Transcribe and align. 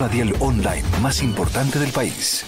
radial 0.00 0.34
online 0.40 0.82
más 1.02 1.22
importante 1.22 1.78
del 1.78 1.92
país. 1.92 2.46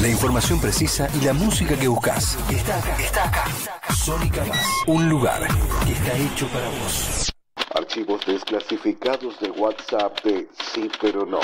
La 0.00 0.08
información 0.08 0.60
precisa 0.60 1.08
y 1.20 1.24
la 1.24 1.32
música 1.32 1.76
que 1.76 1.88
buscas 1.88 2.38
está 2.48 2.78
acá. 2.78 2.96
Está 2.96 3.24
acá. 3.24 3.44
Sónica 3.92 4.44
Más, 4.44 4.64
un 4.86 5.08
lugar 5.08 5.48
que 5.84 5.92
está 5.92 6.16
hecho 6.16 6.46
para 6.48 6.68
vos. 6.68 7.32
Archivos 7.74 8.24
desclasificados 8.24 9.40
de 9.40 9.50
WhatsApp 9.50 10.22
de 10.22 10.48
Sí 10.72 10.88
pero 11.00 11.26
no. 11.26 11.40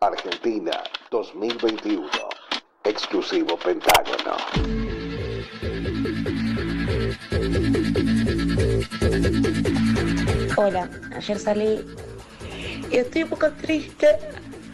Argentina 0.00 0.82
2021. 1.10 2.06
Exclusivo 2.84 3.58
Pentágono. 3.58 4.36
Hola, 10.58 10.90
ayer 11.16 11.38
salí 11.38 11.80
y 12.90 12.96
estoy 12.96 13.24
un 13.24 13.30
poco 13.30 13.50
triste 13.52 14.08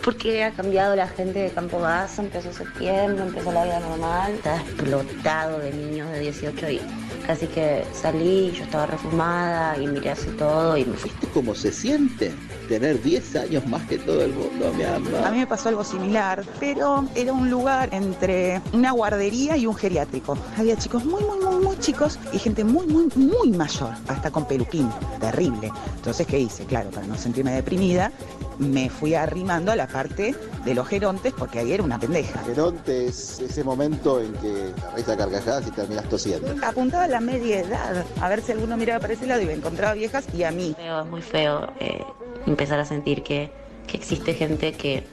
porque 0.03 0.43
ha 0.43 0.51
cambiado 0.51 0.97
la 0.97 1.07
gente 1.07 1.39
de 1.39 1.51
Campo 1.51 1.79
Basso, 1.79 2.23
empezó 2.23 2.53
septiembre, 2.53 3.23
empezó 3.23 3.53
la 3.53 3.65
vida 3.65 3.81
normal, 3.81 4.33
está 4.33 4.57
explotado 4.57 5.59
de 5.61 5.73
niños 5.73 6.11
de 6.11 6.21
18 6.21 6.71
y 6.71 6.81
casi 7.27 7.47
que 7.47 7.85
salí, 7.93 8.51
yo 8.53 8.65
estaba 8.65 8.87
reformada 8.87 9.79
y 9.79 9.87
miré 9.87 10.11
así 10.11 10.29
todo 10.31 10.77
y 10.77 10.85
me. 10.85 10.97
¿Viste 10.97 11.29
cómo 11.33 11.55
se 11.55 11.73
siente 11.73 12.33
tener 12.69 13.03
10 13.03 13.37
años 13.37 13.67
más 13.67 13.87
que 13.89 13.99
todo 13.99 14.23
el 14.23 14.33
mundo, 14.33 14.73
mi 14.77 14.85
amor? 14.85 15.25
A 15.25 15.31
mí 15.31 15.39
me 15.39 15.47
pasó 15.47 15.69
algo 15.69 15.85
similar, 15.85 16.45
pero 16.61 17.05
era 17.15 17.33
un 17.33 17.51
lugar 17.51 17.89
entre 17.93 18.61
una 18.73 18.93
guardería 18.93 19.57
y 19.57 19.67
un 19.67 19.75
geriátrico. 19.75 20.37
Había 20.57 20.77
chicos 20.77 21.05
muy, 21.05 21.23
muy, 21.25 21.39
muy, 21.39 21.65
muy 21.65 21.79
chicos 21.79 22.19
y 22.33 22.39
gente 22.39 22.65
muy, 22.65 22.87
muy, 22.87 23.09
muy 23.15 23.51
mayor, 23.51 23.91
hasta 24.09 24.31
con 24.31 24.47
peluquín, 24.47 24.91
terrible. 25.21 25.71
Entonces, 25.97 26.27
¿qué 26.27 26.39
hice? 26.39 26.65
Claro, 26.65 26.91
para 26.91 27.07
no 27.07 27.17
sentirme 27.17 27.53
deprimida, 27.53 28.13
me 28.59 28.89
fui 28.89 29.15
arrimando 29.15 29.73
a 29.73 29.77
la 29.77 29.87
parte 29.87 30.35
de 30.65 30.75
los 30.75 30.87
gerontes 30.87 31.33
porque 31.37 31.59
ahí 31.59 31.73
era 31.73 31.83
una 31.83 31.99
pendeja. 31.99 32.43
Geronte 32.45 33.07
es 33.07 33.41
ese 33.41 33.65
momento 33.65 34.21
en 34.21 34.33
que 34.35 34.73
reís 34.95 35.09
a 35.09 35.17
carcajadas 35.17 35.67
y 35.69 35.71
terminas 35.71 36.09
tosiendo. 36.09 36.55
Apuntaba 36.65 37.05
a 37.05 37.09
la 37.09 37.21
media 37.21 37.61
edad, 37.61 38.05
a 38.21 38.29
ver 38.29 38.43
si 38.43 38.53
alguno 38.53 38.77
miraba 38.77 39.01
para 39.01 39.15
ese 39.15 39.27
lado 39.27 39.43
y 39.43 39.47
me 39.47 39.55
encontraba 39.55 39.95
viejas 39.95 40.25
y 40.35 40.43
a 40.43 40.51
mí. 40.51 40.75
Feo, 40.77 41.03
es 41.03 41.07
muy 41.09 41.23
feo 41.23 41.73
eh, 41.81 42.05
empezar 42.47 42.79
a 42.79 42.85
sentir 42.85 43.23
que, 43.23 43.51
que 43.87 43.97
existe 43.97 44.35
gente 44.35 44.73
que 44.73 45.05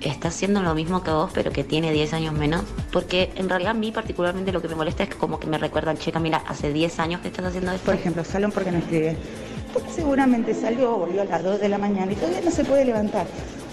está 0.00 0.28
haciendo 0.28 0.62
lo 0.62 0.74
mismo 0.74 1.02
que 1.02 1.10
vos, 1.10 1.30
pero 1.32 1.50
que 1.52 1.64
tiene 1.64 1.92
10 1.92 2.12
años 2.14 2.34
menos. 2.34 2.62
Porque 2.92 3.32
en 3.36 3.48
realidad 3.48 3.72
a 3.72 3.74
mí 3.74 3.92
particularmente 3.92 4.52
lo 4.52 4.62
que 4.62 4.68
me 4.68 4.74
molesta 4.74 5.04
es 5.04 5.14
como 5.14 5.40
que 5.40 5.46
me 5.46 5.58
recuerdan, 5.58 5.96
che, 5.96 6.12
mira, 6.18 6.42
hace 6.46 6.72
10 6.72 6.98
años 6.98 7.20
que 7.20 7.28
estás 7.28 7.46
haciendo 7.46 7.72
esto. 7.72 7.86
Por 7.86 7.94
ejemplo, 7.94 8.24
Salón 8.24 8.52
porque 8.52 8.72
no 8.72 8.78
escribe. 8.78 9.16
Seguramente 9.94 10.54
salió, 10.54 10.96
volvió 10.96 11.22
a 11.22 11.24
las 11.24 11.42
2 11.42 11.60
de 11.60 11.68
la 11.68 11.78
mañana 11.78 12.12
y 12.12 12.16
todavía 12.16 12.40
no 12.40 12.50
se 12.50 12.64
puede 12.64 12.84
levantar. 12.84 13.26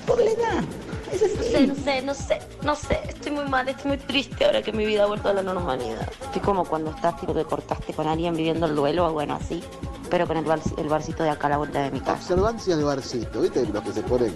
Por 0.06 0.20
la 0.20 0.32
edad. 0.32 0.64
Es 1.12 1.22
No 1.22 1.44
sé, 1.44 1.68
no 1.68 1.76
sé, 1.76 2.02
no 2.02 2.14
sé, 2.16 2.40
no 2.64 2.76
sé, 2.76 3.00
estoy 3.08 3.32
muy 3.34 3.46
mal, 3.46 3.68
estoy 3.70 3.90
muy 3.90 3.98
triste 3.98 4.46
ahora 4.46 4.64
que 4.64 4.72
mi 4.74 4.84
vida 4.86 5.04
ha 5.04 5.06
vuelto 5.06 5.30
a 5.30 5.34
la 5.34 5.44
normalidad. 5.44 6.10
Estoy 6.24 6.42
como 6.42 6.66
cuando 6.66 6.90
estás, 6.90 7.20
tipo 7.20 7.34
que 7.36 7.44
cortaste 7.46 7.94
con 7.94 8.08
alguien 8.08 8.36
viviendo 8.36 8.66
el 8.66 8.76
duelo, 8.76 9.08
o 9.08 9.14
bueno, 9.14 9.36
así, 9.36 9.64
pero 10.10 10.26
con 10.26 10.38
el, 10.38 10.46
bar- 10.46 10.60
el 10.76 10.88
barcito 10.88 11.22
de 11.24 11.30
acá 11.30 11.48
a 11.48 11.50
la 11.52 11.58
vuelta 11.58 11.84
de 11.84 11.92
mi 11.92 12.00
casa. 12.00 12.14
Observancias 12.14 12.78
de 12.80 12.84
barcito, 12.84 13.42
¿viste? 13.42 13.64
Los 13.68 13.84
que 13.84 13.94
se 13.94 14.02
ponen, 14.02 14.34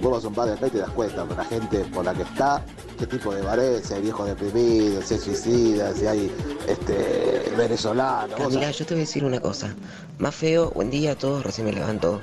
vos 0.00 0.12
vas 0.12 0.24
a 0.24 0.28
un 0.28 0.34
bar 0.34 0.48
de 0.48 0.54
acá 0.54 0.66
y 0.66 0.70
te 0.70 0.78
das 0.78 0.90
cuenta 0.90 1.24
de 1.26 1.34
la 1.36 1.44
gente 1.44 1.78
por 1.92 2.06
la 2.06 2.14
que 2.14 2.22
está, 2.22 2.64
qué 2.98 3.06
tipo 3.06 3.34
de 3.34 3.42
bar 3.42 3.58
es, 3.58 3.86
si 3.86 3.94
hay 3.94 4.00
viejos 4.02 4.26
deprimidos, 4.26 5.04
si 5.04 5.14
hay 5.14 5.20
suicidas, 5.20 5.98
si 5.98 6.06
hay 6.06 6.32
este, 6.66 7.52
venezolanos. 7.56 8.34
Camila, 8.38 8.70
yo 8.70 8.86
te 8.86 8.94
voy 8.94 9.02
a 9.02 9.04
decir 9.06 9.24
una 9.24 9.40
cosa. 9.40 9.74
Más 10.18 10.34
feo, 10.34 10.70
buen 10.70 10.90
día 10.90 11.12
a 11.12 11.16
todos, 11.16 11.44
recién 11.44 11.66
me 11.66 11.72
levanto. 11.74 12.20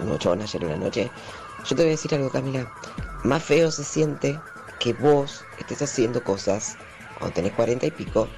Un 0.00 0.12
ochón 0.12 0.40
ayer 0.40 0.62
en 0.62 0.70
la 0.70 0.76
noche. 0.76 1.10
Yo 1.66 1.76
te 1.76 1.82
voy 1.82 1.88
a 1.88 1.90
decir 1.90 2.14
algo, 2.14 2.30
Camila. 2.30 2.70
Más 3.24 3.42
feo 3.42 3.70
se 3.70 3.84
siente 3.84 4.38
que 4.78 4.92
vos 4.94 5.44
estés 5.58 5.82
haciendo 5.82 6.24
cosas 6.24 6.76
cuando 7.18 7.34
tenés 7.34 7.52
40 7.52 7.86
y 7.86 7.90
pico 7.90 8.28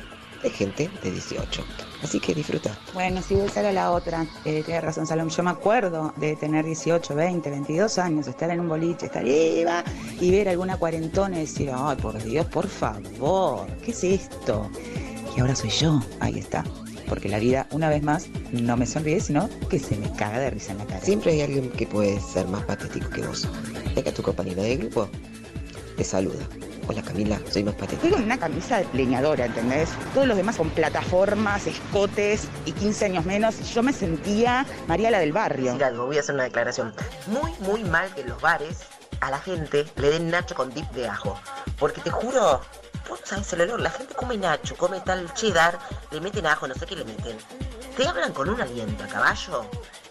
de 0.42 0.50
gente 0.50 0.90
de 1.02 1.10
18. 1.10 1.64
Así 2.02 2.18
que 2.18 2.34
disfruta. 2.34 2.76
Bueno, 2.92 3.22
si 3.22 3.34
esa 3.34 3.60
era 3.60 3.72
la 3.72 3.92
otra. 3.92 4.26
Eh, 4.44 4.62
tienes 4.64 4.82
razón, 4.82 5.06
Salom. 5.06 5.28
Yo 5.28 5.42
me 5.44 5.50
acuerdo 5.50 6.12
de 6.16 6.34
tener 6.36 6.64
18, 6.64 7.14
20, 7.14 7.48
22 7.48 7.98
años, 7.98 8.26
estar 8.26 8.50
en 8.50 8.60
un 8.60 8.68
boliche, 8.68 9.06
estar 9.06 9.22
arriba 9.22 9.84
y 10.20 10.30
ver 10.30 10.48
alguna 10.48 10.76
cuarentona 10.76 11.36
y 11.36 11.40
decir, 11.42 11.70
ay, 11.72 11.96
por 11.96 12.20
Dios, 12.22 12.46
por 12.46 12.66
favor, 12.66 13.66
¿qué 13.84 13.92
es 13.92 14.02
esto? 14.02 14.68
Y 15.36 15.40
ahora 15.40 15.54
soy 15.54 15.70
yo. 15.70 16.00
Ahí 16.18 16.40
está. 16.40 16.64
Porque 17.08 17.28
la 17.28 17.38
vida, 17.38 17.66
una 17.70 17.88
vez 17.88 18.02
más, 18.02 18.28
no 18.52 18.76
me 18.76 18.86
sonríe, 18.86 19.20
sino 19.20 19.48
que 19.68 19.78
se 19.78 19.96
me 19.96 20.10
caga 20.12 20.38
de 20.38 20.50
risa 20.50 20.72
en 20.72 20.78
la 20.78 20.86
cara. 20.86 21.00
Siempre 21.00 21.32
hay 21.32 21.42
alguien 21.42 21.70
que 21.70 21.86
puede 21.86 22.20
ser 22.20 22.46
más 22.48 22.64
patético 22.64 23.10
que 23.10 23.22
vos. 23.22 23.48
Ya 23.94 24.02
que 24.02 24.12
tu 24.12 24.22
compañera 24.22 24.62
de 24.62 24.76
grupo 24.76 25.08
te 25.96 26.04
saluda. 26.04 26.46
Hola 26.88 27.02
Camila, 27.02 27.40
soy 27.48 27.62
más 27.62 27.74
patética. 27.74 28.02
Estoy 28.02 28.10
con 28.10 28.22
una 28.24 28.38
camisa 28.38 28.78
de 28.78 28.86
leñadora, 28.92 29.46
¿entendés? 29.46 29.88
Todos 30.14 30.26
los 30.26 30.36
demás 30.36 30.56
con 30.56 30.68
plataformas, 30.70 31.66
escotes 31.66 32.48
y 32.66 32.72
15 32.72 33.04
años 33.04 33.24
menos. 33.24 33.72
Yo 33.72 33.82
me 33.82 33.92
sentía 33.92 34.66
María 34.88 35.10
la 35.10 35.20
del 35.20 35.32
barrio. 35.32 35.78
algo, 35.84 36.06
voy 36.06 36.16
a 36.16 36.20
hacer 36.20 36.34
una 36.34 36.44
declaración. 36.44 36.92
Muy, 37.28 37.52
muy 37.60 37.84
mal 37.84 38.12
que 38.14 38.22
en 38.22 38.30
los 38.30 38.40
bares 38.40 38.80
a 39.20 39.30
la 39.30 39.38
gente 39.38 39.86
le 39.96 40.10
den 40.10 40.30
nacho 40.30 40.56
con 40.56 40.74
dip 40.74 40.90
de 40.90 41.08
ajo. 41.08 41.38
Porque 41.78 42.00
te 42.00 42.10
juro, 42.10 42.60
no 43.08 43.16
sabes 43.24 43.52
el 43.52 43.62
olor. 43.62 43.80
La 43.80 43.90
gente 43.90 44.14
come 44.14 44.36
nacho, 44.36 44.76
come 44.76 45.00
tal 45.00 45.32
cheddar, 45.34 45.78
le 46.10 46.20
meten 46.20 46.46
ajo, 46.46 46.66
no 46.66 46.74
sé 46.74 46.86
qué 46.86 46.96
le 46.96 47.04
meten. 47.04 47.36
Te 47.96 48.06
hablan 48.06 48.32
con 48.32 48.48
un 48.48 48.60
aliento 48.60 49.04
a 49.04 49.06
caballo. 49.06 49.66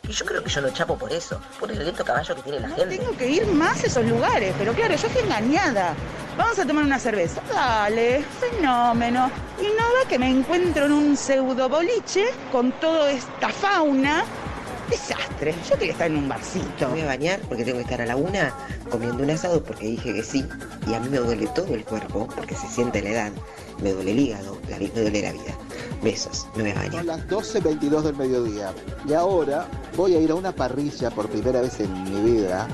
Y 0.08 0.14
yo 0.14 0.26
creo 0.26 0.44
que 0.44 0.50
yo 0.50 0.62
no 0.62 0.70
chapo 0.70 0.98
por 0.98 1.12
eso, 1.14 1.40
por 1.60 1.72
el 1.72 1.80
aliento 1.80 2.04
a 2.04 2.06
caballo 2.06 2.36
que 2.36 2.42
tiene 2.42 2.60
la 2.60 2.70
gente. 2.70 2.98
Tengo 2.98 3.16
que 3.18 3.30
ir 3.30 3.46
más 3.48 3.84
a 3.84 3.88
esos 3.88 4.06
lugares, 4.06 4.54
pero 4.58 4.74
claro, 4.74 4.96
yo 4.96 5.08
estoy 5.08 5.24
engañada. 5.24 5.94
Vamos 6.38 6.58
a 6.60 6.66
tomar 6.66 6.84
una 6.84 7.00
cerveza. 7.00 7.42
Dale, 7.54 8.24
fenómeno. 8.40 9.30
Y 9.60 9.64
nada 9.64 10.06
que 10.10 10.18
me 10.18 10.30
encuentro 10.30 10.86
en 10.86 10.92
un 10.92 11.18
pseudo 11.18 11.70
boliche 11.70 12.34
con 12.52 12.72
toda 12.74 13.12
esta 13.12 13.50
fauna. 13.50 14.24
Desastre. 14.92 15.56
Yo 15.70 15.76
quería 15.78 15.94
estar 15.94 16.08
en 16.12 16.18
un 16.18 16.30
barcito. 16.30 16.86
Me 16.88 16.92
voy 16.92 17.02
a 17.02 17.06
bañar 17.06 17.40
porque 17.48 17.64
tengo 17.64 17.78
que 17.78 17.84
estar 17.84 18.02
a 18.02 18.06
la 18.06 18.16
una 18.16 18.54
comiendo 18.92 19.24
un 19.24 19.30
asado 19.32 19.64
porque 19.64 19.88
dije 19.88 20.14
que 20.14 20.22
sí. 20.24 20.46
Y 20.88 20.94
a 20.94 21.00
mí 21.00 21.10
me 21.10 21.18
duele 21.18 21.48
todo 21.48 21.74
el 21.74 21.84
cuerpo 21.86 22.28
porque 22.36 22.54
se 22.56 22.68
siente 22.68 23.02
la 23.02 23.10
edad. 23.10 23.32
Me 23.82 23.94
duele 23.94 24.12
el 24.12 24.20
hígado, 24.20 24.58
me 24.70 24.88
duele 24.90 25.22
la 25.24 25.32
vida. 25.32 25.56
Besos, 26.04 26.48
me 26.56 26.64
voy 26.64 26.72
a 26.72 26.76
Son 26.76 26.84
bañar. 26.92 27.06
las 27.06 27.28
12.22 27.28 28.02
del 28.02 28.16
mediodía. 28.16 28.74
Y 29.08 29.14
ahora 29.14 29.66
voy 29.96 30.16
a 30.16 30.20
ir 30.20 30.30
a 30.32 30.36
una 30.36 30.52
parrilla 30.52 31.10
por 31.10 31.30
primera 31.30 31.62
vez 31.62 31.80
en 31.80 32.04
mi 32.04 32.32
vida. 32.32 32.68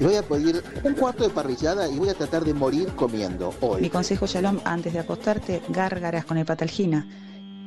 Y 0.00 0.04
voy 0.04 0.16
a 0.16 0.22
pedir 0.22 0.62
un 0.82 0.94
cuarto 0.94 1.24
de 1.24 1.30
parrillada 1.30 1.88
y 1.88 1.96
voy 1.98 2.08
a 2.08 2.14
tratar 2.14 2.44
de 2.44 2.52
morir 2.54 2.88
comiendo 2.96 3.50
Mi 3.60 3.68
hoy. 3.68 3.90
consejo, 3.90 4.26
Shalom, 4.26 4.60
antes 4.64 4.92
de 4.92 4.98
acostarte, 4.98 5.62
gárgaras 5.68 6.24
con 6.24 6.36
el 6.38 6.44
patalgina. 6.46 7.06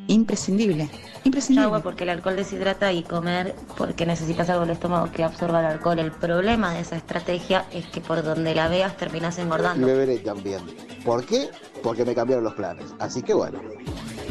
Imprescindible. 0.07 0.89
Imprescindible. 1.23 1.65
Agua 1.65 1.79
porque 1.81 2.03
el 2.03 2.09
alcohol 2.09 2.35
deshidrata 2.35 2.91
y 2.91 3.03
comer 3.03 3.55
porque 3.77 4.05
necesitas 4.05 4.49
algo 4.49 4.63
en 4.63 4.69
el 4.69 4.75
estómago 4.75 5.09
que 5.11 5.23
absorba 5.23 5.61
el 5.61 5.65
alcohol. 5.67 5.99
El 5.99 6.11
problema 6.11 6.73
de 6.73 6.81
esa 6.81 6.97
estrategia 6.97 7.65
es 7.71 7.85
que 7.87 8.01
por 8.01 8.23
donde 8.23 8.53
la 8.53 8.67
veas 8.67 8.97
terminas 8.97 9.37
Y 9.37 9.41
engordando. 9.41 9.87
beberé 9.87 10.17
también. 10.19 10.61
¿Por 11.05 11.25
qué? 11.25 11.49
Porque 11.81 12.03
me 12.05 12.13
cambiaron 12.13 12.43
los 12.43 12.53
planes. 12.53 12.93
Así 12.99 13.21
que 13.21 13.33
bueno, 13.33 13.61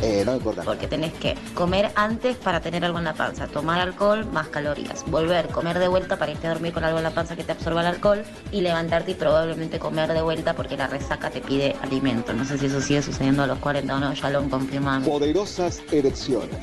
eh, 0.03 0.25
no 0.25 0.33
me 0.33 0.39
importa. 0.39 0.63
Porque 0.63 0.89
tenés 0.89 1.13
que 1.13 1.37
comer 1.55 1.93
antes 1.95 2.37
para 2.37 2.61
tener 2.61 2.85
algo 2.85 2.99
en 2.99 3.05
la 3.05 3.15
panza, 3.15 3.47
tomar 3.47 3.81
alcohol 3.81 4.27
más 4.33 4.49
calorías, 4.49 5.05
volver, 5.09 5.47
comer 5.49 5.79
de 5.79 5.87
vuelta 5.87 6.19
para 6.19 6.33
irte 6.33 6.49
a 6.49 6.51
dormir 6.51 6.73
con 6.73 6.83
algo 6.83 6.99
en 6.99 7.05
la 7.05 7.13
panza 7.13 7.37
que 7.37 7.45
te 7.45 7.53
absorba 7.53 7.83
el 7.83 7.87
alcohol 7.87 8.25
y 8.51 8.63
levantarte 8.63 9.13
y 9.13 9.15
probablemente 9.15 9.79
comer 9.79 10.13
de 10.13 10.21
vuelta 10.21 10.55
porque 10.55 10.77
la 10.77 10.89
resaca 10.89 11.31
te 11.31 11.41
pide 11.41 11.77
alimento. 11.83 12.33
No 12.33 12.45
sé 12.45 12.59
si 12.59 12.67
eso 12.67 12.81
sigue 12.81 13.01
sucediendo 13.01 13.45
a 13.45 13.47
los 13.47 13.59
40 13.61 13.95
o 13.95 14.01
no, 14.01 14.13
ya 14.13 14.31
lo 14.31 14.43
confirman. 14.51 15.05
Poderosas 15.05 15.81
erecciones. 15.93 16.59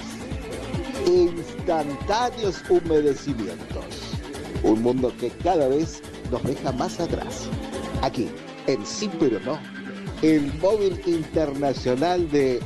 Instantáneos 1.08 2.62
humedecimientos. 2.70 3.86
Un 4.64 4.84
mundo 4.84 5.14
que 5.18 5.30
cada 5.30 5.70
vez 5.70 6.02
nos 6.30 6.44
deja 6.44 6.74
más 6.74 7.00
atrás. 7.00 7.48
Aquí, 8.02 8.30
en 8.68 8.86
Sí 8.86 9.10
pero 9.18 9.40
no, 9.40 9.58
el 10.22 10.54
móvil 10.56 11.02
internacional 11.06 12.30
de 12.30 12.60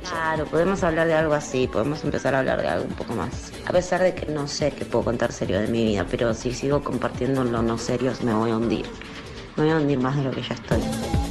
Claro, 0.00 0.44
podemos 0.46 0.82
hablar 0.82 1.06
de 1.06 1.14
algo 1.14 1.34
así, 1.34 1.66
podemos 1.66 2.04
empezar 2.04 2.34
a 2.34 2.40
hablar 2.40 2.62
de 2.62 2.68
algo 2.68 2.84
un 2.86 2.94
poco 2.94 3.14
más. 3.14 3.52
A 3.66 3.72
pesar 3.72 4.02
de 4.02 4.14
que 4.14 4.26
no 4.26 4.46
sé 4.46 4.72
qué 4.72 4.84
puedo 4.84 5.04
contar 5.04 5.32
serio 5.32 5.60
de 5.60 5.68
mi 5.68 5.84
vida, 5.84 6.06
pero 6.10 6.34
si 6.34 6.52
sigo 6.52 6.82
compartiendo 6.82 7.44
lo 7.44 7.62
no 7.62 7.78
serios 7.78 8.22
me 8.22 8.34
voy 8.34 8.50
a 8.50 8.56
hundir. 8.56 8.86
Me 9.56 9.64
voy 9.64 9.72
a 9.72 9.76
hundir 9.76 9.98
más 9.98 10.16
de 10.16 10.24
lo 10.24 10.30
que 10.30 10.42
ya 10.42 10.54
estoy. 10.54 11.23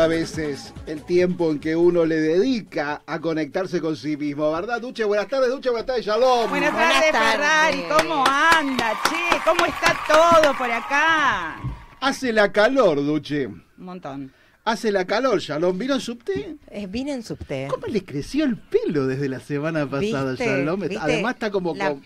A 0.00 0.06
veces 0.06 0.72
el 0.86 1.02
tiempo 1.02 1.50
en 1.50 1.58
que 1.60 1.76
uno 1.76 2.04
le 2.06 2.16
dedica 2.16 3.02
a 3.06 3.20
conectarse 3.20 3.80
con 3.80 3.96
sí 3.96 4.16
mismo, 4.16 4.50
¿verdad, 4.50 4.80
Duche? 4.80 5.04
Buenas 5.04 5.28
tardes, 5.28 5.50
Duche, 5.50 5.68
buenas 5.68 5.86
tardes, 5.86 6.06
Shalom. 6.06 6.48
Buenas 6.48 6.72
Buenas 6.72 6.92
tardes, 6.94 7.12
tardes. 7.12 7.32
Ferrari. 7.32 7.84
¿Cómo 7.98 8.24
anda, 8.26 8.92
che? 9.08 9.38
¿Cómo 9.44 9.66
está 9.66 9.94
todo 10.08 10.56
por 10.56 10.70
acá? 10.70 11.56
Hace 12.00 12.32
la 12.32 12.50
calor, 12.50 12.96
Duche. 13.04 13.46
Un 13.46 13.62
montón. 13.76 14.32
Hace 14.64 14.90
la 14.90 15.06
calor, 15.06 15.38
Shalom. 15.38 15.76
¿Vino 15.76 15.94
en 15.94 16.00
subte? 16.00 16.56
Eh, 16.70 16.86
vine 16.86 17.12
en 17.12 17.22
subte. 17.22 17.68
¿Cómo 17.70 17.86
le 17.86 18.02
creció 18.04 18.44
el 18.44 18.56
pelo 18.56 19.06
desde 19.06 19.28
la 19.28 19.40
semana 19.40 19.88
pasada, 19.88 20.30
¿Viste? 20.30 20.46
Shalom? 20.46 20.80
¿Viste? 20.80 20.98
Además 20.98 21.34
está 21.34 21.50
como 21.50 21.74
La- 21.74 21.90
con, 21.90 22.02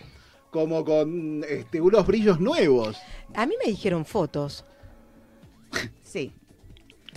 como 0.51 0.83
con 0.83 1.45
este, 1.47 1.79
unos 1.79 2.05
brillos 2.05 2.39
nuevos. 2.41 2.97
A 3.33 3.45
mí 3.45 3.55
me 3.63 3.71
dijeron 3.71 4.03
fotos. 4.05 4.65
Sí. 6.03 6.31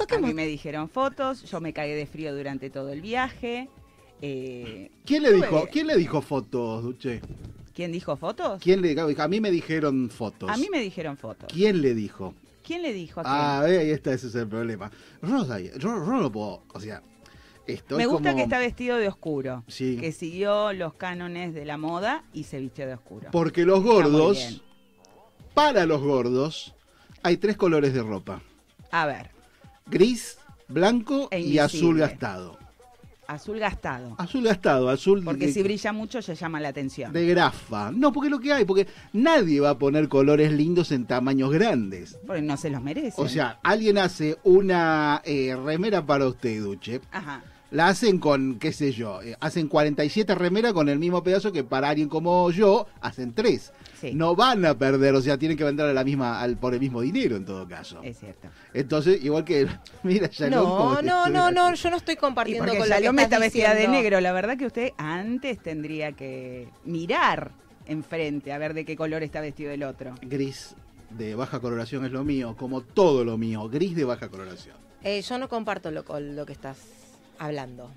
A 0.05 0.07
Toquemos. 0.07 0.29
mí 0.29 0.35
me 0.35 0.47
dijeron 0.47 0.89
fotos, 0.89 1.43
yo 1.51 1.61
me 1.61 1.73
cagué 1.73 1.95
de 1.95 2.07
frío 2.07 2.35
durante 2.35 2.71
todo 2.71 2.91
el 2.93 3.01
viaje. 3.01 3.69
Eh, 4.23 4.91
¿Quién 5.05 5.23
le 5.23 5.33
dijo, 5.33 5.67
¿quién 5.71 5.87
le 5.87 5.97
dijo 5.97 6.21
fotos, 6.23 6.83
Duche? 6.83 7.21
¿Quién 7.75 7.93
dijo 7.93 8.17
fotos? 8.17 8.61
¿Quién 8.63 8.83
le 8.83 8.89
dijo? 8.95 9.23
A 9.23 9.29
mí 9.29 9.41
me 9.41 9.51
dijeron 9.51 10.11
fotos. 10.11 10.51
A 10.51 10.57
mí 10.57 10.69
me 10.71 10.81
dijeron 10.81 11.17
fotos. 11.17 11.49
¿Quién 11.53 11.81
le 11.81 11.95
dijo? 11.95 12.35
¿Quién 12.65 12.83
le 12.83 12.93
dijo 12.93 13.21
a 13.21 13.23
quién? 13.23 13.35
Ah, 13.35 13.61
ahí 13.61 13.91
está, 13.91 14.13
ese 14.13 14.27
es 14.27 14.35
el 14.35 14.49
problema. 14.49 14.91
Yo 15.23 15.47
yo, 15.59 15.79
yo 15.79 15.89
no 15.97 16.31
puedo, 16.33 16.63
o 16.75 16.81
sea, 16.81 17.01
esto 17.67 17.97
me 17.97 18.03
es 18.03 18.09
gusta 18.09 18.31
como- 18.31 18.37
que 18.37 18.43
está 18.43 18.59
vestido 18.59 18.97
de 18.99 19.09
oscuro. 19.09 19.63
Sí. 19.69 19.97
Que 19.99 20.13
siguió 20.13 20.73
los 20.73 20.95
cánones 20.95 21.55
de 21.55 21.65
la 21.65 21.79
moda 21.79 22.25
y 22.33 22.45
se 22.45 22.59
vistió 22.61 22.87
de 22.87 22.95
oscuro. 22.95 23.29
Porque 23.31 23.65
los 23.65 23.83
gordos, 23.83 24.61
para 25.55 25.87
los 25.87 26.03
gordos, 26.03 26.75
hay 27.23 27.37
tres 27.37 27.57
colores 27.57 27.95
de 27.95 28.03
ropa. 28.03 28.43
A 28.91 29.07
ver, 29.07 29.31
Gris, 29.91 30.39
blanco 30.69 31.29
E 31.31 31.41
y 31.41 31.59
azul 31.59 31.99
gastado. 31.99 32.59
azul 33.27 33.59
gastado. 33.59 34.15
Azul 34.19 34.45
gastado, 34.45 34.89
azul 34.89 35.23
Porque 35.25 35.47
de, 35.47 35.53
si 35.53 35.63
brilla 35.63 35.93
mucho 35.93 36.21
ya 36.21 36.35
llama 36.35 36.61
la 36.61 36.69
atención. 36.69 37.13
de 37.13 37.27
grafa. 37.27 37.91
No, 37.93 38.13
porque 38.13 38.31
lo 38.31 38.39
que 38.41 38.53
hay, 38.53 38.65
porque 38.65 38.87
nadie 39.13 39.61
va 39.61 39.71
a 39.71 39.79
poner 39.79 40.09
colores 40.09 40.53
lindos 40.53 40.93
en 40.93 41.07
tamaños 41.07 41.51
grandes. 41.51 42.19
Porque 42.27 42.43
no 42.43 42.57
se 42.57 42.71
los 42.71 42.83
merece. 42.83 43.21
O 43.21 43.29
sea, 43.29 43.59
alguien 43.63 43.99
hace 43.99 44.39
una 44.45 45.21
eh, 45.25 45.57
remera 45.63 46.05
para 46.07 46.27
usted, 46.27 46.63
Duche. 46.63 47.01
Ajá. 47.11 47.43
La 47.71 47.89
hacen 47.89 48.19
con, 48.19 48.59
qué 48.59 48.73
sé 48.73 48.93
yo, 48.93 49.21
eh, 49.21 49.37
hacen 49.41 49.69
47 49.69 50.35
remeras 50.35 50.73
con 50.73 50.89
el 50.89 50.99
mismo 50.99 51.23
pedazo 51.23 51.53
que 51.53 51.65
para 51.65 51.91
alguien 51.91 52.09
como 52.09 52.51
yo 52.51 52.87
hacen 53.03 53.35
tres. 53.35 53.73
Sí. 54.01 54.13
No 54.15 54.37
van 54.37 54.65
a 54.65 54.79
perder, 54.79 55.15
o 55.15 55.21
sea, 55.21 55.37
tienen 55.39 55.57
que 55.57 55.65
vender 55.65 55.87
a 55.87 55.93
la 55.93 56.05
misma, 56.05 56.41
al, 56.41 56.57
por 56.57 56.75
el 56.75 56.81
mismo 56.81 57.01
dinero 57.01 57.37
en 57.37 57.45
todo 57.45 57.67
caso. 57.67 58.01
Es 58.03 58.19
cierto. 58.19 58.49
Entonces, 58.73 59.23
igual 59.25 59.45
que, 59.45 59.67
mira, 60.03 60.31
ya 60.31 60.49
No, 60.51 61.03
no, 61.03 61.29
no, 61.29 61.51
no, 61.51 61.75
yo 61.75 61.91
no 61.91 61.97
estoy 61.97 62.17
compartiendo 62.17 62.65
porque 62.65 62.79
con 62.79 62.89
la 62.89 62.99
estás 62.99 63.23
está 63.23 63.39
vestida 63.39 63.75
de 63.75 63.89
negro. 63.89 64.21
La 64.21 64.33
verdad 64.33 64.57
que 64.57 64.67
usted 64.67 64.93
antes 64.99 65.59
tendría 65.59 66.13
que 66.13 66.69
mirar 66.85 67.53
enfrente 67.87 68.53
a 68.53 68.59
ver 68.59 68.75
de 68.75 68.85
qué 68.85 68.97
color 68.97 69.23
está 69.23 69.41
vestido 69.41 69.73
el 69.73 69.83
otro. 69.83 70.15
Gris 70.23 70.77
de 71.11 71.35
baja 71.35 71.59
coloración 71.61 72.05
es 72.05 72.13
lo 72.13 72.23
mío, 72.23 72.55
como 72.57 72.83
todo 72.83 73.25
lo 73.25 73.39
mío, 73.39 73.69
gris 73.69 73.97
de 73.97 74.05
baja 74.05 74.29
coloración. 74.29 74.77
Eh, 75.03 75.23
yo 75.23 75.39
no 75.39 75.49
comparto 75.49 75.91
lo, 75.91 76.05
con 76.05 76.37
lo 76.37 76.45
que 76.45 76.53
estás 76.53 76.79
hablando. 77.39 77.91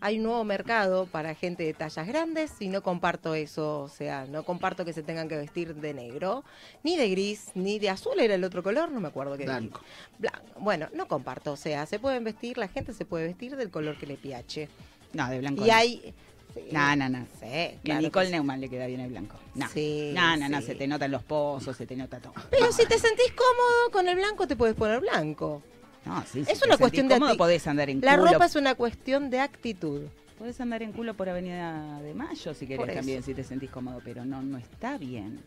Hay 0.00 0.18
un 0.18 0.24
nuevo 0.24 0.44
mercado 0.44 1.06
para 1.06 1.34
gente 1.34 1.64
de 1.64 1.74
tallas 1.74 2.06
grandes 2.06 2.52
y 2.60 2.68
no 2.68 2.82
comparto 2.82 3.34
eso, 3.34 3.80
o 3.80 3.88
sea, 3.88 4.26
no 4.26 4.44
comparto 4.44 4.84
que 4.84 4.92
se 4.92 5.02
tengan 5.02 5.28
que 5.28 5.36
vestir 5.36 5.74
de 5.74 5.92
negro, 5.92 6.44
ni 6.84 6.96
de 6.96 7.10
gris, 7.10 7.50
ni 7.54 7.80
de 7.80 7.90
azul 7.90 8.20
era 8.20 8.34
el 8.34 8.44
otro 8.44 8.62
color, 8.62 8.92
no 8.92 9.00
me 9.00 9.08
acuerdo 9.08 9.32
qué. 9.32 9.44
dije. 9.44 9.58
Blanco. 9.58 9.80
Blanco. 10.18 10.60
Bueno, 10.60 10.88
no 10.94 11.08
comparto, 11.08 11.52
o 11.52 11.56
sea, 11.56 11.84
se 11.86 11.98
pueden 11.98 12.22
vestir, 12.22 12.58
la 12.58 12.68
gente 12.68 12.92
se 12.92 13.04
puede 13.04 13.26
vestir 13.26 13.56
del 13.56 13.70
color 13.70 13.98
que 13.98 14.06
le 14.06 14.16
piache. 14.16 14.68
No, 15.12 15.28
de 15.28 15.40
blanco. 15.40 15.64
Y 15.64 15.68
no. 15.68 15.74
hay... 15.74 16.14
sí, 16.54 16.62
No, 16.70 16.94
no, 16.94 17.08
no. 17.08 17.26
Sí, 17.40 17.78
claro 17.82 18.00
Nicole 18.02 18.26
que. 18.26 18.32
Neumann 18.32 18.60
le 18.60 18.68
queda 18.68 18.86
bien 18.86 19.00
el 19.00 19.10
blanco. 19.10 19.36
No. 19.56 19.68
Sí, 19.68 20.12
no, 20.14 20.36
no, 20.36 20.62
se 20.62 20.76
te 20.76 20.86
notan 20.86 21.10
los 21.10 21.24
pozos, 21.24 21.76
se 21.76 21.86
te 21.86 21.96
nota 21.96 22.20
todo. 22.20 22.34
Pero 22.50 22.70
si 22.70 22.86
te 22.86 22.98
sentís 22.98 23.32
cómodo 23.32 23.90
con 23.90 24.06
el 24.06 24.14
blanco, 24.14 24.46
te 24.46 24.54
puedes 24.54 24.76
poner 24.76 25.00
blanco. 25.00 25.62
No, 26.04 26.24
sí, 26.30 26.44
Es 26.46 26.58
si 26.58 26.66
una 26.66 26.78
cuestión 26.78 27.08
de 27.08 27.18
podés 27.36 27.66
andar 27.66 27.90
en 27.90 28.00
La 28.00 28.16
culo. 28.16 28.32
ropa 28.32 28.46
es 28.46 28.56
una 28.56 28.74
cuestión 28.74 29.30
de 29.30 29.40
actitud. 29.40 30.02
Podés 30.38 30.60
andar 30.60 30.82
en 30.82 30.92
culo 30.92 31.14
por 31.14 31.28
Avenida 31.28 32.00
de 32.00 32.14
Mayo 32.14 32.54
si 32.54 32.66
querés 32.66 32.94
también, 32.94 33.22
si 33.22 33.34
te 33.34 33.42
sentís 33.42 33.70
cómodo, 33.70 34.00
pero 34.04 34.24
no, 34.24 34.40
no 34.40 34.56
está 34.56 34.96
bien. 34.96 35.40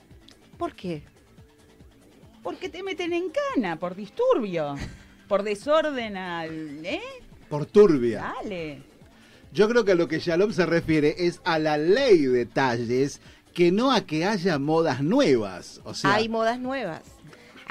¿Por 0.58 0.76
qué? 0.76 1.02
Porque 2.44 2.70
te 2.70 2.84
meten 2.84 3.14
en 3.14 3.32
cana 3.56 3.78
por 3.78 3.96
disturbio, 3.96 4.76
por 5.28 5.44
desorden 5.44 6.18
al... 6.18 6.86
¿Eh? 6.86 7.02
Por 7.50 7.66
turbia. 7.66 8.34
Dale. 8.44 8.82
Yo 9.54 9.68
creo 9.70 9.84
que 9.86 9.92
a 9.92 9.96
lo 9.96 10.08
que 10.08 10.20
Shalom 10.20 10.52
se 10.54 10.66
refiere 10.66 11.16
es 11.18 11.42
a 11.44 11.60
la 11.60 11.78
ley 11.78 12.26
de 12.26 12.46
talles, 12.46 13.22
que 13.54 13.72
no 13.72 13.92
a 13.92 14.02
que 14.02 14.26
haya 14.26 14.60
modas 14.60 15.02
nuevas. 15.02 15.82
O 15.84 15.94
sea, 15.94 16.16
Hay 16.16 16.30
modas 16.30 16.60
nuevas. 16.60 17.02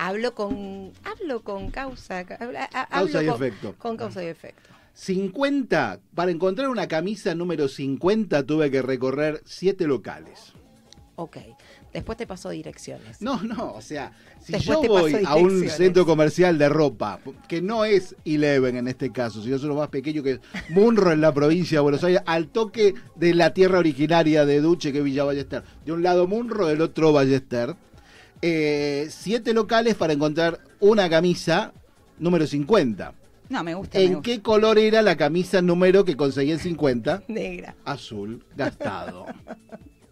Hablo 0.03 0.35
con 0.35 0.93
hablo 1.05 1.43
con 1.45 1.71
causa, 1.71 2.21
a- 2.21 2.27
Causa 2.27 2.87
hablo 2.91 3.23
y 3.23 3.27
con- 3.27 3.35
efecto. 3.35 3.75
Con 3.77 3.97
causa 3.99 4.25
y 4.25 4.29
efecto. 4.29 4.71
50, 4.95 6.01
para 6.15 6.31
encontrar 6.31 6.69
una 6.71 6.89
camisa 6.89 7.35
número 7.35 7.69
50 7.69 8.45
tuve 8.47 8.71
que 8.71 8.81
recorrer 8.81 9.43
siete 9.45 9.87
locales. 9.87 10.55
Ok. 11.17 11.37
Después 11.93 12.17
te 12.17 12.27
paso 12.27 12.49
direcciones. 12.49 13.21
No, 13.21 13.43
no, 13.43 13.75
o 13.75 13.83
sea, 13.83 14.13
si 14.41 14.53
Después 14.53 14.79
yo 14.83 14.89
voy 14.89 15.23
a 15.27 15.35
un 15.35 15.69
centro 15.69 16.07
comercial 16.07 16.57
de 16.57 16.69
ropa, 16.71 17.19
que 17.47 17.61
no 17.61 17.85
es 17.85 18.17
Eleven 18.25 18.77
en 18.79 18.89
este 18.89 19.11
caso, 19.13 19.43
sino 19.43 19.57
es 19.57 19.65
uno 19.65 19.75
más 19.75 19.89
pequeño 19.89 20.23
que 20.23 20.31
es 20.33 20.41
Munro 20.71 21.13
en 21.13 21.21
la 21.21 21.35
provincia 21.35 21.79
de 21.79 21.83
Buenos 21.83 22.03
Aires, 22.05 22.23
al 22.25 22.49
toque 22.49 22.95
de 23.17 23.35
la 23.35 23.53
tierra 23.53 23.81
originaria 23.81 24.47
de 24.47 24.61
Duche, 24.63 24.93
que 24.93 24.99
es 24.99 25.05
Villa 25.05 25.25
Ballester. 25.25 25.63
De 25.85 25.93
un 25.93 26.03
lado 26.03 26.27
Munro, 26.27 26.67
del 26.69 26.81
otro 26.81 27.13
Ballester. 27.13 27.75
Eh, 28.43 29.07
siete 29.11 29.53
locales 29.53 29.95
para 29.97 30.13
encontrar 30.13 30.61
una 30.81 31.09
camisa 31.11 31.73
número 32.19 32.47
50. 32.47 33.15
No, 33.51 33.65
me 33.65 33.75
gusta. 33.75 33.99
me 33.99 34.05
¿En 34.05 34.15
gusta. 34.15 34.23
qué 34.31 34.43
color 34.43 34.79
era 34.79 35.03
la 35.03 35.17
camisa 35.17 35.61
número 35.61 36.05
que 36.05 36.17
conseguí 36.17 36.53
en 36.53 36.59
50? 36.59 37.25
Negra. 37.29 37.75
Azul, 37.85 38.45
gastado. 38.57 39.27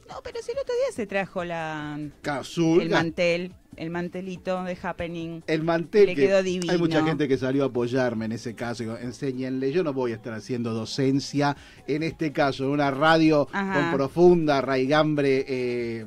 No, 0.08 0.22
pero 0.24 0.38
si 0.42 0.52
el 0.52 0.56
otro 0.58 0.72
día 0.74 0.96
se 0.96 1.06
trajo 1.06 1.44
la 1.44 1.98
Azul, 2.24 2.80
el 2.80 2.88
mantel, 2.88 3.52
el 3.76 3.90
mantelito 3.90 4.64
de 4.64 4.74
Happening. 4.82 5.42
El 5.46 5.62
mantel 5.64 6.06
Le 6.06 6.14
que 6.14 6.22
quedó 6.28 6.42
divino. 6.42 6.72
hay 6.72 6.78
mucha 6.78 7.04
gente 7.04 7.28
que 7.28 7.36
salió 7.36 7.64
a 7.64 7.66
apoyarme 7.66 8.24
en 8.24 8.32
ese 8.32 8.54
caso. 8.54 8.84
Digo, 8.84 8.96
Enséñenle, 8.96 9.70
yo 9.70 9.84
no 9.84 9.92
voy 9.92 10.12
a 10.12 10.14
estar 10.14 10.32
haciendo 10.32 10.72
docencia 10.72 11.58
en 11.86 12.02
este 12.02 12.32
caso, 12.32 12.64
en 12.64 12.70
una 12.70 12.90
radio 12.90 13.48
Ajá. 13.52 13.74
con 13.90 13.92
profunda 13.98 14.62
raigambre 14.62 15.44
eh, 15.46 16.06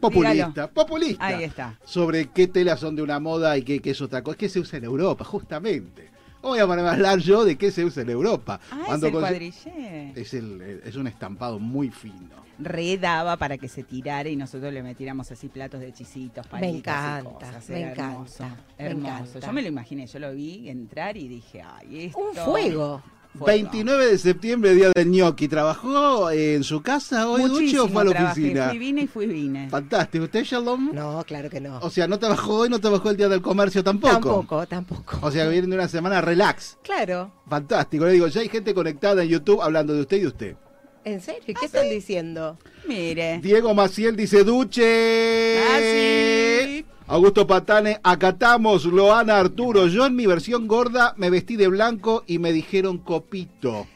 populista, 0.00 0.32
Dígalo. 0.48 0.72
populista. 0.72 1.26
Ahí 1.26 1.44
está. 1.44 1.78
Sobre 1.84 2.26
qué 2.30 2.46
telas 2.48 2.80
son 2.80 2.96
de 2.96 3.02
una 3.02 3.20
moda 3.20 3.56
y 3.58 3.62
qué, 3.62 3.80
qué 3.80 3.90
es 3.90 4.00
otra 4.00 4.22
cosa. 4.22 4.36
¿Qué 4.36 4.48
se 4.48 4.60
usa 4.60 4.78
en 4.78 4.84
Europa, 4.84 5.24
justamente? 5.24 6.10
Voy 6.42 6.58
a 6.58 6.62
hablar 6.64 7.18
yo 7.20 7.44
de 7.44 7.56
qué 7.56 7.70
se 7.70 7.84
usa 7.84 8.02
en 8.02 8.10
Europa. 8.10 8.58
Ah, 8.70 8.78
es 8.80 8.86
Cuando 8.86 9.06
el 9.06 9.12
conse- 9.14 9.20
cuadrillé. 9.20 10.12
es, 10.16 10.34
el- 10.34 10.80
es 10.84 10.96
un 10.96 11.06
estampado 11.06 11.58
muy 11.60 11.90
fino. 11.90 12.42
Redaba 12.58 13.36
para 13.36 13.58
que 13.58 13.68
se 13.68 13.82
tirara 13.82 14.28
y 14.28 14.36
nosotros 14.36 14.72
le 14.72 14.82
metiéramos 14.82 15.30
así 15.30 15.48
platos 15.48 15.80
de 15.80 15.92
chisitos, 15.92 16.46
palitos 16.46 16.74
y 16.74 16.78
encanta, 16.78 17.30
cosas. 17.30 17.68
me 17.70 17.80
Era 17.80 17.90
encanta, 17.92 18.12
hermoso, 18.12 18.44
me 18.44 18.84
hermoso. 18.86 19.08
encanta. 19.22 19.46
Yo 19.46 19.52
me 19.52 19.62
lo 19.62 19.68
imaginé, 19.68 20.06
yo 20.06 20.18
lo 20.18 20.32
vi 20.32 20.68
entrar 20.68 21.16
y 21.16 21.28
dije, 21.28 21.62
ay, 21.62 22.04
esto... 22.06 22.18
Un 22.18 22.34
fuego. 22.34 23.02
Fuego. 23.32 23.46
29 23.46 24.06
de 24.06 24.18
septiembre, 24.18 24.74
día 24.74 24.90
del 24.94 25.08
gnocchi. 25.10 25.48
¿Trabajó 25.48 26.30
en 26.30 26.62
su 26.64 26.82
casa 26.82 27.28
hoy, 27.28 27.42
Duche, 27.42 27.52
Muchísimo 27.54 27.82
o 27.84 27.88
fue 27.88 28.02
a 28.02 28.04
la 28.04 28.10
trabajé. 28.10 28.40
oficina? 28.40 28.68
Fui, 28.68 28.78
vine 28.78 29.02
y 29.02 29.06
fui, 29.06 29.26
vine. 29.26 29.68
Fantástico. 29.70 30.24
¿Usted, 30.24 30.44
Shalom? 30.44 30.90
No, 30.94 31.22
claro 31.26 31.48
que 31.50 31.60
no. 31.60 31.78
O 31.80 31.90
sea, 31.90 32.06
no 32.06 32.18
trabajó 32.18 32.54
hoy, 32.60 32.68
no 32.68 32.78
trabajó 32.80 33.10
el 33.10 33.16
día 33.16 33.28
del 33.28 33.42
comercio 33.42 33.82
tampoco. 33.82 34.12
Tampoco, 34.12 34.66
tampoco. 34.66 35.18
O 35.22 35.30
sea, 35.30 35.44
que 35.44 35.50
vienen 35.50 35.70
de 35.70 35.76
una 35.76 35.88
semana 35.88 36.20
relax. 36.20 36.78
Claro. 36.82 37.32
Fantástico. 37.48 38.04
Le 38.06 38.12
digo, 38.12 38.26
ya 38.28 38.40
hay 38.40 38.48
gente 38.48 38.74
conectada 38.74 39.22
en 39.22 39.28
YouTube 39.28 39.60
hablando 39.62 39.94
de 39.94 40.00
usted 40.02 40.16
y 40.18 40.20
de 40.20 40.26
usted. 40.26 40.56
¿En 41.04 41.20
serio? 41.20 41.40
¿Ah, 41.56 41.58
¿Qué 41.60 41.66
están 41.66 41.88
diciendo? 41.90 42.58
Mire. 42.86 43.40
Diego 43.42 43.74
Maciel 43.74 44.14
dice, 44.14 44.44
Duche. 44.44 45.58
Ah, 45.58 45.78
sí. 45.80 46.84
Augusto 47.06 47.46
Patane, 47.46 47.98
acatamos. 48.02 48.84
Loana 48.84 49.38
Arturo, 49.38 49.86
yo 49.86 50.06
en 50.06 50.16
mi 50.16 50.26
versión 50.26 50.66
gorda 50.66 51.14
me 51.16 51.30
vestí 51.30 51.56
de 51.56 51.68
blanco 51.68 52.24
y 52.26 52.38
me 52.38 52.52
dijeron 52.52 52.98
copito. 52.98 53.86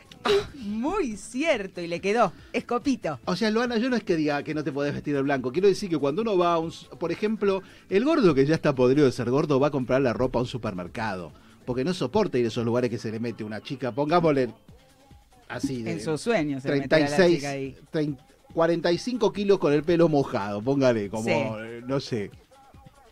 Muy 0.56 1.16
cierto, 1.16 1.80
y 1.80 1.86
le 1.86 2.00
quedó. 2.00 2.32
Escopito. 2.52 3.20
O 3.26 3.36
sea, 3.36 3.50
Loana, 3.50 3.76
yo 3.78 3.88
no 3.88 3.94
es 3.96 4.02
que 4.02 4.16
diga 4.16 4.42
que 4.42 4.54
no 4.54 4.64
te 4.64 4.72
podés 4.72 4.92
vestir 4.92 5.14
de 5.14 5.22
blanco. 5.22 5.52
Quiero 5.52 5.68
decir 5.68 5.88
que 5.88 5.98
cuando 5.98 6.22
uno 6.22 6.36
va 6.36 6.54
a 6.54 6.58
un... 6.58 6.72
Por 6.98 7.12
ejemplo, 7.12 7.62
el 7.88 8.04
gordo 8.04 8.34
que 8.34 8.44
ya 8.44 8.56
está 8.56 8.74
podrido 8.74 9.06
de 9.06 9.12
ser 9.12 9.30
gordo 9.30 9.60
va 9.60 9.68
a 9.68 9.70
comprar 9.70 10.00
la 10.02 10.12
ropa 10.12 10.40
a 10.40 10.42
un 10.42 10.48
supermercado. 10.48 11.32
Porque 11.64 11.84
no 11.84 11.94
soporta 11.94 12.38
ir 12.38 12.44
a 12.44 12.48
esos 12.48 12.64
lugares 12.64 12.90
que 12.90 12.98
se 12.98 13.12
le 13.12 13.20
mete 13.20 13.44
una 13.44 13.60
chica. 13.62 13.92
Pongámosle 13.92 14.52
así 15.48 15.82
de... 15.82 15.92
En 15.92 16.00
sus 16.00 16.20
sueños 16.20 16.62
se 16.64 16.70
meterá 16.70 16.98
la 16.98 17.06
36, 17.16 17.36
chica 17.36 17.50
ahí. 17.50 17.76
30, 17.92 18.24
45 18.52 19.32
kilos 19.32 19.58
con 19.60 19.72
el 19.72 19.84
pelo 19.84 20.08
mojado. 20.08 20.60
Póngale 20.60 21.08
como, 21.08 21.24
Sí. 21.24 21.30
eh, 21.30 21.82
no 21.86 22.00
sé. 22.00 22.30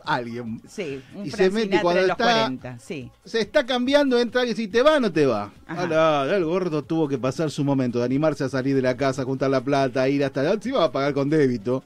Alguien. 0.05 0.61
Sí, 0.69 1.03
un 1.15 1.27
Y 1.27 1.31
se 1.31 1.51
mete 1.51 1.81
cuando 1.81 2.03
de 2.03 2.09
los 2.09 2.19
está- 2.19 2.25
40, 2.25 2.79
sí. 2.79 3.11
Se 3.25 3.41
está 3.41 3.65
cambiando, 3.67 4.19
entra 4.19 4.41
alguien 4.43 4.57
si 4.57 4.69
te 4.69 4.83
va 4.83 4.97
o 4.97 5.01
no 5.01 5.13
te 5.13 5.27
va. 5.27 5.53
Ahora, 5.67 6.25
el 6.37 6.45
gordo 6.45 6.83
tuvo 6.83 7.09
que 7.09 7.19
pasar 7.19 7.51
su 7.51 7.65
momento 7.65 7.99
de 7.99 8.05
animarse 8.05 8.45
a 8.45 8.49
salir 8.49 8.75
de 8.77 8.83
la 8.83 8.97
casa, 8.97 9.25
juntar 9.25 9.51
la 9.51 9.61
plata, 9.63 10.09
ir 10.09 10.25
hasta 10.25 10.43
la... 10.43 10.61
Si 10.61 10.71
va 10.71 10.85
a 10.85 10.93
pagar 10.93 11.15
con 11.15 11.29
débito. 11.31 11.83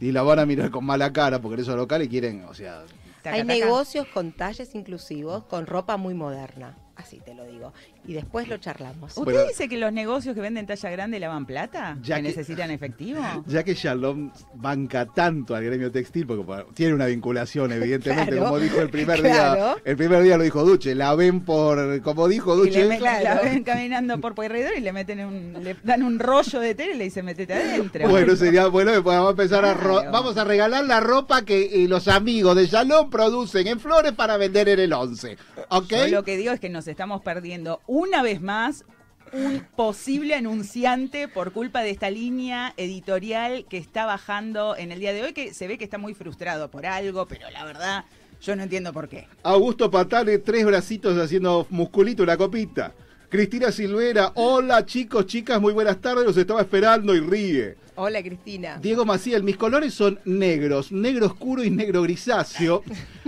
Y 0.00 0.12
la 0.12 0.22
van 0.22 0.38
a 0.38 0.46
mirar 0.46 0.70
con 0.70 0.84
mala 0.84 1.12
cara 1.12 1.40
porque 1.40 1.62
esos 1.62 1.76
locales 1.76 2.08
quieren, 2.08 2.44
o 2.48 2.54
sea... 2.54 2.84
Taca, 3.22 3.34
Hay 3.34 3.42
negocios 3.44 4.06
con 4.14 4.30
talles 4.30 4.74
inclusivos, 4.76 5.42
con 5.44 5.66
ropa 5.66 5.96
muy 5.96 6.14
moderna, 6.14 6.76
así 7.08 7.20
te 7.24 7.34
lo 7.34 7.44
digo. 7.46 7.72
Y 8.06 8.12
después 8.12 8.48
lo 8.48 8.58
charlamos. 8.58 9.16
¿Usted 9.16 9.24
Bueno. 9.32 9.48
dice 9.48 9.68
que 9.68 9.76
los 9.78 9.92
negocios 9.92 10.34
que 10.34 10.40
venden 10.40 10.66
talla 10.66 10.90
grande 10.90 11.18
lavan 11.18 11.46
plata? 11.46 11.96
Ya 12.02 12.16
¿Que 12.16 12.22
que- 12.22 12.28
necesitan 12.28 12.70
efectivo? 12.70 13.20
Ya 13.46 13.62
que 13.64 13.74
Shalom 13.74 14.30
banca 14.54 15.06
tanto 15.06 15.54
al 15.54 15.64
gremio 15.64 15.90
textil, 15.90 16.26
porque 16.26 16.44
bueno, 16.44 16.64
tiene 16.74 16.94
una 16.94 17.06
vinculación, 17.06 17.72
evidentemente, 17.72 18.32
Claro. 18.32 18.44
como 18.44 18.58
dijo 18.58 18.80
el 18.80 18.90
primer 18.90 19.20
Claro. 19.20 19.54
día, 19.54 19.76
el 19.84 19.96
primer 19.96 20.22
día 20.22 20.36
lo 20.36 20.44
dijo 20.44 20.64
Duche, 20.64 20.94
la 20.94 21.14
ven 21.14 21.40
por, 21.44 22.00
como 22.02 22.28
dijo 22.28 22.54
le 22.56 22.62
Duche, 22.62 22.98
Claro. 22.98 23.24
la 23.24 23.40
ven 23.42 23.64
caminando 23.64 24.20
por 24.20 24.34
corredor 24.34 24.72
y 24.76 24.80
le 24.80 24.92
meten 24.92 25.24
un, 25.24 25.64
le 25.64 25.76
dan 25.82 26.02
un 26.02 26.18
rollo 26.18 26.60
de 26.60 26.74
tela 26.74 26.94
y 26.94 26.98
le 26.98 27.04
dicen 27.04 27.24
metete 27.24 27.54
adentro. 27.54 28.08
bueno, 28.08 28.36
sería 28.36 28.66
bueno 28.66 28.92
que 28.92 29.00
podamos 29.02 29.30
empezar 29.30 29.64
a 29.64 29.74
ro- 29.74 30.04
vamos 30.12 30.36
a 30.36 30.44
regalar 30.44 30.84
la 30.84 31.00
ropa 31.00 31.42
que 31.42 31.84
eh, 31.84 31.88
los 31.88 32.06
amigos 32.08 32.54
de 32.56 32.66
Shalom 32.66 33.08
producen 33.10 33.66
en 33.66 33.80
flores 33.80 34.12
para 34.12 34.36
vender 34.36 34.68
en 34.68 34.80
el 34.80 34.92
11. 34.92 35.36
¿Ok? 35.70 35.90
Yo 35.90 36.08
lo 36.08 36.22
que 36.24 36.36
digo 36.36 36.52
es 36.52 36.60
que 36.60 36.68
nos 36.68 36.86
estamos 36.98 37.22
perdiendo 37.22 37.80
una 37.86 38.24
vez 38.24 38.40
más 38.40 38.84
un 39.32 39.64
posible 39.76 40.34
anunciante 40.34 41.28
por 41.28 41.52
culpa 41.52 41.80
de 41.82 41.90
esta 41.90 42.10
línea 42.10 42.74
editorial 42.76 43.66
que 43.70 43.76
está 43.78 44.04
bajando 44.04 44.74
en 44.76 44.90
el 44.90 44.98
día 44.98 45.12
de 45.12 45.22
hoy, 45.22 45.32
que 45.32 45.54
se 45.54 45.68
ve 45.68 45.78
que 45.78 45.84
está 45.84 45.96
muy 45.96 46.14
frustrado 46.14 46.72
por 46.72 46.86
algo, 46.86 47.26
pero 47.26 47.48
la 47.52 47.64
verdad 47.64 48.04
yo 48.42 48.56
no 48.56 48.64
entiendo 48.64 48.92
por 48.92 49.08
qué. 49.08 49.28
Augusto 49.44 49.88
Patale, 49.88 50.38
tres 50.38 50.66
bracitos 50.66 51.16
haciendo 51.16 51.68
musculito 51.70 52.24
una 52.24 52.36
copita. 52.36 52.92
Cristina 53.28 53.70
Silvera, 53.70 54.32
hola 54.34 54.84
chicos, 54.84 55.26
chicas, 55.26 55.60
muy 55.60 55.72
buenas 55.72 56.00
tardes, 56.00 56.24
los 56.24 56.36
estaba 56.36 56.62
esperando 56.62 57.14
y 57.14 57.20
ríe. 57.20 57.76
Hola 57.94 58.20
Cristina. 58.24 58.80
Diego 58.82 59.04
Maciel, 59.04 59.44
mis 59.44 59.56
colores 59.56 59.94
son 59.94 60.18
negros, 60.24 60.90
negro 60.90 61.26
oscuro 61.26 61.62
y 61.62 61.70
negro 61.70 62.02
grisáceo, 62.02 62.82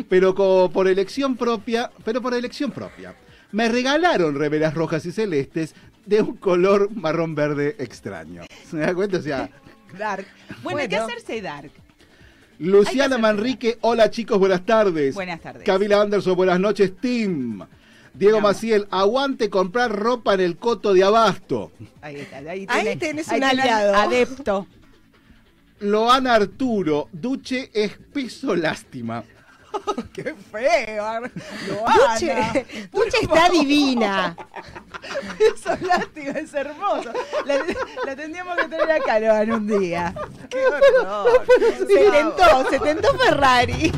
pero 0.09 0.35
por 0.35 0.89
elección 0.89 1.37
propia, 1.37 1.93
pero 2.05 2.21
por 2.21 2.35
elección 2.35 2.73
propia. 2.73 3.15
Me 3.52 3.69
regalaron 3.69 4.35
remeras 4.37 4.75
rojas 4.75 5.04
y 5.07 5.12
celestes 5.12 5.75
de 6.07 6.23
un 6.23 6.37
color 6.37 6.90
marrón 6.95 7.35
verde 7.35 7.76
extraño. 7.78 8.42
¿Se 8.71 8.78
da 8.78 8.95
cuenta? 8.95 9.19
O 9.19 9.23
sea, 9.23 9.50
Dark. 9.99 10.26
Bueno, 10.62 10.80
hay 10.80 10.88
que 10.88 10.97
Bueno. 10.97 11.07
hacerse 11.12 11.42
dark. 11.42 11.71
Luciana 12.61 13.16
Manrique, 13.19 13.78
hola 13.80 14.11
chicos, 14.11 14.38
buenas 14.38 14.64
tardes. 14.66 15.14
Buenas 15.14 15.40
tardes. 15.40 15.64
Camila 15.64 16.00
Anderson, 16.02 16.37
buenas 16.37 16.61
noches, 16.61 16.92
Tim. 17.00 17.61
Diego. 18.12 18.40
Maciel, 18.40 18.87
aguante 18.90 19.49
comprar 19.49 19.90
ropa 19.90 20.35
en 20.35 20.40
el 20.40 20.57
coto 20.59 20.92
de 20.92 21.02
abasto. 21.02 21.73
Ahí 22.02 22.16
está. 22.16 22.38
Ahí, 22.38 22.66
Ahí 22.69 22.97
tenés 22.97 23.26
un 23.28 23.35
tenés 23.35 23.50
aliado. 23.50 23.95
Adepto. 23.95 24.66
Loana 25.80 26.35
Arturo, 26.35 27.09
Duche 27.12 27.71
es 27.73 27.97
peso 28.12 28.54
lástima. 28.54 29.25
¡Qué 30.12 30.35
feo! 30.50 31.21
Duche, 31.67 32.67
Duche 32.93 33.19
está 33.23 33.49
divina. 33.49 34.37
Eso 35.39 35.73
es 35.75 35.83
lástima, 35.83 36.31
es 36.31 36.55
hermoso. 36.55 37.12
La, 37.45 37.65
la 38.05 38.17
tendríamos 38.17 38.57
que 38.57 38.69
tener 38.69 38.91
acá, 38.91 39.21
Loan, 39.21 39.53
un 39.53 39.67
día. 39.67 40.15
¡Qué 40.49 40.67
horror! 40.67 41.45
Se 41.79 42.11
tentó, 42.11 42.71
se 42.71 42.81
tentó 42.81 43.19
Ferrari. 43.19 43.93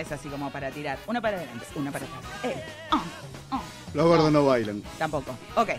Es 0.00 0.12
así 0.12 0.28
como 0.28 0.50
para 0.50 0.70
tirar. 0.70 0.98
Uno 1.06 1.20
para 1.22 1.36
adelante, 1.38 1.64
uno 1.74 1.90
para 1.92 2.04
atrás. 2.04 2.24
Eh, 2.44 2.62
ah, 2.90 3.02
ah. 3.50 3.62
Los 3.94 4.06
gordos 4.06 4.32
no 4.32 4.44
bailan. 4.44 4.82
Tampoco. 4.98 5.36
Ok. 5.56 5.70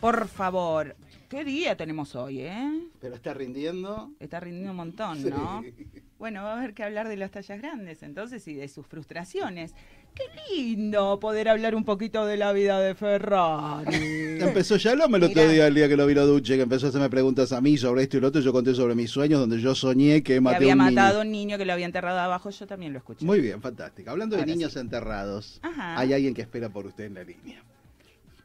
Por 0.00 0.28
favor. 0.28 0.94
¿Qué 1.28 1.44
día 1.44 1.76
tenemos 1.76 2.14
hoy, 2.14 2.42
eh? 2.42 2.88
Pero 3.00 3.16
está 3.16 3.34
rindiendo. 3.34 4.10
Está 4.20 4.38
rindiendo 4.38 4.70
un 4.70 4.76
montón, 4.76 5.20
Sí. 5.20 5.85
¿No? 6.30 6.42
Bueno, 6.42 6.42
va 6.42 6.54
a 6.54 6.58
haber 6.58 6.74
que 6.74 6.82
hablar 6.82 7.06
de 7.08 7.16
las 7.16 7.30
tallas 7.30 7.60
grandes 7.60 8.02
entonces 8.02 8.48
y 8.48 8.54
de 8.54 8.66
sus 8.66 8.84
frustraciones. 8.84 9.74
Qué 10.12 10.24
lindo 10.52 11.20
poder 11.20 11.48
hablar 11.48 11.76
un 11.76 11.84
poquito 11.84 12.26
de 12.26 12.36
la 12.36 12.52
vida 12.52 12.80
de 12.80 12.96
Ferrari. 12.96 14.38
Empezó 14.40 14.76
ya 14.76 14.96
lo 14.96 15.08
me 15.08 15.18
el 15.18 15.24
otro 15.24 15.48
día, 15.48 15.68
el 15.68 15.74
día 15.76 15.88
que 15.88 15.96
lo 15.96 16.04
vino 16.04 16.26
Duche, 16.26 16.56
que 16.56 16.62
empezó 16.62 16.86
a 16.86 16.88
hacerme 16.88 17.08
preguntas 17.10 17.52
a 17.52 17.60
mí 17.60 17.78
sobre 17.78 18.02
esto 18.02 18.16
y 18.16 18.20
lo 18.20 18.26
otro. 18.28 18.40
Yo 18.40 18.52
conté 18.52 18.74
sobre 18.74 18.96
mis 18.96 19.08
sueños, 19.08 19.38
donde 19.38 19.60
yo 19.60 19.74
soñé 19.76 20.24
que 20.24 20.34
Que 20.34 20.40
maté 20.40 20.56
había 20.56 20.72
a 20.72 20.76
un 20.76 20.78
niño. 20.80 20.92
matado 20.96 21.18
a 21.20 21.22
un 21.22 21.30
niño 21.30 21.58
que 21.58 21.64
lo 21.64 21.72
había 21.74 21.86
enterrado 21.86 22.18
abajo, 22.18 22.50
yo 22.50 22.66
también 22.66 22.92
lo 22.92 22.98
escuché. 22.98 23.24
Muy 23.24 23.40
bien, 23.40 23.62
fantástico. 23.62 24.10
Hablando 24.10 24.36
de 24.36 24.46
niños 24.46 24.74
enterrados, 24.74 25.60
Ajá. 25.62 25.96
hay 25.96 26.12
alguien 26.12 26.34
que 26.34 26.42
espera 26.42 26.70
por 26.70 26.86
usted 26.86 27.04
en 27.04 27.14
la 27.14 27.22
línea. 27.22 27.62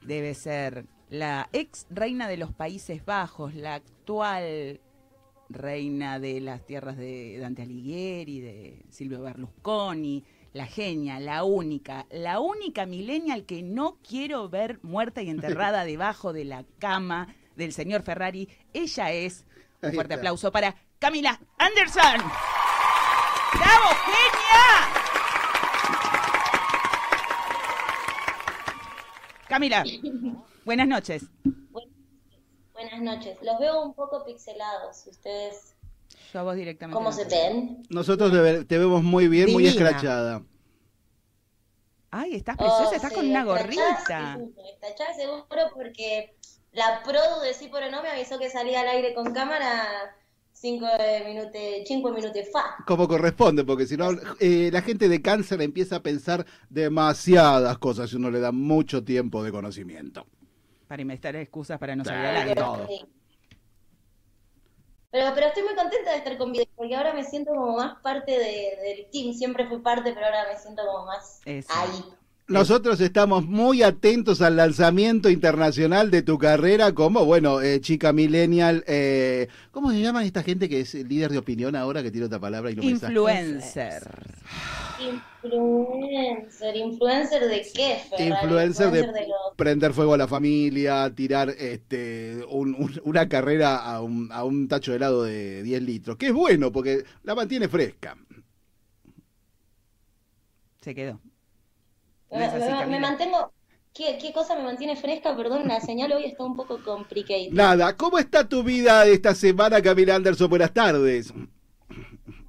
Debe 0.03 0.35
ser 0.35 0.85
la 1.09 1.49
ex 1.51 1.87
reina 1.89 2.27
de 2.27 2.37
los 2.37 2.53
Países 2.53 3.03
Bajos, 3.05 3.55
la 3.55 3.73
actual 3.75 4.79
reina 5.53 6.19
de 6.19 6.41
las 6.41 6.65
tierras 6.65 6.97
de 6.97 7.37
Dante 7.39 7.61
Alighieri, 7.61 8.39
de 8.39 8.85
Silvio 8.89 9.21
Berlusconi, 9.21 10.23
la 10.53 10.65
genia, 10.65 11.19
la 11.19 11.43
única, 11.43 12.05
la 12.11 12.39
única 12.39 12.85
millennial 12.85 13.45
que 13.45 13.63
no 13.63 13.97
quiero 14.07 14.49
ver 14.49 14.79
muerta 14.81 15.21
y 15.21 15.29
enterrada 15.29 15.85
debajo 15.85 16.33
de 16.33 16.45
la 16.45 16.65
cama 16.79 17.35
del 17.55 17.73
señor 17.73 18.03
Ferrari. 18.03 18.49
Ella 18.73 19.11
es, 19.11 19.45
un 19.81 19.93
fuerte 19.93 20.15
aplauso 20.15 20.51
para 20.51 20.75
Camila 20.99 21.39
Anderson. 21.57 22.21
¡Bravo, 23.53 23.89
genia! 24.05 25.01
Camila, 29.47 29.83
buenas 30.65 30.87
noches. 30.87 31.25
Buenas 31.43 31.90
noches. 33.01 33.37
Los 33.41 33.59
veo 33.59 33.83
un 33.83 33.93
poco 33.93 34.23
pixelados. 34.25 35.05
¿Ustedes 35.07 35.75
Yo 36.33 36.39
a 36.39 36.43
vos 36.43 36.55
directamente. 36.55 36.97
cómo 36.97 37.11
se 37.11 37.25
te- 37.25 37.35
ven? 37.35 37.83
Nosotros 37.89 38.31
te, 38.31 38.39
ve- 38.39 38.65
te 38.65 38.77
vemos 38.77 39.03
muy 39.03 39.27
bien, 39.27 39.51
muy 39.51 39.67
escrachada. 39.67 40.43
Ay, 42.09 42.35
estás 42.35 42.57
preciosa, 42.57 42.89
Oh, 42.91 42.95
estás 42.95 43.09
sí, 43.09 43.15
con 43.15 43.29
una 43.29 43.45
gorrita. 43.45 44.37
Estallada 44.73 45.13
seguro 45.15 45.71
porque 45.73 46.35
la 46.73 47.01
produ 47.03 47.41
de 47.41 47.53
Sí 47.53 47.69
pero 47.71 47.89
no 47.89 48.01
me 48.03 48.09
avisó 48.09 48.37
que 48.37 48.49
salía 48.49 48.81
al 48.81 48.87
aire 48.89 49.13
con 49.13 49.31
cámara 49.33 49.87
cinco 50.51 50.87
minutos, 51.25 51.53
cinco 51.85 52.11
minutos 52.11 52.41
fa. 52.51 52.75
Como 52.85 53.07
corresponde, 53.07 53.63
porque 53.63 53.85
si 53.87 53.95
no, 53.95 54.09
eh, 54.41 54.69
la 54.73 54.81
gente 54.81 55.07
de 55.07 55.21
cáncer 55.21 55.61
empieza 55.61 55.97
a 55.97 56.03
pensar 56.03 56.45
demasiadas 56.69 57.77
cosas 57.77 58.11
y 58.11 58.17
uno 58.17 58.29
le 58.29 58.41
da 58.41 58.51
mucho 58.51 59.03
tiempo 59.05 59.41
de 59.43 59.51
conocimiento. 59.51 60.27
Para 60.91 61.03
inventar 61.03 61.33
excusas 61.37 61.79
para 61.79 61.95
no 61.95 62.03
salir 62.03 62.25
al 62.25 62.35
aire. 62.35 62.53
todo. 62.55 62.85
Pero, 65.09 65.33
pero 65.33 65.47
estoy 65.47 65.63
muy 65.63 65.73
contenta 65.73 66.11
de 66.11 66.17
estar 66.17 66.37
con 66.37 66.51
video 66.51 66.65
porque 66.75 66.93
ahora 66.97 67.13
me 67.13 67.23
siento 67.23 67.51
como 67.51 67.77
más 67.77 68.01
parte 68.01 68.33
de- 68.33 68.77
del 68.83 69.09
team. 69.09 69.33
Siempre 69.33 69.65
fui 69.69 69.79
parte, 69.79 70.11
pero 70.11 70.25
ahora 70.25 70.47
me 70.51 70.57
siento 70.59 70.85
como 70.85 71.05
más 71.05 71.39
Exacto. 71.45 71.81
ahí. 71.93 72.03
Nosotros 72.51 72.99
estamos 73.01 73.45
muy 73.45 73.81
atentos 73.83 74.41
al 74.41 74.55
lanzamiento 74.57 75.29
internacional 75.29 76.11
de 76.11 76.21
tu 76.21 76.37
carrera 76.37 76.93
como, 76.93 77.25
bueno, 77.25 77.61
eh, 77.61 77.79
chica 77.81 78.11
millennial. 78.13 78.83
eh, 78.87 79.47
¿Cómo 79.71 79.91
se 79.91 80.01
llama 80.01 80.23
esta 80.25 80.43
gente 80.43 80.67
que 80.69 80.81
es 80.81 80.93
líder 80.93 81.31
de 81.31 81.37
opinión 81.37 81.75
ahora, 81.75 82.03
que 82.03 82.11
tiene 82.11 82.25
otra 82.27 82.39
palabra 82.39 82.71
y 82.71 82.75
no? 82.75 82.83
Influencer. 82.83 84.03
Influencer, 85.43 86.75
influencer 86.75 87.43
de 87.47 87.61
qué, 87.73 87.97
Ferrari? 88.09 88.43
Influencer 88.43 88.91
de 88.91 89.01
de 89.01 89.27
los 89.27 89.55
prender 89.55 89.93
fuego 89.93 90.13
a 90.13 90.17
la 90.17 90.27
familia, 90.27 91.11
tirar 91.15 91.49
este 91.49 92.45
un- 92.49 92.75
un- 92.75 93.01
una 93.05 93.27
carrera 93.27 93.77
a 93.77 94.01
un, 94.01 94.29
a 94.31 94.43
un 94.43 94.67
tacho 94.67 94.91
de 94.91 94.97
helado 94.97 95.23
de 95.23 95.63
10 95.63 95.81
litros, 95.81 96.17
que 96.17 96.27
es 96.27 96.33
bueno 96.33 96.71
porque 96.71 97.03
la 97.23 97.33
mantiene 97.33 97.67
fresca. 97.67 98.15
Se 100.81 100.93
quedó. 100.95 101.19
No 102.31 102.37
Me, 102.39 102.45
es 102.45 102.53
así, 102.53 102.59
me- 102.65 102.71
me 102.71 102.79
Camila. 102.79 102.99
mantengo. 102.99 103.53
¿Qué, 103.93 104.17
¿Qué 104.17 104.31
cosa 104.31 104.55
me 104.55 104.63
mantiene 104.63 104.95
fresca? 104.95 105.35
Perdón, 105.35 105.67
la 105.67 105.81
señal 105.81 106.13
hoy 106.13 106.23
está 106.25 106.43
un 106.45 106.55
poco 106.55 106.81
complicated. 106.83 107.51
Nada, 107.51 107.97
¿cómo 107.97 108.17
está 108.19 108.47
tu 108.47 108.63
vida 108.63 109.05
esta 109.05 109.35
semana, 109.35 109.81
Camila 109.81 110.15
Anderson? 110.15 110.49
Buenas 110.49 110.73
tardes. 110.73 111.33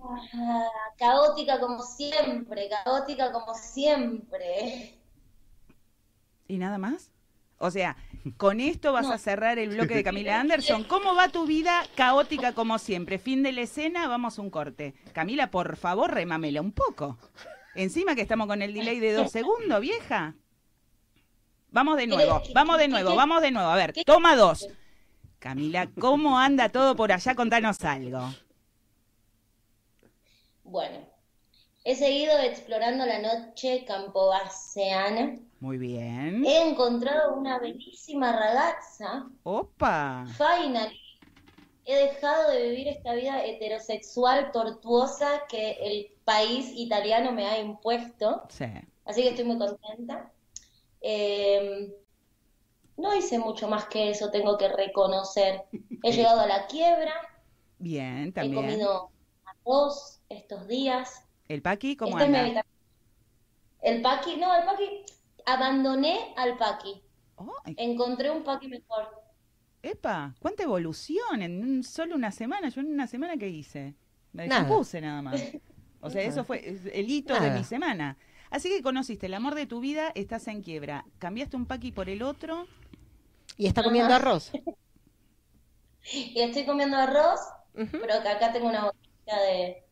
Ah, 0.00 0.66
caótica 0.98 1.58
como 1.58 1.82
siempre, 1.82 2.68
caótica 2.84 3.32
como 3.32 3.54
siempre. 3.54 4.98
¿Y 6.46 6.58
nada 6.58 6.78
más? 6.78 7.10
O 7.58 7.70
sea, 7.70 7.96
con 8.36 8.60
esto 8.60 8.92
vas 8.92 9.06
No. 9.06 9.12
a 9.12 9.18
cerrar 9.18 9.58
el 9.58 9.70
bloque 9.70 9.94
de 9.94 10.04
Camila 10.04 10.38
Anderson. 10.40 10.84
¿Cómo 10.84 11.14
va 11.14 11.28
tu 11.28 11.46
vida 11.46 11.82
caótica 11.96 12.52
como 12.52 12.78
siempre? 12.78 13.18
Fin 13.18 13.42
de 13.42 13.52
la 13.52 13.62
escena, 13.62 14.06
vamos 14.06 14.38
a 14.38 14.42
un 14.42 14.50
corte. 14.50 14.94
Camila, 15.12 15.50
por 15.50 15.76
favor, 15.76 16.12
remámela 16.12 16.60
un 16.60 16.72
poco. 16.72 17.18
Encima 17.74 18.14
que 18.14 18.22
estamos 18.22 18.46
con 18.46 18.60
el 18.62 18.74
delay 18.74 19.00
de 19.00 19.12
dos 19.12 19.30
segundos, 19.30 19.80
vieja. 19.80 20.34
Vamos 21.70 21.96
de 21.96 22.06
nuevo, 22.06 22.42
¿Qué- 22.42 22.52
vamos 22.52 22.78
de 22.78 22.88
nuevo, 22.88 23.14
vamos 23.16 23.40
de 23.40 23.50
nuevo. 23.50 23.68
A 23.68 23.76
ver, 23.76 23.94
toma 24.04 24.36
dos. 24.36 24.68
Camila, 25.38 25.88
¿cómo 25.98 26.38
anda 26.38 26.68
todo 26.68 26.94
por 26.94 27.10
allá? 27.12 27.34
Contanos 27.34 27.82
algo. 27.84 28.28
Bueno, 30.64 30.98
he 31.84 31.96
seguido 31.96 32.38
explorando 32.38 33.04
la 33.06 33.18
noche 33.20 33.84
campobaseana. 33.86 35.38
Muy 35.60 35.78
bien. 35.78 36.44
He 36.44 36.68
encontrado 36.70 37.34
una 37.34 37.58
bellísima 37.58 38.32
ragazza. 38.32 39.26
Opa. 39.42 40.26
Finally, 40.36 41.00
he 41.84 41.94
dejado 41.96 42.50
de 42.50 42.68
vivir 42.68 42.88
esta 42.88 43.14
vida 43.14 43.44
heterosexual 43.44 44.52
tortuosa 44.52 45.42
que 45.48 45.72
el 45.80 46.12
país 46.24 46.72
italiano 46.76 47.32
me 47.32 47.46
ha 47.46 47.58
impuesto. 47.58 48.42
Sí. 48.48 48.66
Así 49.04 49.22
que 49.22 49.30
estoy 49.30 49.44
muy 49.44 49.58
contenta. 49.58 50.30
Eh, 51.00 51.92
no 52.96 53.14
hice 53.16 53.38
mucho 53.38 53.68
más 53.68 53.86
que 53.86 54.10
eso, 54.10 54.30
tengo 54.30 54.56
que 54.58 54.68
reconocer. 54.68 55.62
He 56.02 56.12
llegado 56.12 56.40
a 56.40 56.46
la 56.46 56.66
quiebra, 56.66 57.14
Bien, 57.78 58.28
he 58.28 58.32
también. 58.32 58.54
comido 58.62 59.10
arroz 59.44 60.20
estos 60.28 60.68
días. 60.68 61.24
¿El 61.48 61.62
Paqui 61.62 61.96
cómo 61.96 62.18
Esta 62.18 62.24
es 62.24 62.30
mi 62.30 62.50
anda? 62.50 62.64
El 63.80 64.00
paqui, 64.02 64.36
no, 64.36 64.54
el 64.54 64.64
paqui, 64.64 65.04
abandoné 65.44 66.32
al 66.36 66.56
paqui. 66.56 67.02
Ay, 67.64 67.74
Encontré 67.78 68.30
un 68.30 68.44
paqui 68.44 68.68
mejor. 68.68 69.21
Epa, 69.82 70.34
cuánta 70.40 70.62
evolución 70.62 71.42
en 71.42 71.60
un- 71.62 71.82
solo 71.84 72.14
una 72.14 72.30
semana. 72.32 72.68
Yo 72.68 72.80
en 72.80 72.88
una 72.92 73.06
semana 73.06 73.36
¿qué 73.36 73.48
hice? 73.48 73.94
Me 74.32 74.44
descompuse 74.48 75.00
nada 75.00 75.22
más. 75.22 75.40
O 76.00 76.10
sea, 76.10 76.22
eso 76.22 76.44
fue 76.44 76.76
el 76.92 77.10
hito 77.10 77.38
de 77.38 77.50
mi 77.50 77.64
semana. 77.64 78.16
Así 78.50 78.68
que 78.68 78.82
conociste 78.82 79.26
el 79.26 79.34
amor 79.34 79.54
de 79.54 79.66
tu 79.66 79.80
vida, 79.80 80.12
estás 80.14 80.46
en 80.48 80.62
quiebra. 80.62 81.04
Cambiaste 81.18 81.56
un 81.56 81.66
paqui 81.66 81.92
por 81.92 82.08
el 82.08 82.22
otro. 82.22 82.66
Y 83.56 83.66
está 83.66 83.82
comiendo 83.82 84.12
Ajá. 84.14 84.22
arroz. 84.22 84.52
Y 86.04 86.40
estoy 86.40 86.66
comiendo 86.66 86.96
arroz, 86.96 87.38
pero 87.74 88.22
que 88.22 88.28
acá 88.28 88.52
tengo 88.52 88.68
una 88.68 88.86
botella 88.86 89.40
de... 89.46 89.84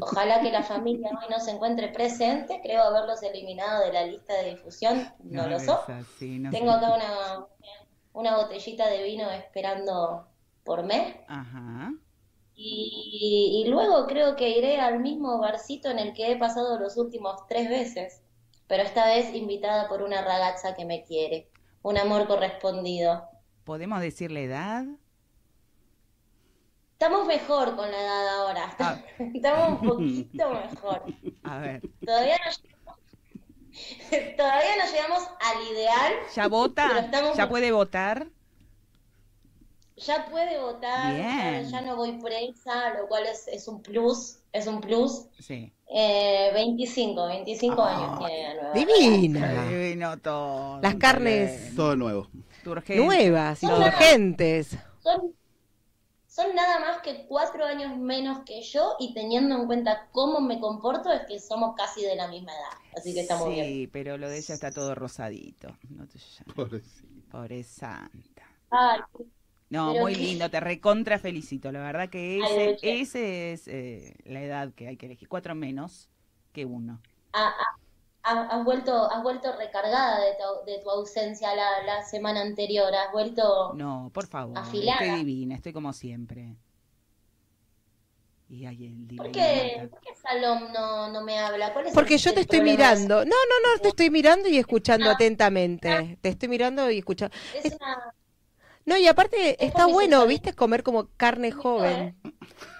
Ojalá 0.00 0.40
que 0.42 0.52
la 0.52 0.62
familia 0.62 1.10
hoy 1.10 1.26
no 1.28 1.40
se 1.40 1.50
encuentre 1.50 1.88
presente. 1.88 2.60
Creo 2.62 2.82
haberlos 2.82 3.22
eliminado 3.22 3.84
de 3.84 3.92
la 3.92 4.04
lista 4.06 4.34
de 4.34 4.50
difusión. 4.50 5.08
No, 5.24 5.48
lo 5.48 5.56
así, 5.56 6.38
no 6.38 6.50
Tengo 6.50 6.70
acá 6.70 6.94
una, 6.94 7.46
una 8.12 8.36
botellita 8.36 8.88
de 8.88 9.02
vino 9.04 9.30
esperando 9.30 10.26
por 10.64 10.82
mí. 10.84 11.14
Ajá. 11.28 11.92
Y, 12.54 13.62
y 13.64 13.70
luego 13.70 14.06
creo 14.06 14.36
que 14.36 14.50
iré 14.50 14.80
al 14.80 15.00
mismo 15.00 15.38
barcito 15.38 15.90
en 15.90 15.98
el 15.98 16.12
que 16.12 16.32
he 16.32 16.36
pasado 16.36 16.78
los 16.78 16.96
últimos 16.96 17.46
tres 17.48 17.68
veces. 17.68 18.22
Pero 18.66 18.82
esta 18.82 19.06
vez 19.06 19.34
invitada 19.34 19.88
por 19.88 20.02
una 20.02 20.22
ragazza 20.22 20.74
que 20.74 20.84
me 20.84 21.02
quiere. 21.02 21.50
Un 21.82 21.98
amor 21.98 22.26
correspondido. 22.26 23.24
¿Podemos 23.64 24.00
decir 24.00 24.30
la 24.30 24.40
edad? 24.40 24.84
Estamos 27.00 27.26
mejor 27.26 27.76
con 27.76 27.90
la 27.90 27.98
edad 27.98 28.28
ahora. 28.28 28.76
Ah. 28.78 28.98
Estamos 29.34 29.80
un 29.80 29.88
poquito 29.88 30.50
mejor. 30.50 31.04
A 31.44 31.58
ver. 31.58 31.80
Todavía 32.04 32.36
no 32.44 32.50
todavía 34.36 34.76
no 34.78 34.92
llegamos 34.92 35.22
al 35.40 35.72
ideal. 35.72 36.12
¿Ya 36.34 36.48
vota? 36.48 36.98
estamos- 37.00 37.36
¿Ya 37.36 37.48
puede 37.48 37.72
votar? 37.72 38.26
Ya 39.96 40.24
puede 40.30 40.58
votar, 40.58 41.14
ya, 41.14 41.50
Bien. 41.60 41.70
ya 41.70 41.82
no 41.82 41.94
voy 41.96 42.12
presa, 42.12 42.94
lo 42.94 43.06
cual 43.06 43.26
es, 43.26 43.46
es 43.48 43.68
un 43.68 43.82
plus, 43.82 44.38
es 44.50 44.66
un 44.66 44.80
plus. 44.80 45.26
Sí. 45.38 45.70
Eh, 45.92 46.50
25, 46.54 47.26
25 47.26 47.84
Ay, 47.84 47.94
años 47.96 48.18
tiene 48.18 48.54
la 48.54 48.54
nueva 48.54 48.72
Divina. 48.72 49.64
Divino 49.68 50.18
todo. 50.18 50.80
Las 50.80 50.94
carnes 50.94 51.74
Todo 51.76 51.96
nuevo. 51.96 52.28
Nuevas, 52.88 53.62
Hola. 53.62 53.76
insurgentes. 53.88 54.76
Son, 55.02 55.34
son 56.42 56.54
nada 56.54 56.80
más 56.80 57.02
que 57.02 57.26
cuatro 57.26 57.64
años 57.64 57.96
menos 57.96 58.44
que 58.44 58.62
yo 58.62 58.96
y 58.98 59.14
teniendo 59.14 59.56
en 59.56 59.66
cuenta 59.66 60.08
cómo 60.12 60.40
me 60.40 60.58
comporto 60.60 61.10
es 61.12 61.22
que 61.26 61.38
somos 61.38 61.74
casi 61.76 62.02
de 62.02 62.16
la 62.16 62.28
misma 62.28 62.52
edad. 62.52 62.78
Así 62.96 63.14
que 63.14 63.20
estamos 63.20 63.48
bien. 63.48 63.66
Sí, 63.66 63.86
pero 63.86 64.16
lo 64.18 64.28
de 64.28 64.38
ella 64.38 64.54
está 64.54 64.70
todo 64.70 64.94
rosadito. 64.94 65.76
No 65.88 66.06
te. 66.06 66.18
Pobre 67.30 67.62
santa. 67.62 68.42
Ay, 68.70 69.00
No, 69.68 69.94
muy 69.94 70.14
lindo, 70.16 70.50
te 70.50 70.58
recontra 70.60 71.18
felicito. 71.18 71.70
La 71.70 71.80
verdad 71.80 72.08
que 72.08 72.38
ese, 72.38 73.00
ese 73.00 73.52
es 73.52 73.68
eh, 73.68 74.16
la 74.24 74.42
edad 74.42 74.72
que 74.74 74.88
hay 74.88 74.96
que 74.96 75.06
elegir. 75.06 75.28
Cuatro 75.28 75.54
menos 75.54 76.10
que 76.52 76.64
uno. 76.64 77.00
ha- 77.32 77.48
ha- 77.48 77.78
ha- 78.30 78.46
has 78.48 78.64
vuelto, 78.64 79.10
has 79.10 79.22
vuelto 79.22 79.54
recargada 79.56 80.20
de 80.20 80.32
tu, 80.34 80.64
de 80.70 80.78
tu 80.78 80.90
ausencia 80.90 81.54
la, 81.54 81.82
la 81.84 82.02
semana 82.02 82.40
anterior. 82.42 82.92
Has 82.94 83.12
vuelto. 83.12 83.72
No, 83.74 84.10
por 84.14 84.26
favor. 84.26 84.56
Afilada. 84.58 85.00
Estoy 85.04 85.18
divina, 85.24 85.54
estoy 85.56 85.72
como 85.72 85.92
siempre. 85.92 86.56
Y 88.48 88.66
hay 88.66 88.84
el 88.86 89.16
¿Por 89.16 89.30
divino. 89.30 89.32
qué, 89.32 89.88
¿por 89.88 90.00
qué 90.00 90.10
Salom 90.16 90.72
no, 90.72 91.08
no 91.12 91.22
me 91.22 91.38
habla? 91.38 91.72
¿Cuál 91.72 91.84
es 91.86 91.90
el- 91.92 91.94
Porque 91.94 92.18
yo 92.18 92.34
te 92.34 92.40
estoy 92.40 92.60
mirando. 92.62 93.24
No, 93.24 93.30
no, 93.30 93.74
no, 93.74 93.80
te 93.80 93.88
estoy 93.88 94.10
mirando 94.10 94.48
y 94.48 94.58
escuchando 94.58 95.08
Ah. 95.08 95.12
atentamente. 95.12 96.18
Te 96.20 96.30
estoy 96.30 96.48
mirando 96.48 96.90
y 96.90 96.98
escuchando. 96.98 97.34
Es 97.62 97.76
una- 97.76 98.12
No, 98.90 98.98
y 98.98 99.06
aparte 99.06 99.64
está 99.64 99.86
bueno. 99.86 100.26
¿viste? 100.26 100.52
Comer 100.52 100.82
como 100.82 101.08
carne 101.16 101.52
joven. 101.52 102.16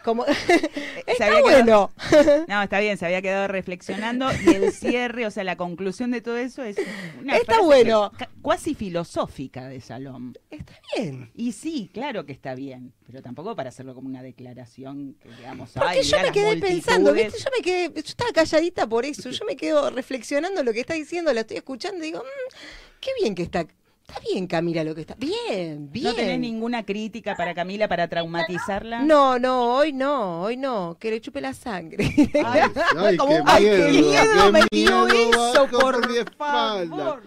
Como... 0.04 0.24
Está 1.06 1.26
había 1.26 1.40
bueno. 1.42 1.90
quedado- 2.00 2.44
No, 2.48 2.62
está 2.62 2.78
bien, 2.80 2.96
se 2.96 3.04
había 3.06 3.20
quedado 3.22 3.48
reflexionando 3.48 4.28
y 4.46 4.54
el 4.54 4.72
cierre, 4.72 5.26
o 5.26 5.30
sea, 5.30 5.44
la 5.44 5.56
conclusión 5.56 6.10
de 6.10 6.20
todo 6.20 6.36
eso 6.36 6.62
es 6.62 6.76
una 7.20 7.36
Está 7.36 7.60
bueno. 7.60 8.10
cuasi 8.42 8.74
filosófica 8.74 9.68
de 9.68 9.80
Salom. 9.80 10.32
Está 10.50 10.72
bien. 10.96 11.30
Y 11.34 11.52
sí, 11.52 11.90
claro 11.92 12.24
que 12.26 12.32
está 12.32 12.54
bien, 12.54 12.92
pero 13.06 13.22
tampoco 13.22 13.54
para 13.56 13.68
hacerlo 13.68 13.94
como 13.94 14.08
una 14.08 14.22
declaración 14.22 15.16
que 15.20 15.28
digamos, 15.36 15.70
Porque 15.72 15.88
ay, 15.98 16.02
yo 16.02 16.18
me 16.22 16.32
quedé 16.32 16.56
pensando. 16.56 17.12
¿viste? 17.12 17.38
Yo 17.38 17.50
me 17.56 17.62
quedé, 17.62 17.92
yo 17.94 18.00
estaba 18.00 18.32
calladita 18.32 18.86
por 18.88 19.04
eso. 19.04 19.30
Yo 19.30 19.44
me 19.44 19.56
quedo 19.56 19.90
reflexionando 19.90 20.62
lo 20.62 20.72
que 20.72 20.80
está 20.80 20.94
diciendo, 20.94 21.32
la 21.32 21.42
estoy 21.42 21.58
escuchando 21.58 21.98
y 21.98 22.06
digo, 22.08 22.20
"Mm, 22.20 22.54
qué 23.00 23.10
bien 23.20 23.34
que 23.34 23.42
está. 23.42 23.66
Está 24.10 24.20
bien, 24.32 24.46
Camila, 24.46 24.82
lo 24.84 24.94
que 24.94 25.02
está. 25.02 25.14
Bien, 25.14 25.90
bien. 25.92 26.04
¿No 26.04 26.14
tenés 26.14 26.38
ninguna 26.40 26.84
crítica 26.84 27.36
para 27.36 27.54
Camila 27.54 27.86
para 27.88 28.08
traumatizarla? 28.08 29.02
No, 29.02 29.38
no, 29.38 29.76
hoy 29.76 29.92
no, 29.92 30.42
hoy 30.42 30.56
no, 30.56 30.96
que 30.98 31.10
le 31.10 31.20
chupe 31.20 31.40
la 31.40 31.54
sangre. 31.54 32.12
Ay, 32.44 32.62
Ay, 32.98 33.16
Como, 33.16 33.36
qué 33.36 33.42
ay, 33.46 33.64
qué 33.64 33.88
miedo, 33.90 34.02
miedo 34.02 34.44
qué 34.46 34.52
me 34.52 34.64
dio 34.70 35.06
eso, 35.06 35.66
por 35.70 36.08
mi 36.10 36.18
espalda. 36.18 36.96
favor. 36.96 37.22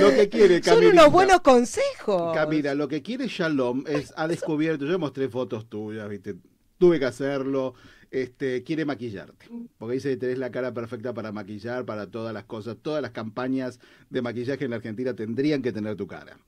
Lo 0.00 0.10
que 0.10 0.28
quiere 0.28 0.62
Son 0.62 0.74
Camilita. 0.76 1.02
unos 1.02 1.12
buenos 1.12 1.40
consejos. 1.40 2.34
Camila, 2.34 2.74
lo 2.74 2.88
que 2.88 3.02
quiere 3.02 3.26
Shalom 3.28 3.84
es, 3.86 4.12
ha 4.16 4.26
descubierto, 4.28 4.84
yo 4.86 4.98
mostré 4.98 5.28
fotos 5.28 5.68
tuyas, 5.68 6.08
viste, 6.08 6.34
tuve 6.78 6.98
que 6.98 7.04
hacerlo, 7.06 7.74
este, 8.10 8.62
quiere 8.62 8.84
maquillarte, 8.84 9.46
porque 9.78 9.94
dice 9.94 10.10
que 10.10 10.16
tenés 10.16 10.38
la 10.38 10.50
cara 10.50 10.72
perfecta 10.72 11.12
para 11.12 11.32
maquillar, 11.32 11.84
para 11.84 12.10
todas 12.10 12.32
las 12.32 12.44
cosas, 12.44 12.76
todas 12.80 13.02
las 13.02 13.10
campañas 13.10 13.80
de 14.10 14.22
maquillaje 14.22 14.64
en 14.64 14.70
la 14.70 14.76
Argentina 14.76 15.14
tendrían 15.14 15.62
que 15.62 15.72
tener 15.72 15.96
tu 15.96 16.06
cara. 16.06 16.38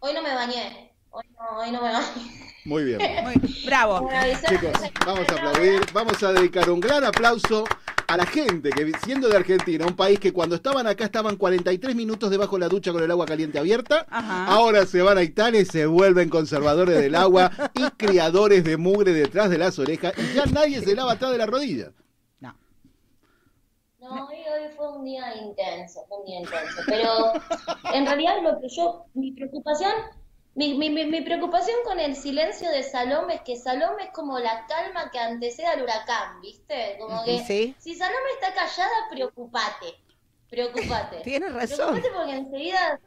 Hoy 0.00 0.14
no 0.14 0.22
me 0.22 0.34
bañé. 0.34 0.92
Hoy 1.10 1.24
no, 1.38 1.58
hoy 1.58 1.70
no 1.70 1.82
me 1.82 1.92
bañé. 1.92 2.06
Muy 2.64 2.84
bien. 2.84 2.98
Muy- 3.22 3.64
bravo. 3.66 4.08
Chicos, 4.48 4.72
vamos 5.04 5.28
a 5.28 5.32
aplaudir, 5.32 5.80
vamos 5.92 6.22
a 6.22 6.32
dedicar 6.32 6.70
un 6.70 6.80
gran 6.80 7.04
aplauso 7.04 7.64
a 8.12 8.16
la 8.18 8.26
gente 8.26 8.68
que 8.68 8.92
siendo 9.06 9.26
de 9.30 9.36
Argentina, 9.38 9.86
un 9.86 9.96
país 9.96 10.20
que 10.20 10.34
cuando 10.34 10.54
estaban 10.54 10.86
acá 10.86 11.04
estaban 11.04 11.36
43 11.36 11.96
minutos 11.96 12.28
debajo 12.28 12.56
de 12.56 12.60
la 12.60 12.68
ducha 12.68 12.92
con 12.92 13.02
el 13.02 13.10
agua 13.10 13.24
caliente 13.24 13.58
abierta, 13.58 14.04
Ajá. 14.10 14.48
ahora 14.52 14.84
se 14.84 15.00
van 15.00 15.16
a 15.16 15.22
Italia 15.22 15.62
y 15.62 15.64
se 15.64 15.86
vuelven 15.86 16.28
conservadores 16.28 17.00
del 17.00 17.14
agua 17.14 17.50
y 17.74 17.82
criadores 17.92 18.64
de 18.64 18.76
mugre 18.76 19.14
detrás 19.14 19.48
de 19.48 19.56
las 19.56 19.78
orejas 19.78 20.12
y 20.18 20.34
ya 20.34 20.44
nadie 20.44 20.82
se 20.82 20.94
lava 20.94 21.12
atrás 21.12 21.32
de 21.32 21.38
la 21.38 21.46
rodilla. 21.46 21.92
No. 22.40 22.54
No, 23.98 24.26
hoy, 24.26 24.36
hoy 24.36 24.74
fue 24.76 24.92
un 24.92 25.06
día 25.06 25.34
intenso, 25.34 26.04
fue 26.06 26.18
un 26.18 26.26
día 26.26 26.40
intenso. 26.40 26.82
Pero 26.84 27.32
en 27.94 28.04
realidad 28.04 28.42
lo 28.42 28.60
que 28.60 28.68
yo, 28.68 29.06
mi 29.14 29.32
preocupación, 29.32 29.90
mi, 30.54 30.74
mi, 30.74 30.90
mi, 30.90 31.06
mi 31.06 31.22
preocupación 31.22 31.76
con 31.84 31.98
el 31.98 32.14
silencio 32.14 32.70
de 32.70 32.82
Salome 32.82 33.36
es 33.36 33.40
que 33.42 33.56
Salome 33.56 34.04
es 34.04 34.10
como 34.12 34.38
la 34.38 34.66
calma 34.66 35.10
que 35.10 35.18
antecede 35.18 35.66
al 35.66 35.82
huracán, 35.82 36.40
¿viste? 36.42 36.96
Como 37.00 37.24
que 37.24 37.38
Sí. 37.46 37.74
si 37.78 37.94
Salome 37.94 38.30
está 38.40 38.52
callada, 38.54 38.90
preocupate, 39.10 39.94
preocupate. 40.50 41.16
Tienes 41.24 41.52
razón. 41.52 41.76
Preocupate 42.00 42.10
porque 42.14 42.36
enseguida 42.36 43.00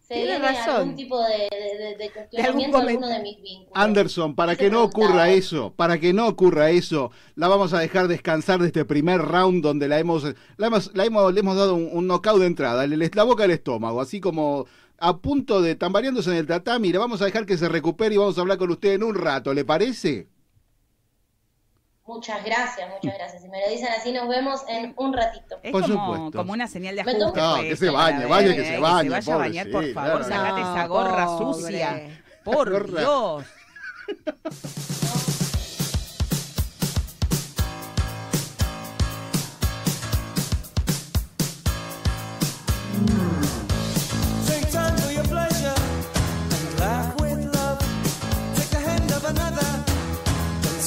se, 0.00 0.14
viene 0.14 0.38
razón. 0.38 0.76
algún 0.76 0.96
tipo 0.96 1.18
de, 1.22 1.48
de, 1.50 1.78
de- 1.78 1.96
de 1.96 2.10
cuestionamiento 2.10 2.76
a 2.76 2.80
alguno 2.80 3.08
de 3.08 3.20
mis 3.20 3.40
vínculos. 3.42 3.72
Anderson, 3.74 4.34
para 4.34 4.56
que 4.56 4.70
no 4.70 4.82
ocurra 4.82 5.30
eso, 5.30 5.72
para 5.74 5.98
que 5.98 6.12
no 6.12 6.26
ocurra 6.26 6.70
eso, 6.70 7.10
la 7.34 7.48
vamos 7.48 7.72
a 7.72 7.78
dejar 7.78 8.08
descansar 8.08 8.60
de 8.60 8.66
este 8.66 8.84
primer 8.84 9.20
round 9.22 9.62
donde 9.62 9.88
la 9.88 9.98
hemos, 9.98 10.24
la 10.56 10.66
hemos, 10.66 10.94
la 10.94 11.04
hemos, 11.04 11.32
le 11.32 11.40
hemos 11.40 11.56
dado 11.56 11.74
un, 11.74 11.88
un 11.92 12.06
knockout 12.06 12.40
de 12.40 12.46
entrada, 12.46 12.86
le- 12.86 12.96
le- 12.96 13.10
la 13.14 13.22
boca 13.24 13.44
al 13.44 13.50
estómago, 13.52 14.00
así 14.00 14.20
como 14.20 14.66
a 15.04 15.16
punto 15.18 15.60
de 15.60 15.74
tambaleándose 15.74 16.30
en 16.30 16.36
el 16.36 16.46
tatami, 16.46 16.92
le 16.92 16.98
vamos 16.98 17.20
a 17.20 17.24
dejar 17.24 17.44
que 17.44 17.58
se 17.58 17.68
recupere 17.68 18.14
y 18.14 18.18
vamos 18.18 18.38
a 18.38 18.40
hablar 18.40 18.56
con 18.58 18.70
usted 18.70 18.92
en 18.92 19.02
un 19.02 19.14
rato, 19.14 19.52
¿le 19.52 19.64
parece? 19.64 20.28
Muchas 22.06 22.44
gracias, 22.44 22.88
muchas 22.90 23.16
gracias. 23.18 23.42
Si 23.42 23.48
me 23.48 23.60
lo 23.64 23.70
dicen 23.70 23.88
así, 23.96 24.12
nos 24.12 24.28
vemos 24.28 24.60
en 24.68 24.92
un 24.96 25.12
ratito. 25.12 25.56
Es 25.62 25.72
Por 25.72 25.82
como, 25.82 26.14
supuesto. 26.14 26.38
como 26.38 26.52
una 26.52 26.66
señal 26.66 26.94
de 26.96 27.00
ajuste. 27.02 27.18
No, 27.40 27.56
fue 27.56 27.68
que 27.68 27.76
se 27.76 27.90
bañe, 27.90 28.26
vaya 28.26 28.54
que 28.56 28.64
se 28.64 28.74
¿eh? 28.76 28.80
bañe, 28.80 29.08
vaya 29.08 29.34
a 29.34 29.36
bañar, 29.38 29.66
sí, 29.66 29.72
por 29.72 29.92
favor, 29.92 30.24
claro. 30.24 30.24
sacate 30.24 30.60
No, 30.60 30.74
esa 30.76 30.86
gorra 30.86 31.26
pobre. 31.26 31.54
sucia. 31.54 32.22
Por. 32.44 32.96
Dios. 32.98 33.44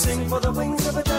Sing 0.05 0.29
for 0.29 0.39
the 0.39 0.51
wings 0.51 0.87
of 0.87 0.97
a 0.97 1.14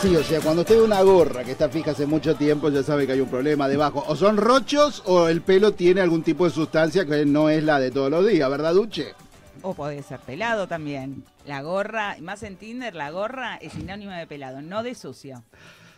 así, 0.00 0.16
o 0.16 0.22
sea, 0.22 0.40
cuando 0.40 0.62
usted 0.62 0.76
ve 0.76 0.82
una 0.82 1.02
gorra 1.02 1.44
que 1.44 1.50
está 1.52 1.68
fija 1.68 1.90
hace 1.90 2.06
mucho 2.06 2.34
tiempo, 2.34 2.70
ya 2.70 2.82
sabe 2.82 3.06
que 3.06 3.12
hay 3.12 3.20
un 3.20 3.28
problema 3.28 3.68
debajo. 3.68 4.02
O 4.08 4.16
son 4.16 4.38
rochos 4.38 5.02
o 5.04 5.28
el 5.28 5.42
pelo 5.42 5.72
tiene 5.72 6.00
algún 6.00 6.22
tipo 6.22 6.46
de 6.46 6.50
sustancia 6.50 7.04
que 7.04 7.26
no 7.26 7.50
es 7.50 7.62
la 7.62 7.78
de 7.78 7.90
todos 7.90 8.10
los 8.10 8.26
días, 8.26 8.48
¿verdad, 8.48 8.72
Duche? 8.72 9.12
O 9.60 9.74
puede 9.74 10.02
ser 10.02 10.20
pelado 10.20 10.66
también. 10.66 11.22
La 11.44 11.60
gorra, 11.60 12.16
más 12.22 12.42
en 12.44 12.56
Tinder, 12.56 12.94
la 12.94 13.10
gorra 13.10 13.56
es 13.56 13.74
sinónimo 13.74 14.12
de 14.12 14.26
pelado, 14.26 14.62
no 14.62 14.82
de 14.82 14.94
sucio. 14.94 15.44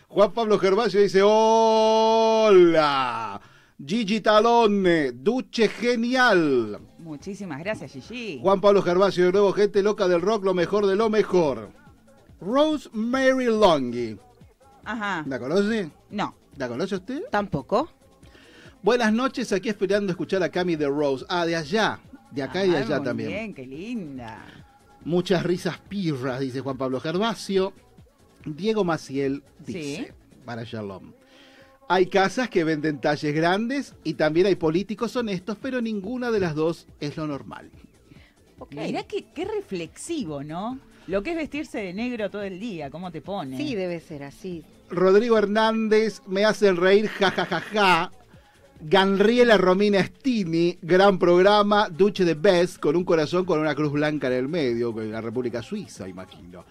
Juan 0.08 0.32
Pablo 0.32 0.58
Gervasio 0.58 1.00
dice, 1.00 1.20
hola, 1.22 2.60
Gigi 3.84 4.20
Talone, 4.20 5.12
Duche 5.12 5.68
genial. 5.68 6.80
Muchísimas 6.98 7.60
gracias, 7.60 7.92
Gigi. 7.92 8.40
Juan 8.42 8.60
Pablo 8.60 8.82
Gervasio, 8.82 9.26
de 9.26 9.32
nuevo, 9.32 9.52
gente 9.52 9.80
loca 9.80 10.08
del 10.08 10.22
rock, 10.22 10.44
lo 10.44 10.54
mejor 10.54 10.86
de 10.86 10.96
lo 10.96 11.08
mejor. 11.08 11.81
Rosemary 12.42 13.46
Longy. 13.46 14.18
Ajá. 14.84 15.24
¿La 15.28 15.38
conoce? 15.38 15.90
No. 16.10 16.34
¿La 16.56 16.68
conoce 16.68 16.96
usted? 16.96 17.22
Tampoco. 17.30 17.88
Buenas 18.82 19.12
noches, 19.12 19.52
aquí 19.52 19.68
esperando 19.68 20.10
escuchar 20.10 20.42
a 20.42 20.48
Cami 20.48 20.74
de 20.76 20.88
Rose. 20.88 21.24
Ah, 21.28 21.46
de 21.46 21.54
allá. 21.54 22.00
De 22.32 22.42
acá 22.42 22.64
y 22.64 22.70
de 22.70 22.78
Ah, 22.78 22.80
allá 22.80 22.96
muy 22.96 23.04
también. 23.04 23.28
Bien, 23.30 23.54
qué 23.54 23.66
linda. 23.66 24.44
Muchas 25.04 25.42
risas 25.44 25.78
pirras, 25.88 26.40
dice 26.40 26.60
Juan 26.60 26.76
Pablo 26.76 26.98
Gervasio. 27.00 27.72
Diego 28.44 28.82
Maciel 28.82 29.42
dice, 29.64 29.96
Sí. 29.96 30.06
para 30.44 30.64
Shalom. 30.64 31.12
Hay 31.88 32.06
casas 32.06 32.48
que 32.48 32.64
venden 32.64 33.00
talles 33.00 33.34
grandes 33.34 33.94
y 34.02 34.14
también 34.14 34.46
hay 34.46 34.56
políticos 34.56 35.14
honestos, 35.14 35.58
pero 35.60 35.80
ninguna 35.80 36.30
de 36.30 36.40
las 36.40 36.54
dos 36.56 36.86
es 36.98 37.16
lo 37.16 37.26
normal. 37.26 37.70
Mirá 38.70 39.02
qué, 39.04 39.26
qué 39.32 39.44
reflexivo, 39.44 40.42
¿no? 40.42 40.78
Lo 41.08 41.22
que 41.22 41.30
es 41.30 41.36
vestirse 41.36 41.78
de 41.78 41.92
negro 41.92 42.30
todo 42.30 42.42
el 42.42 42.60
día, 42.60 42.90
¿cómo 42.90 43.10
te 43.10 43.20
pone? 43.20 43.56
Sí, 43.56 43.74
debe 43.74 44.00
ser 44.00 44.22
así. 44.22 44.64
Rodrigo 44.90 45.36
Hernández 45.38 46.22
me 46.26 46.44
hacen 46.44 46.76
reír, 46.76 47.08
jajajaja. 47.08 48.12
Ganriela 48.84 49.56
Romina 49.58 50.02
Stini, 50.02 50.76
gran 50.82 51.16
programa, 51.18 51.88
Duche 51.88 52.24
de 52.24 52.34
Best, 52.34 52.78
con 52.80 52.96
un 52.96 53.04
corazón 53.04 53.44
con 53.44 53.60
una 53.60 53.76
cruz 53.76 53.92
blanca 53.92 54.26
en 54.26 54.32
el 54.32 54.48
medio, 54.48 54.90
en 55.00 55.12
la 55.12 55.20
República 55.20 55.62
Suiza, 55.62 56.08
imagino. 56.08 56.64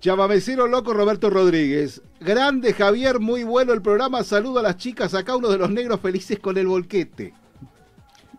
Chamamecero 0.00 0.68
loco 0.68 0.94
Roberto 0.94 1.28
Rodríguez. 1.28 2.02
Grande 2.20 2.72
Javier, 2.72 3.18
muy 3.18 3.42
bueno 3.42 3.72
el 3.72 3.82
programa. 3.82 4.22
Saludo 4.22 4.60
a 4.60 4.62
las 4.62 4.76
chicas, 4.76 5.12
acá 5.14 5.34
uno 5.36 5.48
de 5.48 5.58
los 5.58 5.70
negros 5.70 6.00
felices 6.00 6.38
con 6.38 6.56
el 6.56 6.68
volquete. 6.68 7.34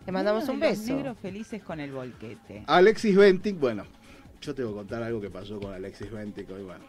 Le 0.06 0.12
mandamos 0.12 0.46
Uno 0.46 0.54
un 0.54 0.60
de 0.62 0.70
los 0.70 0.80
beso. 0.80 0.96
negros 0.96 1.18
felices 1.22 1.62
con 1.64 1.80
el 1.82 1.92
volquete. 1.92 2.64
Alexis 2.66 3.16
Ventic, 3.16 3.60
bueno, 3.60 3.84
yo 4.42 4.56
te 4.56 4.64
voy 4.64 4.74
a 4.74 4.76
contar 4.78 5.04
algo 5.04 5.22
que 5.22 5.30
pasó 5.30 5.60
con 5.60 5.74
Alexis 5.74 6.12
Ventic 6.12 6.50
hoy, 6.50 6.64
bueno. 6.64 6.84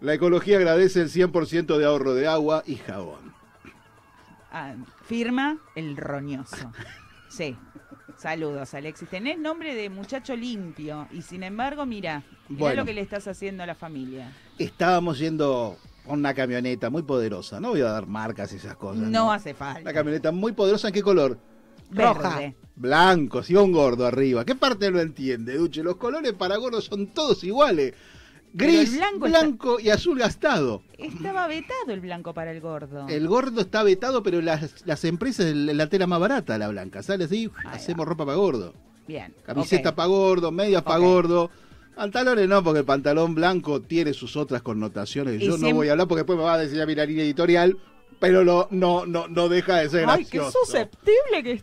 La 0.00 0.14
ecología 0.14 0.58
agradece 0.58 1.00
el 1.00 1.08
100% 1.08 1.78
de 1.78 1.84
ahorro 1.84 2.14
de 2.14 2.26
agua 2.26 2.62
y 2.66 2.76
jabón. 2.76 3.32
Ah, 4.50 4.74
firma 5.06 5.58
el 5.74 5.96
roñoso. 5.96 6.70
Sí. 7.28 7.56
Saludos, 8.18 8.74
Alexis. 8.74 9.08
Tenés 9.08 9.38
nombre 9.38 9.74
de 9.74 9.88
muchacho 9.88 10.36
limpio 10.36 11.08
y 11.12 11.22
sin 11.22 11.42
embargo, 11.42 11.86
mira, 11.86 12.22
mira 12.48 12.60
Bueno. 12.60 12.76
lo 12.82 12.84
que 12.84 12.92
le 12.92 13.00
estás 13.00 13.26
haciendo 13.26 13.62
a 13.62 13.66
la 13.66 13.74
familia. 13.74 14.30
Estábamos 14.58 15.18
yendo 15.18 15.78
con 16.06 16.18
una 16.18 16.34
camioneta 16.34 16.90
muy 16.90 17.02
poderosa, 17.02 17.58
no 17.60 17.70
voy 17.70 17.80
a 17.80 17.86
dar 17.90 18.06
marcas 18.06 18.52
y 18.52 18.56
esas 18.56 18.76
cosas. 18.76 19.02
No 19.08 19.32
hace 19.32 19.54
falta. 19.54 19.80
Una 19.80 19.92
camioneta 19.94 20.30
muy 20.30 20.52
poderosa, 20.52 20.88
¿en 20.88 20.94
qué 20.94 21.02
color? 21.02 21.38
Verde. 21.92 22.56
Blanco, 22.74 23.42
si 23.42 23.54
va 23.54 23.62
un 23.62 23.72
gordo 23.72 24.06
arriba. 24.06 24.44
¿Qué 24.44 24.54
parte 24.54 24.90
no 24.90 24.98
entiende, 25.00 25.56
Duche? 25.56 25.82
Los 25.82 25.96
colores 25.96 26.32
para 26.32 26.56
gordos 26.56 26.84
son 26.86 27.08
todos 27.08 27.44
iguales. 27.44 27.94
Gris, 28.54 28.96
blanco 28.96 29.26
blanco, 29.26 29.80
y 29.80 29.88
azul 29.88 30.18
gastado. 30.18 30.82
Estaba 30.98 31.46
vetado 31.46 31.90
el 31.90 32.00
blanco 32.00 32.34
para 32.34 32.50
el 32.52 32.60
gordo. 32.60 33.08
El 33.08 33.26
gordo 33.26 33.62
está 33.62 33.82
vetado, 33.82 34.22
pero 34.22 34.42
las, 34.42 34.84
las 34.86 35.04
empresas, 35.04 35.54
la 35.54 35.86
tela 35.88 36.06
más 36.06 36.20
barata, 36.20 36.58
la 36.58 36.68
blanca. 36.68 37.02
Sale 37.02 37.24
así, 37.24 37.50
hacemos 37.64 38.06
ropa 38.06 38.26
para 38.26 38.36
gordo. 38.36 38.74
Bien. 39.06 39.34
Camiseta 39.44 39.94
para 39.94 40.08
gordo, 40.08 40.52
medias 40.52 40.82
para 40.82 40.98
gordo. 40.98 41.50
Pantalones 41.94 42.48
no, 42.48 42.62
porque 42.62 42.80
el 42.80 42.84
pantalón 42.86 43.34
blanco 43.34 43.80
tiene 43.82 44.12
sus 44.12 44.36
otras 44.36 44.60
connotaciones. 44.62 45.40
Y 45.40 45.46
Yo 45.46 45.56
no 45.58 45.72
voy 45.74 45.88
a 45.88 45.92
hablar 45.92 46.08
porque 46.08 46.20
después 46.20 46.38
me 46.38 46.44
va 46.44 46.54
a 46.54 46.58
decir 46.58 46.80
a 46.80 46.86
mi 46.86 46.94
línea 46.94 47.24
editorial, 47.24 47.78
pero 48.18 48.44
lo- 48.44 48.68
no, 48.70 49.06
no, 49.06 49.28
no 49.28 49.48
deja 49.48 49.76
de 49.78 49.88
ser 49.88 50.06
Ay, 50.08 50.24
qué 50.26 50.40
susceptible 50.50 51.42
que. 51.42 51.62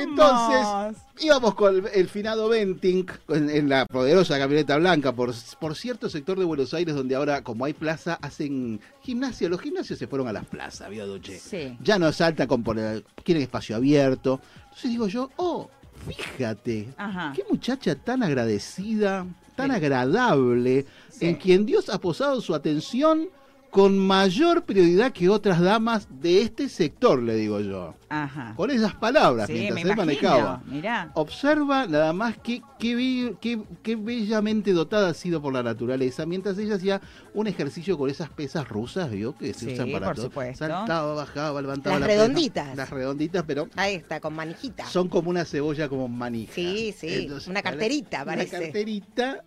Entonces, 0.00 1.02
íbamos 1.20 1.54
con 1.54 1.84
el, 1.92 2.08
finado 2.08 2.48
Venting 2.48 3.06
en, 3.28 3.50
en 3.50 3.68
la 3.68 3.86
poderosa 3.86 4.38
camioneta 4.38 4.76
blanca 4.76 5.12
por, 5.12 5.34
por 5.60 5.76
cierto 5.76 6.08
sector 6.08 6.38
de 6.38 6.44
Buenos 6.44 6.74
Aires 6.74 6.94
donde 6.94 7.14
ahora, 7.14 7.42
como 7.42 7.64
hay 7.64 7.72
plaza, 7.72 8.18
hacen 8.20 8.80
gimnasio. 9.02 9.48
Los 9.48 9.60
gimnasios 9.60 9.98
se 9.98 10.06
fueron 10.06 10.28
a 10.28 10.32
las 10.32 10.46
plazas, 10.46 10.88
¿vio, 10.90 11.06
Duche? 11.06 11.38
Sí. 11.38 11.76
Ya 11.80 11.98
no 11.98 12.12
saltan 12.12 12.46
con 12.46 12.62
poner, 12.62 13.04
quieren 13.24 13.42
espacio 13.42 13.76
abierto. 13.76 14.40
Entonces 14.64 14.90
digo 14.90 15.08
yo, 15.08 15.30
oh, 15.36 15.68
fíjate, 16.06 16.88
Ajá. 16.96 17.32
qué 17.34 17.44
muchacha 17.50 17.94
tan 17.94 18.22
agradecida, 18.22 19.26
tan 19.54 19.70
agradable, 19.70 20.86
en 21.20 21.36
quien 21.36 21.66
Dios 21.66 21.88
ha 21.88 21.98
posado 21.98 22.40
su 22.40 22.54
atención 22.54 23.28
con 23.72 23.96
mayor 23.98 24.64
prioridad 24.64 25.12
que 25.12 25.30
otras 25.30 25.58
damas 25.58 26.06
de 26.20 26.42
este 26.42 26.68
sector, 26.68 27.22
le 27.22 27.36
digo 27.36 27.58
yo. 27.60 27.94
Ajá. 28.10 28.52
Con 28.54 28.70
esas 28.70 28.94
palabras, 28.94 29.46
Sí, 29.46 29.54
mientras 29.54 29.74
me 29.76 29.80
él 29.80 29.86
imagino. 29.86 30.04
manejaba. 30.28 30.62
Mirá. 30.66 31.10
Observa 31.14 31.86
nada 31.86 32.12
más 32.12 32.36
qué, 32.36 32.60
qué, 32.78 32.94
be- 32.94 33.34
qué- 33.40 33.62
qué 33.82 33.96
bellamente 33.96 34.72
dotada 34.74 35.08
ha 35.08 35.14
sido 35.14 35.40
por 35.40 35.54
la 35.54 35.62
naturaleza, 35.62 36.26
mientras 36.26 36.58
ella 36.58 36.74
hacía 36.74 37.00
un 37.32 37.46
ejercicio 37.46 37.96
con 37.96 38.10
esas 38.10 38.28
pesas 38.28 38.68
rusas, 38.68 39.10
¿vio? 39.10 39.34
Que 39.38 39.54
se 39.54 39.60
Sí, 39.68 39.72
usan 39.72 39.90
para 39.90 40.06
por 40.08 40.16
todo. 40.16 40.24
supuesto. 40.26 40.66
Saltaba, 40.66 41.14
bajaba, 41.14 41.62
levantaba 41.62 41.98
Las 41.98 42.08
la 42.08 42.14
redonditas. 42.14 42.76
Las 42.76 42.90
redonditas, 42.90 43.42
pero 43.46 43.68
Ahí 43.76 43.94
está, 43.94 44.20
con 44.20 44.34
manijita. 44.34 44.84
son 44.84 45.08
como 45.08 45.30
una 45.30 45.46
cebolla 45.46 45.88
como 45.88 46.08
manija. 46.08 46.52
Sí, 46.52 46.94
sí, 46.94 47.08
Entonces, 47.08 47.48
una 47.48 47.62
carterita 47.62 48.18
una 48.24 48.32
parece. 48.32 48.60
carterita. 48.60 49.44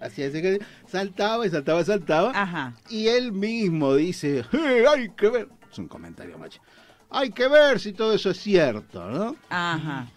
Hacía 0.00 0.26
ese 0.26 0.42
que- 0.42 0.60
saltaba 0.86 1.46
y 1.46 1.50
saltaba 1.50 1.80
y 1.80 1.84
saltaba. 1.84 2.32
Ajá. 2.34 2.74
Y 2.90 3.08
él 3.08 3.32
mismo 3.32 3.94
dice, 3.94 4.44
"Eh, 4.52 4.84
hay 4.88 5.10
que 5.10 5.28
ver. 5.28 5.48
Es 5.70 5.78
un 5.78 5.88
comentario, 5.88 6.38
macho. 6.38 6.60
Hay 7.10 7.30
que 7.30 7.48
ver 7.48 7.78
si 7.80 7.92
todo 7.92 8.14
eso 8.14 8.30
es 8.30 8.40
cierto, 8.40 9.08
¿no? 9.10 9.36
Ajá. 9.50 10.08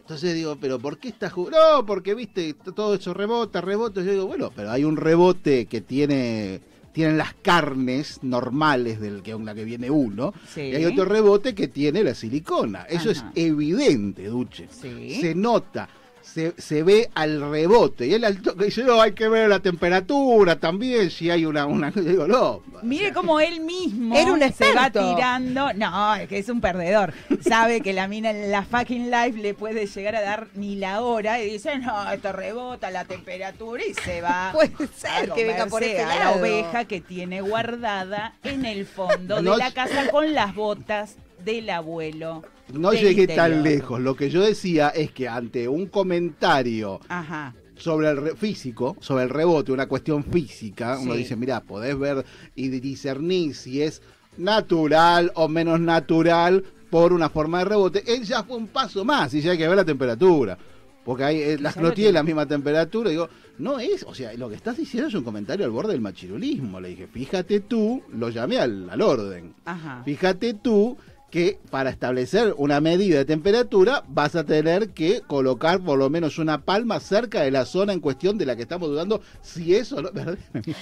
Entonces 0.00 0.34
digo, 0.34 0.56
pero 0.60 0.78
¿por 0.78 0.98
qué 0.98 1.08
está 1.08 1.28
jugando? 1.30 1.58
No, 1.78 1.84
porque 1.86 2.14
viste, 2.14 2.54
todo 2.54 2.94
eso 2.94 3.12
rebota, 3.12 3.60
rebota. 3.60 4.02
Yo 4.02 4.12
digo, 4.12 4.26
bueno, 4.26 4.52
pero 4.54 4.70
hay 4.70 4.84
un 4.84 4.96
rebote 4.96 5.66
que 5.66 5.80
tiene 5.80 6.60
tienen 6.92 7.18
las 7.18 7.34
carnes 7.34 8.20
normales 8.22 8.98
del 9.00 9.22
que 9.22 9.34
la 9.38 9.54
que 9.54 9.64
viene 9.64 9.90
uno. 9.90 10.32
Sí. 10.54 10.62
Y 10.62 10.76
hay 10.76 10.86
otro 10.86 11.04
rebote 11.04 11.54
que 11.54 11.68
tiene 11.68 12.02
la 12.02 12.14
silicona. 12.14 12.84
Eso 12.84 13.10
Ajá. 13.10 13.32
es 13.34 13.44
evidente, 13.44 14.24
Duche. 14.28 14.66
Sí. 14.70 15.18
Se 15.20 15.34
nota. 15.34 15.90
Se, 16.32 16.52
se 16.58 16.82
ve 16.82 17.08
al 17.14 17.40
rebote. 17.50 18.06
Y 18.06 18.14
él 18.14 18.24
al 18.24 18.42
toque 18.42 18.66
dice, 18.66 18.82
no, 18.82 19.00
hay 19.00 19.12
que 19.12 19.28
ver 19.28 19.48
la 19.48 19.60
temperatura 19.60 20.58
también, 20.58 21.10
si 21.10 21.30
hay 21.30 21.46
una... 21.46 21.66
una... 21.66 21.90
Yo 21.90 22.02
digo, 22.02 22.26
no. 22.26 22.62
Mire 22.82 23.12
cómo 23.12 23.40
él 23.40 23.60
mismo 23.60 24.14
Era 24.14 24.32
un 24.32 24.40
se 24.52 24.72
va 24.74 24.90
tirando. 24.90 25.72
No, 25.72 26.14
es 26.14 26.28
que 26.28 26.38
es 26.38 26.48
un 26.48 26.60
perdedor. 26.60 27.14
Sabe 27.40 27.80
que 27.80 27.92
la 27.92 28.06
mina 28.06 28.30
en 28.30 28.50
la 28.50 28.64
fucking 28.64 29.10
life 29.10 29.38
le 29.38 29.54
puede 29.54 29.86
llegar 29.86 30.16
a 30.16 30.20
dar 30.20 30.48
ni 30.54 30.76
la 30.76 31.00
hora 31.00 31.40
y 31.40 31.50
dice, 31.50 31.78
no, 31.78 32.10
esto 32.10 32.32
rebota 32.32 32.90
la 32.90 33.04
temperatura 33.04 33.82
y 33.84 33.94
se 33.94 34.20
va. 34.20 34.50
Puede 34.52 34.72
a 34.74 34.98
ser 34.98 35.30
que 35.30 35.44
venga 35.44 35.66
por 35.66 35.82
a 35.84 36.18
la 36.18 36.32
oveja 36.32 36.84
que 36.84 37.00
tiene 37.00 37.40
guardada 37.40 38.34
en 38.42 38.64
el 38.64 38.86
fondo 38.86 39.40
No 39.40 39.52
de 39.52 39.58
la 39.58 39.72
casa 39.72 40.10
con 40.10 40.34
las 40.34 40.54
botas 40.54 41.16
del 41.44 41.70
abuelo. 41.70 42.42
No 42.72 42.92
llegué 42.92 43.26
tan 43.28 43.62
lejos. 43.62 44.00
Lo 44.00 44.14
que 44.16 44.30
yo 44.30 44.42
decía 44.42 44.88
es 44.90 45.10
que 45.12 45.28
ante 45.28 45.68
un 45.68 45.86
comentario 45.86 47.00
Ajá. 47.08 47.54
sobre 47.76 48.10
el 48.10 48.16
re- 48.16 48.36
físico, 48.36 48.96
sobre 49.00 49.24
el 49.24 49.30
rebote, 49.30 49.72
una 49.72 49.86
cuestión 49.86 50.24
física, 50.24 50.98
uno 51.00 51.14
dice, 51.14 51.36
mira, 51.36 51.60
podés 51.60 51.98
ver 51.98 52.24
y 52.54 52.68
discernir 52.68 53.54
si 53.54 53.82
es 53.82 54.02
natural 54.36 55.32
o 55.34 55.48
menos 55.48 55.80
natural 55.80 56.64
por 56.90 57.12
una 57.12 57.28
forma 57.28 57.58
de 57.60 57.64
rebote. 57.66 58.02
Él 58.06 58.24
ya 58.24 58.42
fue 58.44 58.56
un 58.56 58.68
paso 58.68 59.04
más 59.04 59.32
y 59.34 59.40
ya 59.40 59.52
hay 59.52 59.58
que 59.58 59.68
ver 59.68 59.76
la 59.76 59.84
temperatura. 59.84 60.56
Porque 61.04 61.22
hay, 61.22 61.40
eh, 61.40 61.58
las 61.60 61.76
no 61.76 61.92
tienen 61.92 62.14
la 62.14 62.24
misma 62.24 62.46
temperatura. 62.46 63.10
Digo, 63.10 63.28
no 63.58 63.78
es, 63.78 64.02
o 64.02 64.12
sea, 64.12 64.32
lo 64.34 64.48
que 64.48 64.56
estás 64.56 64.76
diciendo 64.76 65.08
es 65.08 65.14
un 65.14 65.22
comentario 65.22 65.64
al 65.64 65.70
borde 65.70 65.92
del 65.92 66.00
machirulismo. 66.00 66.80
Le 66.80 66.88
dije, 66.88 67.06
fíjate 67.06 67.60
tú, 67.60 68.02
lo 68.12 68.28
llamé 68.28 68.58
al, 68.58 68.90
al 68.90 69.00
orden. 69.00 69.54
Ajá. 69.64 70.02
Fíjate 70.04 70.54
tú 70.54 70.96
que 71.36 71.58
para 71.70 71.90
establecer 71.90 72.54
una 72.56 72.80
medida 72.80 73.18
de 73.18 73.26
temperatura 73.26 74.02
vas 74.08 74.34
a 74.36 74.44
tener 74.44 74.88
que 74.94 75.20
colocar 75.20 75.80
por 75.80 75.98
lo 75.98 76.08
menos 76.08 76.38
una 76.38 76.62
palma 76.62 76.98
cerca 76.98 77.42
de 77.42 77.50
la 77.50 77.66
zona 77.66 77.92
en 77.92 78.00
cuestión 78.00 78.38
de 78.38 78.46
la 78.46 78.56
que 78.56 78.62
estamos 78.62 78.88
dudando 78.88 79.20
si 79.42 79.74
eso 79.74 80.00
no, 80.00 80.10
¿verdad? 80.14 80.38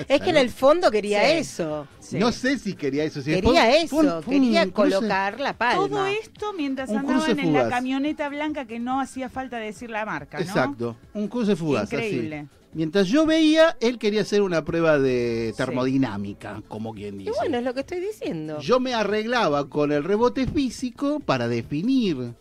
Es 0.07 0.21
que 0.21 0.31
en 0.31 0.37
el 0.37 0.51
fondo 0.51 0.93
quería 0.93 1.23
Sí. 1.25 1.39
eso. 1.39 1.89
Sí. 1.99 2.19
No 2.21 2.31
sé 2.31 2.57
si 2.61 2.75
quería 2.75 3.03
eso. 3.03 3.21
si 3.21 3.33
Quería 3.33 3.63
fue- 3.65 3.83
eso, 3.83 4.23
quería 4.29 4.63
cruce- 4.67 4.73
colocar 4.95 5.41
la 5.41 5.55
palma. 5.55 5.89
Todo 5.89 6.07
esto 6.07 6.53
mientras 6.57 6.89
Un 6.89 6.99
andaban 6.99 7.37
en 7.41 7.53
la 7.53 7.69
camioneta 7.69 8.29
blanca 8.29 8.65
que 8.65 8.79
no 8.79 9.01
hacía 9.01 9.29
falta 9.29 9.57
decir 9.57 9.91
la 9.91 10.07
marca, 10.07 10.39
¿no? 10.39 10.45
Exacto, 10.45 10.97
un 11.15 11.27
cruce 11.27 11.57
fugaz. 11.57 11.93
así. 11.93 12.31
Mientras 12.75 13.07
yo 13.07 13.25
veía, 13.25 13.77
él 13.81 13.99
quería 13.99 14.23
hacer 14.23 14.43
una 14.43 14.65
prueba 14.65 14.99
de 14.99 15.55
termodinámica, 15.57 16.61
como 16.69 16.93
quien 16.93 17.15
Y 17.21 17.25
dice. 17.25 17.33
bueno, 17.39 17.59
es 17.59 17.65
lo 17.65 17.73
que 17.73 17.81
estoy 17.81 18.01
diciendo. 18.01 18.59
Yo 18.61 18.81
me 18.81 18.95
arreglaba 18.95 19.69
con 19.69 19.93
el 19.93 20.03
rebote 20.03 20.47
físico 20.49 21.21
para 21.21 21.47
definir 21.47 22.33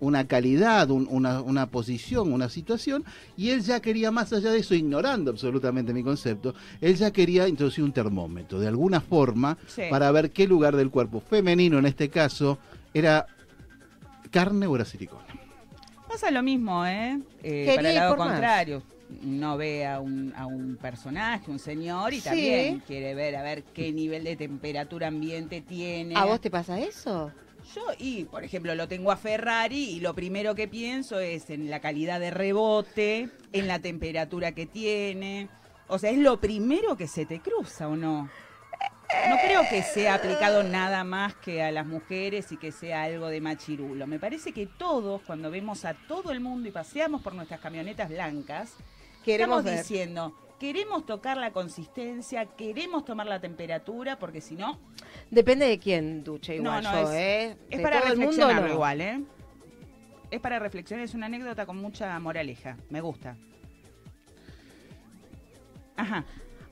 una 0.00 0.26
calidad, 0.26 0.90
un- 0.90 1.06
una, 1.08 1.40
una 1.40 1.66
posición, 1.70 2.32
una 2.32 2.48
situación, 2.48 3.04
y 3.36 3.50
él 3.50 3.62
ya 3.62 3.80
quería 3.80 4.10
más 4.10 4.32
allá 4.32 4.50
de 4.50 4.58
eso, 4.58 4.74
ignorando 4.74 5.30
absolutamente 5.30 5.94
mi 5.94 6.02
concepto, 6.02 6.54
él 6.80 6.96
ya 6.96 7.12
quería 7.12 7.46
introducir 7.48 7.82
un 7.84 7.92
termómetro, 7.92 8.58
de 8.58 8.66
alguna 8.66 9.00
forma, 9.00 9.56
Sí. 9.68 9.82
para 9.88 10.10
ver 10.10 10.32
qué 10.32 10.46
lugar 10.48 10.74
del 10.76 10.90
cuerpo 10.90 11.20
femenino, 11.20 11.78
en 11.78 11.86
este 11.86 12.10
caso, 12.10 12.58
era 12.92 13.26
carne 14.30 14.66
o 14.66 14.74
era 14.74 14.84
silicona. 14.84 15.22
Pasa 16.08 16.30
lo 16.30 16.42
mismo, 16.42 16.84
¿eh? 16.84 17.18
Eh, 17.42 17.64
Quería 17.64 17.74
para 17.76 17.88
el 17.88 17.94
lado 17.94 18.10
ir 18.12 18.16
por 18.16 18.26
más. 18.26 18.36
No 19.08 19.56
ve 19.56 19.86
a 19.86 20.00
un, 20.00 20.32
a 20.36 20.46
un 20.46 20.76
personaje, 20.76 21.50
un 21.50 21.58
señor, 21.58 22.12
y 22.12 22.18
Sí. 22.20 22.24
también 22.24 22.80
quiere 22.86 23.14
ver 23.14 23.36
a 23.36 23.42
ver 23.42 23.62
qué 23.62 23.92
nivel 23.92 24.24
de 24.24 24.36
temperatura 24.36 25.08
ambiente 25.08 25.60
tiene. 25.60 26.16
¿A 26.16 26.24
vos 26.24 26.40
te 26.40 26.50
pasa 26.50 26.80
eso? 26.80 27.30
Yo, 27.74 27.82
y 27.98 28.24
por 28.24 28.44
ejemplo, 28.44 28.74
lo 28.74 28.86
tengo 28.88 29.10
a 29.10 29.16
Ferrari 29.16 29.90
y 29.90 30.00
lo 30.00 30.14
primero 30.14 30.54
que 30.54 30.68
pienso 30.68 31.18
es 31.20 31.50
en 31.50 31.68
la 31.70 31.80
calidad 31.80 32.20
de 32.20 32.30
rebote, 32.30 33.28
en 33.52 33.66
la 33.68 33.78
temperatura 33.80 34.52
que 34.52 34.66
tiene. 34.66 35.48
O 35.88 35.98
sea, 35.98 36.10
es 36.10 36.18
lo 36.18 36.40
primero 36.40 36.96
que 36.96 37.06
se 37.06 37.26
te 37.26 37.40
cruza, 37.40 37.88
¿o 37.88 37.96
no? 37.96 38.28
No 39.28 39.36
creo 39.38 39.62
que 39.68 39.82
sea 39.82 40.14
aplicado 40.14 40.62
nada 40.62 41.04
más 41.04 41.34
que 41.36 41.62
a 41.62 41.70
las 41.70 41.86
mujeres 41.86 42.50
y 42.52 42.56
que 42.56 42.72
sea 42.72 43.04
algo 43.04 43.28
de 43.28 43.40
machirulo. 43.40 44.06
Me 44.06 44.18
parece 44.18 44.52
que 44.52 44.66
todos, 44.66 45.22
cuando 45.22 45.50
vemos 45.50 45.84
a 45.84 45.94
todo 45.94 46.32
el 46.32 46.40
mundo 46.40 46.68
y 46.68 46.72
paseamos 46.72 47.22
por 47.22 47.34
nuestras 47.34 47.60
camionetas 47.60 48.08
blancas, 48.08 48.74
Queremos 49.24 49.58
estamos 49.58 49.64
ver. 49.64 49.78
diciendo, 49.78 50.36
queremos 50.58 51.06
tocar 51.06 51.36
la 51.36 51.52
consistencia, 51.52 52.46
queremos 52.46 53.04
tomar 53.04 53.26
la 53.26 53.40
temperatura, 53.40 54.18
porque 54.18 54.40
si 54.40 54.54
no, 54.56 54.78
Depende 55.30 55.66
de 55.66 55.78
quién 55.78 56.22
duche 56.24 56.56
igual 56.56 56.82
no, 56.82 56.92
no, 56.92 57.02
yo, 57.02 57.10
es, 57.12 57.16
¿eh? 57.16 57.56
es 57.70 57.78
De 57.78 57.82
para 57.82 58.00
todo 58.00 58.12
el 58.12 58.18
mundo, 58.18 58.30
reflexionarlo 58.30 58.68
no. 58.68 58.74
igual, 58.74 59.00
¿eh? 59.00 59.20
Es 60.30 60.40
para 60.40 60.58
reflexionar, 60.58 61.04
es 61.04 61.14
una 61.14 61.26
anécdota 61.26 61.64
con 61.66 61.76
mucha 61.76 62.18
moraleja. 62.18 62.76
Me 62.90 63.00
gusta. 63.00 63.36
Ajá. 65.96 66.24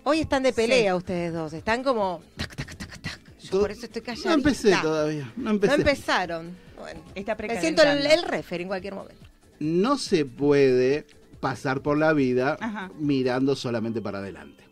Hoy 0.05 0.21
están 0.21 0.43
de 0.43 0.51
Sí. 0.51 0.57
pelea 0.57 0.95
ustedes 0.97 1.33
dos, 1.33 1.53
están 1.53 1.83
como... 1.83 2.21
tac, 2.37 2.55
tac, 2.55 2.77
tac, 2.77 2.99
tac. 3.01 3.21
Yo 3.41 3.61
por 3.61 3.71
eso 3.71 3.87
estoy 3.87 4.03
callada. 4.03 4.29
No 4.31 4.35
empecé 4.35 4.77
todavía, 4.83 5.33
no 5.37 5.51
empecé. 5.51 5.73
No 5.73 5.79
empezaron. 5.81 6.57
Bueno, 6.79 7.01
Está 7.15 7.35
me 7.37 7.61
siento 7.61 7.83
el, 7.83 8.05
el 8.07 8.23
refer 8.23 8.61
en 8.61 8.69
cualquier 8.69 8.95
momento. 8.95 9.25
No 9.61 9.97
se 9.97 10.25
puede 10.27 11.07
pasar 11.41 11.81
por 11.81 11.97
la 11.99 12.13
vida 12.13 12.57
Ajá. 12.61 12.91
mirando 12.99 13.55
solamente 13.57 14.01
para 14.03 14.19
adelante. 14.19 14.65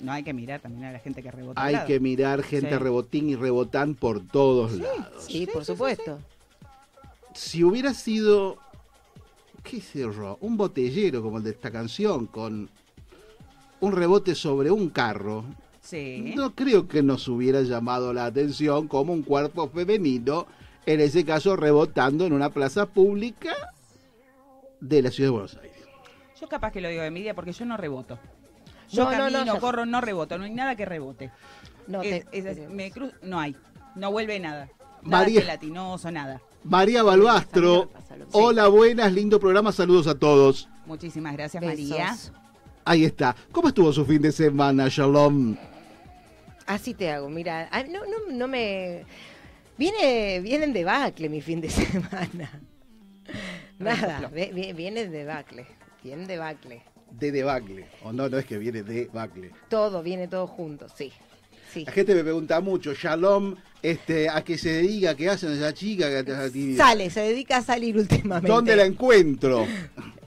No 0.00 0.12
hay 0.12 0.22
que 0.24 0.32
mirar 0.32 0.60
también 0.60 0.84
a 0.86 0.92
la 0.92 0.98
gente 0.98 1.22
que 1.22 1.30
rebota. 1.30 1.62
Hay 1.62 1.74
lado. 1.74 1.86
que 1.86 2.00
mirar 2.00 2.42
gente 2.42 2.70
Sí. 2.70 2.76
rebotín 2.76 3.28
y 3.28 3.36
rebotán 3.36 3.94
por 3.94 4.26
todos 4.26 4.72
lados. 4.72 5.24
Sí, 5.28 5.46
por 5.46 5.64
supuesto. 5.64 6.18
Si 7.34 7.62
hubiera 7.62 7.94
sido, 7.94 8.58
qué 9.62 9.80
sé 9.80 10.00
yo, 10.00 10.38
un 10.40 10.56
botellero 10.56 11.22
como 11.22 11.38
el 11.38 11.44
de 11.44 11.50
esta 11.50 11.70
canción, 11.70 12.26
con 12.26 12.68
un 13.82 13.92
rebote 13.92 14.34
sobre 14.34 14.70
un 14.70 14.88
carro, 14.90 15.44
Sí. 15.80 16.32
no 16.36 16.54
creo 16.54 16.86
que 16.88 17.02
nos 17.02 17.26
hubiera 17.28 17.62
llamado 17.62 18.12
la 18.12 18.26
atención 18.26 18.86
como 18.88 19.12
un 19.12 19.22
cuerpo 19.22 19.68
femenino, 19.68 20.46
en 20.86 21.00
ese 21.00 21.24
caso 21.24 21.56
rebotando 21.56 22.24
en 22.24 22.32
una 22.32 22.50
plaza 22.50 22.86
pública 22.86 23.52
de 24.80 25.02
la 25.02 25.10
ciudad 25.10 25.28
de 25.28 25.32
Buenos 25.32 25.56
Aires. 25.56 25.72
Yo 26.40 26.48
capaz 26.48 26.72
que 26.72 26.80
lo 26.80 26.88
digo 26.88 27.02
de 27.02 27.08
envidia 27.08 27.34
porque 27.34 27.52
yo 27.52 27.64
no 27.64 27.76
reboto. 27.76 28.18
Yo 28.90 29.04
No, 29.04 29.10
no, 29.10 29.16
camino, 29.18 29.44
no, 29.44 29.60
corro, 29.60 29.86
no 29.86 30.00
reboto. 30.00 30.38
No 30.38 30.44
hay 30.44 30.50
nada 30.52 30.76
que 30.76 30.84
rebote. 30.84 31.30
No, 31.86 32.02
Es- 32.02 32.28
te- 32.30 32.38
es 32.38 32.46
así, 32.46 32.60
me 32.72 32.92
cru- 32.92 33.12
no 33.22 33.38
hay. 33.40 33.56
No 33.96 34.10
vuelve 34.12 34.38
nada. 34.38 34.68
Nada 35.02 35.24
María- 35.24 35.40
gelatinoso, 35.40 36.10
nada. 36.10 36.40
María 36.64 37.02
Balbastro, 37.02 37.90
hola, 38.32 38.68
buenas, 38.68 39.12
lindo 39.12 39.40
programa, 39.40 39.72
saludos 39.72 40.06
a 40.06 40.14
todos. 40.16 40.68
Muchísimas 40.86 41.32
gracias, 41.32 41.60
Besos. 41.60 41.88
María. 41.90 42.16
Ahí 42.84 43.04
está. 43.04 43.34
¿Cómo 43.52 43.68
estuvo 43.68 43.92
su 43.92 44.04
fin 44.04 44.22
de 44.22 44.32
semana, 44.32 44.88
Shalom? 44.88 45.56
Así 46.66 46.94
te 46.94 47.10
hago, 47.10 47.28
mira, 47.28 47.68
no, 47.88 48.00
no, 48.00 48.32
no 48.32 48.48
me... 48.48 49.04
Viene, 49.78 50.40
viene 50.40 50.64
en 50.64 50.72
debacle 50.72 51.28
mi 51.28 51.40
fin 51.40 51.60
de 51.60 51.70
semana. 51.70 52.60
Nada, 53.78 54.30
viene 54.30 55.02
en 55.02 55.12
debacle, 55.12 55.66
viene 56.02 56.22
en 56.22 56.28
debacle. 56.28 56.82
De 57.10 57.32
debacle. 57.32 57.86
O 58.02 58.12
no, 58.12 58.28
no 58.28 58.38
es 58.38 58.44
que 58.44 58.58
viene 58.58 58.82
de 58.82 59.06
debacle. 59.06 59.50
Todo, 59.68 60.02
viene 60.02 60.28
todo 60.28 60.46
junto, 60.46 60.88
sí. 60.88 61.12
Sí. 61.72 61.84
La 61.84 61.92
gente 61.92 62.14
me 62.14 62.22
pregunta 62.22 62.60
mucho, 62.60 62.92
Shalom, 62.94 63.56
este, 63.82 64.28
a 64.28 64.44
qué 64.44 64.58
se 64.58 64.72
dedica, 64.74 65.14
qué 65.14 65.30
hacen 65.30 65.52
esa 65.52 65.72
chica. 65.72 66.06
Sale, 66.76 67.10
se 67.10 67.20
dedica 67.20 67.58
a 67.58 67.62
salir 67.62 67.96
últimamente. 67.96 68.48
¿Dónde 68.48 68.76
la 68.76 68.84
encuentro? 68.84 69.66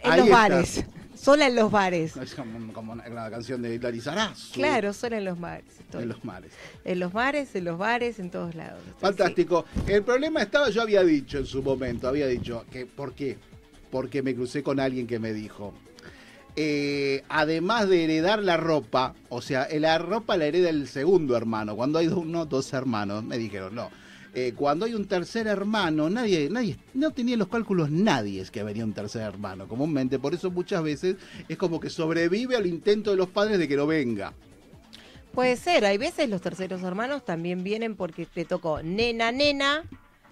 En 0.06 0.12
Ahí 0.12 0.30
los 0.30 0.30
está. 0.30 0.95
Sola 1.26 1.48
en 1.48 1.56
los 1.56 1.72
bares. 1.72 2.16
Es 2.18 2.36
como, 2.36 2.72
como 2.72 2.96
la 2.96 3.32
canción 3.32 3.60
de 3.64 3.80
Larizarazo. 3.80 4.54
Claro, 4.54 4.94
sola 4.94 5.18
en 5.18 5.26
los 5.26 5.40
bares. 5.40 5.66
estoy. 5.80 6.04
En 6.04 6.10
los 6.10 6.24
mares. 6.24 6.52
En 6.84 7.00
los 7.00 7.12
bares, 7.12 7.56
en 7.56 7.66
los 7.66 7.80
bares, 7.80 8.20
en 8.20 8.30
todos 8.30 8.54
lados. 8.54 8.80
Estoy, 8.86 9.02
Fantástico. 9.02 9.66
El 9.88 10.04
problema 10.04 10.44
estaba, 10.44 10.70
yo 10.70 10.84
había 10.84 11.04
dicho 11.04 11.40
en 11.40 11.48
su 11.48 11.64
momento, 11.64 12.08
había 12.08 12.28
dicho 12.28 12.64
que, 12.72 12.86
¿por 12.86 13.16
qué? 13.16 13.40
Porque 13.90 14.22
me 14.22 14.36
crucé 14.36 14.62
con 14.62 14.80
alguien 14.80 15.08
que 15.08 15.18
me 15.18 15.34
dijo, 15.34 15.74
eh, 16.56 17.24
además 17.28 17.90
de 17.90 18.04
heredar 18.04 18.44
la 18.44 18.58
ropa, 18.58 19.16
o 19.30 19.42
sea, 19.42 19.68
la 19.80 19.98
ropa 19.98 20.38
la 20.38 20.46
hereda 20.46 20.70
el 20.70 20.88
segundo 20.88 21.36
hermano, 21.36 21.76
cuando 21.76 21.98
hay 21.98 22.06
uno, 22.06 22.46
dos 22.46 22.72
hermanos, 22.72 23.24
me 23.24 23.40
dijeron, 23.40 23.74
no. 23.74 23.90
Eh, 24.38 24.54
cuando 24.54 24.86
hay 24.86 24.94
un 24.94 25.08
tercer 25.08 25.48
hermano, 25.48 26.10
nadie, 26.10 26.50
nadie, 26.50 26.78
no 26.94 27.12
tenía 27.12 27.36
en 27.36 27.40
los 27.40 27.48
cálculos 27.48 27.90
nadie 27.90 28.42
es 28.42 28.52
que 28.52 28.64
venía 28.64 28.84
un 28.84 28.92
tercer 28.92 29.22
hermano, 29.22 29.66
comúnmente, 29.66 30.20
por 30.20 30.34
eso 30.34 30.52
muchas 30.52 30.84
veces 30.84 31.16
es 31.48 31.58
como 31.58 31.80
que 31.80 31.90
sobrevive 31.90 32.58
al 32.58 32.66
intento 32.66 33.12
de 33.12 33.16
los 33.16 33.30
padres 33.30 33.60
de 33.60 33.68
que 33.70 33.78
no 33.78 33.88
venga. 33.88 34.34
Puede 35.34 35.56
ser, 35.56 35.86
hay 35.86 35.98
veces 35.98 36.30
los 36.30 36.42
terceros 36.42 36.84
hermanos 36.84 37.24
también 37.24 37.64
vienen 37.64 37.96
porque 37.96 38.26
te 38.26 38.44
tocó 38.44 38.84
nena, 38.84 39.32
nena, 39.32 39.86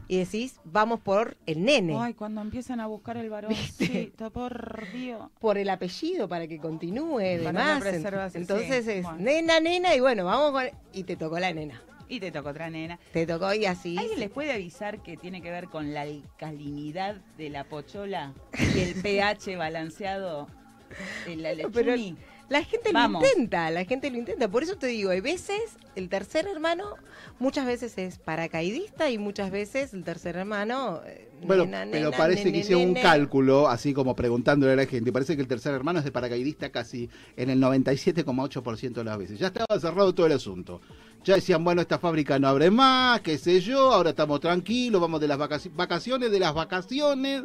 y 0.10 0.18
decís, 0.18 0.60
vamos 0.66 1.00
por 1.00 1.38
el 1.46 1.64
nene. 1.64 1.98
Ay, 1.98 2.14
cuando 2.14 2.42
empiezan 2.42 2.82
a 2.82 2.88
buscar 2.88 3.16
el 3.16 3.30
varoncito, 3.30 4.32
por 4.32 4.86
Dios. 4.92 5.30
Por 5.40 5.58
el 5.58 5.70
apellido, 5.70 6.28
para 6.28 6.46
que 6.48 6.58
continúe, 6.58 7.20
Para 7.20 7.38
demás. 7.38 7.80
la 7.84 7.90
preservación, 7.90 8.44
Entonces 8.44 8.84
sí, 8.84 8.92
es 8.92 9.04
bueno. 9.04 9.20
nena, 9.20 9.62
nena, 9.62 9.96
y 9.96 10.02
bueno, 10.02 10.26
vamos 10.26 10.52
con... 10.52 10.66
Y 10.92 11.04
te 11.04 11.16
tocó 11.16 11.40
la 11.40 11.54
nena. 11.54 11.82
Y 12.10 12.20
te 12.20 12.32
tocó 12.32 12.50
otra 12.50 12.70
nena. 12.70 13.00
Te 13.12 13.26
tocó 13.26 13.54
y 13.54 13.66
así. 13.66 13.98
¿Alguien 13.98 14.20
les 14.20 14.30
puede 14.30 14.52
avisar 14.52 15.02
que 15.02 15.18
tiene 15.18 15.42
que 15.42 15.50
ver 15.52 15.68
con 15.70 15.94
la 15.94 16.02
alcalinidad 16.02 17.16
de 17.38 17.50
la 17.50 17.64
pochola 17.64 18.34
y 18.76 18.80
el 18.80 18.94
pH 19.02 19.56
balanceado 19.58 20.48
en 21.26 21.42
la 21.44 21.50
Pero 21.72 21.96
lechuni? 21.96 22.16
la 22.50 22.64
gente 22.64 22.92
Vamos. 22.92 23.22
lo 23.24 23.28
intenta, 23.30 23.70
la 23.72 23.86
gente 23.86 24.10
lo 24.12 24.18
intenta. 24.18 24.48
Por 24.48 24.64
eso 24.64 24.76
te 24.78 24.88
digo, 24.88 25.10
hay 25.12 25.22
veces 25.22 25.78
el 25.96 26.10
tercer 26.10 26.48
hermano, 26.48 26.96
muchas 27.40 27.66
veces 27.66 27.98
es 27.98 28.18
paracaidista 28.18 29.10
y 29.10 29.18
muchas 29.18 29.52
veces 29.52 29.94
el 29.94 30.04
tercer 30.04 30.36
hermano. 30.38 31.02
eh, 31.06 31.30
Bueno, 31.46 31.66
nena, 31.66 31.88
pero 31.92 32.06
nena, 32.06 32.18
parece 32.18 32.52
que 32.52 32.60
hicieron 32.60 32.88
un 32.90 32.94
cálculo, 32.96 33.68
así 33.68 33.94
como 33.94 34.16
preguntándole 34.16 34.74
a 34.74 34.76
la 34.78 34.86
gente. 34.86 35.12
Parece 35.12 35.36
que 35.36 35.42
el 35.42 35.48
tercer 35.48 35.74
hermano 35.74 36.00
es 36.00 36.06
de 36.06 36.12
paracaidista 36.12 36.70
casi 36.72 37.10
en 37.36 37.50
el 37.50 37.60
97,8% 37.60 38.94
de 38.94 39.04
las 39.04 39.18
veces. 39.18 39.40
Ya 39.40 39.48
estaba 39.48 39.80
cerrado 39.80 40.14
todo 40.14 40.26
el 40.26 40.32
asunto. 40.34 40.82
Ya 41.24 41.36
decían, 41.36 41.64
bueno, 41.64 41.82
esta 41.82 42.00
fábrica 42.00 42.38
no 42.40 42.48
abre 42.50 42.70
más, 42.70 43.22
qué 43.22 43.38
sé 43.38 43.62
yo, 43.62 43.94
ahora 43.94 44.10
estamos 44.10 44.40
tranquilos, 44.42 45.00
vamos 45.02 45.22
de 45.22 45.28
las 45.28 45.38
vacaci- 45.40 45.72
vacaciones, 45.74 46.32
de 46.32 46.40
las 46.40 46.54
vacaciones. 46.54 47.44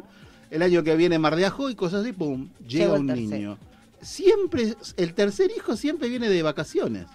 El 0.51 0.61
año 0.63 0.83
que 0.83 0.95
viene 0.95 1.19
Mar 1.19 1.35
de 1.35 1.45
Ajó 1.45 1.69
y 1.69 1.75
cosas 1.75 2.01
así, 2.01 2.11
pum, 2.11 2.49
llega 2.67 2.93
un 2.93 3.05
niño. 3.05 3.57
Siempre, 4.01 4.73
el 4.97 5.13
tercer 5.13 5.51
hijo 5.55 5.75
siempre 5.75 6.09
viene 6.09 6.29
de 6.29 6.41
vacaciones. 6.41 7.05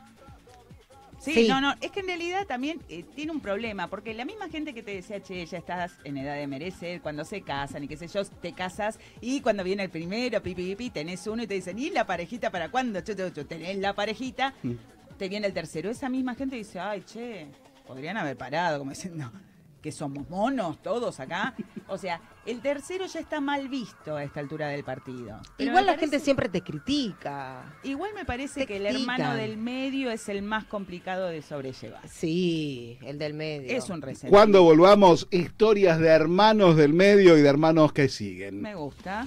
Sí, 1.24 1.32
Sí. 1.32 1.48
no, 1.48 1.58
no, 1.60 1.74
es 1.80 1.90
que 1.90 2.00
en 2.00 2.06
realidad 2.06 2.46
también 2.46 2.80
eh, 2.90 3.02
tiene 3.14 3.32
un 3.32 3.40
problema, 3.40 3.88
porque 3.88 4.12
la 4.12 4.26
misma 4.26 4.48
gente 4.50 4.74
que 4.74 4.82
te 4.82 4.94
decía, 4.94 5.22
che, 5.22 5.46
ya 5.46 5.56
estás 5.58 5.92
en 6.04 6.18
edad 6.18 6.34
de 6.36 6.46
merecer, 6.46 7.00
cuando 7.00 7.24
se 7.24 7.40
casan 7.40 7.82
y 7.84 7.88
qué 7.88 7.96
sé 7.96 8.08
yo, 8.08 8.24
te 8.26 8.52
casas 8.52 8.98
y 9.22 9.40
cuando 9.40 9.64
viene 9.64 9.84
el 9.84 9.90
primero, 9.90 10.42
pi, 10.42 10.54
pi, 10.54 10.64
pi, 10.66 10.76
pi, 10.76 10.90
tenés 10.90 11.26
uno 11.26 11.42
y 11.42 11.46
te 11.46 11.54
dicen, 11.54 11.78
¿y 11.78 11.88
la 11.88 12.06
parejita 12.06 12.50
para 12.50 12.68
cuándo? 12.70 13.00
Chu, 13.00 13.14
chu, 13.14 13.30
chu, 13.30 13.44
tenés 13.44 13.78
la 13.78 13.94
parejita, 13.94 14.52
Mm. 14.62 14.72
te 15.16 15.28
viene 15.30 15.46
el 15.46 15.54
tercero. 15.54 15.90
Esa 15.90 16.10
misma 16.10 16.34
gente 16.34 16.56
dice, 16.56 16.78
ay, 16.78 17.02
che, 17.06 17.46
podrían 17.86 18.18
haber 18.18 18.36
parado, 18.36 18.78
como 18.78 18.90
diciendo 18.90 19.32
que 19.84 19.92
somos 19.92 20.30
monos 20.30 20.80
todos 20.80 21.20
acá. 21.20 21.54
O 21.88 21.98
sea, 21.98 22.18
el 22.46 22.62
tercero 22.62 23.04
ya 23.04 23.20
está 23.20 23.42
mal 23.42 23.68
visto 23.68 24.16
a 24.16 24.24
esta 24.24 24.40
altura 24.40 24.68
del 24.68 24.82
partido. 24.82 25.38
Pero 25.58 25.72
Igual 25.72 25.84
la 25.84 25.98
gente 25.98 26.20
siempre 26.20 26.48
te 26.48 26.62
critica. 26.62 27.76
Igual 27.82 28.12
me 28.14 28.24
parece 28.24 28.60
Te 28.60 28.66
que 28.66 28.78
el 28.78 28.86
hermano 28.86 29.34
del 29.34 29.58
medio 29.58 30.10
es 30.10 30.30
el 30.30 30.40
más 30.40 30.64
complicado 30.64 31.26
de 31.26 31.42
sobrellevar. 31.42 32.08
Sí, 32.08 32.98
el 33.02 33.18
del 33.18 33.34
medio. 33.34 33.76
Es 33.76 33.90
un 33.90 34.00
resentido. 34.00 34.30
Cuando 34.30 34.62
volvamos, 34.62 35.28
historias 35.30 35.98
de 35.98 36.08
hermanos 36.08 36.76
del 36.76 36.94
medio 36.94 37.36
y 37.36 37.42
de 37.42 37.48
hermanos 37.50 37.92
que 37.92 38.08
siguen. 38.08 38.62
Me 38.62 38.74
gusta. 38.74 39.26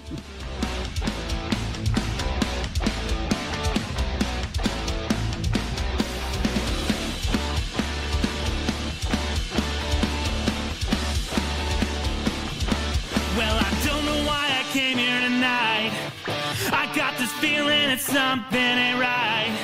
Something 18.28 18.60
ain't 18.60 19.00
right. 19.00 19.57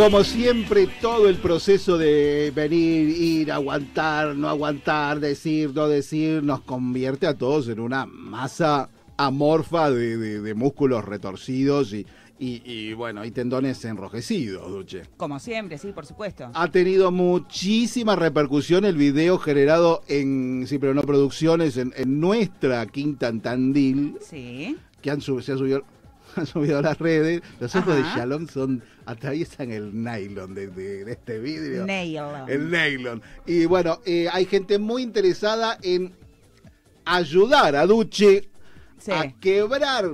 Como 0.00 0.24
siempre, 0.24 0.88
todo 1.02 1.28
el 1.28 1.36
proceso 1.36 1.98
de 1.98 2.50
venir, 2.54 3.10
ir, 3.10 3.52
aguantar, 3.52 4.34
no 4.34 4.48
aguantar, 4.48 5.20
decir, 5.20 5.72
no 5.74 5.88
decir, 5.88 6.42
nos 6.42 6.62
convierte 6.62 7.26
a 7.26 7.36
todos 7.36 7.68
en 7.68 7.80
una 7.80 8.06
masa 8.06 8.88
amorfa 9.18 9.90
de, 9.90 10.16
de- 10.16 10.40
de 10.40 10.54
músculos 10.54 11.04
retorcidos 11.04 11.92
y, 11.92 12.06
y- 12.38 12.62
y, 12.64 12.94
bueno, 12.94 13.26
y 13.26 13.30
tendones 13.30 13.84
enrojecidos, 13.84 14.70
Duche. 14.70 15.02
Como 15.18 15.38
siempre, 15.38 15.76
sí, 15.76 15.92
por 15.92 16.06
supuesto. 16.06 16.50
Ha 16.54 16.68
tenido 16.68 17.10
muchísima 17.10 18.16
repercusión 18.16 18.86
el 18.86 18.96
video 18.96 19.36
generado 19.38 20.00
en, 20.08 20.64
sí, 20.66 20.78
pero 20.78 20.94
no 20.94 21.02
producciones, 21.02 21.76
en, 21.76 21.92
en 21.94 22.18
nuestra 22.20 22.86
quinta 22.86 23.28
en 23.28 23.40
Tandil, 23.42 24.14
Sí. 24.22 24.78
que 25.02 25.10
han, 25.10 25.20
se 25.20 25.32
ha 25.32 25.58
subido, 25.58 25.82
han 26.36 26.46
subido 26.46 26.78
a 26.78 26.82
las 26.82 26.98
redes. 26.98 27.42
Los 27.60 27.76
ojos 27.76 27.94
de. 27.96 28.02
Shalom 28.02 28.46
son, 28.48 28.82
atraviesan 29.10 29.70
el 29.70 29.92
nylon 30.02 30.54
de, 30.54 30.68
de- 30.68 31.04
de 31.04 31.12
este 31.12 31.38
vidrio. 31.38 31.84
Nylon. 31.86 32.48
El 32.48 32.70
nylon. 32.70 33.22
Y 33.46 33.64
bueno, 33.66 34.00
eh, 34.04 34.28
hay 34.32 34.46
gente 34.46 34.78
muy 34.78 35.02
interesada 35.02 35.78
en 35.82 36.14
ayudar 37.04 37.76
a 37.76 37.86
Duche 37.86 38.48
Sí. 38.98 39.10
a 39.12 39.32
quebrar 39.40 40.10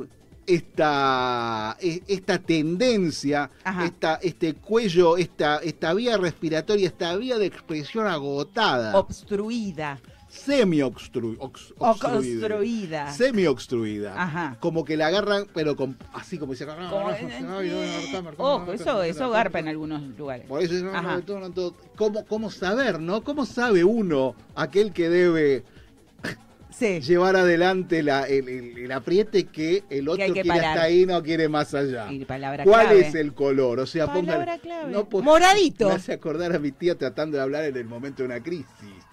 esta, 0.46 1.76
e- 1.80 2.02
esta 2.06 2.38
tendencia, 2.38 3.50
esta, 3.84 4.14
este 4.22 4.54
cuello, 4.54 5.16
esta, 5.16 5.56
esta 5.58 5.92
vía 5.92 6.16
respiratoria, 6.16 6.86
esta 6.86 7.16
vía 7.16 7.36
de 7.36 7.46
expresión 7.46 8.06
agotada, 8.06 8.96
Obstruida. 8.96 9.98
Semi-obstruida. 10.36 11.38
Obstruida. 11.78 13.12
Semi-obstruida. 13.12 14.56
Como 14.60 14.84
que 14.84 14.96
la 14.96 15.08
agarran, 15.08 15.46
pero 15.54 15.76
con, 15.76 15.96
así 16.12 16.38
como 16.38 16.52
dice. 16.52 16.66
Como- 16.66 17.06
Ojo, 18.38 18.72
eso, 18.72 19.02
eso 19.02 19.30
garpa 19.30 19.58
en 19.58 19.68
algunos 19.68 20.02
lugares. 20.16 20.46
Por 20.46 20.62
eso 20.62 20.74
no. 20.74 21.72
¿Cómo, 21.96 22.24
¿Cómo 22.26 22.50
saber, 22.50 23.00
no? 23.00 23.22
¿Cómo 23.22 23.46
sabe 23.46 23.84
uno, 23.84 24.34
aquel 24.54 24.92
que 24.92 25.08
debe 25.08 25.64
Sí. 26.70 27.00
llevar 27.00 27.36
adelante 27.36 28.02
la, 28.02 28.24
el, 28.24 28.48
el- 28.50 28.76
el 28.78 28.92
apriete 28.92 29.44
que 29.44 29.84
el 29.88 30.08
otro 30.10 30.22
hay 30.22 30.28
que 30.32 30.42
quiere 30.42 30.48
parar. 30.58 30.64
hasta 30.72 30.82
ahí, 30.82 31.06
no 31.06 31.22
quiere 31.22 31.48
más 31.48 31.72
allá? 31.72 32.12
Y 32.12 32.26
¿Cuál 32.26 32.62
clave. 32.64 33.00
es 33.00 33.14
el 33.14 33.32
color? 33.32 33.80
O 33.80 33.86
sea, 33.86 34.06
Palabra 34.06 34.34
pongan. 34.44 34.58
clave. 34.60 34.92
No, 34.92 35.08
po- 35.08 35.22
Moradito. 35.22 35.88
Me 35.88 35.94
hace 35.94 36.12
acordar 36.12 36.54
a 36.54 36.58
mi 36.58 36.72
tía 36.72 36.94
tratando 36.98 37.38
de 37.38 37.42
hablar 37.42 37.64
en 37.64 37.76
el 37.78 37.86
momento 37.86 38.22
de 38.22 38.26
una 38.26 38.42
crisis. 38.42 38.66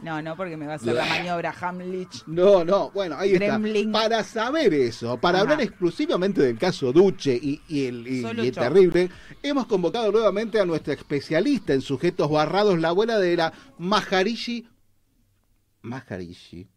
No, 0.04 0.22
no, 0.22 0.36
porque 0.36 0.58
me 0.58 0.68
va 0.68 0.74
a 0.74 0.76
hacer 0.76 0.93
la 0.93 1.06
maniobra 1.06 1.56
Hamlich. 1.62 2.24
No, 2.28 2.66
no, 2.66 2.91
bueno, 2.91 3.16
ahí 3.18 3.32
Gremlin. 3.32 3.88
está. 3.88 4.01
Para 4.01 4.24
saber 4.24 4.74
eso, 4.74 5.18
para 5.18 5.38
Ajá. 5.38 5.43
hablar 5.43 5.62
exclusivamente 5.62 6.41
del 6.41 6.58
caso 6.60 6.91
Duche 6.91 7.34
y, 7.41 7.62
y 7.70 7.86
el, 7.88 8.06
y- 8.08 8.22
Solo 8.22 8.43
y 8.43 8.47
el 8.49 8.54
yo. 8.54 8.62
terrible, 8.62 9.10
hemos 9.41 9.66
convocado 9.66 10.12
nuevamente 10.12 10.60
a 10.60 10.66
nuestra 10.66 10.93
especialista 10.93 11.74
en 11.74 11.82
sujetos 11.82 12.30
barrados, 12.30 12.78
la 12.80 12.89
abuela 12.89 13.18
de 13.18 13.38
la 13.38 13.54
Maharishi. 13.78 14.68
Maharishi. 15.84 16.68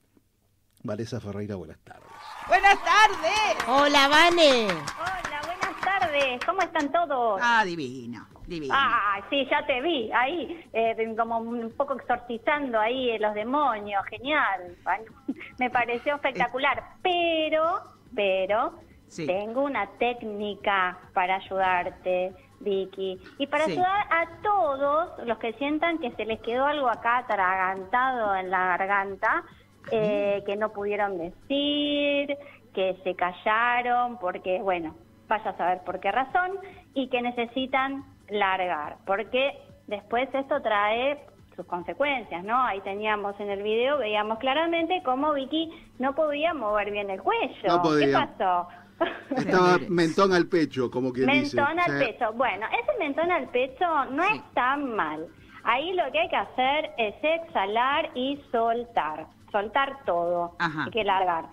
Vanessa 0.82 1.20
Ferreira, 1.20 1.56
buenas 1.56 1.78
tardes. 1.80 2.06
Buenas 2.46 2.78
tardes. 2.84 3.64
Hola, 3.66 4.06
Vane. 4.08 4.66
Hola, 4.68 5.40
buenas 5.44 5.80
tardes. 5.84 6.40
¿Cómo 6.46 6.62
están 6.62 6.92
todos? 6.92 7.40
Ah, 7.42 7.64
divino, 7.64 8.28
divino. 8.46 8.74
Ah, 8.76 9.20
sí, 9.28 9.46
ya 9.50 9.66
te 9.66 9.80
vi 9.80 10.10
ahí, 10.12 10.64
eh, 10.72 11.14
como 11.16 11.38
un 11.38 11.72
poco 11.76 11.94
exorcizando 11.94 12.78
ahí 12.80 13.10
eh, 13.10 13.18
los 13.18 13.34
demonios, 13.34 14.04
genial. 14.06 14.76
Me 15.58 15.70
pareció 15.70 16.14
espectacular, 16.14 16.82
pero, 17.02 17.80
pero, 18.14 18.80
Sí. 19.08 19.24
tengo 19.24 19.62
una 19.62 19.86
técnica 19.98 20.98
para 21.14 21.36
ayudarte, 21.36 22.34
Vicky, 22.58 23.20
y 23.38 23.46
para 23.46 23.64
Sí. 23.66 23.72
ayudar 23.72 24.06
a 24.10 24.26
todos 24.42 25.10
los 25.26 25.38
que 25.38 25.52
sientan 25.54 25.98
que 25.98 26.10
se 26.16 26.24
les 26.24 26.40
quedó 26.40 26.66
algo 26.66 26.88
acá 26.88 27.18
atragantado 27.18 28.34
en 28.34 28.50
la 28.50 28.76
garganta, 28.76 29.44
eh, 29.92 30.42
que 30.44 30.56
no 30.56 30.72
pudieron 30.72 31.18
decir, 31.18 32.36
que 32.74 32.98
se 33.04 33.14
callaron, 33.14 34.18
porque, 34.18 34.60
bueno, 34.60 34.96
vaya 35.28 35.50
a 35.50 35.56
saber 35.56 35.82
por 35.84 36.00
qué 36.00 36.10
razón, 36.10 36.58
y 36.92 37.08
que 37.08 37.22
necesitan 37.22 38.04
largar, 38.30 38.96
porque 39.06 39.52
después 39.86 40.28
esto 40.34 40.60
trae 40.62 41.24
sus 41.54 41.66
consecuencias, 41.66 42.44
¿no? 42.44 42.60
Ahí 42.60 42.80
teníamos 42.82 43.38
en 43.40 43.48
el 43.50 43.62
video, 43.62 43.98
veíamos 43.98 44.38
claramente 44.38 45.00
cómo 45.04 45.32
Vicky 45.32 45.70
no 45.98 46.14
podía 46.14 46.52
mover 46.52 46.90
bien 46.90 47.08
el 47.10 47.22
cuello. 47.22 47.54
No 47.66 47.82
podía. 47.82 48.06
¿Qué 48.06 48.12
pasó? 48.12 48.68
Estaba 49.36 49.78
mentón 49.88 50.32
al 50.32 50.46
pecho, 50.48 50.90
como 50.90 51.12
quien 51.12 51.26
dice. 51.30 51.56
Mentón 51.56 51.78
al 51.80 51.98
Sí. 51.98 52.06
pecho. 52.06 52.32
Bueno, 52.34 52.66
ese 52.68 52.98
mentón 52.98 53.30
al 53.30 53.48
pecho 53.48 54.04
no 54.10 54.22
es 54.22 54.42
tan 54.54 54.94
mal. 54.94 55.26
Ahí 55.64 55.92
lo 55.94 56.10
que 56.12 56.20
hay 56.20 56.28
que 56.28 56.36
hacer 56.36 56.90
es 56.98 57.14
exhalar 57.22 58.10
y 58.14 58.40
soltar, 58.52 59.26
soltar 59.50 60.04
todo, 60.04 60.54
Ajá. 60.58 60.84
hay 60.84 60.90
que 60.90 61.04
largar. 61.04 61.46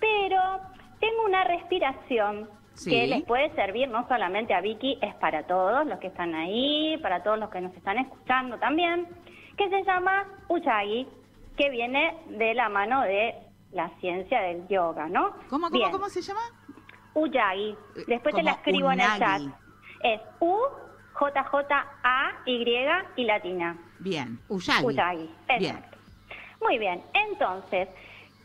Pero 0.00 0.40
tengo 1.00 1.24
una 1.24 1.44
respiración 1.44 2.48
Sí. 2.80 2.90
que 2.90 3.06
les 3.06 3.22
puede 3.24 3.54
servir 3.54 3.90
no 3.90 4.08
solamente 4.08 4.54
a 4.54 4.62
Vicky, 4.62 4.98
es 5.02 5.14
para 5.16 5.46
todos 5.46 5.86
los 5.86 5.98
que 5.98 6.06
están 6.06 6.34
ahí, 6.34 6.96
para 7.02 7.22
todos 7.22 7.38
los 7.38 7.50
que 7.50 7.60
nos 7.60 7.76
están 7.76 7.98
escuchando 7.98 8.58
también, 8.58 9.06
que 9.58 9.68
se 9.68 9.82
llama 9.84 10.26
Ujjayi, 10.48 11.06
que 11.58 11.68
viene 11.68 12.16
de 12.28 12.54
la 12.54 12.70
mano 12.70 13.02
de 13.02 13.34
la 13.72 13.90
ciencia 14.00 14.40
del 14.40 14.66
yoga, 14.68 15.08
¿no? 15.08 15.32
¿Cómo, 15.50 15.68
cómo, 15.68 15.70
Bien. 15.70 15.90
cómo 15.90 16.08
se 16.08 16.22
llama? 16.22 16.40
Ujjayi. 17.12 17.76
Después 18.06 18.34
te 18.34 18.42
la 18.42 18.52
escribo 18.52 18.90
en 18.90 19.00
el 19.00 19.18
chat. 19.18 19.42
Es 20.02 20.20
U, 20.40 20.56
J, 21.12 21.44
J, 21.44 21.86
A, 22.02 22.32
Y 22.46 22.64
y 23.16 23.24
latina. 23.24 23.76
Bien. 23.98 24.40
Uyagi. 24.48 24.86
Ujjayi. 24.86 25.30
Bien. 25.58 25.84
Muy 26.62 26.78
bien. 26.78 27.02
Entonces, 27.12 27.90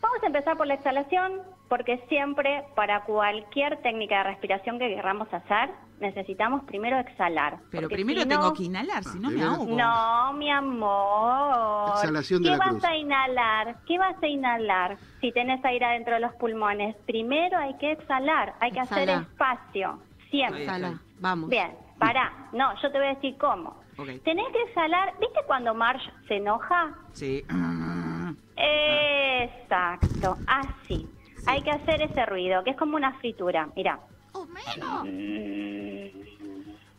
vamos 0.02 0.22
a 0.22 0.26
empezar 0.26 0.58
por 0.58 0.66
la 0.66 0.74
exhalación, 0.74 1.40
porque 1.68 1.98
siempre 2.08 2.64
para 2.74 3.02
cualquier 3.04 3.80
técnica 3.82 4.18
de 4.18 4.24
respiración 4.24 4.78
que 4.78 4.88
queramos 4.88 5.32
hacer, 5.32 5.70
necesitamos 6.00 6.62
primero 6.64 6.98
exhalar. 6.98 7.58
Pero 7.70 7.88
primero 7.88 8.22
si 8.22 8.28
tengo 8.28 8.52
que 8.52 8.64
inhalar, 8.64 9.02
si 9.04 9.18
no 9.18 9.30
me 9.30 9.42
ahogo. 9.42 9.76
no, 9.76 10.32
mi 10.34 10.50
amor. 10.50 11.90
Exhalación 11.96 12.42
de 12.42 12.50
¿Qué 12.50 12.56
la 12.56 12.58
vas 12.58 12.68
cruz. 12.70 12.84
a 12.84 12.96
inhalar? 12.96 13.76
¿Qué 13.86 13.98
vas 13.98 14.22
a 14.22 14.26
inhalar 14.26 14.98
si 15.20 15.32
tenés 15.32 15.64
aire 15.64 15.86
adentro 15.86 16.14
de 16.14 16.20
los 16.20 16.34
pulmones? 16.34 16.94
Primero 17.06 17.58
hay 17.58 17.74
que 17.78 17.92
exhalar, 17.92 18.54
hay 18.60 18.70
que 18.72 18.80
hacer 18.80 19.08
espacio, 19.08 19.98
siempre. 20.30 20.62
Exhala. 20.64 21.00
Vamos. 21.18 21.48
Bien, 21.50 21.72
pará. 21.98 22.48
No, 22.52 22.74
yo 22.80 22.92
te 22.92 22.98
voy 22.98 23.06
a 23.08 23.14
decir 23.14 23.36
cómo. 23.38 23.82
Ok. 23.98 24.08
Tenés 24.24 24.46
que 24.52 24.62
exhalar. 24.68 25.14
¿Viste 25.18 25.40
cuando 25.46 25.74
Marge 25.74 26.10
se 26.28 26.36
enoja? 26.36 26.94
Sí. 27.12 27.42
Exacto, 28.56 30.36
así. 30.46 31.08
Hay 31.46 31.62
que 31.62 31.70
hacer 31.70 32.02
ese 32.02 32.26
ruido, 32.26 32.62
que 32.64 32.70
es 32.70 32.76
como 32.76 32.96
una 32.96 33.12
fritura. 33.14 33.68
Mira. 33.76 33.98
Homero. 34.32 35.04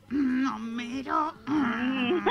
Mm, 0.09 0.47
Homero. 0.55 1.33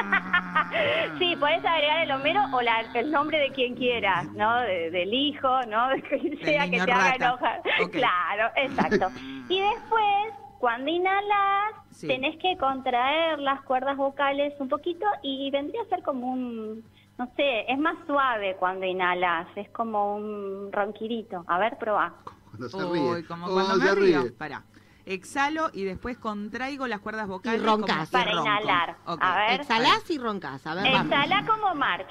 Sí, 1.19 1.37
podés 1.37 1.65
agregar 1.65 2.01
el 2.05 2.11
Homero 2.11 2.41
o 2.53 2.61
la- 2.61 2.81
el 2.95 3.11
nombre 3.11 3.39
de 3.39 3.51
quien 3.51 3.75
quieras, 3.77 4.27
¿no? 4.33 4.61
De- 4.61 4.91
del 4.91 5.13
hijo, 5.15 5.63
¿no? 5.69 5.89
De 5.89 6.03
quien 6.03 6.39
sea 6.41 6.69
que 6.69 6.81
te 6.81 6.93
haga 6.93 7.15
enojar. 7.15 7.63
Claro, 7.93 8.51
exacto. 8.57 9.09
Y 9.49 9.61
después, 9.61 10.35
cuando 10.59 10.91
inhalas, 10.91 11.75
Sí. 11.91 12.09
tenés 12.09 12.37
que 12.39 12.57
contraer 12.59 13.39
las 13.39 13.63
cuerdas 13.63 13.97
vocales 13.97 14.53
un 14.59 14.69
poquito 14.69 15.07
y 15.23 15.51
vendría 15.51 15.81
a 15.83 15.87
ser 15.87 16.03
como 16.03 16.27
un, 16.33 16.85
no 17.19 17.27
sé, 17.37 17.71
es 17.71 17.79
más 17.79 17.97
suave 18.07 18.57
cuando 18.59 18.87
inhalas, 18.87 19.47
es 19.57 19.69
como 19.71 20.17
un 20.17 20.71
ronquirito. 20.73 21.45
A 21.47 21.59
ver, 21.59 21.77
probá. 21.79 22.15
Cuando 22.51 22.69
se 22.69 22.85
Uy, 22.85 22.99
ríe. 23.17 23.27
como 23.27 23.47
Oh, 23.47 23.53
cuando 23.55 23.77
me 23.77 23.95
río. 23.95 24.23
ríe. 24.23 24.31
Pará. 24.33 24.65
Exhalo 25.05 25.71
y 25.73 25.85
después 25.85 26.19
contraigo 26.19 26.87
las 26.87 27.01
cuerdas 27.01 27.29
vocales. 27.29 27.63
roncas. 27.63 27.97
como 27.97 28.07
que 28.07 28.13
Para 28.13 28.33
ronco. 28.33 28.43
inhalar. 28.47 28.97
Ok. 29.07 29.19
A 29.23 29.37
ver. 29.37 29.61
Exhalás 29.61 30.11
y 30.11 30.19
roncás. 30.19 30.67
A 30.67 30.75
ver, 30.75 30.93
vamos. 30.93 31.13
Exhala 31.13 31.47
como 31.47 31.75
March. 31.75 32.11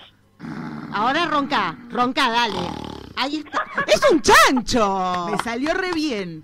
Ahora 0.93 1.25
ronca. 1.25 1.75
Ronca, 1.89 2.29
dale. 2.29 2.57
Ahí 3.17 3.37
está. 3.37 3.63
¡Es 3.87 4.01
un 4.11 4.21
chancho! 4.21 5.27
Me 5.31 5.37
salió 5.39 5.73
re 5.73 5.91
bien. 5.93 6.43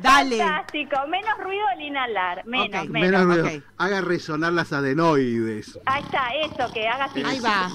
Dale. 0.00 0.38
Fantástico, 0.38 0.96
menos 1.08 1.38
ruido 1.42 1.66
al 1.68 1.80
inhalar, 1.80 2.44
menos, 2.46 2.88
menos. 2.88 3.10
Menos 3.10 3.24
ruido. 3.24 3.62
Haga 3.78 4.00
resonar 4.00 4.52
las 4.52 4.72
adenoides. 4.72 5.78
Ahí 5.86 6.02
está, 6.02 6.28
eso, 6.34 6.72
que 6.72 6.88
haga. 6.88 7.08
Ahí 7.24 7.40
va. 7.40 7.68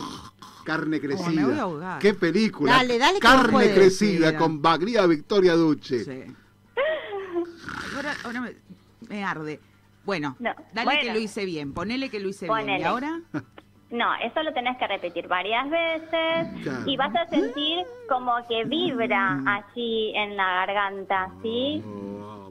Carne 0.65 0.99
me 0.99 1.07
voy 1.07 1.15
a 1.15 1.25
crecida. 1.25 1.61
ahogar. 1.61 1.99
¿Qué 1.99 2.13
película? 2.13 2.73
Dale, 2.73 2.97
dale 2.97 3.19
Carne 3.19 3.73
crecida 3.73 4.27
Mira. 4.27 4.37
con 4.37 4.59
María 4.59 5.05
Victoria 5.05 5.53
Duche. 5.53 6.03
Sí. 6.03 6.35
Ahora, 7.95 8.13
ahora 8.25 8.41
me, 8.41 8.55
me 9.07 9.23
arde. 9.23 9.59
Bueno, 10.03 10.35
No, 10.39 10.51
dale 10.73 10.85
bueno. 10.85 11.01
que 11.01 11.13
lo 11.13 11.19
hice 11.19 11.45
bien. 11.45 11.73
Ponele 11.73 12.09
que 12.09 12.19
lo 12.19 12.29
hice 12.29 12.45
bien. 12.47 12.57
¿Y 12.59 12.61
Ponele. 12.63 12.85
ahora? 12.85 13.21
No, 13.89 14.13
eso 14.15 14.43
lo 14.43 14.53
tenés 14.53 14.77
que 14.77 14.87
repetir 14.87 15.27
varias 15.27 15.69
veces 15.69 16.47
Claro. 16.63 16.83
y 16.85 16.97
vas 16.97 17.15
a 17.15 17.25
sentir 17.27 17.85
como 18.09 18.33
que 18.47 18.65
vibra 18.65 19.39
así 19.47 20.11
en 20.13 20.35
la 20.35 20.65
garganta, 20.65 21.29
¿sí? 21.41 21.81
Oh, 21.85 22.07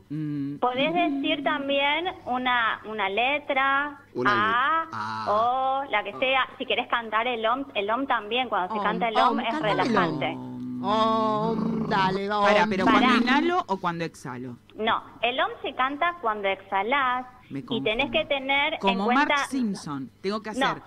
Mm, 0.08 0.58
Podés 0.58 0.94
decir 0.94 1.42
también 1.42 2.06
una, 2.26 2.80
una 2.84 3.08
letra, 3.08 3.98
Una 4.14 4.30
A. 4.30 4.88
Ah. 4.92 5.26
O, 5.28 5.90
la 5.90 6.04
que 6.04 6.12
sea. 6.18 6.46
Si 6.58 6.64
querés 6.66 6.86
cantar 6.88 7.26
el 7.26 7.44
OM, 7.44 7.64
el 7.74 7.90
OM 7.90 8.06
también, 8.06 8.48
cuando 8.48 8.72
se 8.72 8.78
Om, 8.78 8.84
canta 8.84 9.08
el 9.08 9.16
om, 9.16 9.30
OM 9.30 9.40
es 9.40 9.60
relajante. 9.60 10.36
Oh, 10.82 11.56
dale, 11.88 12.28
vamos. 12.28 12.50
Para, 12.50 12.66
pero 12.68 12.84
cuando 12.84 13.16
inhalo 13.16 13.64
o 13.66 13.80
cuando 13.80 14.04
exhalo. 14.04 14.56
No, 14.76 15.02
el 15.22 15.40
OM 15.40 15.50
se 15.62 15.74
canta 15.74 16.16
cuando 16.20 16.46
exhalás 16.48 17.26
Me 17.50 17.64
y 17.68 17.82
tenés 17.82 18.10
que 18.12 18.24
tener 18.26 18.74
en 18.74 18.80
Como 18.80 19.06
cuenta... 19.06 19.24
Mark 19.26 19.46
Simpson. 19.48 20.10
Tengo 20.20 20.40
que 20.40 20.50
hacer. 20.50 20.82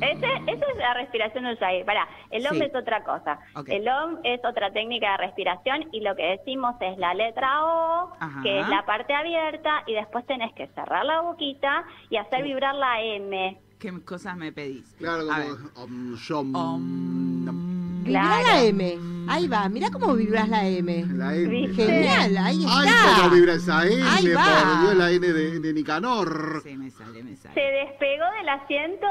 Ese, 0.00 0.26
esa 0.26 0.66
es 0.66 0.76
la 0.78 0.94
respiración 0.94 1.44
de 1.44 1.52
Usagi. 1.52 1.84
Pará, 1.84 2.08
el 2.30 2.44
OM 2.46 2.54
Sí. 2.56 2.62
es 2.64 2.74
otra 2.74 3.04
cosa. 3.04 3.38
El 3.66 3.88
OM 3.88 4.18
es 4.24 4.44
otra 4.44 4.72
técnica 4.72 5.12
de 5.12 5.16
respiración 5.18 5.88
y 5.92 6.00
lo 6.00 6.16
que 6.16 6.24
decimos 6.38 6.74
es 6.80 6.98
la 6.98 7.14
letra 7.14 7.64
O, 7.64 8.12
Ajá. 8.18 8.42
que 8.42 8.60
es 8.60 8.68
la 8.68 8.84
parte 8.84 9.14
abierta, 9.14 9.84
y 9.86 9.94
después 9.94 10.26
tenés 10.26 10.52
que 10.54 10.66
cerrar 10.68 11.04
la 11.04 11.20
boquita 11.20 11.84
y 12.10 12.16
hacer 12.16 12.42
vibrar 12.42 12.74
la 12.74 13.00
M. 13.00 13.60
¿Qué 13.78 13.92
cosas 14.04 14.36
me 14.36 14.52
pedís? 14.52 14.92
Claro, 14.98 15.22
como. 15.26 15.84
om, 15.84 16.14
shom, 16.16 16.54
Om. 16.54 17.71
Vibrá 18.02 18.20
Claro. 18.22 18.42
la 18.48 18.62
M. 18.64 18.98
Ahí 19.28 19.46
va. 19.48 19.68
Mirá 19.68 19.90
cómo 19.90 20.14
vibrás 20.14 20.48
la 20.48 20.66
M. 20.66 21.06
La. 21.14 21.32
¿Viste? 21.32 21.84
Genial, 21.86 22.36
ahí 22.38 22.64
Ay, 22.68 22.88
está. 22.88 23.14
cómo 23.22 23.30
vibra 23.34 23.54
esa 23.54 23.86
N, 23.86 24.02
Ahí 24.02 24.28
va. 24.32 24.44
por 24.44 24.80
Dios, 24.82 24.96
la 24.96 25.10
N 25.12 25.32
de, 25.32 25.60
de 25.60 25.72
Nicanor. 25.72 26.60
Sí, 26.64 26.76
me 26.76 26.90
sale, 26.90 27.22
me 27.22 27.36
¿Se 27.36 27.42
sale. 27.42 27.60
despegó 27.62 28.24
del 28.38 28.48
asiento? 28.48 29.06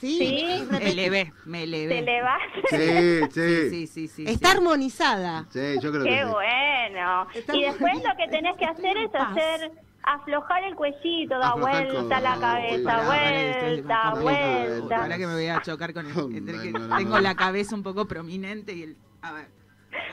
Sí. 0.00 0.18
Sí. 0.18 0.68
Me 0.70 0.90
elevé, 0.90 1.32
me 1.44 1.62
elevé. 1.64 1.94
¿Se 1.94 1.98
elevás? 2.00 2.40
Sí, 2.70 3.20
sí. 3.32 3.70
Sí, 3.70 3.86
sí, 3.86 4.08
sí. 4.08 4.24
Está 4.26 4.50
sí. 4.50 4.56
armonizada. 4.56 5.46
Sí, 5.50 5.60
yo 5.80 5.90
creo 5.92 6.04
que 6.04 6.10
Qué 6.10 6.24
bueno. 6.24 7.26
Está 7.34 7.56
Y 7.56 7.62
después 7.62 7.94
lo 7.96 8.16
que 8.16 8.28
tenés 8.30 8.56
que 8.56 8.64
hacer 8.64 8.96
es 8.96 9.10
Paz. 9.10 9.30
hacer 9.30 9.70
aflojar 10.02 10.64
el 10.64 10.74
cuellito, 10.74 11.38
da 11.38 11.50
Aflojar 11.50 11.86
el 11.86 11.92
vuelta 11.92 12.20
la 12.20 12.38
cabeza, 12.38 13.06
vuelta, 13.06 14.14
vuelta. 14.20 14.96
Ahora 15.02 15.16
que 15.16 15.26
me 15.26 15.34
voy 15.34 15.48
a 15.48 15.62
chocar 15.62 15.92
con 15.92 16.06
el. 16.06 16.14
No, 16.14 16.36
entre 16.36 16.60
que 16.60 16.72
no, 16.72 16.78
no, 16.80 16.96
tengo 16.96 17.18
la 17.20 17.34
cabeza 17.34 17.74
un 17.74 17.82
poco 17.82 18.06
prominente 18.06 18.72
y 18.72 18.82
el. 18.82 18.96
A 19.22 19.32
ver. 19.32 19.62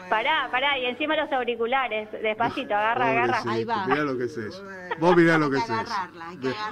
Pará, 0.09 0.49
pará, 0.51 0.77
y 0.77 0.85
encima 0.85 1.15
los 1.15 1.31
auriculares, 1.31 2.11
despacito, 2.11 2.73
agarra, 2.73 3.11
agarra. 3.11 3.43
Ahí 3.47 3.63
va. 3.63 3.85
Mirá 3.85 4.03
lo 4.03 4.17
que 4.17 4.25
es 4.25 4.37
eso. 4.37 4.63
Vos 4.99 5.15
mirá 5.15 5.37
lo 5.37 5.49
que 5.49 5.57
es 5.57 5.69
eso. 5.69 5.95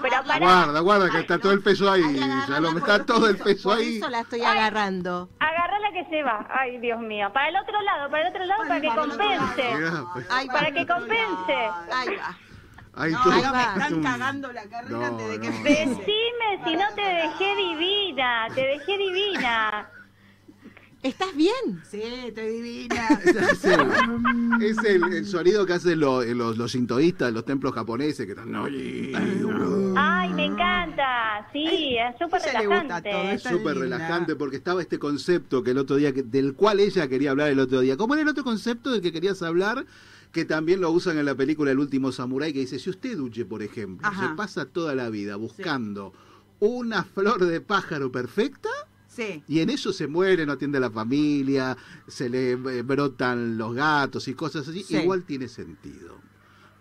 Pero 0.01 0.15
pará. 0.25 0.39
Guarda, 0.39 0.79
guarda, 0.81 1.09
que 1.09 1.19
está 1.19 1.37
todo 1.37 1.51
el 1.53 1.61
peso 1.61 1.89
ahí. 1.89 2.19
Ya 2.49 2.59
lo 2.59 2.77
está 2.77 3.05
todo 3.05 3.29
el 3.29 3.37
peso 3.37 3.69
por 3.69 3.77
ahí. 3.77 3.97
eso 3.97 4.09
la 4.09 4.21
estoy 4.21 4.41
agarrando. 4.41 5.29
Agarra 5.39 5.79
la 5.79 5.91
que 5.91 6.05
se 6.09 6.23
va. 6.23 6.47
Ay, 6.49 6.79
Dios 6.79 6.99
mío. 6.99 7.31
Para 7.31 7.49
el 7.49 7.55
otro 7.57 7.81
lado, 7.81 8.09
para 8.09 8.27
el 8.27 8.35
otro 8.35 8.45
lado, 8.45 8.63
para 8.67 8.81
que 8.81 8.89
compense. 8.89 10.03
Pues. 10.13 10.27
Para 10.47 10.71
que 10.71 10.87
compense. 10.87 11.69
Ahí 11.93 12.15
va. 12.17 12.46
Ahí 12.97 13.11
No, 13.11 13.25
no, 13.25 13.31
me 13.31 13.39
están 13.83 14.01
cagando 14.03 14.51
la 14.51 14.63
carrera 14.63 14.97
No, 14.97 15.05
antes 15.05 15.29
de 15.29 15.39
que 15.39 15.49
no. 15.49 15.63
Decime 15.63 16.63
si 16.65 16.75
no 16.75 16.85
te 16.95 17.01
dejé 17.01 17.55
divina, 17.55 18.47
te 18.55 18.61
dejé 18.61 18.97
divina. 18.97 19.89
¿Estás 21.03 21.35
bien? 21.35 21.53
Sí, 21.89 22.01
estoy 22.01 22.47
divina. 22.61 23.07
Es 23.23 23.63
el, 23.63 24.63
es 24.63 24.77
el- 24.83 25.13
el 25.13 25.25
sonido 25.27 25.65
que 25.65 25.73
hacen 25.73 25.99
los, 25.99 26.25
los, 26.25 26.57
los 26.57 26.71
sintoístas, 26.71 27.31
los 27.31 27.45
templos 27.45 27.73
japoneses 27.73 28.25
que 28.25 28.31
están. 28.31 28.53
Ay, 28.55 30.29
me 30.33 30.45
encanta. 30.45 31.47
Sí, 31.53 31.95
es 31.97 32.15
súper 32.19 32.41
relajante. 32.41 33.33
Es 33.33 33.43
súper 33.43 33.77
relajante 33.77 34.35
porque 34.35 34.57
estaba 34.57 34.81
este 34.81 34.97
concepto 34.97 35.63
que 35.63 35.71
el 35.71 35.77
otro 35.77 35.97
día, 35.97 36.11
que- 36.13 36.23
del 36.23 36.55
cual 36.55 36.79
ella 36.79 37.07
quería 37.07 37.29
hablar 37.31 37.49
el 37.49 37.59
otro 37.59 37.79
día. 37.81 37.95
¿Cómo 37.95 38.15
era 38.15 38.23
el 38.23 38.29
otro 38.29 38.43
concepto 38.43 38.91
del 38.91 39.01
que 39.01 39.11
querías 39.11 39.41
hablar? 39.43 39.85
Que 40.37 40.45
también 40.45 40.81
lo 40.81 40.91
usan 40.91 41.17
en 41.17 41.25
la 41.25 41.33
película 41.33 41.71
El 41.71 41.79
último 41.79 42.11
samurái, 42.11 42.53
que 42.53 42.59
dice, 42.59 42.77
si 42.77 42.91
usted, 42.91 43.17
Duche, 43.17 43.43
por 43.43 43.63
ejemplo, 43.63 44.05
Ajá. 44.07 44.29
se 44.29 44.35
pasa 44.35 44.65
toda 44.67 44.93
la 44.93 45.09
vida 45.09 45.35
buscando 45.35 46.13
una 46.59 47.03
flor 47.03 47.43
de 47.43 47.59
pájaro 47.59 48.11
perfecta, 48.11 48.69
Sí. 49.07 49.41
y 49.47 49.61
en 49.61 49.71
eso 49.71 49.91
se 49.91 50.05
muere, 50.05 50.45
no 50.45 50.51
atiende 50.51 50.77
a 50.77 50.81
la 50.81 50.91
familia, 50.91 51.75
se 52.05 52.29
le 52.29 52.51
eh, 52.51 52.83
brotan 52.83 53.57
los 53.57 53.73
gatos 53.73 54.27
y 54.27 54.35
cosas 54.35 54.67
así, 54.67 54.83
Sí. 54.83 54.97
igual 54.97 55.23
tiene 55.23 55.47
sentido. 55.47 56.19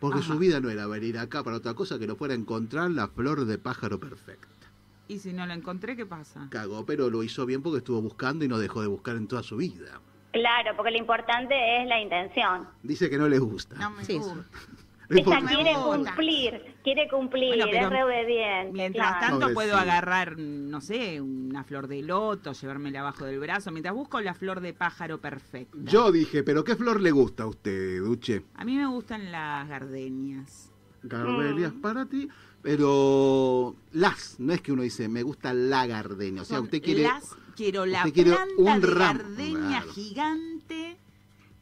Porque 0.00 0.18
Ajá. 0.18 0.34
su 0.34 0.38
vida 0.38 0.60
no 0.60 0.68
era 0.68 0.86
venir 0.86 1.16
acá 1.16 1.42
para 1.42 1.56
otra 1.56 1.72
cosa 1.72 1.98
que 1.98 2.06
no 2.06 2.14
fuera 2.14 2.34
encontrar 2.34 2.90
la 2.90 3.08
flor 3.08 3.46
de 3.46 3.56
pájaro 3.56 3.98
perfecta. 3.98 4.70
Y 5.08 5.18
si 5.20 5.32
no 5.32 5.46
lo 5.46 5.54
encontré, 5.54 5.96
¿qué 5.96 6.04
pasa? 6.04 6.46
Cagó, 6.50 6.84
pero 6.84 7.08
lo 7.08 7.22
hizo 7.22 7.46
bien 7.46 7.62
porque 7.62 7.78
estuvo 7.78 8.02
buscando 8.02 8.44
y 8.44 8.48
no 8.48 8.58
dejó 8.58 8.82
de 8.82 8.88
buscar 8.88 9.16
en 9.16 9.26
toda 9.28 9.42
su 9.42 9.56
vida. 9.56 10.02
Claro, 10.40 10.76
porque 10.76 10.90
lo 10.92 10.98
importante 10.98 11.54
es 11.82 11.88
la 11.88 12.00
intención. 12.00 12.68
Dice 12.82 13.08
que 13.10 13.16
no 13.18 13.28
le 13.28 13.38
gusta. 13.38 13.76
No 13.76 13.90
me 13.90 14.04
Sí, 14.04 14.18
gusta. 14.18 14.34
Ella 15.08 15.40
quiere 15.46 15.72
cumplir, 15.74 16.74
quiere 16.82 17.08
cumplir, 17.08 17.56
Bueno, 17.62 17.78
es 17.78 17.90
re 17.90 18.02
obediente. 18.02 18.72
Mientras 18.72 19.18
claro. 19.18 19.38
tanto 19.38 19.54
puedo 19.54 19.76
agarrar, 19.76 20.36
no 20.36 20.80
sé, 20.80 21.20
una 21.20 21.62
flor 21.62 21.86
de 21.86 22.02
loto, 22.02 22.52
llevármela 22.54 23.00
abajo 23.00 23.24
del 23.24 23.38
brazo, 23.38 23.70
mientras 23.70 23.94
busco 23.94 24.20
la 24.20 24.34
flor 24.34 24.60
de 24.60 24.72
pájaro 24.72 25.20
perfecta. 25.20 25.78
Yo 25.84 26.10
dije, 26.10 26.42
pero 26.42 26.64
¿qué 26.64 26.74
flor 26.74 27.00
le 27.00 27.12
gusta 27.12 27.44
a 27.44 27.46
usted, 27.46 28.00
Duche? 28.02 28.42
A 28.56 28.64
mí 28.64 28.74
me 28.74 28.86
gustan 28.88 29.30
las 29.30 29.68
gardenias. 29.68 30.72
Gardenias 31.04 31.72
Mm. 31.72 31.80
para 31.80 32.06
ti, 32.06 32.28
pero 32.62 33.76
las, 33.92 34.40
no 34.40 34.52
es 34.52 34.60
que 34.60 34.72
uno 34.72 34.82
dice, 34.82 35.08
me 35.08 35.22
gusta 35.22 35.54
la 35.54 35.86
gardenia, 35.86 36.42
o 36.42 36.44
sea, 36.44 36.56
Son 36.56 36.64
usted 36.64 36.82
quiere... 36.82 37.04
las- 37.04 37.36
quiero 37.56 37.86
la 37.86 38.02
quiere 38.04 38.32
planta 38.32 38.54
un 38.58 38.80
de 38.80 38.86
ramo, 38.86 39.18
gardenia 39.18 39.80
claro. 39.80 39.92
gigante 39.92 40.96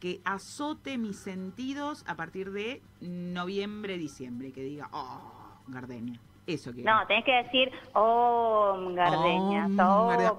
que 0.01 0.21
azote 0.25 0.99
mis 0.99 1.17
sentidos 1.17 2.05
a 2.07 2.15
partir 2.15 2.51
de 2.51 2.83
noviembre, 3.01 3.97
diciembre, 3.97 4.53
que 4.53 4.63
diga, 4.63 4.89
oh, 4.93 5.63
gardenia. 5.69 6.21
Eso 6.47 6.75
quiero. 6.75 6.93
No, 6.93 7.07
tenés 7.07 7.25
que 7.25 7.33
decir, 7.33 7.71
oh, 7.95 8.93
gardenias, 8.95 9.71
Om, 9.71 9.81
oh. 9.81 10.37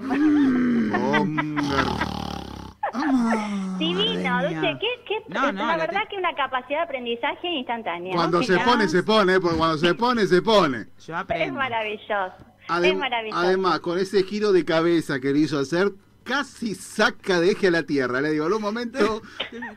Om, 2.93 3.77
Divino, 3.79 4.23
Gardenia. 4.23 4.61
Dulce, 4.61 4.77
¿qué, 4.79 5.03
qué, 5.07 5.15
No, 5.27 5.51
no, 5.51 5.65
la 5.65 5.77
la 5.77 5.87
verdad 5.87 6.01
que 6.09 6.17
una 6.17 6.33
capacidad 6.35 6.79
de 6.79 6.83
aprendizaje 6.83 7.47
instantánea. 7.47 8.13
Cuando 8.13 8.43
se 8.43 8.57
pone, 8.59 8.87
se 8.87 9.03
pone, 9.03 9.39
porque 9.39 9.57
cuando 9.57 9.77
se 9.77 9.95
pone, 9.95 10.27
se 10.27 10.41
pone. 10.41 10.85
Yo 11.05 11.15
Es 11.29 11.53
maravilloso. 11.53 12.35
Adem- 12.67 12.93
es 12.93 12.97
maravilloso. 12.97 13.39
además, 13.39 13.79
con 13.81 13.97
ese 13.99 14.23
giro 14.23 14.51
de 14.51 14.65
cabeza 14.65 15.19
que 15.19 15.31
le 15.33 15.39
hizo 15.39 15.59
hacer, 15.59 15.93
casi 16.23 16.73
saca 16.73 17.39
de 17.39 17.51
eje 17.51 17.67
a 17.67 17.71
la 17.71 17.83
tierra. 17.83 18.19
Le 18.21 18.31
digo, 18.31 18.47
en 18.47 18.53
un 18.53 18.61
momento 18.61 19.21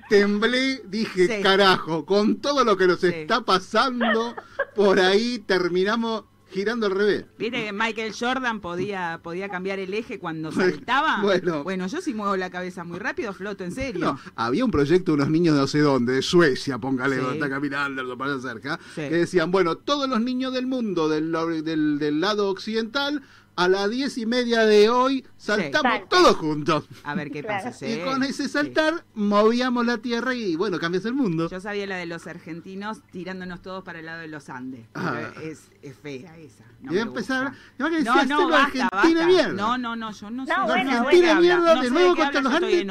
temblé, 0.08 0.82
dije, 0.86 1.36
Sí. 1.36 1.42
carajo, 1.42 2.04
con 2.06 2.36
todo 2.40 2.64
lo 2.64 2.76
que 2.76 2.86
nos 2.86 3.00
Sí. 3.00 3.08
está 3.08 3.42
pasando, 3.42 4.34
por 4.74 5.00
ahí 5.00 5.38
terminamos 5.40 6.24
girando 6.50 6.86
al 6.86 6.92
revés. 6.92 7.24
¿Viste 7.38 7.64
que 7.66 7.72
Michael 7.72 8.12
Jordan 8.18 8.60
podía, 8.60 9.20
podía 9.22 9.48
cambiar 9.48 9.78
el 9.78 9.92
eje 9.94 10.18
cuando 10.18 10.50
saltaba? 10.52 11.20
Bueno. 11.62 11.86
yo 11.86 12.00
si 12.00 12.14
muevo 12.14 12.36
la 12.36 12.50
cabeza 12.50 12.84
muy 12.84 12.98
rápido 12.98 13.32
floto, 13.32 13.64
en 13.64 13.72
serio. 13.72 14.04
No, 14.04 14.18
había 14.36 14.64
un 14.64 14.70
proyecto 14.70 15.12
de 15.12 15.16
unos 15.16 15.30
niños 15.30 15.54
de 15.54 15.60
no 15.60 15.66
sé 15.66 15.80
dónde, 15.80 16.14
de 16.14 16.22
Suecia, 16.22 16.78
póngale, 16.78 17.16
Sí. 17.16 17.20
donde 17.22 17.36
está 17.36 17.48
caminando, 17.50 18.02
lo 18.02 18.16
pasa 18.16 18.40
cerca, 18.40 18.78
Sí. 18.94 19.02
que 19.02 19.10
decían, 19.10 19.50
bueno, 19.50 19.76
todos 19.76 20.08
los 20.08 20.20
niños 20.20 20.52
del 20.52 20.66
mundo 20.66 21.08
del, 21.08 21.32
del, 21.64 21.98
del 21.98 22.20
lado 22.20 22.48
occidental, 22.50 23.22
a 23.58 23.66
las 23.68 23.90
diez 23.90 24.16
y 24.18 24.24
media 24.24 24.64
de 24.64 24.88
hoy, 24.88 25.26
saltamos 25.36 26.08
todos 26.08 26.36
juntos. 26.36 26.84
A 27.02 27.14
ver 27.16 27.30
qué 27.32 27.42
Claro. 27.42 27.64
pasa. 27.64 27.76
sí, 27.76 27.86
y 27.86 28.04
con 28.04 28.22
ese 28.22 28.44
sí. 28.44 28.48
saltar, 28.50 29.04
movíamos 29.14 29.84
la 29.84 29.98
tierra 29.98 30.32
y, 30.32 30.54
bueno, 30.54 30.78
cambias 30.78 31.04
el 31.06 31.14
mundo. 31.14 31.48
Yo 31.50 31.60
sabía 31.60 31.84
la 31.88 31.96
de 31.96 32.06
los 32.06 32.28
argentinos 32.28 32.98
tirándonos 33.10 33.60
todos 33.60 33.82
para 33.82 33.98
el 33.98 34.06
lado 34.06 34.20
de 34.20 34.28
los 34.28 34.48
Andes. 34.48 34.86
Ah. 34.94 35.32
Es, 35.42 35.70
es 35.82 35.96
fea 35.98 36.36
esa. 36.38 36.62
No 36.82 36.92
y 36.92 36.94
me 36.94 37.00
empezar, 37.00 37.48
gusta. 37.48 37.58
y 37.78 37.82
va 37.82 37.90
que 37.90 37.96
decía, 37.96 38.24
No, 38.26 38.40
no, 38.42 38.48
basta, 38.48 38.88
Argentina 38.92 39.20
basta. 39.20 39.26
mierda. 39.26 39.52
No, 39.54 39.76
no, 39.78 39.96
no, 39.96 40.12
yo 40.12 40.30
no 40.30 40.46
sé. 40.46 40.52
No, 40.56 40.64
bueno, 40.66 40.90
Argentina 40.92 41.26
bueno. 41.26 41.40
mierda, 41.40 41.74
No 41.74 41.82
de 41.82 41.90
nuevo 41.90 42.16
contra 42.16 42.40
los 42.40 42.52
Andes, 42.54 42.86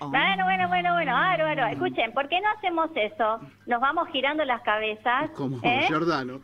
om. 0.00 0.10
Bueno, 0.10 0.44
bueno, 0.44 0.68
bueno, 0.68 0.92
bueno, 0.94 1.12
bárbaro. 1.12 1.66
Escuchen, 1.66 2.12
¿por 2.12 2.28
qué 2.28 2.40
no 2.40 2.48
hacemos 2.56 2.90
eso? 2.94 3.40
Nos 3.66 3.80
vamos 3.80 4.08
girando 4.12 4.44
las 4.44 4.60
cabezas. 4.62 5.30
Como 5.36 5.58
¿eh? 5.62 5.84
Giordano. 5.88 6.40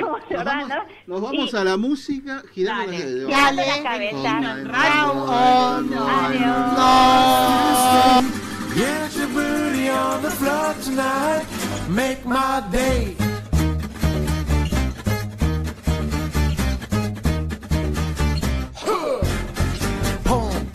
Como 0.00 0.18
Nos 0.18 0.28
Giordano. 0.28 0.68
vamos, 0.68 0.84
nos 1.06 1.20
vamos 1.22 1.52
Y- 1.52 1.56
a 1.56 1.64
la 1.64 1.76
música 1.76 2.42
girando 2.52 2.92
Dale. 2.92 3.04
la 3.04 3.26
Girando 3.28 3.62
las 3.62 3.78
cabezas. 3.80 4.44
Adiós. 6.58 8.24
Get 8.74 9.12
your 9.16 9.28
booty 9.28 9.88
on 9.88 10.22
the 10.22 10.30
floor 10.30 10.74
tonight. 10.84 11.44
Make 11.88 12.24
my 12.26 12.60
day. 12.70 13.16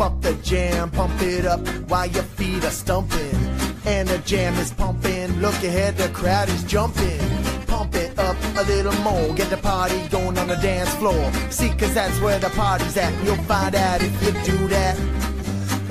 Up 0.04 0.22
the 0.22 0.34
jam, 0.44 0.92
pump 0.92 1.22
it 1.22 1.46
up 1.46 1.66
while 1.88 2.08
your 2.08 2.24
feet 2.24 2.62
are 2.66 2.78
stumping. 2.84 3.36
And 3.86 4.06
the 4.06 4.18
jam 4.26 4.54
is 4.56 4.70
pumping, 4.74 5.40
look 5.40 5.56
ahead, 5.64 5.96
the 5.96 6.10
crowd 6.10 6.50
is 6.50 6.62
jumping. 6.66 7.22
Pump 7.68 7.96
it 7.96 8.20
up 8.20 8.36
a 8.58 8.64
little 8.64 8.92
more, 9.02 9.34
get 9.34 9.50
the 9.50 9.56
party 9.56 10.06
going 10.10 10.38
on 10.38 10.50
the 10.50 10.58
dance 10.58 10.94
floor. 10.96 11.32
See, 11.50 11.70
cause 11.70 11.94
that's 11.94 12.20
where 12.20 12.38
the 12.38 12.50
party's 12.50 12.98
at. 12.98 13.14
You'll 13.24 13.38
find 13.48 13.76
out 13.76 14.02
if 14.04 14.14
you 14.24 14.32
do 14.44 14.68
that. 14.68 15.00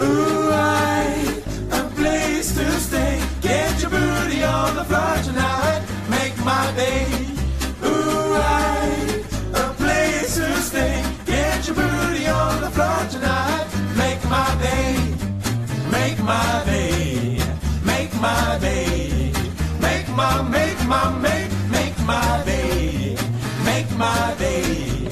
Ooh, 0.02 0.50
right, 0.50 1.42
a 1.70 1.82
place 1.94 2.54
to 2.54 2.70
stay. 2.80 3.18
Get 3.40 3.80
your 3.80 3.92
booty 3.92 4.44
on 4.44 4.76
the 4.76 4.84
floor 4.84 5.16
tonight. 5.24 5.82
Make 6.10 6.36
my 6.44 6.70
day. 6.76 7.06
Ooh, 7.82 8.34
right, 8.34 8.71
my 16.22 16.62
day. 16.64 17.38
Make 17.84 18.14
my 18.20 18.58
day. 18.60 19.32
Make 19.80 20.08
my, 20.10 20.42
make 20.42 20.78
my, 20.86 21.10
make, 21.18 21.50
make 21.70 21.98
my 22.06 22.42
day. 22.44 23.16
Make 23.64 23.90
my 23.96 24.34
day. 24.38 25.08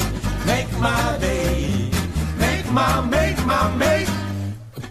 Make 0.46 0.72
my 0.78 1.18
day. 1.20 1.90
Make 2.38 2.70
my, 2.70 3.00
make 3.00 3.44
my, 3.44 3.76
make. 3.76 4.08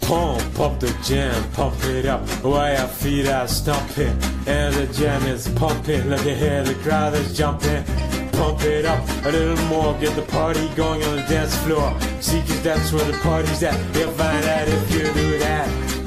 Pump 0.01 0.59
up 0.59 0.79
the 0.79 0.93
jam, 1.03 1.43
pump 1.51 1.83
it 1.83 2.05
up 2.05 2.27
while 2.43 2.77
your 2.77 2.87
feet 2.87 3.27
are 3.27 3.47
stomping. 3.47 4.17
And 4.47 4.73
the 4.73 4.87
jam 4.91 5.23
is 5.23 5.47
pumping, 5.49 6.09
look 6.09 6.25
ahead, 6.25 6.65
the 6.65 6.75
crowd 6.75 7.13
is 7.13 7.37
jumping. 7.37 7.83
Pump 8.31 8.63
it 8.63 8.85
up 8.85 9.03
a 9.25 9.31
little 9.31 9.63
more, 9.65 9.93
get 9.99 10.15
the 10.15 10.23
party 10.23 10.67
going 10.75 11.03
on 11.03 11.17
the 11.17 11.23
dance 11.23 11.55
floor. 11.63 11.95
See, 12.21 12.41
cause 12.41 12.63
that's 12.63 12.91
where 12.91 13.05
the 13.05 13.17
party's 13.19 13.61
at. 13.63 13.77
You'll 13.95 14.11
find 14.11 14.45
out 14.45 14.67
if 14.67 14.91
you 14.91 15.13
do 15.13 15.37
that. 15.39 15.98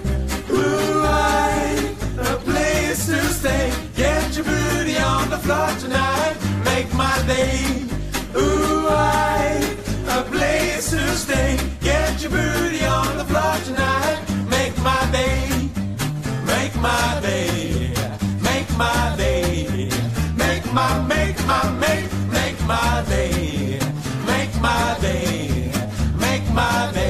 Stay. 3.43 3.73
Get 3.97 4.37
your 4.37 4.45
booty 4.45 4.97
on 4.99 5.29
the 5.29 5.39
floor 5.45 5.71
tonight. 5.85 6.37
Make 6.65 6.91
my 6.95 7.17
day. 7.27 7.59
Ooh, 8.37 8.87
I, 8.89 9.77
a 10.17 10.23
place 10.31 10.91
to 10.91 11.03
stay. 11.25 11.59
Get 11.81 12.23
your 12.23 12.31
booty 12.37 12.85
on 12.85 13.11
the 13.21 13.27
floor 13.31 13.55
tonight. 13.69 14.19
Make 14.57 14.77
my 14.89 15.03
day. 15.19 15.41
Make 16.53 16.75
my 16.89 17.19
day. 17.29 17.93
Make 18.49 18.71
my 18.85 19.15
day. 19.17 19.89
Make 20.45 20.67
my, 20.79 20.91
make 21.15 21.39
my, 21.51 21.65
make, 21.85 22.09
make 22.39 22.59
my 22.73 23.05
day. 23.09 23.81
Make 24.33 24.55
my 24.69 24.97
day. 25.01 25.73
Make 26.25 26.47
my 26.61 26.91
day. 26.95 27.02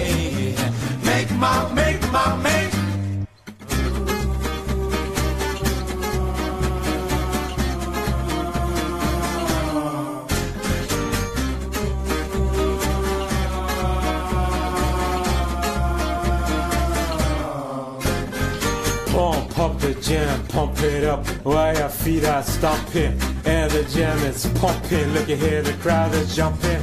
Pump 19.12 19.58
up 19.58 19.78
the 19.78 19.94
jam, 20.00 20.46
pump 20.46 20.78
it 20.78 21.04
up 21.04 21.26
while 21.44 21.76
your 21.76 21.90
feet 21.90 22.24
are 22.24 22.42
stomping. 22.42 23.20
And 23.44 23.70
the 23.70 23.84
jam 23.84 24.18
is 24.20 24.46
pumping. 24.54 25.12
Look 25.12 25.28
ahead, 25.28 25.66
the 25.66 25.74
crowd 25.74 26.14
is 26.14 26.34
jumping. 26.34 26.82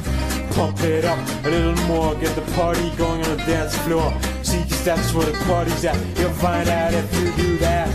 Pump 0.52 0.80
it 0.80 1.04
up 1.04 1.18
a 1.44 1.48
little 1.48 1.84
more, 1.86 2.14
get 2.14 2.36
the 2.36 2.42
party 2.52 2.88
going 2.96 3.24
on 3.24 3.36
the 3.36 3.44
dance 3.44 3.76
floor. 3.78 4.12
See, 4.44 4.62
cause 4.62 4.84
that's 4.84 5.12
where 5.12 5.26
the 5.26 5.36
party's 5.44 5.84
at. 5.84 5.96
You'll 6.18 6.30
find 6.34 6.68
out 6.68 6.94
if 6.94 7.12
you 7.16 7.32
do 7.32 7.58
that. 7.58 7.88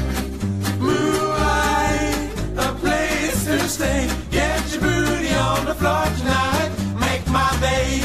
Moonlight, 0.79 2.29
a 2.57 2.73
place 2.75 3.45
to 3.45 3.57
stay. 3.69 4.09
Get 4.31 4.69
your 4.73 4.81
booty 4.81 5.33
on 5.33 5.65
the 5.65 5.75
floor 5.75 6.05
tonight. 6.19 6.71
Make 6.99 7.25
my 7.29 7.57
day. 7.61 8.01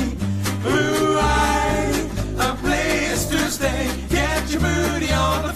Moonlight, 0.62 2.06
a 2.38 2.54
place 2.62 3.26
to 3.30 3.38
stay. 3.50 3.90
Get 4.08 4.48
your 4.52 4.60
booty 4.60 5.12
on 5.12 5.42
the 5.46 5.49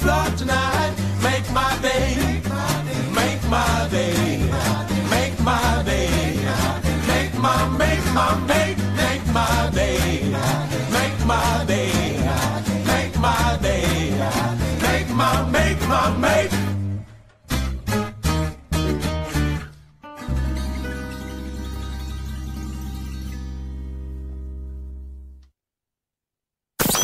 my, 8.15 8.37
make 8.47 8.79
make, 8.97 9.27
my 9.33 9.71
day. 9.75 9.99
Make 10.97 11.19
my 11.27 11.65
day. 11.67 11.93
Make 12.87 13.19
my 13.19 13.59
day. 13.61 14.15
Make 14.83 15.09
my, 15.11 15.51
make 15.51 15.81
my, 15.89 16.17
make. 16.19 16.51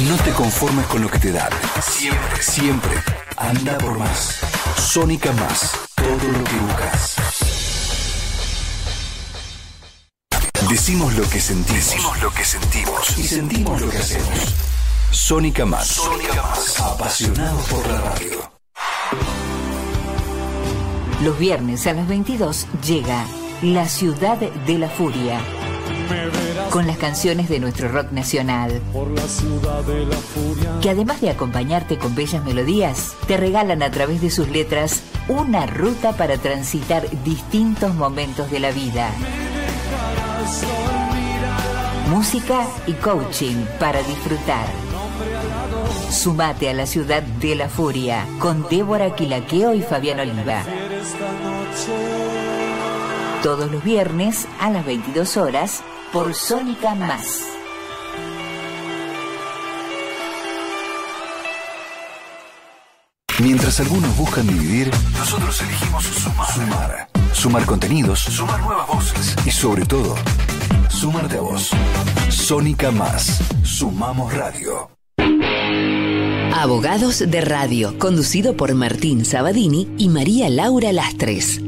No 0.09 0.17
te 0.25 0.31
conformes 0.33 0.87
con 0.87 1.03
lo 1.03 1.11
que 1.11 1.19
te 1.19 1.33
dan. 1.33 1.53
Siempre, 1.83 2.43
siempre. 2.43 3.03
Anda 3.37 3.77
por 3.79 3.99
más. 3.99 4.39
Sónica 4.77 5.33
más. 5.33 5.73
Todo 5.95 6.33
lo 6.33 6.45
que 6.45 6.57
buscas. 6.57 7.30
Decimos 10.71 11.12
lo 11.16 11.29
que 11.29 11.41
sentimos. 11.41 11.75
Decimos 11.75 12.23
lo 12.23 12.31
que 12.33 12.45
sentimos. 12.45 13.18
Y 13.18 13.27
sentimos 13.27 13.81
lo 13.81 13.91
que 13.91 13.99
hacemos. 13.99 14.55
Sónica 15.11 15.66
Más. 15.66 15.89
Sónica 15.89 16.43
Más. 16.43 16.79
Apasionados 16.79 17.68
por 17.68 17.85
la 17.89 18.01
radio. 18.01 18.53
Los 21.25 21.37
viernes 21.41 21.89
a 21.89 21.93
las 21.93 22.07
22 22.07 22.68
llega 22.87 23.25
La 23.62 23.89
Ciudad 23.89 24.39
de 24.39 24.79
la 24.79 24.89
Furia. 24.89 25.41
Con 26.71 26.87
las 26.87 26.99
canciones 26.99 27.49
de 27.49 27.59
nuestro 27.59 27.89
rock 27.89 28.12
nacional. 28.12 28.81
Que 30.81 30.91
además 30.91 31.21
de 31.21 31.31
acompañarte 31.31 31.99
con 31.99 32.14
bellas 32.14 32.45
melodías, 32.45 33.14
te 33.27 33.37
regalan 33.37 33.83
a 33.83 33.91
través 33.91 34.21
de 34.21 34.31
sus 34.31 34.49
letras 34.49 35.03
una 35.27 35.66
ruta 35.66 36.12
para 36.12 36.39
transitar 36.39 37.09
distintos 37.25 37.93
momentos 37.97 38.53
de 38.53 38.61
la 38.61 38.71
vida. 38.71 39.11
Música 42.09 42.66
y 42.86 42.93
coaching 42.95 43.64
para 43.78 44.03
disfrutar. 44.03 44.66
Sumate 46.11 46.68
a 46.68 46.74
la 46.74 46.86
ciudad 46.86 47.22
de 47.22 47.55
la 47.55 47.68
furia 47.68 48.26
con 48.38 48.68
Débora 48.68 49.14
Quilaqueo 49.14 49.74
y 49.74 49.82
Fabián 49.82 50.20
Oliva. 50.20 50.62
Todos 53.43 53.70
los 53.70 53.82
viernes 53.84 54.47
a 54.61 54.70
las 54.70 54.84
22 54.84 55.36
horas 55.36 55.82
por 56.12 56.34
Sónica 56.34 56.95
Más. 56.95 57.43
Mientras 63.38 63.80
algunos 63.80 64.14
buscan 64.16 64.47
dividir, 64.47 64.91
nosotros 65.18 65.62
elegimos 65.62 66.05
sumar. 66.05 66.53
Sumar. 66.53 67.20
Sumar 67.33 67.64
contenidos, 67.64 68.20
sumar 68.20 68.61
nuevas 68.61 68.87
voces 68.87 69.37
y 69.47 69.51
sobre 69.51 69.85
todo, 69.87 70.14
sumarte 70.89 71.39
a 71.39 71.41
vos. 71.41 71.70
Sónica 72.28 72.91
Más. 72.91 73.41
Sumamos 73.62 74.33
Radio. 74.35 74.91
Abogados 76.55 77.24
de 77.26 77.41
Radio, 77.41 77.99
conducido 77.99 78.57
por 78.57 78.74
Martín 78.74 79.24
Sabadini 79.24 79.89
y 79.97 80.09
María 80.09 80.51
Laura 80.51 80.93
Lastres. 80.93 81.61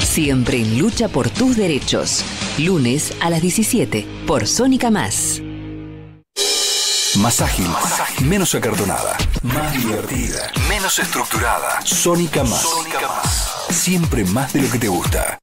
Siempre 0.00 0.62
en 0.62 0.78
lucha 0.78 1.08
por 1.08 1.28
tus 1.28 1.56
derechos. 1.56 2.24
Lunes 2.58 3.12
a 3.20 3.28
las 3.30 3.42
17 3.42 4.06
por 4.26 4.46
Sónica 4.46 4.90
Más. 4.90 5.42
Más 7.18 7.40
ágil, 7.40 7.68
menos 8.22 8.54
acartonada, 8.54 9.16
más 9.42 9.72
divertida, 9.72 10.50
menos 10.68 10.98
estructurada. 10.98 11.80
Sónica 11.84 12.42
Más. 12.42 12.62
Sónica 12.62 13.00
Más. 13.06 13.52
Siempre 13.70 14.24
más 14.24 14.52
de 14.52 14.62
lo 14.62 14.70
que 14.70 14.78
te 14.78 14.88
gusta. 14.88 15.38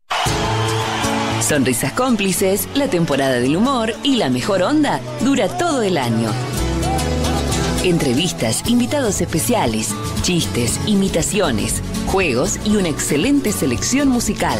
Sonrisas 1.41 1.93
cómplices, 1.93 2.67
la 2.74 2.89
temporada 2.89 3.36
del 3.36 3.55
humor 3.55 3.93
y 4.03 4.17
la 4.17 4.30
mejor 4.30 4.63
onda 4.63 4.99
dura 5.22 5.47
todo 5.57 5.82
el 5.82 5.97
año. 5.97 6.32
Entrevistas, 7.84 8.63
invitados 8.67 9.22
especiales, 9.22 9.89
chistes, 10.22 10.80
imitaciones, 10.86 11.82
juegos 12.07 12.59
y 12.65 12.76
una 12.76 12.89
excelente 12.89 13.51
selección 13.51 14.07
musical. 14.07 14.59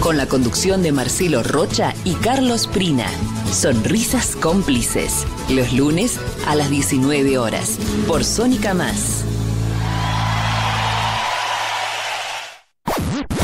Con 0.00 0.16
la 0.16 0.26
conducción 0.26 0.82
de 0.82 0.92
Marcelo 0.92 1.42
Rocha 1.42 1.94
y 2.04 2.14
Carlos 2.14 2.66
Prina. 2.66 3.06
Sonrisas 3.52 4.36
cómplices. 4.36 5.26
Los 5.48 5.72
lunes 5.72 6.18
a 6.46 6.54
las 6.54 6.70
19 6.70 7.38
horas. 7.38 7.78
Por 8.06 8.24
Sónica 8.24 8.74
Más. 8.74 9.24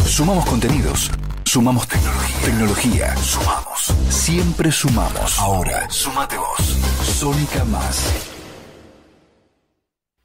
Sumamos 0.07 0.47
contenidos. 0.47 1.11
Sumamos 1.45 1.87
tecnología. 1.87 2.37
Tecnología. 2.45 3.17
Sumamos. 3.17 3.93
Siempre 4.09 4.73
sumamos. 4.73 5.39
Ahora, 5.39 5.91
sumate 5.91 6.37
vos. 6.37 6.77
Sónica 7.19 7.65
Más. 7.65 8.36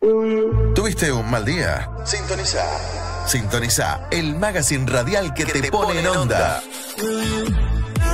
¿Tuviste 0.02 1.12
un 1.12 1.30
mal 1.30 1.46
día? 1.46 1.88
Sintoniza. 2.06 3.28
Sintoniza 3.28 4.08
el 4.10 4.36
magazine 4.36 4.92
radial 4.92 5.32
que, 5.36 5.46
te, 5.46 5.70
pone 5.70 6.00
en 6.00 6.08
onda. 6.08 6.64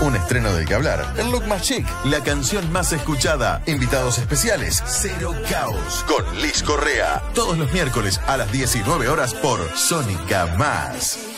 Un 0.02 0.14
estreno 0.18 0.52
del 0.52 0.68
que 0.68 0.74
hablar. 0.74 1.14
El 1.18 1.32
look 1.32 1.48
más 1.48 1.62
chic, 1.62 1.88
la 2.04 2.22
canción 2.22 2.70
más 2.74 2.92
escuchada, 2.92 3.62
invitados 3.68 4.18
especiales, 4.18 4.84
Cero 4.86 5.32
Caos 5.50 6.04
con 6.06 6.42
Liz 6.42 6.62
Correa. 6.62 7.24
Todos 7.34 7.58
los 7.58 7.72
miércoles 7.72 8.20
a 8.28 8.36
las 8.36 8.52
19 8.52 9.08
horas 9.08 9.34
por 9.34 9.58
Sónica 9.78 10.46
Más. 10.58 11.37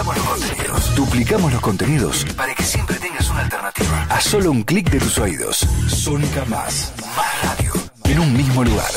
Duplicamos 0.00 0.16
los 0.16 0.26
contenidos. 0.26 0.94
Duplicamos 0.96 1.52
los 1.52 1.60
contenidos 1.60 2.26
para 2.34 2.54
que 2.54 2.62
siempre 2.62 2.96
tengas 2.96 3.28
una 3.28 3.40
alternativa. 3.40 4.06
A 4.08 4.18
solo 4.18 4.50
un 4.50 4.62
clic 4.62 4.88
de 4.88 4.98
tus 4.98 5.18
oídos. 5.18 5.58
Sónica 5.88 6.46
Más. 6.46 6.94
Más 7.14 7.42
radio. 7.42 7.72
En 8.04 8.18
un 8.18 8.32
mismo 8.32 8.64
lugar. 8.64 8.90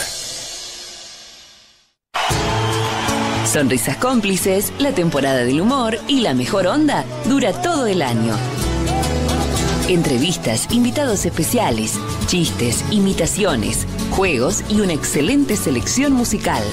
Sonrisas 3.45 3.97
cómplices, 3.97 4.71
la 4.79 4.93
temporada 4.93 5.43
del 5.43 5.59
humor 5.59 5.97
y 6.07 6.21
la 6.21 6.33
mejor 6.33 6.67
onda 6.67 7.03
dura 7.25 7.51
todo 7.51 7.85
el 7.85 8.01
año. 8.01 8.37
Entrevistas, 9.89 10.71
invitados 10.71 11.25
especiales, 11.25 11.99
chistes, 12.27 12.85
imitaciones, 12.91 13.85
juegos 14.11 14.63
y 14.69 14.79
una 14.79 14.93
excelente 14.93 15.57
selección 15.57 16.13
musical. 16.13 16.63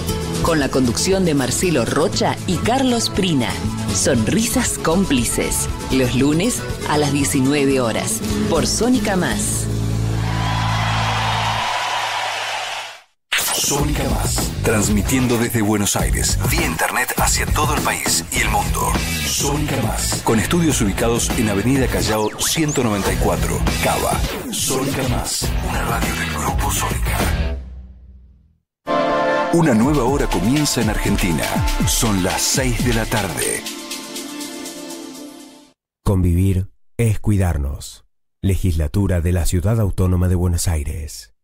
Con 0.43 0.61
la 0.61 0.69
conducción 0.69 1.25
de 1.25 1.35
Marcelo 1.35 1.85
Rocha 1.85 2.37
y 2.47 2.59
Carlos 2.59 3.11
Prina. 3.11 3.49
Sonrisas 3.95 4.79
cómplices. 4.79 5.69
Los 5.91 6.15
lunes 6.15 6.61
a 6.89 6.99
las 6.99 7.13
19 7.13 7.81
horas. 7.81 8.21
Por 8.49 8.67
Sónica 8.67 9.17
Más. 9.17 9.67
Sónica 13.53 14.05
Más. 14.11 14.51
Transmitiendo 14.63 15.39
desde 15.39 15.63
Buenos 15.63 15.97
Aires, 15.97 16.39
vía 16.51 16.67
internet 16.67 17.13
hacia 17.19 17.47
todo 17.47 17.75
el 17.75 17.81
país 17.83 18.25
y 18.33 18.41
el 18.41 18.49
mundo. 18.49 18.93
Sónica 19.27 19.77
Más. 19.83 20.23
Con 20.25 20.41
estudios 20.41 20.81
ubicados 20.81 21.31
en 21.39 21.49
Avenida 21.49 21.87
Callao 21.87 22.31
194, 22.39 23.61
Cava. 23.85 24.21
Sónica 24.53 25.07
Más. 25.09 25.49
Una 25.69 25.83
radio 25.83 26.15
del 26.15 26.31
Grupo 26.31 26.71
Sónica. 26.71 27.59
Una 29.53 29.75
nueva 29.75 30.05
hora 30.05 30.27
comienza 30.27 30.81
en 30.81 30.91
Argentina. 30.91 31.45
Son 31.87 32.23
las 32.23 32.41
6 32.41 32.85
de 32.85 32.95
la 32.95 33.05
tarde. 33.05 33.80
Convivir 36.11 36.67
es 36.97 37.21
cuidarnos. 37.21 38.05
Legislatura 38.43 39.21
de 39.21 39.31
la 39.31 39.47
Ciudad 39.47 39.79
Autónoma 39.79 40.27
de 40.27 40.35
Buenos 40.35 40.67
Aires. 40.67 41.35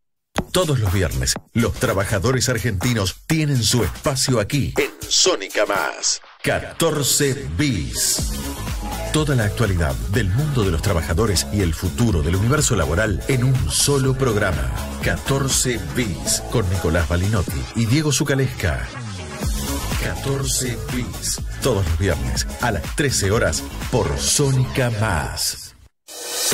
Todos 0.50 0.80
los 0.80 0.92
viernes, 0.92 1.34
los 1.52 1.72
trabajadores 1.74 2.48
argentinos 2.48 3.14
tienen 3.28 3.62
su 3.62 3.84
espacio 3.84 4.40
aquí, 4.40 4.74
en 4.76 4.90
Sónica 5.08 5.66
Más. 5.66 6.20
14 6.42 7.46
bis. 7.56 8.32
Toda 9.12 9.36
la 9.36 9.44
actualidad 9.44 9.94
del 10.10 10.30
mundo 10.30 10.64
de 10.64 10.72
los 10.72 10.82
trabajadores 10.82 11.46
y 11.52 11.60
el 11.60 11.72
futuro 11.72 12.22
del 12.22 12.34
universo 12.34 12.74
laboral 12.74 13.22
en 13.28 13.44
un 13.44 13.70
solo 13.70 14.14
programa. 14.14 14.74
14 15.04 15.78
bis. 15.94 16.42
Con 16.50 16.68
Nicolás 16.70 17.08
Balinotti 17.08 17.62
y 17.76 17.86
Diego 17.86 18.10
Zucalesca. 18.10 18.84
14 20.06 20.78
bis. 20.94 21.42
Todos 21.62 21.84
los 21.84 21.98
viernes 21.98 22.46
a 22.60 22.70
las 22.70 22.84
13 22.94 23.32
horas 23.32 23.60
por 23.90 24.16
Sónica 24.18 24.92
Más. 25.00 25.74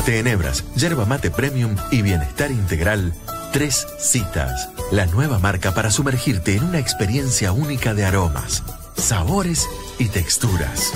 Tenebras, 0.07 0.65
yerba 0.75 1.05
mate 1.05 1.31
premium 1.31 1.77
y 1.91 2.01
bienestar 2.01 2.51
integral. 2.51 3.13
Tres 3.53 3.87
citas. 3.99 4.71
La 4.91 5.05
nueva 5.05 5.39
marca 5.39 5.75
para 5.75 5.91
sumergirte 5.91 6.57
en 6.57 6.65
una 6.65 6.79
experiencia 6.79 7.53
única 7.53 7.93
de 7.93 8.07
aromas, 8.07 8.63
sabores 8.97 9.69
y 9.99 10.09
texturas. 10.09 10.91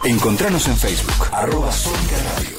Encontranos 0.05 0.69
en 0.69 0.77
Facebook, 0.77 1.29
arroba 1.33 1.73
Sónica 1.73 2.17
Radio. 2.37 2.59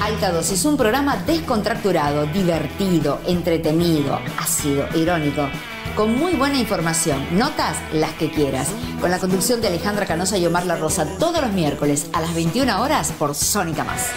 Alta 0.00 0.32
Dosis, 0.32 0.64
un 0.64 0.78
programa 0.78 1.18
descontracturado, 1.18 2.24
divertido, 2.24 3.20
entretenido, 3.26 4.18
ácido, 4.38 4.88
irónico, 4.94 5.50
con 5.96 6.16
muy 6.16 6.32
buena 6.32 6.58
información, 6.58 7.38
notas 7.38 7.76
las 7.92 8.14
que 8.14 8.30
quieras, 8.30 8.68
con 9.02 9.10
la 9.10 9.18
conducción 9.18 9.60
de 9.60 9.68
Alejandra 9.68 10.06
Canosa 10.06 10.38
y 10.38 10.46
Omar 10.46 10.64
La 10.64 10.76
Rosa 10.76 11.06
todos 11.18 11.42
los 11.42 11.52
miércoles 11.52 12.08
a 12.14 12.22
las 12.22 12.34
21 12.34 12.80
horas 12.80 13.12
por 13.18 13.34
Sónica 13.34 13.84
Más. 13.84 14.08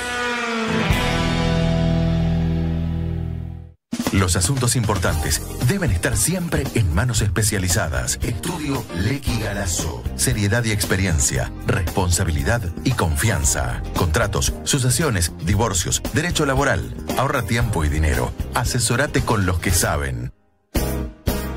Los 4.13 4.35
asuntos 4.35 4.75
importantes 4.75 5.41
deben 5.67 5.89
estar 5.91 6.15
siempre 6.15 6.63
en 6.75 6.93
manos 6.93 7.21
especializadas. 7.21 8.19
Estudio 8.21 8.85
Lequi 8.95 9.39
Galazo. 9.39 10.03
Seriedad 10.15 10.63
y 10.63 10.71
experiencia, 10.71 11.51
responsabilidad 11.65 12.61
y 12.83 12.91
confianza. 12.91 13.81
Contratos, 13.95 14.53
sucesiones, 14.63 15.33
divorcios, 15.43 16.03
derecho 16.13 16.45
laboral. 16.45 16.95
Ahorra 17.17 17.41
tiempo 17.43 17.83
y 17.83 17.89
dinero. 17.89 18.31
Asesorate 18.53 19.21
con 19.21 19.45
los 19.45 19.59
que 19.59 19.71
saben. 19.71 20.31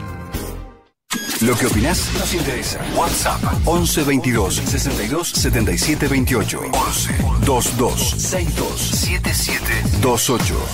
Lo 1.41 1.55
que 1.55 1.68
opinás 1.68 2.12
nos 2.14 2.34
interesa. 2.34 2.80
WhatsApp 2.93 3.41
11 3.66 4.03
22 4.03 4.55
62 4.55 5.30
77 5.30 6.08
28 6.08 6.62
11 6.74 7.14
22 7.24 8.10
62 8.10 8.82
77 8.82 9.74
28. 10.01 10.68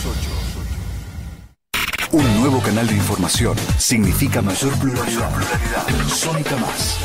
Un 2.14 2.40
nuevo 2.40 2.60
canal 2.62 2.88
de 2.88 2.96
información 2.96 3.56
significa 3.78 4.42
mayor 4.42 4.74
pluralidad. 4.80 5.30
Sónica 6.08 6.56
Más. 6.58 6.98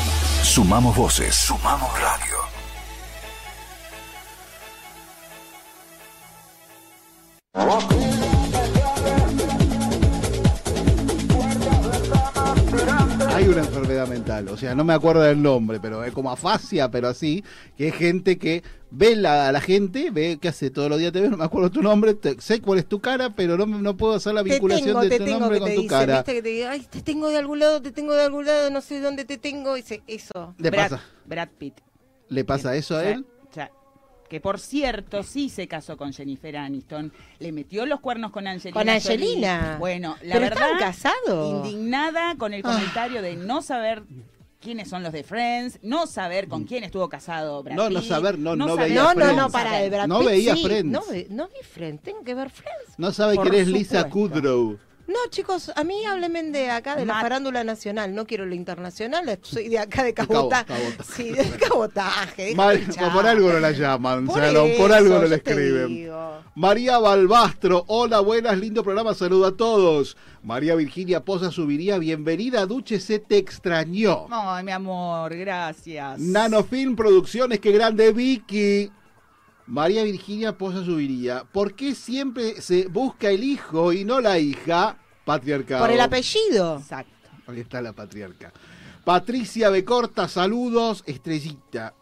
Sumamos 0.43 0.95
voces. 0.95 1.35
Sumamos 1.35 1.91
radio. 1.99 2.58
Hay 13.33 13.47
una 13.47 13.59
enfermedad 13.61 14.07
mental, 14.07 14.49
o 14.49 14.57
sea, 14.57 14.75
no 14.75 14.83
me 14.83 14.93
acuerdo 14.93 15.21
del 15.21 15.41
nombre, 15.41 15.79
pero 15.79 16.03
es 16.03 16.11
como 16.11 16.29
afasia, 16.31 16.91
pero 16.91 17.07
así, 17.07 17.43
que 17.77 17.87
es 17.87 17.95
gente 17.95 18.37
que 18.37 18.63
ve 18.91 19.15
la, 19.15 19.47
a 19.47 19.51
la 19.53 19.61
gente, 19.61 20.11
ve 20.11 20.37
que 20.41 20.49
hace 20.49 20.69
todos 20.71 20.89
los 20.89 20.99
días 20.99 21.13
te 21.13 21.21
ve, 21.21 21.29
no 21.29 21.37
me 21.37 21.45
acuerdo 21.45 21.69
tu 21.69 21.81
nombre, 21.81 22.15
te- 22.15 22.39
sé 22.41 22.59
cuál 22.61 22.79
es 22.79 22.85
tu 22.87 22.99
cara, 22.99 23.29
pero 23.35 23.57
no, 23.57 23.65
no 23.65 23.95
puedo 23.95 24.13
hacer 24.15 24.33
la 24.33 24.43
Te 24.43 24.49
vinculación 24.49 24.87
tengo, 24.87 25.01
de 25.01 25.09
te 25.09 25.17
tu 25.19 25.25
tengo 25.25 25.39
nombre 25.39 25.57
que 25.57 25.61
con 25.61 25.69
te 25.69 25.75
tu 25.75 25.81
dice, 25.83 25.93
cara. 25.95 26.15
viste 26.17 26.33
que 26.33 26.41
te 26.41 26.67
ay, 26.67 26.81
te 26.89 27.01
tengo 27.01 27.29
de 27.29 27.37
algún 27.37 27.59
lado, 27.59 27.81
te 27.81 27.91
tengo 27.91 28.13
de 28.13 28.23
algún 28.23 28.45
lado, 28.45 28.69
no 28.71 28.81
sé 28.81 28.99
dónde 28.99 29.23
te 29.25 29.37
tengo, 29.37 29.75
dice, 29.75 30.01
eso. 30.07 30.53
Le 30.57 30.69
Brad, 30.69 30.89
pasa, 30.89 31.03
Brad 31.25 31.49
Pitt. 31.57 31.75
le 32.27 32.43
pasa 32.43 32.75
eso 32.75 32.97
a 32.97 33.05
él. 33.07 33.25
Que 34.29 34.39
por 34.39 34.59
cierto, 34.59 35.23
sí 35.23 35.49
se 35.49 35.67
casó 35.67 35.97
con 35.97 36.13
Jennifer 36.13 36.55
Aniston. 36.57 37.11
Le 37.39 37.51
metió 37.51 37.85
los 37.85 37.99
cuernos 37.99 38.31
con 38.31 38.45
Angelina. 38.47 38.79
Con 38.79 38.87
Angelina. 38.89 39.61
Jolie. 39.63 39.77
Bueno, 39.79 40.15
la 40.21 40.35
Pero 40.35 40.41
verdad. 40.49 40.67
casados. 40.79 41.65
Indignada 41.67 42.35
con 42.37 42.53
el 42.53 42.61
Ah. 42.63 42.71
comentario 42.73 43.21
de 43.23 43.35
no 43.35 43.61
saber 43.63 44.03
quiénes 44.61 44.89
son 44.89 45.01
los 45.03 45.13
de 45.13 45.23
Friends, 45.23 45.79
no 45.81 46.05
saber 46.05 46.47
con 46.47 46.65
quién 46.65 46.83
estuvo 46.83 47.07
casado 47.09 47.63
Brad 47.63 47.75
No, 47.77 47.89
no 47.89 48.01
saber, 48.01 48.37
no, 48.37 48.55
no 48.57 48.67
saber- 48.67 48.89
veía 48.89 49.01
No, 49.01 49.13
no, 49.13 49.19
Friends. 49.21 49.35
no, 49.37 49.49
para 49.49 49.81
el 49.81 49.89
Brad 49.89 50.07
No 50.07 50.23
veía 50.23 50.55
sí. 50.55 50.63
Friends. 50.63 50.91
No, 50.91 51.01
ve- 51.09 51.27
no 51.29 51.47
vi 51.47 51.63
Friends, 51.63 52.03
tengo 52.03 52.23
que 52.23 52.35
ver 52.35 52.49
Friends. 52.49 52.93
No 52.99 53.11
sabe 53.11 53.35
Por 53.35 53.49
quién 53.49 53.61
es 53.63 53.67
Lisa. 53.69 54.09
Kudrow. 54.09 54.77
No, 55.09 55.17
chicos, 55.31 55.71
a 55.75 55.83
mí 55.83 56.05
háblenme 56.05 56.43
de 56.43 56.69
acá, 56.69 56.95
de 56.95 57.03
la 57.03 57.19
farándula 57.19 57.63
nacional. 57.63 58.13
No 58.13 58.27
quiero 58.27 58.45
lo 58.45 58.53
internacional, 58.53 59.39
soy 59.41 59.67
de 59.67 59.79
acá 59.79 60.03
de 60.03 60.13
cabo- 60.13 60.33
cabotaje. 60.49 60.65
cabotaje. 60.67 61.13
Sí, 61.15 61.31
de 61.31 61.49
cabotaje. 61.67 62.55
por 63.11 63.25
algo 63.25 63.51
no 63.51 63.59
la 63.59 63.71
llaman, 63.71 64.27
Por 64.27 64.39
Salón, 64.39 64.69
por 64.77 64.91
eso, 64.91 64.95
algo 64.95 65.19
no 65.19 65.27
te 65.27 65.35
escriben. 65.35 66.11
María 66.53 66.99
Balbastro, 66.99 67.85
hola, 67.87 68.19
buenas, 68.19 68.55
lindo 68.59 68.83
programa, 68.83 69.15
saludo 69.15 69.47
a 69.47 69.57
todos. 69.57 70.15
María 70.43 70.75
Virginia 70.75 71.25
Poza 71.25 71.49
subiría, 71.51 71.97
bienvenida, 71.97 72.65
Duche, 72.67 72.99
se 72.99 73.17
te 73.17 73.37
extrañó. 73.37 74.27
Ay, 74.29 74.63
mi 74.63 74.71
amor, 74.71 75.35
gracias. 75.35 76.19
Nanofilm 76.19 76.95
Producciones, 76.95 77.59
qué 77.59 77.71
grande 77.71 78.11
Vicky. 78.13 78.91
María 79.69 80.03
Virginia 80.03 80.57
Poza 80.57 80.83
subiría. 80.83 81.43
¿Por 81.43 81.75
qué 81.75 81.93
siempre 81.93 82.59
se 82.59 82.87
busca 82.87 83.29
el 83.29 83.43
hijo 83.43 83.93
y 83.93 84.03
no 84.03 84.19
la 84.19 84.39
hija? 84.39 84.97
Patriarcado. 85.25 85.81
Por 85.81 85.91
el 85.91 86.01
apellido. 86.01 86.79
Exacto. 86.79 87.13
Ahí 87.45 87.59
está 87.59 87.79
la 87.81 87.93
patriarca. 87.93 88.51
Patricia 89.05 89.69
Becorta, 89.69 90.27
saludos, 90.27 91.03
estrellita. 91.05 91.93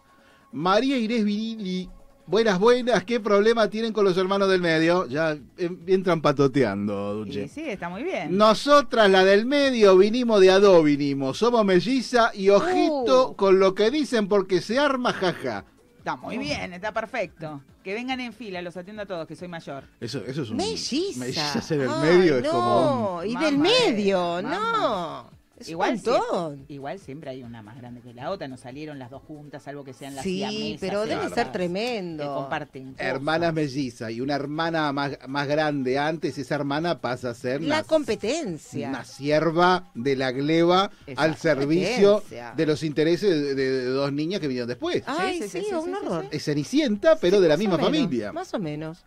María 0.53 0.97
Inés 0.97 1.25
Virili, 1.25 1.89
buenas, 2.25 2.57
buenas. 2.57 3.03
¿Qué 3.03 3.19
problema 3.19 3.69
tienen 3.69 3.91
con 3.91 4.05
los 4.05 4.17
hermanos 4.17 4.49
del 4.49 4.61
medio? 4.61 5.05
Ya 5.07 5.33
eh, 5.57 5.69
entran 5.87 6.21
patoteando, 6.21 7.15
Duche. 7.15 7.43
Y 7.43 7.47
sí, 7.49 7.63
está 7.67 7.89
muy 7.89 8.03
bien. 8.03 8.35
Nosotras, 8.37 9.09
la 9.09 9.25
del 9.25 9.45
medio, 9.45 9.97
vinimos 9.97 10.39
de 10.39 10.51
a 10.51 10.59
dos, 10.59 10.85
vinimos. 10.85 11.37
Somos 11.37 11.65
melliza 11.65 12.31
y 12.33 12.47
ojito 12.49 13.31
Uh. 13.31 13.35
con 13.35 13.59
lo 13.59 13.75
que 13.75 13.91
dicen 13.91 14.29
porque 14.29 14.61
se 14.61 14.79
arma 14.79 15.11
jaja. 15.11 15.65
Está 16.07 16.15
muy 16.15 16.37
bien, 16.37 16.71
está 16.71 16.93
perfecto. 16.93 17.61
Que 17.83 17.93
vengan 17.93 18.21
en 18.21 18.31
fila, 18.31 18.61
los 18.61 18.77
atiendo 18.77 19.01
a 19.01 19.05
todos, 19.05 19.27
que 19.27 19.35
soy 19.35 19.49
mayor. 19.49 19.83
Eso, 19.99 20.23
eso 20.25 20.43
es 20.43 20.49
un... 20.51 20.55
Melliza. 20.55 21.19
Melliza 21.19 21.61
ser 21.61 21.79
del 21.79 21.89
medio 21.89 22.37
es 22.37 22.43
no, 22.45 22.51
como... 22.51 23.23
y 23.25 23.33
Mamá, 23.33 23.45
del 23.45 23.57
medio, 23.57 24.41
no. 24.41 25.29
Es 25.59 25.69
igual, 25.69 25.95
un 25.95 25.95
montón. 26.13 26.65
igual 26.67 26.99
siempre 26.99 27.31
hay 27.31 27.41
una 27.41 27.63
más 27.63 27.77
grande 27.77 27.99
que 28.01 28.13
la 28.13 28.29
otra, 28.29 28.47
no 28.47 28.57
salieron 28.57 28.99
las 28.99 29.09
dos 29.09 29.23
juntas, 29.23 29.63
salvo 29.63 29.83
que 29.83 29.91
sean 29.93 30.13
las 30.13 30.23
Sí, 30.23 30.37
siamesas 30.37 30.79
pero 30.79 31.05
debe 31.07 31.29
ser 31.29 31.51
tremendo. 31.51 32.23
Que 32.23 32.29
comparten. 32.29 32.95
Hermanas 32.99 33.53
mellizas 33.55 34.11
y 34.11 34.21
una 34.21 34.35
hermana 34.35 34.91
más, 34.93 35.17
más 35.27 35.47
grande 35.47 35.97
antes, 35.97 36.37
esa 36.37 36.53
hermana 36.55 37.01
pasa 37.01 37.31
a 37.31 37.33
ser 37.33 37.61
La 37.63 37.77
una, 37.77 37.83
competencia. 37.83 38.89
una 38.89 39.03
sierva 39.03 39.89
de 39.95 40.15
la 40.15 40.31
gleba 40.31 40.91
al 41.15 41.35
servicio 41.37 42.23
de 42.55 42.65
los 42.67 42.83
intereses 42.83 43.29
de, 43.29 43.55
de- 43.55 43.71
de 43.71 43.85
dos 43.85 44.13
niñas 44.13 44.39
que 44.39 44.47
vinieron 44.47 44.67
después. 44.69 45.01
Ay, 45.07 45.37
Sí, 45.41 45.49
sí, 45.49 45.59
sí, 45.61 45.65
sí, 45.69 45.73
un 45.73 45.85
sí, 45.85 45.91
sí, 45.91 46.05
horror. 46.05 46.25
Es 46.29 46.43
Cenicienta, 46.43 47.15
pero 47.19 47.37
Sí, 47.37 47.43
de 47.43 47.49
la 47.49 47.57
misma 47.57 47.79
familia. 47.79 48.31
Más 48.31 48.53
o 48.53 48.59
menos. 48.59 48.99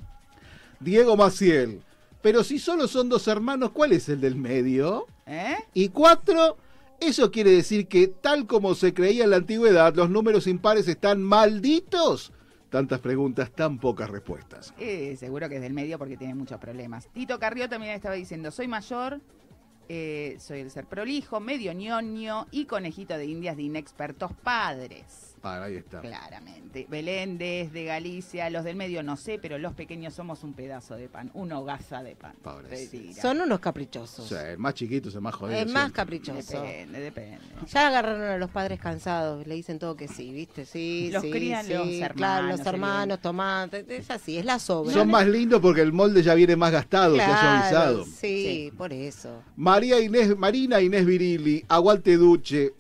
Diego 0.81 1.17
Maciel. 1.17 1.81
Pero 2.23 2.45
si 2.45 2.59
solo 2.59 2.87
son 2.87 3.09
dos 3.09 3.27
hermanos, 3.29 3.71
¿cuál 3.71 3.93
es 3.93 4.09
el 4.09 4.21
del 4.21 4.37
medio? 4.37 5.07
¿Eh? 5.27 5.57
Y 5.75 5.89
cuatro, 5.89 6.57
eso 7.01 7.31
quiere 7.31 7.51
decir 7.51 7.87
que 7.87 8.09
tal 8.09 8.47
como 8.47 8.75
se 8.75 8.93
creía 8.93 9.25
en 9.25 9.31
la 9.31 9.37
antigüedad, 9.37 9.95
los 9.95 10.11
números 10.11 10.47
impares 10.47 10.87
están 10.87 11.23
malditos. 11.23 12.33
Tantas 12.69 13.01
preguntas, 13.01 13.51
tan 13.51 13.79
pocas 13.79 14.09
respuestas. 14.11 14.73
Eh, 14.79 15.17
seguro 15.19 15.49
que 15.49 15.57
es 15.57 15.63
del 15.63 15.73
medio 15.73 15.99
porque 15.99 16.17
tiene 16.17 16.35
muchos 16.35 16.61
problemas. 16.61 17.09
Tito 17.13 17.39
Carrió 17.39 17.69
también 17.69 17.95
estaba 17.95 18.15
diciendo, 18.15 18.51
soy 18.51 18.69
mayor, 18.69 19.21
eh, 19.89 20.37
soy 20.39 20.61
el 20.61 20.71
ser 20.71 20.87
prolijo, 20.87 21.41
medio 21.41 21.73
ñoño 21.73 22.47
y 22.53 22.67
conejito 22.67 23.17
de 23.17 23.27
indias 23.27 23.57
de 23.57 23.65
inexpertos 23.65 24.31
padres. 24.45 25.30
Ah, 25.43 25.63
ahí 25.65 25.77
está. 25.77 26.01
Claramente. 26.01 26.87
Belén 26.91 27.39
desde 27.39 27.85
Galicia, 27.85 28.51
los 28.51 28.63
del 28.63 28.77
medio 28.77 29.03
no 29.03 29.17
sé, 29.17 29.39
pero 29.41 29.59
los 29.59 29.73
pequeños 29.73 30.13
somos 30.13 30.45
un 30.45 30.53
pedazo 30.53 30.97
de 30.97 31.09
pan, 31.09 31.31
una 31.35 31.59
hogaza 31.59 32.03
de 32.03 32.15
pan. 32.15 32.35
Son 33.21 33.41
unos 33.41 33.59
caprichosos. 33.61 34.27
O 34.27 34.29
sea, 34.29 34.51
el 34.51 34.59
más 34.59 34.75
chiquito 34.75 35.09
es 35.09 35.15
el 35.15 35.23
más 35.23 35.35
jodido. 35.35 35.59
es 35.59 35.67
más 35.67 35.85
siempre. 35.85 35.93
caprichoso. 35.95 36.61
Depende, 36.61 37.01
depende. 37.01 37.39
Ya 37.73 37.87
agarraron 37.89 38.23
a 38.23 38.37
los 38.37 38.51
padres 38.51 38.79
cansados, 38.81 39.47
le 39.47 39.55
dicen 39.55 39.79
todo 39.79 39.97
que 39.97 40.09
sí, 40.09 40.31
¿viste? 40.33 40.65
Sí, 40.67 41.11
Los 41.13 41.23
sí, 41.23 41.31
crían 41.31 41.65
sí, 41.65 41.73
los 41.73 41.87
Claro, 41.89 42.05
hermanos, 42.05 42.59
los 42.59 42.67
hermanos, 42.67 43.21
tomates, 43.21 43.85
es 43.89 44.11
así, 44.11 44.37
es 44.39 44.45
la 44.45 44.59
sobra. 44.59 44.93
Son 44.93 45.09
más 45.09 45.27
lindos 45.27 45.61
porque 45.61 45.81
el 45.81 45.93
molde 45.93 46.23
ya 46.23 46.35
viene 46.35 46.55
más 46.57 46.71
gastado, 46.73 47.17
ya 47.17 47.25
Claro, 47.27 47.41
suavizado. 47.41 48.05
Sí, 48.05 48.73
por 48.77 48.93
eso. 48.93 49.43
María 49.57 50.01
Inés, 50.01 50.37
Marina 50.37 50.81
Inés 50.81 51.07
Virili, 51.07 51.65
Aguante 51.69 52.17
Duche, 52.17 52.73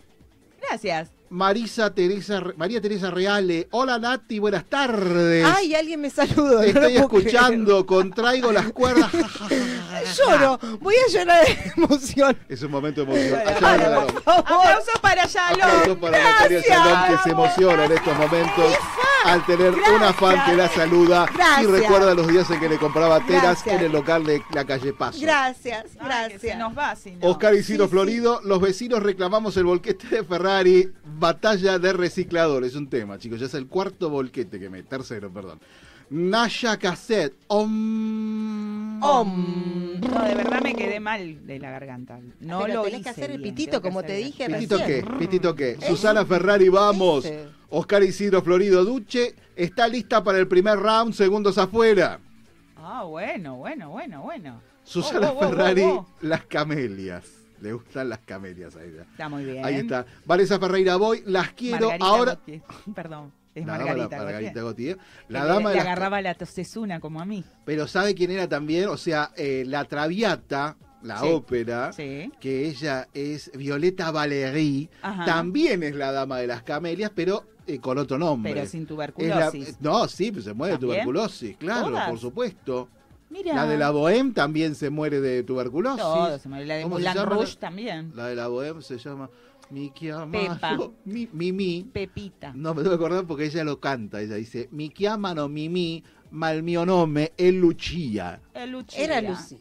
Gracias. 0.60 1.10
Marisa 1.30 1.94
Teresa, 1.94 2.42
María 2.56 2.80
Teresa 2.80 3.08
Reale, 3.08 3.68
hola 3.70 4.00
Nati, 4.00 4.40
buenas 4.40 4.64
tardes. 4.64 5.46
Ay, 5.46 5.76
alguien 5.76 6.00
me 6.00 6.10
saludó. 6.10 6.58
Te 6.60 6.72
no 6.72 6.80
estoy 6.80 6.96
escuchando, 6.96 7.86
contraigo 7.86 8.50
las 8.50 8.72
cuerdas. 8.72 9.08
creer. 9.46 9.62
Lloro, 10.18 10.58
voy 10.80 10.94
a 10.96 11.12
llorar 11.12 11.46
de 11.46 11.72
emoción. 11.76 12.36
Es 12.48 12.62
un 12.62 12.72
momento 12.72 13.04
de 13.04 13.12
emoción. 13.12 13.40
Favor. 13.60 14.22
Aplauso 14.26 14.90
para 15.00 15.24
Yalo. 15.26 15.62
Aplausos 15.64 15.98
para 15.98 16.18
Natalia 16.20 16.62
Salón, 16.64 16.98
que 17.16 17.22
se 17.22 17.30
emociona 17.30 17.84
en 17.84 17.92
estos 17.92 18.16
momentos 18.18 18.74
al 19.24 19.46
tener 19.46 19.74
una 19.94 20.12
fan 20.12 20.44
que 20.46 20.56
la 20.56 20.68
saluda 20.68 21.26
y 21.30 21.36
Gracias. 21.36 21.70
recuerda 21.70 22.14
los 22.14 22.26
días 22.26 22.50
en 22.50 22.58
que 22.58 22.68
le 22.70 22.78
compraba 22.78 23.20
telas 23.24 23.42
Gracias. 23.62 23.76
en 23.76 23.84
el 23.86 23.92
local 23.92 24.24
de 24.24 24.42
la 24.52 24.64
calle 24.64 24.92
Paso. 24.94 25.18
Gracias, 25.20 25.84
Ay, 25.84 25.98
que 26.00 26.04
gracias. 26.06 26.40
se 26.40 26.56
nos 26.56 26.76
va, 26.76 26.96
si 26.96 27.12
no. 27.12 27.28
Oscar 27.28 27.54
Isidro 27.54 27.84
Sí, 27.84 27.90
sí. 27.90 27.92
Florido, 27.92 28.40
los 28.44 28.60
vecinos 28.60 29.00
reclamamos 29.02 29.56
el 29.58 29.64
volquete 29.64 30.08
de 30.08 30.24
Ferrari, 30.24 30.90
batalla 31.20 31.78
de 31.78 31.92
reciclador, 31.92 32.64
es 32.64 32.74
un 32.74 32.88
tema, 32.88 33.18
chicos, 33.18 33.38
ya 33.38 33.46
es 33.46 33.54
el 33.54 33.66
cuarto 33.68 34.10
volquete 34.10 34.58
que 34.58 34.68
me, 34.70 34.82
tercero, 34.82 35.30
perdón. 35.32 35.60
Naya 36.10 36.76
Cassette, 36.76 37.36
om, 37.46 39.00
Om. 39.00 40.00
No, 40.00 40.24
de 40.24 40.34
verdad 40.34 40.60
me 40.60 40.74
quedé 40.74 40.98
mal 40.98 41.46
de 41.46 41.58
la 41.58 41.70
garganta. 41.70 42.18
No 42.40 42.62
Pero 42.62 42.74
lo 42.74 42.82
tenés 42.82 43.00
hice 43.00 43.04
que 43.04 43.10
hacer 43.10 43.30
el 43.30 43.38
bien, 43.38 43.54
pitito, 43.54 43.80
como 43.80 44.02
te 44.02 44.16
bien. 44.16 44.26
dije 44.26 44.46
¿Pitito 44.46 44.78
qué? 44.78 45.04
¿Pitito 45.18 45.54
qué? 45.54 45.70
Ese. 45.72 45.86
Susana 45.86 46.24
Ferrari, 46.26 46.68
vamos. 46.68 47.24
Ese. 47.24 47.46
Oscar 47.70 48.02
Isidro 48.02 48.42
Florido 48.42 48.84
Duche, 48.84 49.36
está 49.54 49.86
lista 49.86 50.24
para 50.24 50.38
el 50.38 50.48
primer 50.48 50.78
round, 50.80 51.14
segundos 51.14 51.56
afuera. 51.56 52.18
Ah, 52.76 53.04
bueno, 53.04 53.56
bueno, 53.56 53.90
bueno, 53.90 54.22
bueno. 54.22 54.60
Susana 54.82 55.30
Oh, 55.30 55.34
oh, 55.34 55.36
oh, 55.36 55.48
Ferrari, 55.48 55.82
oh, 55.82 55.94
oh. 55.94 56.06
las 56.22 56.44
camelias. 56.46 57.39
Le 57.62 57.72
gustan 57.72 58.08
las 58.08 58.20
camelias 58.20 58.74
a 58.76 58.84
ella. 58.84 59.02
Está 59.10 59.28
muy 59.28 59.44
bien. 59.44 59.64
Ahí 59.64 59.76
está. 59.76 60.06
Vanessa 60.24 60.58
Ferreira 60.58 60.96
Boy, 60.96 61.22
las 61.26 61.52
quiero 61.52 61.88
Margarita 61.90 62.06
ahora. 62.06 62.38
Perdón, 62.94 63.32
es 63.54 63.66
La 63.66 63.72
dama, 63.72 63.84
Margarita. 63.86 64.16
la- 64.18 64.24
Margarita 64.24 64.62
Gautier. 64.62 64.98
La 65.28 65.44
dama 65.44 65.70
le, 65.70 65.76
las 65.76 65.84
agarraba 65.84 66.22
la 66.22 66.34
tosesuna 66.34 67.00
como 67.00 67.20
a 67.20 67.24
mí. 67.24 67.44
Pero 67.64 67.86
¿sabe 67.86 68.14
quién 68.14 68.30
era 68.30 68.48
también? 68.48 68.88
O 68.88 68.96
sea, 68.96 69.32
eh, 69.36 69.64
la 69.66 69.84
Traviata, 69.84 70.76
la 71.02 71.18
Sí. 71.20 71.26
ópera, 71.28 71.92
Sí. 71.92 72.30
que 72.40 72.68
ella 72.68 73.08
es 73.14 73.50
Violeta 73.54 74.10
Valery, 74.10 74.88
Ajá. 75.02 75.24
también 75.24 75.82
es 75.82 75.94
la 75.94 76.12
dama 76.12 76.38
de 76.38 76.46
las 76.46 76.62
camelias, 76.62 77.10
pero 77.14 77.44
eh, 77.66 77.78
con 77.78 77.98
otro 77.98 78.18
nombre. 78.18 78.52
Pero 78.52 78.66
sin 78.66 78.82
la- 78.82 78.88
tuberculosis. 78.88 79.80
no, 79.80 80.08
sí, 80.08 80.32
pues 80.32 80.44
se 80.44 80.52
muere 80.54 80.74
de 80.74 80.80
tuberculosis, 80.80 81.56
claro, 81.56 81.88
¿Todas? 81.90 82.10
por 82.10 82.18
supuesto. 82.18 82.88
Mira. 83.30 83.54
La 83.54 83.66
de 83.66 83.78
la 83.78 83.90
Bohème 83.92 84.34
también 84.34 84.74
se 84.74 84.90
muere 84.90 85.20
de 85.20 85.42
tuberculosis. 85.44 86.00
Todo 86.02 86.38
se 86.38 86.48
muere. 86.48 86.66
La 86.66 86.74
de 86.76 86.82
¿Cómo 86.82 86.98
se 86.98 87.04
Moulin? 87.04 87.24
Rouge 87.26 87.56
también. 87.56 88.12
La 88.14 88.26
de 88.26 88.34
la 88.36 88.48
Bohème 88.48 88.82
se 88.82 88.98
llama 88.98 89.30
Miki 89.70 90.08
Pepa. 90.08 90.68
Amaro. 90.70 90.94
Mi, 91.04 91.28
Mimi. 91.32 91.86
Pepita. 91.92 92.52
No 92.54 92.74
me 92.74 92.82
tengo 92.82 92.98
que 92.98 93.04
acordar 93.04 93.24
porque 93.26 93.44
ella 93.46 93.62
lo 93.62 93.78
canta. 93.78 94.20
Ella 94.20 94.34
dice: 94.34 94.68
Mi 94.72 94.90
chiamano 94.90 95.48
Mimi, 95.48 96.02
mal 96.32 96.62
mio 96.64 96.84
nome 96.84 97.32
è 97.36 97.50
Lucia. 97.52 98.40
El 98.52 98.70
Lucía. 98.72 99.04
Era 99.04 99.20
Lucía. 99.22 99.58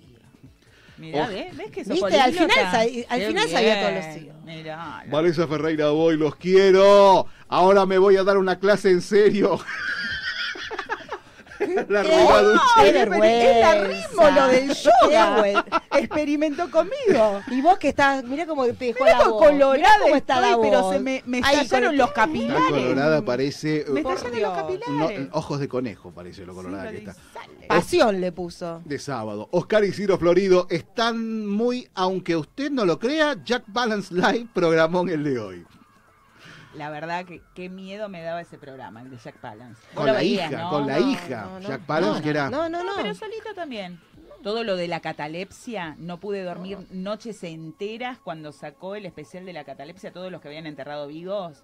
Mirá, 0.98 1.26
Oh. 1.26 1.30
¿ves? 1.30 1.56
¿Ves 1.56 1.72
que 1.72 1.84
Viste, 1.86 2.20
al 2.20 2.34
final 2.34 3.06
al 3.08 3.22
final 3.22 3.48
sabía 3.50 3.76
bien. 3.76 3.80
todos 3.88 4.06
los 4.06 4.16
tíos. 4.16 4.36
Mirá. 4.46 5.04
Vanessa 5.10 5.48
Ferreira, 5.48 5.90
voy, 5.92 6.18
los 6.18 6.36
quiero. 6.36 7.26
Ahora 7.48 7.86
me 7.86 7.98
voy 8.00 8.18
a 8.18 8.24
dar 8.26 8.38
una 8.38 8.60
clase 8.60 8.90
en 8.92 9.02
serio. 9.02 9.60
La 11.90 12.02
qué 12.04 12.88
Es 12.88 12.94
la 14.16 14.32
lo 14.32 14.48
del 14.48 14.74
yoga. 14.74 15.66
Experimentó 15.92 16.70
conmigo. 16.72 17.42
Y 17.48 17.62
vos 17.62 17.78
que 17.78 17.90
estás, 17.90 18.24
mira 18.24 18.46
cómo 18.46 18.66
te 18.66 18.74
dejó 18.86 19.04
Mirá 19.04 19.18
la 19.20 19.28
voz. 19.28 19.44
colorada 19.46 20.00
cómo 20.04 20.16
está 20.16 20.40
la 20.42 20.58
pero 20.62 20.92
se 20.92 21.00
me, 21.00 21.24
me 21.26 21.40
estallaron 21.40 21.98
los 21.98 22.10
Está 22.10 22.22
capilares. 22.26 22.64
colorada, 22.70 23.26
parece. 23.26 23.86
Me 23.90 24.02
eh, 24.02 24.04
estallan 24.08 24.42
los 24.42 24.54
capilares. 24.54 24.90
no, 24.90 25.38
ojos 25.38 25.60
de 25.60 25.68
conejo, 25.68 26.12
parece 26.12 26.46
lo 26.46 26.54
colorada 26.54 26.92
que 26.92 26.98
está. 26.98 27.16
Pasión 27.68 28.20
le 28.22 28.32
puso. 28.32 28.82
De 28.86 29.00
sábado. 29.00 29.48
Oscar 29.52 29.84
y 29.84 29.92
Ciro 29.92 30.18
Florido 30.18 30.68
están 30.70 31.46
muy, 31.46 31.88
aunque 31.94 32.36
usted 32.36 32.72
no 32.72 32.86
lo 32.86 32.98
crea, 33.00 33.36
Jack 33.44 33.64
Balance 33.68 34.14
Live 34.14 34.48
programón 34.54 35.10
el 35.10 35.24
de 35.24 35.40
hoy. 35.40 35.66
La 36.80 36.90
verdad 36.90 37.26
que 37.26 37.42
qué 37.54 37.68
miedo 37.70 38.08
me 38.10 38.22
daba 38.24 38.40
ese 38.42 38.58
programa, 38.58 39.02
el 39.02 39.10
de 39.10 39.18
Jack 39.18 39.36
Palance. 39.38 39.82
Con 39.94 40.06
la 40.08 40.14
veías, 40.14 40.50
hija, 40.50 40.62
¿no? 40.62 40.70
con 40.70 40.88
la 40.88 40.98
No, 41.00 41.12
hija. 41.12 41.42
no, 41.46 41.60
no. 41.60 41.68
Jack 41.68 41.82
Palance, 41.82 42.18
No, 42.20 42.24
que 42.24 42.30
era. 42.30 42.50
No, 42.50 42.70
no, 42.70 42.84
no. 42.84 42.92
pero 42.96 43.14
solito 43.14 43.54
también. 43.54 44.00
Todo 44.42 44.64
lo 44.64 44.78
de 44.78 44.88
la 44.88 45.02
catalepsia, 45.02 45.96
no 46.00 46.22
pude 46.22 46.42
dormir 46.44 46.78
noches 46.92 47.44
enteras 47.44 48.18
cuando 48.20 48.54
sacó 48.54 48.96
el 48.96 49.06
especial 49.06 49.46
de 49.46 49.52
la 49.52 49.66
catalepsia, 49.66 50.14
todos 50.14 50.32
los 50.32 50.40
que 50.42 50.48
habían 50.48 50.66
enterrado 50.66 51.08
vivos. 51.08 51.64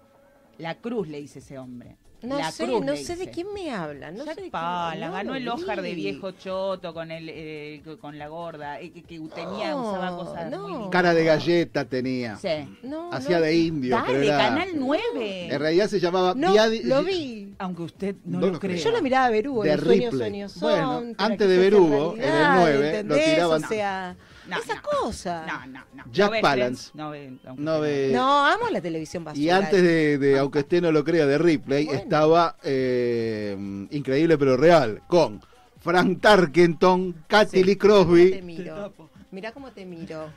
La 0.58 0.74
cruz 0.76 1.08
le 1.08 1.18
hice 1.20 1.38
ese 1.38 1.58
hombre. 1.58 1.96
No 2.22 2.38
la 2.38 2.50
sé, 2.50 2.64
cruz 2.64 2.84
no 2.84 2.96
sé 2.96 3.14
de 3.14 3.30
quién 3.30 3.46
me 3.52 3.70
habla. 3.70 4.10
No 4.10 4.24
Jack 4.24 4.34
sé 4.36 4.40
de 4.40 4.40
quién- 4.42 4.50
Palance, 4.52 5.06
no 5.06 5.12
ganó 5.12 5.34
el 5.34 5.48
Oscar 5.48 5.82
de 5.82 5.90
vi. 5.94 6.02
viejo 6.02 6.30
choto 6.32 6.92
con 6.94 7.10
el 7.10 7.28
eh, 7.28 7.82
con 8.00 8.18
la 8.18 8.28
gorda, 8.28 8.80
eh, 8.80 8.90
que, 8.90 9.02
que 9.02 9.18
tenía, 9.34 9.70
No, 9.72 9.90
usaba 9.90 10.16
cosas 10.16 10.50
no. 10.50 10.68
muy. 10.68 10.90
Cara 10.90 11.12
de 11.14 11.24
galleta 11.24 11.84
tenía. 11.84 12.36
Sí. 12.36 12.78
No, 12.82 13.12
Hacía 13.12 13.36
no. 13.38 13.42
de 13.44 13.56
indio, 13.56 13.94
Dale, 13.96 14.06
pero 14.08 14.22
era. 14.22 14.38
Canal 14.38 14.68
9. 14.74 15.48
En 15.54 15.60
realidad 15.60 15.88
se 15.88 16.00
llamaba 16.00 16.32
No, 16.34 16.52
Viadi- 16.54 16.82
lo 16.84 17.04
vi. 17.04 17.54
Aunque 17.58 17.82
usted 17.82 18.16
no, 18.24 18.40
No 18.40 18.46
lo 18.46 18.52
lo 18.54 18.60
crea. 18.60 18.76
Yo 18.76 18.90
lo 18.90 19.02
miraba 19.02 19.26
a 19.26 19.30
Berugo, 19.30 19.62
De 19.62 19.72
en 19.72 19.78
Ripley. 19.80 20.10
Sueños 20.10 20.52
son. 20.52 20.60
Bueno, 20.70 21.14
antes 21.18 21.48
de 21.48 21.58
Berugo, 21.58 22.14
en 22.16 22.22
el 22.22 22.28
realidad, 22.30 22.56
9, 22.60 23.02
lo 23.04 23.14
tiraban- 23.16 23.64
O 23.64 23.68
sea, 23.68 24.16
No, 24.48 24.58
esa 24.58 24.74
no. 24.76 24.82
cosa. 24.82 25.44
No, 25.46 25.66
no, 25.66 25.84
no. 25.94 26.04
Jack 26.12 26.32
¿No 26.34 26.40
Palance. 26.40 26.90
Friends? 26.90 26.94
No 26.94 27.10
ve, 27.10 27.30
No 27.56 27.76
usted 27.78 27.80
ve- 27.82 28.10
No, 28.12 28.46
amo 28.46 28.68
la 28.70 28.80
televisión 28.80 29.24
basura. 29.24 29.42
Y 29.42 29.50
antes 29.50 29.82
de, 29.82 30.18
de, 30.18 30.38
aunque 30.38 30.60
usted 30.60 30.82
no 30.82 30.92
lo 30.92 31.02
crea, 31.04 31.26
de 31.26 31.38
Ripley, 31.38 31.88
estaba 31.88 32.56
eh, 32.62 33.56
Increíble 33.90 34.38
pero 34.38 34.56
Real, 34.56 35.02
con 35.08 35.40
Frank 35.80 36.20
Tarkenton, 36.20 37.24
Kathy 37.26 37.62
Lee 37.64 37.76
¿Cómo 37.76 38.04
te 38.04 38.04
Crosby 38.06 38.42
miro? 38.42 38.92
Mirá 39.30 39.52
cómo 39.52 39.70
te 39.72 39.84
miro. 39.84 40.28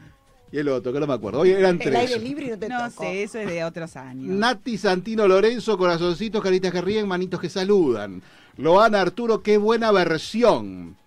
y 0.52 0.58
el 0.58 0.68
otro, 0.70 0.92
que 0.92 1.00
no 1.00 1.08
me 1.08 1.14
acuerdo. 1.14 1.42
Hoy 1.42 1.52
eran 1.52 1.80
El 1.82 1.96
aire 1.96 2.14
tres. 2.14 2.24
libre 2.24 2.48
y 2.48 2.50
no 2.50 2.60
te 2.60 2.68
No 2.70 2.90
toco. 2.90 3.04
sé, 3.04 3.24
eso 3.24 3.38
es 3.40 3.48
de 3.48 3.64
otros 3.64 3.96
años. 3.96 4.26
Nati 4.28 4.78
Santino 4.78 5.28
Lorenzo, 5.28 5.78
corazoncitos, 5.78 6.42
caritas 6.42 6.72
que 6.72 6.82
ríen, 6.82 7.08
manitos 7.08 7.40
que 7.40 7.50
saludan. 7.50 8.22
Loana 8.58 9.02
Arturo, 9.02 9.42
qué 9.44 9.58
buena 9.58 9.92
versión. 9.92 10.98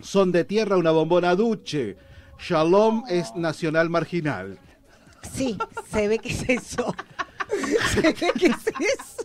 Son 0.00 0.32
de 0.32 0.44
tierra, 0.44 0.76
una 0.76 0.90
bombona 0.90 1.34
duche. 1.34 1.96
Shalom 2.38 3.04
es 3.08 3.34
nacional 3.34 3.90
marginal. 3.90 4.58
Sí, 5.34 5.58
se 5.90 6.08
ve 6.08 6.18
que 6.18 6.30
es 6.30 6.48
eso. 6.48 6.94
se 7.92 8.00
ve 8.00 8.14
que 8.14 8.46
es 8.46 8.66
eso. 8.66 9.22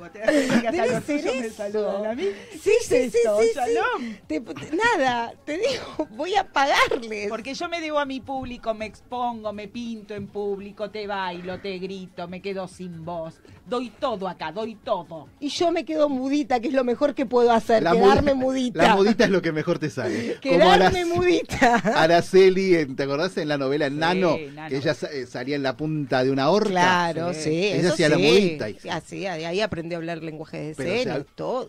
Vos 0.00 0.10
te 0.12 0.18
das 0.20 0.30
cuenta 0.30 0.60
que 0.62 0.68
hasta 0.80 0.86
los 0.86 1.34
me 1.36 1.50
saludan 1.50 2.06
a 2.06 2.14
mí. 2.14 2.24
Sí, 2.52 2.58
sí, 2.80 2.88
¿Qué 2.88 3.04
es 3.04 3.12
sí, 3.12 3.18
esto, 3.18 3.38
sí, 3.42 3.48
Shalom? 3.54 4.00
sí. 4.02 4.18
Te- 4.26 4.40
te- 4.40 4.76
nada, 4.76 5.34
te 5.44 5.58
digo, 5.58 6.08
voy 6.16 6.34
a 6.36 6.44
pagarles. 6.50 7.28
Porque 7.28 7.52
yo 7.52 7.68
me 7.68 7.82
debo 7.82 7.98
a 7.98 8.06
mi 8.06 8.20
público, 8.20 8.72
me 8.72 8.86
expongo, 8.86 9.52
me 9.52 9.68
pinto 9.68 10.14
en 10.14 10.26
público, 10.26 10.90
te 10.90 11.06
bailo, 11.06 11.60
te 11.60 11.78
grito, 11.78 12.26
me 12.28 12.40
quedo 12.40 12.66
sin 12.66 13.04
voz. 13.04 13.40
Doy 13.66 13.90
todo 14.00 14.26
acá, 14.26 14.50
doy 14.52 14.74
todo. 14.74 15.28
Y 15.38 15.50
yo 15.50 15.70
me 15.70 15.84
quedo 15.84 16.08
mudita, 16.08 16.60
que 16.60 16.68
es 16.68 16.74
lo 16.74 16.82
mejor 16.82 17.14
que 17.14 17.26
puedo 17.26 17.52
hacer, 17.52 17.82
La 17.82 17.92
quedarme 17.92 18.32
mudi- 18.34 18.38
mudita. 18.40 18.82
La 18.82 18.96
mudita 18.96 19.24
es 19.24 19.30
lo 19.30 19.42
que 19.42 19.52
mejor 19.52 19.78
te 19.78 19.90
sale. 19.90 20.38
Quedarme 20.40 21.04
mudita. 21.04 21.74
Araceli, 21.76 22.74
en- 22.76 22.96
¿te 22.96 23.02
acordás 23.02 23.36
en 23.36 23.48
la 23.48 23.58
novela 23.58 23.90
Nano? 23.90 24.38
Nano. 24.54 24.68
Que 24.70 24.76
ella 24.78 24.96
eh, 25.12 25.26
salía 25.26 25.56
en 25.56 25.62
la 25.62 25.76
punta 25.76 26.24
de 26.24 26.30
una 26.30 26.48
horca. 26.48 26.70
Claro, 26.70 27.34
sí. 27.34 27.50
Ella 27.50 27.76
eso 27.76 27.92
hacía 27.92 28.08
la 28.08 28.16
sí. 28.16 28.22
mudita. 28.22 28.70
y- 28.70 28.78
Así, 28.88 29.26
ahí 29.26 29.44
ahí 29.44 29.60
aprendí 29.60 29.89
a 29.94 29.98
hablar 29.98 30.22
lenguaje 30.22 30.58
de 30.58 30.74
Pero, 30.74 30.88
o 30.90 30.92
señas, 30.98 31.16
sea, 31.16 31.24
todo. 31.34 31.68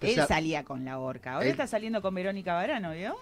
Él 0.00 0.10
o 0.10 0.14
sea, 0.14 0.26
salía 0.26 0.64
con 0.64 0.84
la 0.84 0.98
horca. 0.98 1.34
Ahora 1.34 1.46
él- 1.46 1.50
está 1.52 1.66
saliendo 1.66 2.00
con 2.02 2.14
Verónica 2.14 2.54
Barano, 2.54 2.92
¿vio? 2.92 3.16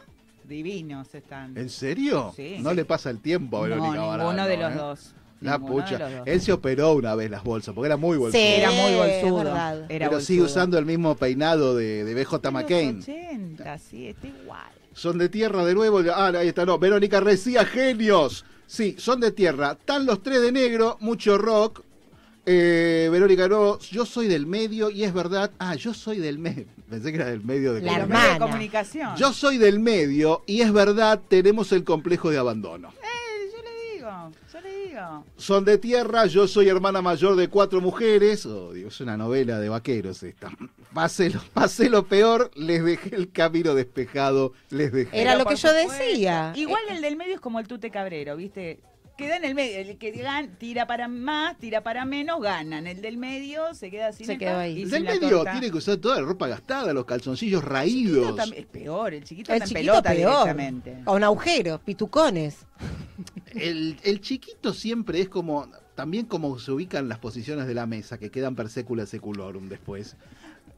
Divinos 0.44 1.14
están. 1.14 1.56
¿En 1.56 1.68
serio? 1.70 2.32
Sí. 2.36 2.56
No 2.60 2.72
le 2.72 2.84
pasa 2.84 3.10
el 3.10 3.20
tiempo 3.20 3.56
a 3.56 3.60
No, 3.60 3.64
Verónica 3.64 3.92
ninguno 3.92 4.08
Barano, 4.26 4.46
de 4.46 4.56
los 4.56 4.72
¿eh? 4.72 4.76
dos. 4.76 5.14
La 5.40 5.58
Ninguno 5.58 5.76
de 5.76 5.82
pucha. 5.82 5.98
los 5.98 6.12
dos. 6.12 6.22
Él 6.26 6.40
se 6.40 6.52
operó 6.52 6.92
una 6.94 7.14
vez 7.14 7.30
las 7.30 7.42
bolsas, 7.44 7.74
porque 7.74 7.86
era 7.86 7.96
muy 7.96 8.16
bolsudo. 8.16 8.40
Sí, 8.40 8.46
era 8.46 8.70
muy 8.70 8.94
bolsudo. 8.94 9.50
Era 9.88 10.08
pero 10.08 10.20
sigue 10.20 10.42
usando 10.42 10.78
el 10.78 10.86
mismo 10.86 11.14
peinado 11.16 11.74
de, 11.76 12.04
de 12.04 12.14
BJ 12.14 12.50
McCain. 12.50 12.98
80, 13.00 13.78
sí, 13.78 14.08
está 14.08 14.26
igual. 14.28 14.62
Son 14.94 15.18
de 15.18 15.28
tierra 15.28 15.64
de 15.64 15.74
nuevo. 15.74 16.00
Ah, 16.14 16.28
ahí 16.38 16.48
está, 16.48 16.64
no. 16.64 16.78
Verónica 16.78 17.20
Recía, 17.20 17.64
genios. 17.66 18.44
Sí, 18.66 18.96
son 18.98 19.20
de 19.20 19.30
tierra. 19.30 19.72
Están 19.78 20.06
los 20.06 20.22
tres 20.22 20.40
de 20.40 20.52
negro, 20.52 20.96
mucho 21.00 21.36
rock. 21.36 21.82
Eh, 22.48 23.08
Verónica, 23.10 23.48
no, 23.48 23.78
yo 23.80 24.06
soy 24.06 24.28
del 24.28 24.46
medio 24.46 24.88
y 24.88 25.02
es 25.02 25.12
verdad. 25.12 25.50
Ah, 25.58 25.74
yo 25.74 25.92
soy 25.92 26.18
del 26.18 26.38
medio. 26.38 26.66
Pensé 26.88 27.10
que 27.10 27.16
era 27.16 27.26
del 27.26 27.42
medio 27.44 27.72
de 27.74 27.80
La 27.82 27.94
comunicación. 27.98 28.10
hermana. 28.12 28.32
de 28.34 28.38
comunicación. 28.38 29.16
Yo 29.16 29.32
soy 29.32 29.58
del 29.58 29.80
medio 29.80 30.42
y 30.46 30.60
es 30.60 30.72
verdad, 30.72 31.20
tenemos 31.28 31.72
el 31.72 31.82
complejo 31.82 32.30
de 32.30 32.38
abandono. 32.38 32.90
Eh, 33.02 33.50
yo 33.52 33.62
le 33.62 33.94
digo, 33.96 34.30
yo 34.52 34.60
le 34.60 34.86
digo. 34.86 35.24
Son 35.36 35.64
de 35.64 35.78
tierra, 35.78 36.26
yo 36.26 36.46
soy 36.46 36.68
hermana 36.68 37.02
mayor 37.02 37.34
de 37.34 37.48
cuatro 37.48 37.80
mujeres. 37.80 38.46
Oh, 38.46 38.72
Dios, 38.72 38.94
es 38.94 39.00
una 39.00 39.16
novela 39.16 39.58
de 39.58 39.68
vaqueros 39.68 40.22
esta. 40.22 40.48
Pasé 40.94 41.30
lo, 41.30 41.40
pasé 41.52 41.90
lo 41.90 42.06
peor, 42.06 42.52
les 42.54 42.84
dejé 42.84 43.16
el 43.16 43.32
camino 43.32 43.74
despejado, 43.74 44.52
les 44.70 44.92
dejé. 44.92 45.20
Era 45.20 45.34
lo 45.34 45.46
que 45.46 45.56
yo 45.56 45.72
decía. 45.72 46.52
Igual 46.54 46.82
el 46.90 47.02
del 47.02 47.16
medio 47.16 47.34
es 47.34 47.40
como 47.40 47.58
el 47.58 47.66
tute 47.66 47.90
cabrero, 47.90 48.36
¿viste? 48.36 48.78
Queda 49.16 49.36
en 49.38 49.44
el 49.46 49.54
medio, 49.54 49.78
el 49.78 49.96
que 49.96 50.12
gan- 50.14 50.58
tira 50.58 50.86
para 50.86 51.08
más, 51.08 51.56
tira 51.58 51.82
para 51.82 52.04
menos, 52.04 52.38
ganan. 52.42 52.86
El 52.86 53.00
del 53.00 53.16
medio 53.16 53.72
se 53.72 53.90
queda 53.90 54.12
sin 54.12 54.26
Se 54.26 54.36
quedó 54.36 54.58
ahí. 54.58 54.80
y 54.80 54.82
El 54.82 54.90
del 54.90 55.04
medio 55.04 55.28
torta. 55.30 55.52
tiene 55.52 55.70
que 55.70 55.78
usar 55.78 55.96
toda 55.96 56.16
la 56.20 56.26
ropa 56.26 56.46
gastada, 56.48 56.92
los 56.92 57.06
calzoncillos 57.06 57.60
Chiquito 57.62 57.72
raídos. 57.72 58.52
es 58.54 58.66
peor, 58.66 59.14
el 59.14 59.24
chiquito 59.24 59.52
El 59.52 59.62
está 59.62 59.64
en 59.64 59.68
chiquito 59.70 59.92
pelota 60.02 60.10
peor. 60.10 60.30
directamente. 60.48 60.98
Con 61.04 61.24
agujeros, 61.24 61.80
pitucones. 61.80 62.66
El, 63.54 63.96
el 64.02 64.20
chiquito 64.20 64.74
siempre 64.74 65.20
es 65.22 65.28
como, 65.30 65.66
también 65.94 66.26
como 66.26 66.58
se 66.58 66.70
ubican 66.72 67.08
las 67.08 67.18
posiciones 67.18 67.66
de 67.66 67.72
la 67.72 67.86
mesa, 67.86 68.18
que 68.18 68.30
quedan 68.30 68.54
per 68.54 68.68
secula 68.68 69.06
seculorum 69.06 69.68
después. 69.70 70.16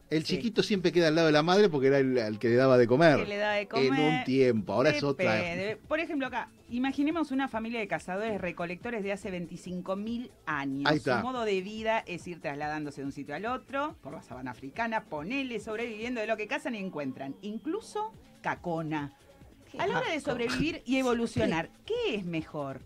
El 0.09 0.25
Sí. 0.25 0.35
chiquito 0.37 0.63
siempre 0.63 0.91
queda 0.91 1.09
al 1.09 1.15
lado 1.15 1.27
de 1.27 1.33
la 1.33 1.43
madre 1.43 1.69
porque 1.69 1.87
era 1.87 1.99
el, 1.99 2.17
el 2.17 2.39
que 2.39 2.49
le 2.49 2.55
daba 2.55 2.77
de 2.79 2.87
comer. 2.87 3.17
Que 3.19 3.25
le 3.25 3.37
da 3.37 3.51
de 3.51 3.61
En 3.61 3.67
comer. 3.67 3.91
un 4.19 4.23
tiempo, 4.25 4.73
ahora 4.73 4.89
es 4.89 5.03
otra. 5.03 5.35
Depende. 5.35 5.77
Por 5.87 5.99
ejemplo, 5.99 6.25
acá, 6.27 6.49
imaginemos 6.69 7.31
una 7.31 7.47
familia 7.47 7.79
de 7.79 7.87
cazadores 7.87 8.41
recolectores 8.41 9.03
de 9.03 9.11
hace 9.11 9.29
25.000 9.31 10.31
años. 10.47 10.89
Ahí 10.89 10.97
está. 10.97 11.19
Su 11.19 11.25
modo 11.27 11.45
de 11.45 11.61
vida 11.61 11.99
es 12.07 12.25
ir 12.27 12.41
trasladándose 12.41 13.01
de 13.01 13.05
un 13.05 13.11
sitio 13.11 13.35
al 13.35 13.45
otro, 13.45 13.95
por 14.01 14.13
la 14.13 14.23
sabana 14.23 14.51
africana, 14.51 15.03
ponele, 15.05 15.59
sobreviviendo 15.59 16.21
de 16.21 16.27
lo 16.27 16.37
que 16.37 16.47
cazan 16.47 16.73
y 16.73 16.79
encuentran. 16.79 17.35
Incluso 17.43 18.11
cacona. 18.41 19.13
A 19.77 19.85
la 19.85 19.99
hora 19.99 20.11
de 20.11 20.19
sobrevivir 20.19 20.81
y 20.87 20.97
evolucionar, 20.97 21.69
¿qué 21.85 22.15
es 22.15 22.25
mejor? 22.25 22.81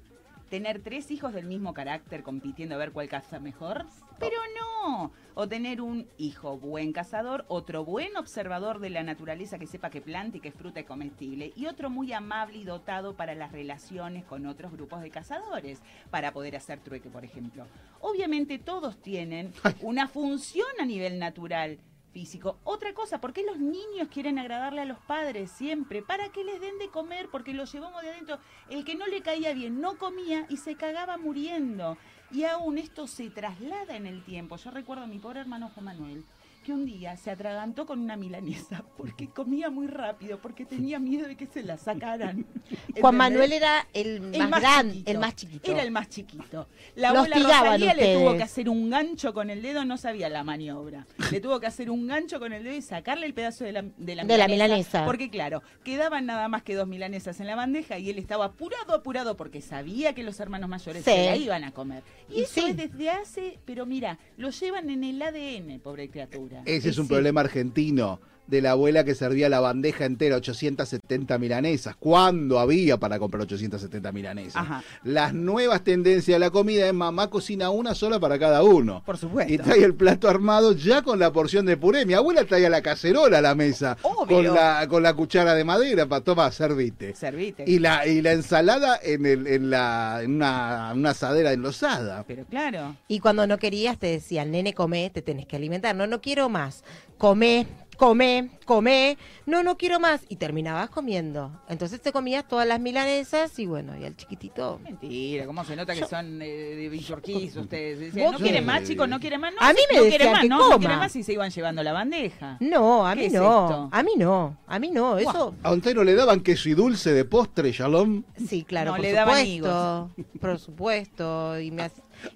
tener 0.49 0.83
tres 0.83 1.09
hijos 1.09 1.33
del 1.33 1.47
mismo 1.47 1.73
carácter 1.73 2.21
compitiendo 2.21 2.75
a 2.75 2.77
ver 2.77 2.91
cuál 2.91 3.07
caza 3.09 3.39
mejor? 3.39 3.87
Pero 4.23 4.41
no. 4.59 5.11
O 5.35 5.47
tener 5.47 5.81
un 5.81 6.07
hijo 6.17 6.57
buen 6.57 6.93
cazador, 6.93 7.45
otro 7.47 7.83
buen 7.83 8.15
observador 8.17 8.79
de 8.79 8.89
la 8.89 9.03
naturaleza 9.03 9.57
que 9.57 9.67
sepa 9.67 9.89
que 9.89 10.01
planta 10.01 10.37
y 10.37 10.39
que 10.39 10.51
fruta 10.51 10.81
es 10.81 10.85
comestible, 10.85 11.51
y 11.55 11.65
otro 11.65 11.89
muy 11.89 12.13
amable 12.13 12.59
y 12.59 12.63
dotado 12.63 13.15
para 13.15 13.33
las 13.33 13.51
relaciones 13.51 14.23
con 14.25 14.45
otros 14.45 14.71
grupos 14.71 15.01
de 15.01 15.09
cazadores, 15.09 15.81
para 16.11 16.31
poder 16.31 16.55
hacer 16.55 16.79
trueque, 16.79 17.09
por 17.09 17.25
ejemplo. 17.25 17.65
Obviamente 17.99 18.59
todos 18.59 19.01
tienen 19.01 19.53
una 19.81 20.07
función 20.07 20.67
a 20.79 20.85
nivel 20.85 21.17
natural 21.17 21.79
físico. 22.13 22.59
Otra 22.63 22.93
cosa, 22.93 23.19
¿por 23.19 23.33
qué 23.33 23.43
los 23.43 23.59
niños 23.59 24.07
quieren 24.09 24.37
agradarle 24.37 24.81
a 24.81 24.85
los 24.85 24.99
padres 24.99 25.51
siempre? 25.51 26.01
Para 26.01 26.29
que 26.29 26.43
les 26.43 26.61
den 26.61 26.77
de 26.77 26.89
comer, 26.89 27.27
porque 27.29 27.53
lo 27.53 27.65
llevamos 27.65 28.01
de 28.03 28.11
adentro. 28.11 28.37
El 28.69 28.85
que 28.85 28.95
no 28.95 29.07
le 29.07 29.21
caía 29.21 29.53
bien 29.53 29.81
no 29.81 29.97
comía 29.97 30.45
y 30.47 30.57
se 30.57 30.75
cagaba 30.75 31.17
muriendo. 31.17 31.97
Y 32.31 32.45
aún 32.45 32.77
esto 32.77 33.07
se 33.07 33.29
traslada 33.29 33.95
en 33.95 34.07
el 34.07 34.23
tiempo. 34.23 34.57
Yo 34.57 34.71
recuerdo 34.71 35.03
a 35.03 35.07
mi 35.07 35.19
pobre 35.19 35.41
hermano 35.41 35.69
Juan 35.73 35.85
Manuel 35.85 36.25
que 36.63 36.71
un 36.71 36.85
día 36.85 37.15
se 37.17 37.29
atragantó 37.29 37.85
con 37.85 37.99
una 37.99 38.15
milanesa 38.17 38.83
porque 38.97 39.27
comía 39.27 39.69
muy 39.69 39.87
rápido, 39.87 40.39
porque 40.41 40.65
tenía 40.65 40.97
miedo 40.99 41.27
de 41.27 41.35
que 41.35 41.45
se 41.45 41.61
la 41.61 41.77
sacaran. 41.77 42.45
Juan. 43.01 43.15
Manuel 43.15 43.53
era 43.53 43.87
el 43.93 44.21
más 44.49 44.61
grande, 44.61 44.93
chiquito. 44.95 45.11
el 45.11 45.19
más 45.19 45.35
chiquito. 45.35 45.71
Era 45.71 45.83
el 45.83 45.91
más 45.91 46.09
chiquito. 46.09 46.67
La 46.95 47.09
abuela 47.09 47.35
Rosalía 47.37 47.93
le 47.93 48.15
tuvo 48.15 48.35
que 48.35 48.43
hacer 48.43 48.69
un 48.69 48.89
gancho 48.89 49.33
con 49.33 49.49
el 49.49 49.61
dedo, 49.61 49.85
no 49.85 49.97
sabía 49.97 50.29
la 50.29 50.43
maniobra. 50.43 51.05
Le 51.31 51.39
tuvo 51.39 51.59
que 51.59 51.67
hacer 51.67 51.89
un 51.91 52.07
gancho 52.07 52.39
con 52.39 52.53
el 52.53 52.63
dedo 52.63 52.75
y 52.75 52.81
sacarle 52.81 53.25
el 53.25 53.33
pedazo 53.33 53.63
de 53.65 53.71
la, 53.73 53.81
de 53.97 54.15
la 54.15 54.23
De 54.23 54.37
la 54.37 54.47
milanesa. 54.47 55.05
Porque 55.05 55.29
claro, 55.29 55.61
quedaban 55.83 56.25
nada 56.25 56.47
más 56.47 56.63
que 56.63 56.75
dos 56.75 56.87
milanesas 56.87 57.39
en 57.39 57.47
la 57.47 57.55
bandeja 57.55 57.97
y 57.99 58.09
él 58.09 58.17
estaba 58.17 58.45
apurado, 58.45 58.95
apurado 58.95 59.35
porque 59.37 59.61
sabía 59.61 60.13
que 60.13 60.23
los 60.23 60.39
hermanos 60.39 60.69
mayores 60.69 61.03
Sí. 61.03 61.11
se 61.11 61.25
la 61.25 61.35
iban 61.35 61.63
a 61.63 61.71
comer. 61.71 62.03
Y, 62.29 62.39
Y 62.39 62.43
eso 62.43 62.53
sí. 62.61 62.65
es 62.69 62.77
desde 62.77 63.09
hace, 63.09 63.59
pero 63.65 63.85
mira, 63.85 64.17
lo 64.37 64.49
llevan 64.49 64.89
en 64.89 65.03
el 65.03 65.21
ADN, 65.21 65.79
pobre 65.79 66.09
criatura. 66.09 66.52
Ese 66.65 66.89
es 66.89 66.97
un 66.97 67.05
sí. 67.05 67.13
problema 67.13 67.41
argentino 67.41 68.19
de 68.47 68.61
la 68.61 68.71
abuela 68.71 69.03
que 69.03 69.15
servía 69.15 69.49
la 69.49 69.59
bandeja 69.59 70.05
entera, 70.05 70.35
870 70.35 71.37
milanesas. 71.37 71.95
¿Cuándo 71.95 72.59
había 72.59 72.97
para 72.97 73.19
comprar 73.19 73.43
870 73.43 74.11
milanesas? 74.11 74.55
Ajá. 74.55 74.83
Las 75.03 75.33
nuevas 75.33 75.83
tendencias 75.83 76.35
de 76.35 76.39
la 76.39 76.49
comida 76.49 76.85
es 76.87 76.93
mamá 76.93 77.29
cocina 77.29 77.69
una 77.69 77.95
sola 77.95 78.19
para 78.19 78.37
cada 78.37 78.63
uno. 78.63 79.01
Por 79.05 79.17
supuesto. 79.17 79.53
Y 79.53 79.57
trae 79.57 79.83
el 79.83 79.95
plato 79.95 80.29
armado 80.29 80.73
ya 80.73 81.01
con 81.01 81.19
la 81.19 81.31
porción 81.31 81.65
de 81.65 81.77
puré. 81.77 82.05
Mi 82.05 82.13
abuela 82.13 82.43
traía 82.45 82.69
la 82.69 82.81
cacerola 82.81 83.37
a 83.37 83.41
la 83.41 83.55
mesa 83.55 83.97
Obvio. 84.01 84.37
con 84.37 84.53
la, 84.53 84.87
con 84.87 85.03
la 85.03 85.13
cuchara 85.13 85.55
de 85.55 85.63
madera 85.63 86.05
para 86.05 86.23
tomar, 86.23 86.51
servite. 86.53 87.15
Servite. 87.15 87.63
Y 87.65 87.79
la, 87.79 88.05
y 88.07 88.21
la 88.21 88.33
ensalada 88.33 88.99
en, 89.01 89.25
el, 89.25 89.47
en, 89.47 89.69
la, 89.69 90.19
en 90.21 90.35
una, 90.35 90.91
una 90.93 91.11
asadera 91.11 91.53
enlosada. 91.53 92.23
Pero 92.27 92.45
claro. 92.45 92.95
Y 93.07 93.19
cuando 93.19 93.47
no 93.47 93.57
querías 93.57 93.97
te 93.97 94.07
decían, 94.07 94.51
nene, 94.51 94.73
come, 94.73 95.09
te 95.13 95.21
tenés 95.21 95.45
que 95.45 95.55
alimentar. 95.55 95.95
No, 95.95 96.07
no 96.07 96.21
quiero 96.21 96.49
más. 96.49 96.83
Come, 97.17 97.67
come, 97.97 98.51
come. 98.65 99.17
No, 99.45 99.63
no 99.63 99.77
quiero 99.77 99.99
más. 99.99 100.21
Y 100.29 100.37
terminabas 100.37 100.89
comiendo. 100.89 101.51
Entonces 101.69 102.01
te 102.01 102.11
comías 102.11 102.47
todas 102.47 102.67
las 102.67 102.79
milanesas 102.79 103.57
y 103.59 103.65
bueno, 103.65 103.97
y 103.97 104.05
al 104.05 104.15
chiquitito. 104.15 104.79
Mentira, 104.83 105.45
¿cómo 105.45 105.63
se 105.65 105.75
nota 105.75 105.93
que 105.93 106.05
son 106.05 106.41
eh, 106.41 106.45
de 106.75 106.89
Villorquís 106.89 107.55
ustedes? 107.55 107.97
¿Vos 107.99 108.05
Decían, 108.13 108.31
no 108.31 108.37
qué? 108.37 108.43
quiere 108.43 108.61
más, 108.61 108.83
chicos, 108.83 109.07
no 109.09 109.19
quiere 109.19 109.37
más. 109.37 109.53
No, 109.53 109.59
A 109.61 109.73
mí 109.73 109.79
me 109.91 109.97
no 109.97 110.01
quiere 110.03 110.17
decían 110.17 110.31
más, 110.33 110.41
que 110.41 110.49
no, 110.49 110.57
no 110.57 110.63
coma. 110.65 110.77
quiere 110.79 110.95
más 110.95 111.15
y 111.15 111.23
se 111.23 111.33
iban 111.33 111.49
llevando 111.51 111.83
la 111.83 111.93
bandeja. 111.93 112.57
No, 112.59 113.07
a 113.07 113.13
¿Qué 113.13 113.19
mí 113.21 113.25
es 113.27 113.33
no. 113.33 113.39
esto? 113.65 113.89
A 113.91 114.03
mí 114.03 114.11
no. 114.17 114.57
A 114.67 114.79
mí 114.79 114.89
no. 114.91 115.17
Eso. 115.17 115.55
A 115.63 115.71
Ontero 115.71 116.03
le 116.03 116.15
daban 116.15 116.41
queso 116.41 116.69
y 116.69 116.73
dulce 116.73 117.13
de 117.13 117.25
postre, 117.25 117.71
Shalom. 117.71 118.23
Sí, 118.47 118.63
claro, 118.63 118.91
No, 118.91 118.97
por 118.97 119.05
le 119.05 119.11
daban 119.11 119.45
supuesto. 119.45 120.11
Por 120.39 120.59
supuesto. 120.59 121.59
Y, 121.59 121.71
me 121.71 121.89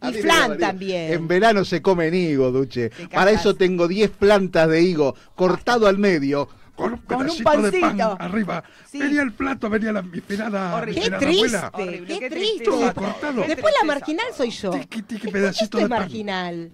y 0.09 0.13
flan 0.13 0.57
también. 0.57 1.13
En 1.13 1.27
verano 1.27 1.65
se 1.65 1.81
comen 1.81 2.13
higo, 2.13 2.51
Duche. 2.51 2.91
Para 3.11 3.31
eso 3.31 3.55
tengo 3.55 3.87
10 3.87 4.11
plantas 4.11 4.69
de 4.69 4.81
higo 4.81 5.15
cortado 5.35 5.87
al 5.87 5.97
medio. 5.97 6.49
Con 6.75 6.93
un 6.93 6.99
Con 6.99 7.21
un 7.21 7.25
pedacito 7.25 7.61
de 7.63 7.71
pan 7.79 7.97
pancito. 7.97 8.17
arriba. 8.19 8.63
Sí. 8.91 8.99
Venía 8.99 9.23
el 9.23 9.33
plato, 9.33 9.67
venía 9.67 9.91
la 9.91 10.03
mi 10.03 10.21
Qué 10.21 10.21
triste, 10.21 11.57
abuela. 11.57 11.71
Horrible, 11.73 12.07
qué 12.07 12.19
qué 12.19 12.29
triste. 12.29 12.63
Todo 12.65 12.93
cortado. 12.93 13.43
Después 13.47 13.73
la 13.81 13.85
marginal 13.87 14.25
soy 14.35 14.51
yo. 14.51 14.71
¿Por 14.71 14.87
qué 14.87 15.01
pedacito 15.31 15.77
de 15.79 15.89
pan. 15.89 15.99
marginal? 16.01 16.71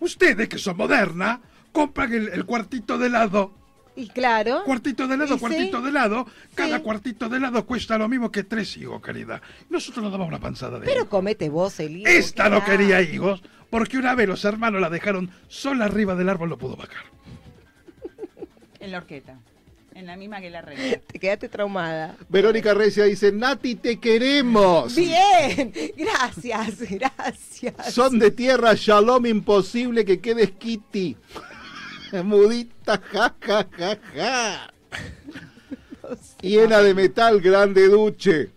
Ustedes 0.00 0.48
que 0.48 0.58
son 0.58 0.76
modernas, 0.76 1.38
compran 1.70 2.12
el, 2.12 2.28
el 2.30 2.44
cuartito 2.44 2.98
de 2.98 3.06
helado. 3.06 3.52
Y 3.98 4.08
claro. 4.10 4.62
Cuartito 4.64 5.08
de 5.08 5.16
helado, 5.16 5.34
sí. 5.34 5.40
cuartito 5.40 5.82
de 5.82 5.90
helado. 5.90 6.26
Cada 6.54 6.76
Sí. 6.78 6.82
cuartito 6.84 7.28
de 7.28 7.36
helado 7.38 7.66
cuesta 7.66 7.98
lo 7.98 8.08
mismo 8.08 8.30
que 8.30 8.44
tres 8.44 8.76
higos, 8.76 9.02
querida. 9.02 9.42
Nosotros 9.70 10.02
nos 10.04 10.12
damos 10.12 10.28
una 10.28 10.38
panzada 10.38 10.78
de 10.78 10.86
Pero 10.86 11.00
higo. 11.00 11.08
comete 11.08 11.48
vos 11.48 11.80
el 11.80 11.96
higo. 11.96 12.06
Esta 12.08 12.48
no 12.48 12.64
¿qué 12.64 12.70
quería 12.72 13.02
higos, 13.02 13.42
porque 13.70 13.98
una 13.98 14.14
vez 14.14 14.28
los 14.28 14.44
hermanos 14.44 14.80
la 14.80 14.88
dejaron 14.88 15.30
sola 15.48 15.86
arriba 15.86 16.14
del 16.14 16.28
árbol, 16.28 16.48
no 16.50 16.58
pudo 16.58 16.76
bajar. 16.76 17.04
En 18.80 18.92
la 18.92 18.98
horqueta. 18.98 19.36
En 19.94 20.06
la 20.06 20.16
misma 20.16 20.40
que 20.40 20.48
la 20.50 20.62
reina. 20.62 20.98
Te 21.10 21.18
quedaste 21.18 21.48
traumada. 21.48 22.14
Verónica 22.28 22.72
Recia 22.72 23.02
dice, 23.04 23.32
Nati, 23.32 23.74
te 23.74 23.98
queremos. 23.98 24.94
Bien, 24.94 25.72
gracias, 25.96 26.78
gracias. 26.88 27.92
Son 27.92 28.16
de 28.20 28.30
tierra, 28.30 28.74
Shalom, 28.76 29.26
imposible 29.26 30.04
que 30.04 30.20
quedes 30.20 30.52
Kitty. 30.52 31.16
Mudita, 32.24 33.00
ja, 33.12 33.34
ja, 33.40 33.68
ja, 33.76 33.98
ja. 34.14 34.72
Hiena 36.40 36.78
de 36.78 36.94
metal, 36.94 37.40
grande 37.40 37.88
duche. 37.88 38.50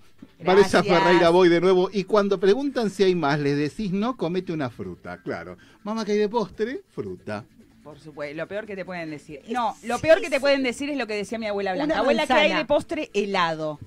Vanessa. 0.44 0.84
Ferreira, 0.84 1.30
voy 1.30 1.50
de 1.50 1.62
nuevo. 1.62 1.90
Y 1.92 2.06
cuando 2.06 2.40
preguntan 2.40 2.90
si 2.90 3.04
hay 3.04 3.16
más, 3.16 3.40
les 3.40 3.58
decís 3.58 3.92
no, 3.92 4.18
comete 4.18 4.52
una 4.52 4.70
fruta. 4.70 5.22
Claro. 5.22 5.58
Mamá, 5.84 6.06
que 6.06 6.14
hay 6.14 6.18
de 6.18 6.30
postre? 6.30 6.82
Fruta. 6.90 7.46
Por 7.84 8.00
supuesto, 8.00 8.38
lo 8.38 8.48
peor 8.48 8.66
que 8.66 8.76
te 8.76 8.86
pueden 8.86 9.10
decir. 9.10 9.42
No, 9.50 9.76
lo 9.84 10.00
peor 10.00 10.22
que 10.22 10.30
te 10.30 10.40
pueden 10.40 10.64
decir 10.64 10.90
es 10.90 10.98
lo 10.98 11.08
que 11.08 11.16
decía 11.16 11.40
mi 11.40 11.48
abuela 11.48 11.74
Blanca. 11.74 11.94
Una 11.94 12.00
abuela, 12.02 12.28
que 12.28 12.34
hay 12.34 12.54
de 12.54 12.66
postre 12.66 13.10
helado. 13.14 13.80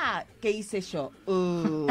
Ah, 0.00 0.24
¿qué 0.40 0.50
hice 0.52 0.80
yo? 0.80 1.10
Uh, 1.26 1.86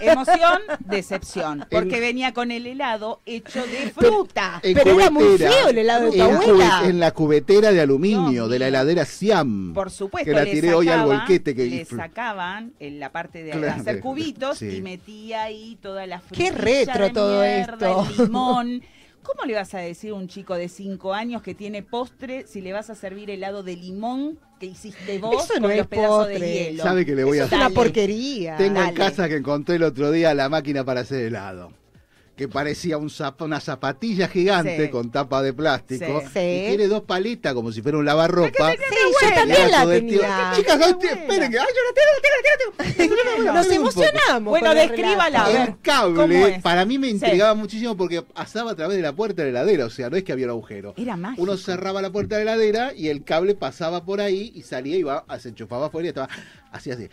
emoción, 0.00 0.60
decepción. 0.86 1.66
Porque 1.70 1.96
En- 1.96 2.00
venía 2.00 2.32
con 2.32 2.50
el 2.52 2.66
helado 2.66 3.20
hecho 3.26 3.60
de 3.66 3.90
fruta. 3.90 4.60
Pero 4.62 5.00
era 5.00 5.10
muy 5.10 5.36
feo 5.36 5.68
el 5.68 5.78
helado 5.78 6.04
de 6.06 6.10
tu 6.12 6.16
en 6.24 6.34
abuela. 6.36 6.82
en 6.84 7.00
la 7.00 7.10
cubetera 7.12 7.72
de 7.72 7.80
aluminio 7.80 8.46
de 8.48 8.58
la 8.58 8.68
heladera 8.68 9.04
Siam. 9.04 9.72
Por 9.74 9.90
supuesto, 9.90 10.30
Que 10.30 10.36
la 10.36 10.44
le 10.44 10.52
tiré 10.52 10.74
hoy 10.74 10.88
al 10.88 11.04
volquete 11.06 11.54
que 11.54 11.66
le 11.66 11.84
sacaban 11.84 12.72
en 12.78 13.00
la 13.00 13.10
parte 13.10 13.42
de 13.42 13.50
Claro, 13.50 13.80
hacer 13.80 14.00
cubitos 14.00 14.58
sí. 14.58 14.76
y 14.76 14.82
metía 14.82 15.42
ahí 15.42 15.76
toda 15.82 16.06
la 16.06 16.20
fruta. 16.20 16.36
Qué 16.36 16.50
retro 16.52 17.12
todo 17.12 17.42
esto. 17.42 18.06
El 18.16 18.24
limón. 18.26 18.82
¿Cómo 19.22 19.44
le 19.44 19.54
vas 19.54 19.74
a 19.74 19.78
decir 19.78 20.10
a 20.12 20.14
un 20.14 20.28
chico 20.28 20.54
de 20.54 20.68
5 20.68 21.12
años 21.12 21.42
que 21.42 21.54
tiene 21.54 21.82
postre 21.82 22.46
si 22.46 22.60
le 22.60 22.72
vas 22.72 22.88
a 22.90 22.94
servir 22.94 23.30
helado 23.30 23.62
de 23.62 23.76
limón 23.76 24.38
que 24.58 24.66
hiciste 24.66 25.18
vos 25.18 25.44
Eso 25.44 25.54
no 25.56 25.62
con 25.62 25.70
es 25.72 25.78
los 25.78 25.86
pedazos 25.86 26.28
de 26.28 26.32
postre. 26.34 26.52
hielo? 26.52 26.82
¿Sabe 26.82 27.06
que 27.06 27.14
le 27.14 27.24
voy 27.24 27.38
Eso 27.38 27.44
a 27.44 27.46
es 27.48 27.52
una 27.52 27.70
porquería. 27.70 28.56
Tengo 28.56 28.82
en 28.82 28.94
casa 28.94 29.28
que 29.28 29.36
encontré 29.36 29.76
el 29.76 29.82
otro 29.82 30.10
día 30.10 30.32
la 30.34 30.48
máquina 30.48 30.84
para 30.84 31.00
hacer 31.00 31.24
helado. 31.26 31.72
Que 32.40 32.48
parecía 32.48 32.96
un 32.96 33.10
zap- 33.10 33.42
una 33.44 33.60
zapatilla 33.60 34.26
gigante 34.26 34.86
Sí. 34.86 34.90
con 34.90 35.10
tapa 35.10 35.42
de 35.42 35.52
plástico. 35.52 36.22
Sí. 36.22 36.26
Sí. 36.32 36.38
Y 36.40 36.68
tiene 36.68 36.86
dos 36.88 37.02
paletas 37.02 37.52
como 37.52 37.70
si 37.70 37.82
fuera 37.82 37.98
un 37.98 38.06
lavarropa. 38.06 38.72
Sí, 38.72 38.78
yo 39.22 39.34
también 39.34 39.70
la 39.70 39.86
tenía. 39.86 40.52
Chicas, 40.56 40.78
no, 40.78 40.86
esperen, 40.86 41.50
que- 41.50 41.58
ay, 41.58 41.66
yo 41.68 41.82
la 41.84 41.92
tengo, 41.92 42.10
la 42.16 42.96
tengo, 42.96 43.10
la 43.18 43.36
tengo. 43.36 43.52
Nos 43.52 43.66
emocionamos. 43.70 44.50
Bueno, 44.52 44.74
descríbala. 44.74 45.50
El 45.66 45.78
cable, 45.82 46.60
para 46.62 46.86
mí 46.86 46.98
me 46.98 47.08
Sí. 47.08 47.12
intrigaba 47.12 47.52
muchísimo 47.54 47.94
porque 47.94 48.22
pasaba 48.22 48.70
a 48.70 48.74
través 48.74 48.96
de 48.96 49.02
la 49.02 49.12
puerta 49.12 49.42
de 49.44 49.52
la 49.52 49.60
heladera, 49.60 49.84
o 49.84 49.90
sea, 49.90 50.08
no 50.08 50.16
es 50.16 50.24
que 50.24 50.32
había 50.32 50.46
un 50.46 50.52
agujero. 50.52 50.94
Era 50.96 51.18
mágico. 51.18 51.42
Uno 51.42 51.58
cerraba 51.58 52.00
la 52.00 52.08
puerta 52.10 52.38
de 52.38 52.46
la 52.46 52.54
heladera 52.54 52.94
y 52.96 53.08
el 53.08 53.22
cable 53.22 53.54
pasaba 53.54 54.06
por 54.06 54.22
ahí 54.22 54.50
y 54.54 54.62
salía 54.62 54.96
y 54.96 55.00
iba, 55.00 55.26
se 55.38 55.50
enchufaba 55.50 55.88
afuera 55.88 56.06
y 56.06 56.08
estaba 56.08 56.28
así, 56.72 56.90
así. 56.90 57.10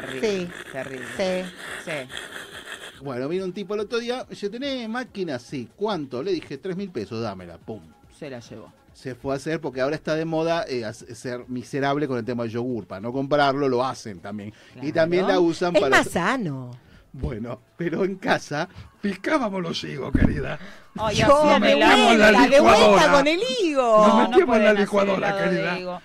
Terrible. 0.00 0.28
Sí. 0.46 0.50
Terrible. 0.72 1.06
Sí. 1.16 1.52
Sí. 1.84 3.00
Bueno, 3.02 3.28
vino 3.28 3.44
un 3.44 3.52
tipo 3.52 3.74
el 3.74 3.80
otro 3.80 3.98
día, 3.98 4.24
dice, 4.28 4.48
¿tenés 4.50 4.88
máquina? 4.88 5.38
Sí. 5.38 5.68
¿Cuánto? 5.76 6.22
Le 6.22 6.32
dije, 6.32 6.58
tres 6.58 6.76
mil 6.76 6.90
pesos, 6.90 7.20
dámela. 7.22 7.58
Pum. 7.58 7.80
Se 8.18 8.30
la 8.30 8.40
llevó. 8.40 8.72
Se 8.92 9.14
fue 9.16 9.34
a 9.34 9.36
hacer 9.36 9.60
porque 9.60 9.80
ahora 9.80 9.96
está 9.96 10.14
de 10.14 10.24
moda 10.24 10.64
eh, 10.68 10.84
ser 10.92 11.44
miserable 11.48 12.06
con 12.06 12.16
el 12.16 12.24
tema 12.24 12.44
del 12.44 12.52
yogur. 12.52 12.86
Para 12.86 13.00
no 13.00 13.12
comprarlo, 13.12 13.68
lo 13.68 13.84
hacen 13.84 14.20
también. 14.20 14.54
Y 14.80 14.92
también 14.92 15.26
la 15.26 15.40
usan 15.40 15.74
Es 15.74 15.82
para... 15.82 15.96
más 15.98 16.08
sano. 16.10 16.70
Bueno, 17.12 17.60
pero 17.76 18.04
en 18.04 18.16
casa... 18.16 18.68
Picábamos 19.00 19.60
los 19.62 19.84
higos, 19.84 20.12
querida. 20.12 20.58
Ay, 20.96 21.16
Yo, 21.16 21.42
hacían 21.42 21.62
de 21.62 21.72
en 21.72 21.80
la 21.80 21.94
vuelta, 21.94 22.48
de 22.48 22.60
vuelta 22.60 22.78
licuadora. 22.80 23.12
con 23.12 23.26
el 23.28 23.40
higo. 23.60 24.06
Nos 24.08 24.28
metíamos 24.30 24.56
en 24.56 24.64
la 24.64 24.72
licuadora, 24.72 25.36
querida. 25.38 26.02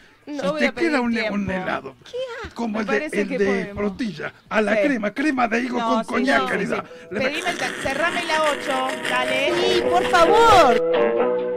Voy 0.52 0.60
te 0.60 0.68
a 0.68 0.72
pedir 0.72 0.90
queda 0.92 1.02
un, 1.02 1.50
helado. 1.50 1.96
Como 2.54 2.80
Me 2.80 2.98
el 2.98 3.10
de, 3.12 3.22
el 3.22 3.28
de 3.30 3.72
frutilla. 3.76 4.34
A 4.50 4.62
la 4.62 4.76
Sí. 4.76 4.82
crema, 4.84 5.12
crema 5.14 5.48
de 5.48 5.60
higo 5.62 5.80
No, 5.80 5.88
con 5.96 6.04
sí, 6.04 6.10
coñac, 6.10 6.40
no, 6.42 6.46
sí, 6.48 6.52
querida. 6.52 6.76
sí. 6.86 7.08
Le- 7.12 7.20
Pedime 7.22 7.50
el 7.50 7.58
ta- 7.58 7.70
cerrame 7.82 8.24
la 8.26 8.44
8, 8.44 8.88
dale. 9.10 9.54
Sí, 9.56 9.82
por 9.90 10.04
favor. 10.10 11.49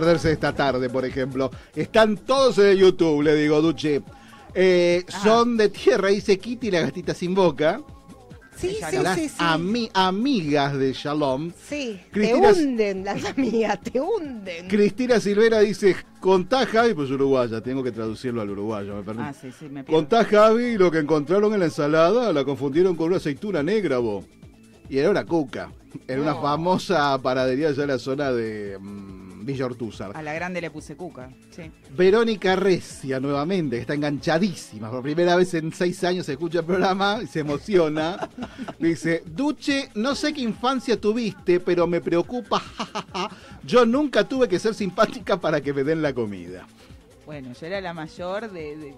Perderse 0.00 0.32
esta 0.32 0.54
tarde, 0.54 0.88
por 0.88 1.04
ejemplo. 1.04 1.50
Están 1.76 2.16
todos 2.16 2.58
en 2.58 2.66
el 2.66 2.78
YouTube, 2.78 3.22
le 3.22 3.34
digo, 3.34 3.60
Duche. 3.60 4.02
Eh, 4.54 5.04
Son 5.22 5.56
de 5.56 5.68
tierra, 5.68 6.08
dice 6.08 6.38
Kitty 6.38 6.68
y 6.68 6.70
la 6.70 6.80
gatita 6.80 7.14
sin 7.14 7.34
boca. 7.34 7.80
Sí, 8.56 8.76
sí, 8.90 8.96
Las 9.02 9.16
sí, 9.18 9.28
sí. 9.28 9.36
ami- 9.38 9.90
amigas 9.94 10.76
de 10.76 10.92
Shalom. 10.92 11.50
Sí, 11.68 11.98
Cristina- 12.10 12.52
te 12.52 12.62
hunden 12.62 13.04
las 13.04 13.24
amigas, 13.24 13.80
te 13.80 14.00
hunden. 14.00 14.68
Cristina 14.68 15.18
Silvera 15.20 15.60
dice, 15.60 15.96
contá 16.20 16.66
Javi, 16.66 16.92
pues 16.92 17.10
uruguaya, 17.10 17.62
tengo 17.62 17.82
que 17.82 17.90
traducirlo 17.92 18.42
al 18.42 18.50
uruguayo, 18.50 18.96
me 18.96 19.02
permite. 19.02 19.28
Ah, 19.30 19.32
sí, 19.32 19.48
sí, 19.58 19.64
me 19.66 19.82
pierdo. 19.84 19.92
Contá 19.92 20.24
Javi, 20.26 20.76
lo 20.76 20.90
que 20.90 20.98
encontraron 20.98 21.54
en 21.54 21.60
la 21.60 21.66
ensalada 21.66 22.32
la 22.34 22.44
confundieron 22.44 22.96
con 22.96 23.06
una 23.06 23.16
aceituna 23.16 23.62
negra, 23.62 23.96
vos. 23.98 24.26
Y 24.90 24.98
era 24.98 25.08
una 25.10 25.24
cuca. 25.24 25.70
Era 26.06 26.20
una 26.20 26.34
famosa 26.34 27.16
paradería 27.22 27.68
allá 27.68 27.82
en 27.84 27.88
la 27.88 27.98
zona 27.98 28.30
de 28.30 28.76
mm, 28.78 29.29
Villa 29.50 29.66
Ortúzar. 29.66 30.12
A 30.14 30.22
la 30.22 30.32
grande 30.32 30.60
le 30.60 30.70
puse 30.70 30.96
cuca. 30.96 31.30
Sí. 31.50 31.70
Verónica 31.96 32.56
Recia 32.56 33.18
nuevamente, 33.20 33.76
que 33.76 33.80
está 33.82 33.94
enganchadísima. 33.94 34.90
Por 34.90 35.02
primera 35.02 35.36
vez 35.36 35.52
en 35.54 35.72
seis 35.72 36.02
años 36.04 36.26
se 36.26 36.32
escucha 36.32 36.60
el 36.60 36.64
programa 36.64 37.20
y 37.22 37.26
se 37.26 37.40
emociona. 37.40 38.28
Dice, 38.78 39.22
Duche, 39.26 39.90
no 39.94 40.14
sé 40.14 40.32
qué 40.32 40.40
infancia 40.42 41.00
tuviste, 41.00 41.60
pero 41.60 41.86
me 41.86 42.00
preocupa. 42.00 42.62
Yo 43.64 43.84
nunca 43.86 44.24
tuve 44.24 44.48
que 44.48 44.58
ser 44.58 44.74
simpática 44.74 45.38
para 45.40 45.60
que 45.60 45.72
me 45.72 45.84
den 45.84 46.02
la 46.02 46.12
comida. 46.14 46.66
Bueno, 47.26 47.52
yo 47.52 47.66
era 47.66 47.80
la 47.80 47.94
mayor 47.94 48.50
de, 48.50 48.76
de- 48.76 48.94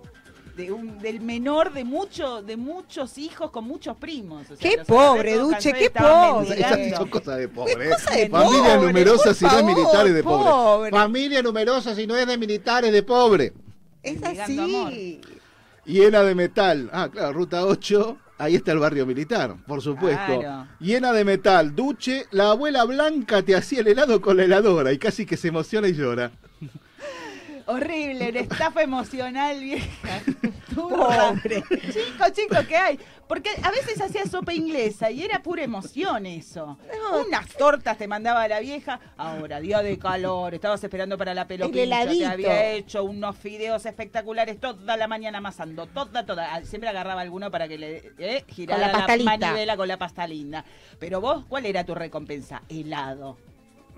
de 0.57 0.71
un- 0.71 0.99
del 0.99 1.21
menor 1.21 1.73
de 1.73 1.85
mucho, 1.85 2.43
de 2.43 2.57
muchos 2.57 3.17
hijos 3.19 3.51
con 3.51 3.65
muchos 3.65 3.97
primos. 3.97 4.51
O 4.51 4.57
sea, 4.57 4.71
Qué 4.71 4.85
pobre, 4.85 5.37
Duche, 5.39 5.73
qué 5.73 5.91
pobre. 5.91 6.61
Esas 6.61 6.99
son 6.99 7.09
cosas 7.09 7.39
de 7.39 7.49
pobre. 7.49 7.91
cosa 7.91 8.11
de 8.15 8.29
Familia 8.29 8.75
pobre, 8.75 8.87
numerosa 8.87 9.35
si 9.35 9.45
no 9.45 9.51
es 9.51 9.57
favor, 9.57 9.75
militares 9.77 10.15
de 10.15 10.23
pobre. 10.23 10.51
pobre. 10.51 10.91
Familia 10.91 11.43
numerosa 11.43 11.95
si 11.95 12.07
no 12.07 12.17
es 12.17 12.27
de 12.27 12.37
militares 12.39 12.93
de 12.93 13.03
pobre. 13.03 13.53
Es 14.03 14.23
así. 14.23 15.21
Hiena 15.85 16.23
de 16.23 16.35
metal. 16.35 16.91
Ah, 16.93 17.09
claro, 17.11 17.33
ruta 17.33 17.65
8. 17.65 18.19
Ahí 18.39 18.57
está 18.57 18.73
el 18.73 18.79
barrio 18.79 19.07
militar, 19.07 19.55
por 19.67 19.81
supuesto. 19.83 20.41
Claro. 20.41 20.69
Hiena 20.81 21.13
de 21.13 21.25
metal. 21.25 21.75
Duche, 21.77 22.27
la 22.33 22.51
abuela 22.51 22.85
Blanca 22.85 23.43
te 23.43 23.55
hacía 23.55 23.81
el 23.81 23.89
helado 23.89 24.21
con 24.21 24.37
la 24.37 24.45
heladora 24.45 24.93
y 24.93 24.99
casi 24.99 25.25
que 25.27 25.37
se 25.37 25.49
emociona 25.49 25.87
y 25.89 25.95
llora. 25.95 26.33
Horrible, 27.73 28.29
una 28.31 28.41
estafa 28.41 28.83
emocional, 28.83 29.61
vieja. 29.61 30.23
Pobre. 30.75 31.63
Chicos, 31.63 32.33
chicos, 32.33 32.67
¿qué 32.67 32.77
hay? 32.77 32.99
Porque 33.29 33.51
a 33.63 33.71
veces 33.71 34.01
hacía 34.01 34.27
sopa 34.27 34.53
inglesa 34.53 35.11
y 35.11 35.23
era 35.23 35.43
pura 35.43 35.63
emoción 35.63 36.27
eso. 36.27 36.79
Unas 37.27 37.49
tortas 37.49 37.97
te 37.97 38.09
mandaba 38.09 38.47
la 38.49 38.61
vieja. 38.61 39.01
Ahora, 39.17 39.61
día 39.61 39.83
de 39.83 39.99
calor, 39.99 40.55
estabas 40.55 40.83
esperando 40.83 41.17
para 41.17 41.33
la 41.35 41.47
pelopincha. 41.47 42.05
Te 42.05 42.27
había 42.27 42.73
hecho 42.73 43.05
unos 43.05 43.37
fideos 43.37 43.87
espectaculares 43.87 44.61
toda 44.61 44.97
la 44.97 45.09
mañana 45.09 45.39
amasando. 45.39 45.87
Toda, 45.87 46.27
toda. 46.27 46.55
Ah, 46.55 46.63
Siempre 46.63 46.91
agarraba 46.91 47.21
alguno 47.21 47.51
para 47.51 47.69
que 47.69 47.79
le 47.79 48.13
eh, 48.19 48.45
girara 48.49 48.93
Con 48.93 49.07
la 49.07 49.17
lista. 49.17 49.39
manivela 49.39 49.77
con 49.77 49.89
la 49.89 49.99
pasta 49.99 50.27
linda. 50.27 50.65
Pero 50.99 51.21
vos, 51.21 51.45
¿cuál 51.49 51.67
era 51.67 51.85
tu 51.85 51.95
recompensa? 51.95 52.63
Helado. 52.69 53.39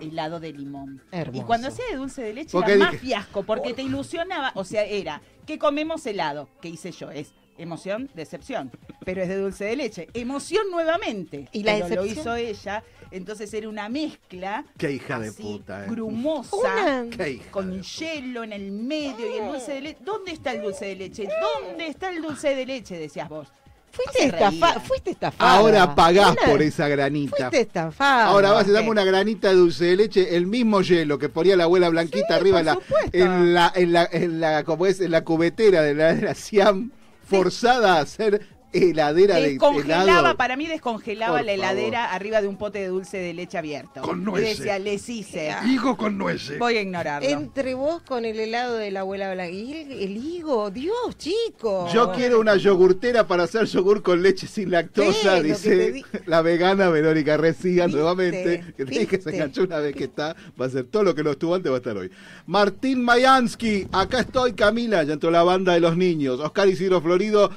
Helado 0.01 0.41
de 0.41 0.53
limón. 0.53 1.03
Hermoso. 1.13 1.43
Y 1.43 1.47
cuando 1.47 1.69
hacía 1.69 1.85
de 1.91 1.97
dulce 1.97 2.23
de 2.23 2.35
leche 2.35 2.57
era 2.59 2.77
más 2.77 2.97
fiasco, 2.97 3.43
porque 3.45 3.75
te 3.75 3.83
ilusionaba. 3.83 4.53
O 4.55 4.65
sea, 4.65 4.85
era 4.85 5.21
que 5.47 5.59
comemos 5.59 6.05
helado. 6.07 6.49
que 6.61 6.69
hice 6.69 6.91
yo? 6.93 7.11
Es 7.11 7.33
emoción, 7.59 8.11
decepción. 8.15 8.73
Pero 9.05 9.23
es 9.23 9.29
de 9.29 9.37
dulce 9.37 9.65
de 9.67 9.77
leche. 9.77 10.09
Emoción 10.15 10.69
nuevamente. 10.71 11.49
¿Y 11.53 11.63
la 11.63 11.75
Pero 11.75 11.89
lo 11.97 12.03
decepción? 12.03 12.19
hizo 12.19 12.35
ella. 12.37 12.85
Entonces 13.13 13.55
era 13.55 13.69
una 13.69 13.89
mezcla 13.89 14.65
Qué 14.77 14.91
hija 14.91 15.21
de 15.21 15.31
puta, 15.31 15.85
eh. 15.85 15.89
grumosa, 15.89 16.57
Una- 16.57 17.07
Qué 17.17 17.31
hija 17.31 17.51
con 17.53 17.81
hielo 17.81 18.43
en 18.43 18.53
el 18.53 18.73
medio 18.73 19.31
y 19.33 19.39
el 19.39 19.47
dulce 19.53 19.75
de 19.75 19.81
leche. 19.83 19.99
¿Dónde 20.05 20.33
está 20.33 20.53
el 20.53 20.63
dulce 20.63 20.87
de 20.87 20.97
leche? 20.97 21.29
¿Dónde 21.63 21.87
está 21.87 22.11
el 22.11 22.21
dulce 22.23 22.57
de 22.57 22.67
leche? 22.67 22.99
Decías 22.99 23.29
vos. 23.29 23.53
Fuiste, 23.95 24.25
estafa, 24.27 24.81
fuiste 24.81 25.11
estafada. 25.11 25.55
Ahora 25.59 25.95
pagás 25.95 26.33
Una- 26.33 26.51
por 26.51 26.63
esa 26.63 26.89
granita. 26.89 27.37
Fuiste 27.37 27.61
estafada. 27.61 28.27
Ahora 28.27 28.53
vas 28.53 28.69
a 28.69 28.73
darme 28.73 28.91
una 28.91 29.05
granita 29.05 29.49
de 29.49 29.55
dulce 29.55 29.85
de 29.85 29.97
leche, 29.97 30.37
el 30.37 30.47
mismo 30.47 30.81
hielo 30.83 31.19
que 31.19 31.29
ponía 31.29 31.57
la 31.57 31.65
abuela 31.65 31.89
Blanquita 31.89 32.35
arriba 32.37 32.61
en 32.61 32.67
la, 32.67 32.79
en 33.13 33.55
la, 33.55 33.73
en 33.75 33.93
la, 33.93 34.09
en 34.11 34.41
la, 34.41 34.65
como 34.65 34.87
es, 34.87 35.01
en 35.01 35.11
la 35.13 35.23
cubetera 35.25 35.83
de 35.83 35.95
la, 35.95 36.15
de 36.15 36.23
la 36.23 36.35
Siam, 36.35 36.91
forzada 37.29 37.97
a 37.97 38.01
hacer 38.01 38.47
heladera 38.75 39.37
de 39.37 39.51
Descongelaba, 39.51 40.03
helado. 40.05 40.37
para 40.37 40.57
mí 40.57 40.67
descongelaba 40.67 41.39
Por 41.39 41.47
la 41.47 41.53
favor. 41.53 41.65
heladera 41.73 42.13
arriba 42.13 42.43
de 42.43 42.49
un 42.49 42.57
pote 42.57 42.81
de 42.81 42.89
dulce 42.89 43.17
de 43.19 43.33
leche 43.35 43.57
abierto. 43.59 44.03
Con 44.03 44.21
Y 44.21 44.25
nueces. 44.25 44.59
decía, 44.59 44.79
les 44.79 45.09
hice. 45.09 45.55
Higo 45.67 45.97
con 45.97 46.19
nueces. 46.19 46.59
Voy 46.59 46.77
a 46.77 46.83
ignorarlo. 46.83 47.29
Entre 47.29 47.75
vos 47.75 48.03
con 48.03 48.25
el 48.25 48.39
helado 48.39 48.75
de 48.77 48.91
la 48.91 49.01
abuela 49.01 49.49
y 49.49 49.73
el, 49.73 50.17
higo, 50.17 50.71
Dios, 50.71 51.17
chico. 51.17 51.89
Yo 51.93 52.13
quiero 52.13 52.41
una 52.41 52.57
yogurtera 52.57 53.27
para 53.27 53.45
hacer 53.45 53.65
yogur 53.67 54.03
con 54.03 54.23
leche 54.23 54.47
sin 54.47 54.71
lactosa, 54.71 55.37
te 55.37 55.43
dice 55.43 55.93
di- 55.93 56.05
la 56.27 56.43
vegana 56.43 56.89
Verónica 56.91 57.37
Recia 57.37 57.87
nuevamente. 57.89 58.65
Que 58.77 58.85
tiene 58.85 59.07
que 59.07 59.21
se 59.21 59.31
enganchó 59.31 59.63
una 59.63 59.79
vez 59.79 59.95
que 59.95 60.05
está, 60.05 60.35
va 60.61 60.67
a 60.67 60.71
ser 60.71 60.85
todo 60.85 61.03
lo 61.05 61.15
que 61.15 61.23
no 61.23 61.31
estuvo 61.31 61.55
antes, 61.55 61.71
va 61.71 61.77
a 61.77 61.79
estar 61.79 61.97
hoy. 61.97 62.11
Martín 62.47 63.03
Mayansky, 63.05 63.87
acá 63.93 64.21
estoy 64.21 64.53
Camila, 64.53 65.03
ya 65.05 65.15
entró 65.15 65.31
la 65.31 65.43
banda 65.43 65.73
de 65.75 65.81
los 65.81 65.97
niños. 65.97 66.41
Oscar 66.41 66.69
Isidro 66.69 67.01
Florido, 67.01 67.51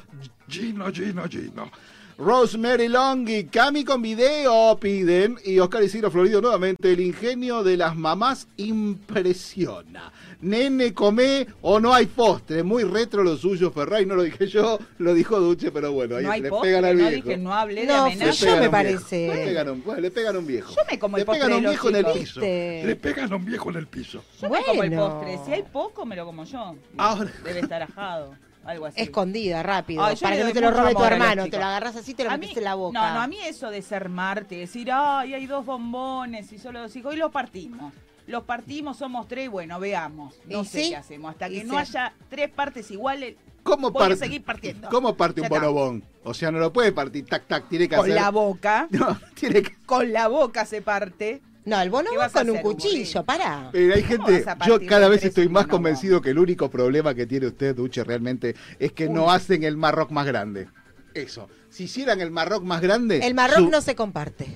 Gino, 0.47 0.91
Gino, 0.91 1.27
Gino. 1.27 1.71
Rosemary 2.19 2.87
Longhi, 2.87 3.43
Cami 3.45 3.83
con 3.83 4.01
video 4.01 4.75
piden 4.79 5.37
y 5.45 5.59
Oscar 5.59 5.83
Isidro 5.83 6.09
Florido 6.09 6.41
nuevamente. 6.41 6.91
El 6.91 6.99
ingenio 6.99 7.61
de 7.63 7.77
las 7.77 7.95
mamás 7.95 8.47
impresiona. 8.57 10.11
Nene, 10.41 10.93
come 10.95 11.45
o 11.61 11.79
no 11.79 11.93
hay 11.93 12.07
postre. 12.07 12.63
Muy 12.63 12.83
retro 12.83 13.23
lo 13.23 13.37
suyo, 13.37 13.69
Ferray. 13.71 14.07
No 14.07 14.15
lo 14.15 14.23
dije 14.23 14.47
yo, 14.47 14.79
lo 14.97 15.13
dijo 15.13 15.39
Duche, 15.39 15.71
pero 15.71 15.91
bueno, 15.91 16.15
ahí 16.15 16.23
no 16.25 16.31
hay 16.31 16.41
le 16.41 16.49
postre, 16.49 16.69
pegan 16.69 16.85
al 16.85 16.97
no 16.97 17.07
viejo. 17.07 17.23
dije, 17.27 17.37
no 17.37 17.53
hablé 17.53 17.81
de 17.81 17.87
No, 17.87 18.05
amenaza. 18.05 18.31
yo, 18.45 18.45
me 18.47 18.55
pegan 18.57 18.71
parece. 18.71 19.27
Le 19.27 19.45
pegan, 19.45 19.69
un, 19.69 19.83
bueno, 19.83 20.01
le 20.01 20.11
pegan 20.11 20.35
a 20.35 20.39
un 20.39 20.47
viejo. 20.47 20.73
Yo 20.75 20.81
me 20.89 20.97
como 20.99 21.17
el 21.17 21.21
le 21.21 21.25
postre 21.25 21.43
pegan 21.43 21.53
a 21.53 21.57
un 21.57 21.69
viejo 21.69 21.89
en 21.89 21.95
el 21.97 22.05
piso. 22.05 22.39
¿Viste? 22.41 22.83
Le 22.85 22.95
pegan 22.95 23.31
a 23.31 23.35
un 23.35 23.45
viejo 23.45 23.69
en 23.69 23.75
el 23.75 23.87
piso. 23.87 24.23
Yo 24.41 24.49
me 24.49 24.63
como 24.63 24.83
el 24.83 24.91
postre. 24.95 25.39
Si 25.45 25.53
hay 25.53 25.63
poco, 25.71 26.03
me 26.05 26.15
lo 26.15 26.25
como 26.25 26.45
yo. 26.45 26.75
Ahora- 26.97 27.31
Debe 27.43 27.59
estar 27.59 27.83
ajado. 27.83 28.33
Algo 28.67 28.85
así. 28.85 29.01
Escondida, 29.01 29.63
rápido. 29.63 30.03
Ay, 30.03 30.15
para 30.17 30.35
que 30.35 30.43
no 30.43 30.51
te 30.51 30.61
lo 30.61 30.71
robe 30.71 30.93
tu 30.93 31.03
hermano. 31.03 31.47
Te 31.49 31.57
lo 31.57 31.65
agarras 31.65 31.95
así 31.95 32.11
y 32.11 32.13
te 32.13 32.23
lo 32.25 32.31
A 32.31 32.37
metes 32.37 32.55
mí- 32.55 32.59
en 32.59 32.63
la 32.65 32.75
boca. 32.75 32.99
No, 32.99 33.13
no, 33.15 33.21
a 33.21 33.27
mí 33.27 33.37
eso 33.45 33.69
de 33.71 33.81
ser 33.81 34.09
Marte, 34.09 34.55
decir, 34.57 34.89
ay, 34.91 35.33
hay 35.33 35.45
dos 35.47 35.65
bombones 35.65 36.51
y 36.51 36.59
solo 36.59 36.81
dos 36.81 36.95
hijos, 36.95 37.13
y 37.15 37.17
los 37.17 37.31
partimos. 37.31 37.93
Los 38.27 38.43
partimos, 38.43 38.97
somos 38.97 39.27
tres, 39.27 39.49
bueno, 39.49 39.79
veamos. 39.79 40.35
No 40.45 40.61
¿Y 40.61 40.65
sé 40.65 40.83
sí? 40.83 40.89
qué 40.89 40.95
hacemos. 40.97 41.31
Hasta 41.31 41.47
¿Y 41.49 41.59
que 41.59 41.63
no 41.63 41.73
sí? 41.75 41.79
haya 41.79 42.13
tres 42.29 42.49
partes 42.49 42.91
iguales, 42.91 43.35
¿Cómo 43.63 43.91
voy 43.91 44.11
a 44.13 44.15
seguir 44.15 44.43
partiendo. 44.43 44.87
¿Cómo 44.89 45.15
parte 45.15 45.41
un 45.41 45.49
bonobón? 45.49 46.03
O 46.23 46.33
sea, 46.33 46.51
no 46.51 46.59
lo 46.59 46.71
puede 46.71 46.93
partir, 46.93 47.25
tac, 47.25 47.47
tac, 47.47 47.67
tiene 47.67 47.89
que 47.89 47.95
Con 47.97 48.05
hacer... 48.05 48.15
la 48.15 48.29
boca, 48.31 48.87
No, 48.91 49.17
tiene 49.33 49.61
que... 49.61 49.75
con 49.85 50.11
la 50.13 50.27
boca 50.29 50.65
se 50.65 50.81
parte. 50.81 51.41
No, 51.67 51.81
el 51.81 51.89
bono 51.89 52.09
¿Qué 52.11 52.17
va 52.17 52.29
con 52.29 52.49
un 52.49 52.59
cuchillo, 52.59 53.25
pará. 53.25 53.67
Pero 53.73 53.93
hay 53.93 54.01
¿Cómo 54.03 54.25
gente, 54.27 54.45
yo 54.65 54.79
cada 54.87 55.09
vez 55.09 55.25
estoy 55.25 55.47
un 55.47 55.51
más 55.51 55.67
convencido 55.67 56.21
que 56.21 56.29
el 56.29 56.39
único 56.39 56.69
problema 56.69 57.13
que 57.13 57.25
tiene 57.25 57.47
usted, 57.47 57.75
Duche, 57.75 58.05
realmente 58.05 58.55
es 58.79 58.93
que 58.93 59.09
no 59.09 59.29
hacen 59.31 59.63
el 59.65 59.75
Marroc 59.75 60.09
más 60.09 60.25
grande. 60.25 60.69
Eso. 61.13 61.49
Si 61.69 61.83
hicieran 61.83 62.21
el 62.21 62.31
Marroc 62.31 62.63
más 62.63 62.79
grande, 62.81 63.19
El 63.25 63.33
marrón 63.33 63.65
su- 63.65 63.69
no 63.69 63.81
se 63.81 63.95
comparte. 63.95 64.47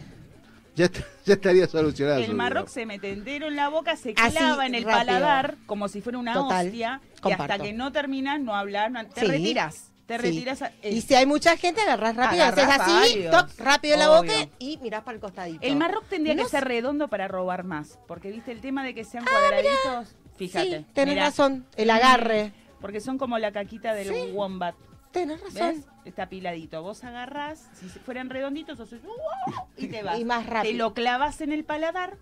ya, 0.76 0.90
ya 1.26 1.34
estaría 1.34 1.68
solucionado. 1.68 2.22
El 2.22 2.34
marroc 2.34 2.70
se 2.70 2.86
mete 2.86 3.12
entero 3.12 3.48
en 3.48 3.58
la 3.58 3.68
boca, 3.68 3.98
se 3.98 4.14
Así, 4.18 4.38
clava 4.38 4.66
en 4.66 4.76
el 4.76 4.84
rápido. 4.86 4.98
paladar 5.00 5.58
como 5.66 5.90
si 5.90 6.00
fuera 6.00 6.18
una 6.18 6.34
Total, 6.34 6.68
hostia. 6.68 7.02
Y 7.26 7.32
hasta 7.34 7.60
que 7.60 7.74
no 7.74 7.92
terminas, 7.92 8.40
no 8.40 8.56
hablas, 8.56 8.90
no- 8.90 9.06
te 9.06 9.20
Sí, 9.20 9.28
retiras. 9.28 9.91
Te 10.18 10.24
sí. 10.24 10.30
retiras. 10.34 10.62
a- 10.62 10.72
Y 10.84 10.98
eh, 10.98 11.02
si 11.02 11.16
hay 11.16 11.26
mucha 11.26 11.56
gente, 11.58 11.82
agarrás 11.82 12.16
rápido, 12.16 12.44
haces 12.46 12.66
así, 12.68 13.26
toc, 13.32 13.50
rápido 13.60 13.94
en 13.96 14.00
la 14.00 14.10
boca 14.10 14.20
Obvio. 14.34 14.50
y 14.60 14.78
mirás 14.78 15.04
para 15.04 15.16
el 15.16 15.22
costadito. 15.22 15.60
El 15.62 15.76
Marroc 15.76 16.06
tendría 16.08 16.36
No 16.36 16.44
que 16.44 16.50
ser 16.50 16.64
redondo 16.66 17.08
para 17.08 17.28
robar 17.28 17.64
más. 17.64 18.00
Porque 18.08 18.32
viste 18.32 18.52
el 18.52 18.62
tema 18.62 18.84
de 18.84 18.94
que 18.94 19.04
sean 19.04 19.26
cuadraditos. 19.26 20.16
Fíjate. 20.36 20.80
Sí, 20.80 20.86
tenés 20.94 21.16
mirá. 21.16 21.26
razón, 21.28 21.66
el 21.76 21.90
agarre. 21.90 22.52
Porque 22.80 23.00
son 23.00 23.18
como 23.18 23.38
la 23.38 23.52
caquita 23.52 23.94
del 23.94 24.08
Sí. 24.08 24.32
wombat. 24.34 24.76
Tenés 25.12 25.42
razón. 25.42 25.76
¿Ves? 25.76 25.86
Está 26.06 26.24
apiladito. 26.24 26.82
Vos 26.82 27.04
agarrás, 27.04 27.68
si 27.74 27.86
fueran 27.88 28.30
redonditos, 28.30 28.80
haces 28.80 29.02
¡uh! 29.04 29.52
y 29.78 29.88
te 29.88 30.02
vas. 30.04 30.18
Y 30.18 30.24
más 30.26 30.46
rápido. 30.48 30.72
Te 30.72 30.78
lo 30.78 30.94
clavas 30.94 31.42
en 31.42 31.52
el 31.52 31.64
paladar. 31.66 32.18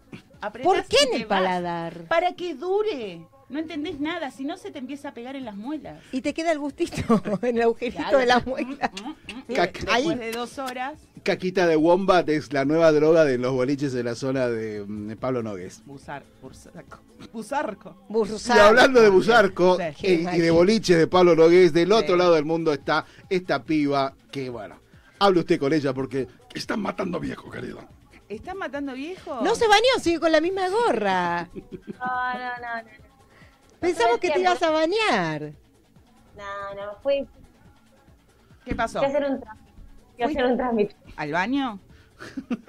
¿Por 0.63 0.83
qué 0.85 0.97
en 1.09 1.21
el 1.21 1.25
vas. 1.27 1.39
paladar? 1.39 1.93
Para 2.09 2.33
que 2.33 2.55
dure. 2.55 3.21
No 3.49 3.57
entendés 3.59 3.99
nada, 3.99 4.29
si 4.31 4.45
no 4.45 4.57
se 4.57 4.69
te 4.71 4.77
empieza 4.79 5.09
a 5.09 5.13
pegar 5.13 5.35
en 5.35 5.43
las 5.45 5.55
muelas. 5.55 5.99
Y 6.11 6.21
te 6.21 6.33
queda 6.35 6.51
el 6.51 6.59
gustito 6.59 6.95
en 7.41 7.55
el 7.57 7.63
agujerito 7.63 7.97
Claro. 7.97 8.17
de 8.19 8.25
la 8.27 8.39
muela. 8.41 8.91
Cac- 9.49 9.85
Después 9.85 10.19
de 10.19 10.31
dos 10.31 10.57
horas, 10.59 10.99
Caquita 11.23 11.65
de 11.67 11.75
Wombat 11.75 12.29
es 12.29 12.53
la 12.53 12.63
nueva 12.63 12.91
droga 12.91 13.25
de 13.25 13.37
los 13.37 13.51
boliches 13.53 13.91
de 13.91 14.03
la 14.03 14.15
zona 14.15 14.47
de, 14.47 14.85
mm, 14.87 15.07
de 15.07 15.15
Pablo 15.15 15.41
Nogués. 15.43 15.81
Busar, 15.85 16.23
busarco. 16.41 16.99
Busarco. 17.33 17.95
Y 18.09 18.51
hablando 18.59 19.01
de 19.01 19.09
Busarco 19.09 19.77
Sí. 19.97 20.05
eh, 20.07 20.25
y 20.33 20.39
de 20.39 20.51
boliches 20.51 20.97
de 20.97 21.07
Pablo 21.07 21.35
Nogués, 21.35 21.73
del 21.73 21.91
otro 21.91 22.15
lado 22.15 22.35
del 22.35 22.45
mundo 22.45 22.71
está 22.71 23.05
esta 23.29 23.63
piba 23.63 24.13
que, 24.31 24.49
bueno, 24.49 24.79
hable 25.19 25.39
usted 25.41 25.59
con 25.59 25.73
ella 25.73 25.93
porque 25.93 26.27
Están 26.53 26.79
matando 26.81 27.19
viejo, 27.19 27.49
querido. 27.51 27.79
¿Estás 28.29 28.55
matando 28.55 28.93
viejo? 28.93 29.41
No 29.43 29.55
se 29.55 29.67
bañó, 29.67 29.83
sigue 30.01 30.19
con 30.19 30.31
la 30.31 30.39
misma 30.41 30.69
gorra. 30.69 31.49
No, 31.53 32.33
no, 32.33 32.39
no, 32.39 32.81
no. 32.83 33.08
Pensamos 33.79 34.19
que 34.19 34.29
te 34.31 34.39
ibas 34.41 34.61
a 34.63 34.71
bañar. 34.71 35.53
No, 36.35 36.75
no, 36.75 36.95
fui, 37.01 37.27
¿Qué 38.65 38.75
pasó? 38.75 38.99
fui 38.99 39.07
a 39.07 39.09
hacer 39.09 39.25
un 39.29 39.39
tra- 39.41 39.57
fui 40.15 40.23
a 40.23 40.27
hacer 40.27 40.45
un 40.45 40.57
trámite. 40.57 40.95
¿Al 41.15 41.31
baño? 41.31 41.79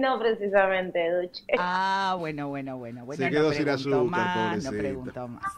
No 0.00 0.18
precisamente, 0.20 1.10
Duche. 1.10 1.42
Ah, 1.58 2.14
bueno, 2.18 2.48
bueno, 2.48 2.76
bueno. 2.76 3.04
bueno 3.04 3.16
Se 3.16 3.24
no 3.24 3.30
quedó 3.30 3.52
sin 3.52 3.64
pregunto 3.64 3.96
azúcar, 3.96 4.06
más, 4.10 4.56
no 4.64 4.70
pobrecita. 4.70 4.78
pregunto 4.78 5.28
más. 5.28 5.52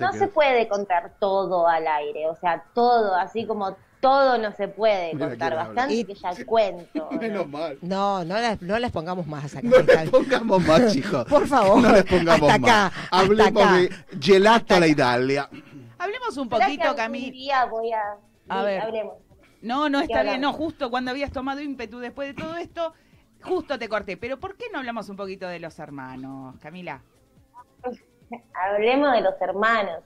no 0.00 0.12
se 0.14 0.28
puede 0.28 0.66
contar 0.68 1.12
todo 1.18 1.68
al 1.68 1.86
aire, 1.86 2.26
o 2.28 2.34
sea, 2.36 2.64
todo, 2.74 3.14
así 3.16 3.44
como 3.46 3.76
todo 4.04 4.36
no 4.36 4.52
se 4.52 4.68
puede 4.68 5.14
Mira 5.14 5.28
contar 5.30 5.54
bastante 5.54 6.04
que 6.04 6.14
ya 6.14 6.44
cuento. 6.44 7.08
¿no? 7.10 7.18
Menos 7.18 7.48
mal. 7.48 7.78
No, 7.80 8.22
no 8.22 8.34
las, 8.34 8.60
no 8.60 8.78
las 8.78 8.92
pongamos 8.92 9.26
más 9.26 9.56
acá. 9.56 9.66
No 9.66 9.78
les 9.78 10.10
pongamos 10.10 10.66
más, 10.66 10.92
chicos. 10.92 11.24
Por 11.28 11.46
favor. 11.46 11.80
No 11.80 11.90
les 11.90 12.04
pongamos 12.04 12.50
Hasta 12.50 12.58
más. 12.58 12.70
acá, 12.70 12.86
hasta 12.86 13.18
Hablemos 13.18 13.62
acá. 13.64 13.76
de 13.76 13.90
gelato 14.20 14.74
a 14.74 14.80
la 14.80 14.86
Italia. 14.88 15.48
Hablemos 15.96 16.36
un 16.36 16.50
¿Será 16.50 16.66
que 16.66 16.76
poquito, 16.76 16.94
Camila. 16.94 17.30
día 17.32 17.64
voy 17.64 17.92
a... 17.92 18.02
A 18.50 18.58
sí, 18.60 18.66
ver. 18.66 18.82
Hablemos. 18.82 19.14
No, 19.62 19.88
no 19.88 20.00
¿Qué 20.00 20.04
está 20.04 20.22
bien, 20.22 20.42
no, 20.42 20.52
justo 20.52 20.90
cuando 20.90 21.10
habías 21.10 21.32
tomado 21.32 21.62
ímpetu 21.62 21.98
después 21.98 22.28
de 22.28 22.42
todo 22.42 22.58
esto, 22.58 22.92
justo 23.42 23.78
te 23.78 23.88
corté. 23.88 24.18
Pero 24.18 24.38
¿por 24.38 24.58
qué 24.58 24.66
no 24.70 24.80
hablamos 24.80 25.08
un 25.08 25.16
poquito 25.16 25.48
de 25.48 25.60
los 25.60 25.78
hermanos, 25.78 26.56
Camila? 26.60 27.00
Hablemos 28.54 29.12
de 29.14 29.22
los 29.22 29.40
hermanos. 29.40 30.00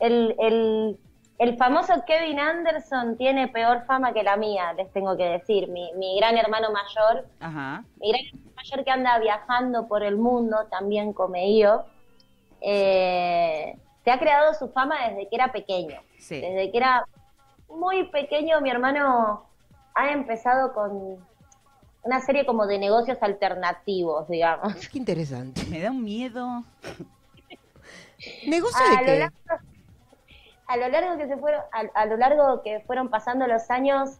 El, 0.00 0.34
el, 0.38 0.98
el 1.38 1.56
famoso 1.56 2.04
Kevin 2.06 2.40
Anderson 2.40 3.16
tiene 3.16 3.48
peor 3.48 3.84
fama 3.86 4.12
que 4.12 4.22
la 4.22 4.36
mía, 4.36 4.72
les 4.72 4.92
tengo 4.92 5.16
que 5.16 5.24
decir. 5.24 5.68
Mi, 5.68 5.92
mi 5.94 6.16
gran 6.18 6.36
hermano 6.36 6.68
mayor, 6.72 7.26
Ajá. 7.40 7.84
mi 8.00 8.10
gran 8.10 8.24
hermano 8.26 8.52
mayor 8.56 8.84
que 8.84 8.90
anda 8.90 9.18
viajando 9.18 9.86
por 9.86 10.02
el 10.02 10.16
mundo, 10.16 10.66
también 10.68 11.12
come 11.12 11.56
yo, 11.56 11.84
eh, 12.60 13.76
se 14.04 14.10
ha 14.10 14.18
creado 14.18 14.52
su 14.54 14.68
fama 14.70 15.08
desde 15.08 15.28
que 15.28 15.36
era 15.36 15.52
pequeño. 15.52 16.00
Sí. 16.18 16.40
Desde 16.40 16.72
que 16.72 16.76
era 16.78 17.06
muy 17.68 18.08
pequeño, 18.08 18.60
mi 18.60 18.70
hermano 18.70 19.46
ha 19.94 20.10
empezado 20.12 20.72
con 20.72 21.18
una 22.02 22.20
serie 22.20 22.46
como 22.46 22.66
de 22.66 22.78
negocios 22.78 23.18
alternativos, 23.20 24.28
digamos. 24.28 24.74
Qué 24.88 24.98
interesante. 24.98 25.62
Me 25.66 25.80
da 25.80 25.90
un 25.90 26.02
miedo. 26.02 26.64
¿Negocio 28.46 28.84
a 28.84 29.00
de 29.00 29.06
qué? 29.06 29.18
largo, 29.18 29.64
a 30.68 30.76
lo 30.76 30.88
largo 30.88 31.16
que 31.18 31.26
se 31.26 31.36
fueron 31.36 31.62
a, 31.72 32.00
a 32.00 32.06
lo 32.06 32.16
largo 32.16 32.62
que 32.62 32.80
fueron 32.86 33.08
pasando 33.08 33.46
los 33.46 33.68
años 33.70 34.18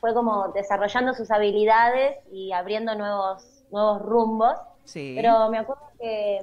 fue 0.00 0.14
como 0.14 0.48
desarrollando 0.48 1.12
sus 1.14 1.30
habilidades 1.30 2.16
y 2.32 2.52
abriendo 2.52 2.94
nuevos 2.94 3.44
nuevos 3.70 4.00
rumbos 4.02 4.54
Sí. 4.84 5.12
pero 5.16 5.48
me 5.50 5.58
acuerdo 5.58 5.82
que, 6.00 6.40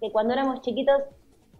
que 0.00 0.10
cuando 0.12 0.32
éramos 0.32 0.60
chiquitos 0.60 1.02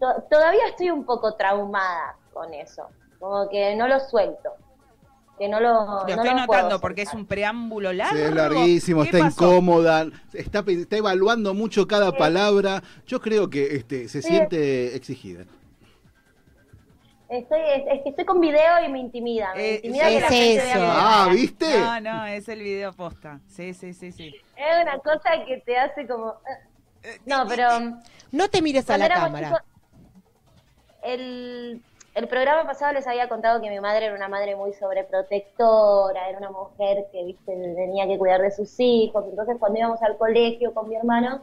to- 0.00 0.22
todavía 0.30 0.66
estoy 0.68 0.90
un 0.90 1.04
poco 1.04 1.34
traumada 1.34 2.16
con 2.32 2.52
eso 2.54 2.88
como 3.18 3.48
que 3.48 3.74
no 3.76 3.86
lo 3.88 3.98
suelto 4.00 4.50
que 5.38 5.48
no 5.48 5.60
lo 5.60 5.68
Lo 5.68 5.84
no 5.84 5.98
estoy 6.08 6.16
lo 6.16 6.46
puedo 6.46 6.62
notando 6.62 6.80
porque 6.80 7.02
es 7.02 7.12
un 7.12 7.26
preámbulo 7.26 7.92
largo. 7.92 8.16
Sí, 8.16 8.22
es 8.22 8.32
larguísimo, 8.34 9.02
¿Qué 9.02 9.10
está 9.10 9.18
pasó? 9.26 9.44
incómoda, 9.52 10.06
está, 10.32 10.64
está 10.66 10.96
evaluando 10.96 11.52
mucho 11.52 11.86
cada 11.86 12.10
palabra. 12.12 12.82
Yo 13.06 13.20
creo 13.20 13.50
que 13.50 13.76
este, 13.76 14.08
se 14.08 14.22
Sí. 14.22 14.28
siente 14.28 14.96
exigida. 14.96 15.44
Estoy 17.28 17.60
es, 17.60 17.82
es 17.90 18.02
que 18.02 18.08
estoy 18.10 18.24
con 18.24 18.40
video 18.40 18.82
y 18.84 18.88
me 18.88 18.98
intimida 19.00 19.52
me 19.54 19.62
Eh, 19.62 19.74
intimida 19.76 20.08
que 20.08 20.20
la 20.20 20.26
es 20.26 20.32
gente 20.32 20.64
vea 20.64 20.74
eso. 20.74 20.84
Ah. 20.86 21.28
¿viste? 21.30 21.78
No, 21.80 22.00
no, 22.00 22.26
es 22.26 22.48
el 22.48 22.60
video 22.60 22.92
posta. 22.92 23.40
Sí, 23.48 23.74
sí, 23.74 23.92
sí, 23.94 24.12
sí. 24.12 24.34
Es 24.56 24.82
una 24.82 24.98
cosa 24.98 25.44
que 25.46 25.58
te 25.58 25.76
hace 25.76 26.06
como... 26.06 26.30
eh. 27.02 27.18
No, 27.24 27.44
pero 27.48 27.68
No 28.32 28.48
te 28.48 28.62
mires 28.62 28.88
a 28.90 28.98
la 28.98 29.08
cámara. 29.08 29.48
chicos, 29.48 29.62
el, 31.02 31.82
el 32.14 32.28
programa 32.28 32.64
pasado 32.64 32.92
les 32.92 33.06
había 33.06 33.28
contado 33.28 33.60
que 33.60 33.70
mi 33.70 33.78
madre 33.80 34.06
era 34.06 34.14
una 34.16 34.28
madre 34.28 34.56
muy 34.56 34.72
sobreprotectora, 34.72 36.28
era 36.28 36.38
una 36.38 36.50
mujer 36.50 37.06
que 37.12 37.24
viste 37.24 37.52
tenía 37.52 38.06
que 38.06 38.18
cuidar 38.18 38.40
de 38.40 38.50
sus 38.50 38.74
hijos. 38.80 39.24
Entonces 39.28 39.56
cuando 39.58 39.78
íbamos 39.78 40.02
al 40.02 40.16
colegio 40.16 40.74
con 40.74 40.88
mi 40.88 40.96
hermano, 40.96 41.42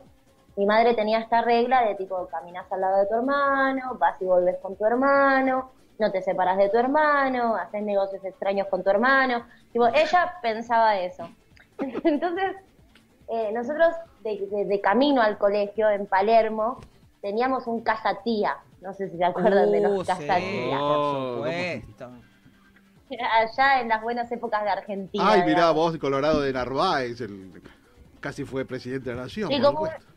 mi 0.56 0.66
madre 0.66 0.94
tenía 0.94 1.20
esta 1.20 1.42
regla 1.42 1.84
de 1.86 1.96
tipo, 1.96 2.28
caminas 2.28 2.72
al 2.72 2.82
lado 2.82 3.00
de 3.00 3.08
tu 3.08 3.16
hermano, 3.16 3.98
vas 4.00 4.22
y 4.22 4.26
volves 4.26 4.58
con 4.62 4.76
tu 4.78 4.86
hermano, 4.86 5.72
no 5.98 6.12
te 6.12 6.22
separas 6.22 6.58
de 6.58 6.70
tu 6.70 6.78
hermano, 6.78 7.56
haces 7.56 7.82
negocios 7.84 8.24
extraños 8.24 8.68
con 8.68 8.84
tu 8.84 8.90
hermano. 8.90 9.46
Tipo, 9.72 9.88
ella 9.88 10.34
pensaba 10.42 10.98
eso. 11.00 11.28
Entonces, 12.04 12.56
eh, 13.30 13.52
nosotros 13.52 13.96
de, 14.20 14.48
de- 14.52 14.66
de 14.66 14.82
camino 14.82 15.22
al 15.22 15.38
colegio 15.38 15.90
en 15.90 16.06
Palermo 16.08 16.80
teníamos 17.22 17.66
un 17.68 17.84
casatía. 17.84 18.58
No 18.82 18.94
sé 18.94 19.10
si 19.10 19.18
se 19.18 19.24
acuerdan 19.24 19.72
de 19.72 19.80
Uh, 19.80 19.84
los 19.84 20.00
sí, 20.02 20.08
casatías. 20.08 20.82
Oh, 20.82 21.36
por 21.38 21.46
supuesto. 21.46 22.12
Allá 23.32 23.82
en 23.82 23.88
las 23.90 24.02
buenas 24.02 24.32
épocas 24.32 24.64
de 24.64 24.70
Argentina. 24.70 25.24
Ay, 25.32 25.42
mirá, 25.42 25.56
digamos. 25.56 25.76
vos, 25.76 25.98
Colorado 25.98 26.42
de 26.42 26.52
Narváez, 26.54 27.22
el- 27.22 27.62
casi 28.20 28.44
fue 28.46 28.66
presidente 28.66 29.10
de 29.10 29.16
la 29.16 29.24
nación. 29.24 29.52
Y 29.52 29.56
por 29.62 29.66
como, 29.74 29.86
supuesto. 29.86 30.13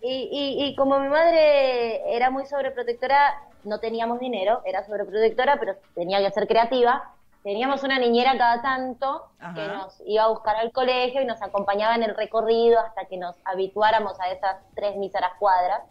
Y, 0.00 0.28
y- 0.32 0.64
y 0.64 0.76
como 0.76 0.98
mi 0.98 1.08
madre 1.08 2.14
era 2.16 2.30
muy 2.30 2.46
sobreprotectora, 2.46 3.42
no 3.64 3.78
teníamos 3.80 4.18
dinero, 4.20 4.62
era 4.64 4.84
sobreprotectora, 4.84 5.58
pero 5.60 5.74
tenía 5.94 6.18
que 6.20 6.30
ser 6.30 6.46
creativa. 6.48 7.12
Teníamos 7.42 7.82
una 7.84 7.98
niñera 7.98 8.36
cada 8.36 8.60
tanto 8.60 9.30
que 9.54 9.66
nos 9.66 10.02
iba 10.04 10.24
a 10.24 10.28
buscar 10.28 10.56
al 10.56 10.72
colegio 10.72 11.22
y 11.22 11.24
nos 11.24 11.40
acompañaba 11.40 11.94
en 11.94 12.02
el 12.02 12.14
recorrido 12.14 12.78
hasta 12.80 13.06
que 13.06 13.16
nos 13.16 13.34
habituáramos 13.44 14.20
a 14.20 14.30
esas 14.30 14.56
tres 14.74 14.96
míseras 14.96 15.32
cuadras. 15.38 15.82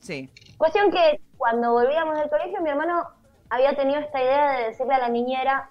Sí. 0.00 0.30
Cuestión 0.56 0.90
que 0.90 1.20
cuando 1.36 1.72
volvíamos 1.72 2.18
del 2.18 2.30
colegio, 2.30 2.60
mi 2.62 2.70
hermano 2.70 3.06
había 3.50 3.74
tenido 3.76 4.00
esta 4.00 4.22
idea 4.22 4.52
de 4.58 4.64
decirle 4.68 4.94
a 4.94 4.98
la 4.98 5.08
niñera, 5.10 5.70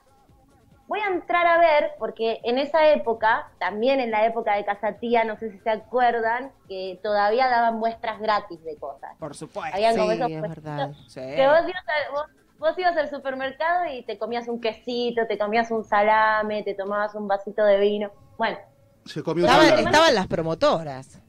voy 0.88 1.00
a 1.00 1.08
entrar 1.08 1.48
a 1.48 1.58
ver, 1.58 1.92
porque 1.98 2.40
en 2.44 2.58
esa 2.58 2.90
época, 2.90 3.50
también 3.60 4.00
en 4.00 4.12
la 4.12 4.26
época 4.26 4.56
de 4.56 4.66
Casatía, 4.66 5.24
no 5.24 5.38
sé 5.38 5.52
si 5.52 5.58
se 5.60 5.70
acuerdan, 5.70 6.52
que 6.68 7.00
todavía 7.02 7.48
daban 7.48 7.80
muestras 7.80 8.20
gratis 8.20 8.64
de 8.64 8.78
cosas. 8.78 9.12
Por 9.18 9.36
supuesto. 9.36 9.74
Habían 9.76 9.94
Sí, 9.94 10.00
como 10.00 10.12
esos 10.12 10.30
es 10.32 10.42
verdad. 10.42 10.92
Sí. 11.08 11.22
que 11.22 11.48
vos 11.48 11.60
ibas, 11.68 11.84
a- 11.88 12.12
vos- 12.12 12.28
vos 12.60 12.78
ibas 12.78 12.96
al 12.98 13.10
supermercado 13.10 13.86
y 13.92 14.04
te 14.04 14.18
comías 14.18 14.48
un 14.48 14.60
quesito, 14.62 15.26
te 15.28 15.38
comías 15.38 15.72
un 15.72 15.84
salame, 15.84 16.64
te 16.64 16.74
tomabas 16.76 17.16
un 17.16 17.28
vasito 17.28 17.64
de 17.66 17.78
vino. 17.80 18.12
Bueno, 18.38 18.58
Se 19.06 19.22
comió 19.24 19.46
un 19.46 19.50
Estaban, 19.52 20.16
las 20.16 20.28
promotoras. 20.28 21.20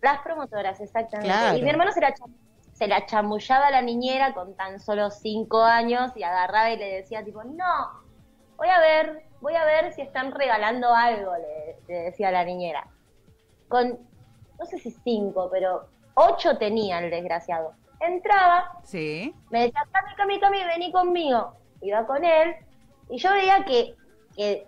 Las 0.00 0.20
promotoras, 0.22 0.80
exactamente. 0.80 1.32
Claro. 1.32 1.56
Y 1.58 1.62
mi 1.62 1.70
hermano 1.70 1.92
se 1.92 2.00
la, 2.00 2.12
se 2.72 2.88
la 2.88 3.06
chamullaba 3.06 3.68
a 3.68 3.70
la 3.70 3.82
niñera 3.82 4.34
con 4.34 4.54
tan 4.56 4.80
solo 4.80 5.10
cinco 5.10 5.62
años 5.62 6.10
y 6.16 6.24
agarraba 6.24 6.70
y 6.70 6.76
le 6.78 6.96
decía 6.96 7.22
tipo, 7.24 7.44
no, 7.44 8.01
voy 8.62 8.70
a 8.70 8.78
ver, 8.78 9.24
voy 9.40 9.56
a 9.56 9.64
ver 9.64 9.92
si 9.92 10.02
están 10.02 10.30
regalando 10.30 10.94
algo, 10.94 11.32
le, 11.36 11.76
le 11.88 12.00
decía 12.04 12.30
la 12.30 12.44
niñera. 12.44 12.86
Con, 13.66 13.98
no 14.56 14.66
sé 14.66 14.78
si 14.78 14.92
cinco, 15.02 15.48
pero 15.50 15.88
ocho 16.14 16.56
tenía 16.58 17.00
el 17.00 17.10
desgraciado. 17.10 17.72
Entraba, 17.98 18.78
Sí. 18.84 19.34
me 19.50 19.62
decía, 19.62 19.80
Cami, 19.90 20.14
Cami, 20.14 20.40
Cami, 20.40 20.64
vení 20.64 20.92
conmigo. 20.92 21.54
Iba 21.80 22.06
con 22.06 22.24
él 22.24 22.54
y 23.08 23.18
yo 23.18 23.32
veía 23.32 23.64
que, 23.64 23.96
que 24.36 24.64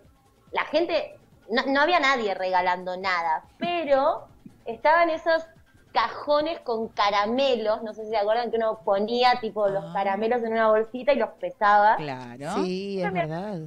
la 0.51 0.65
gente, 0.65 1.17
no, 1.49 1.63
no 1.67 1.83
había 1.83 2.01
nadie 2.01 2.35
regalando 2.35 2.97
nada, 2.97 3.45
pero 3.59 4.27
estaban 4.65 5.09
esos 5.11 5.47
cajones 5.93 6.59
con 6.63 6.89
caramelos, 6.89 7.85
no 7.85 7.95
sé 7.95 8.03
si 8.03 8.11
se 8.11 8.17
acuerdan 8.17 8.51
que 8.51 8.57
uno 8.57 8.81
ponía 8.85 9.39
tipo 9.41 9.69
los 9.69 9.85
caramelos 9.93 10.43
en 10.43 10.51
una 10.53 10.69
bolsita 10.69 11.13
y 11.13 11.17
los 11.17 11.31
pesaba. 11.39 11.95
Claro. 11.95 12.65
Sí, 12.65 13.01
es 13.01 13.13
verdad. 13.13 13.61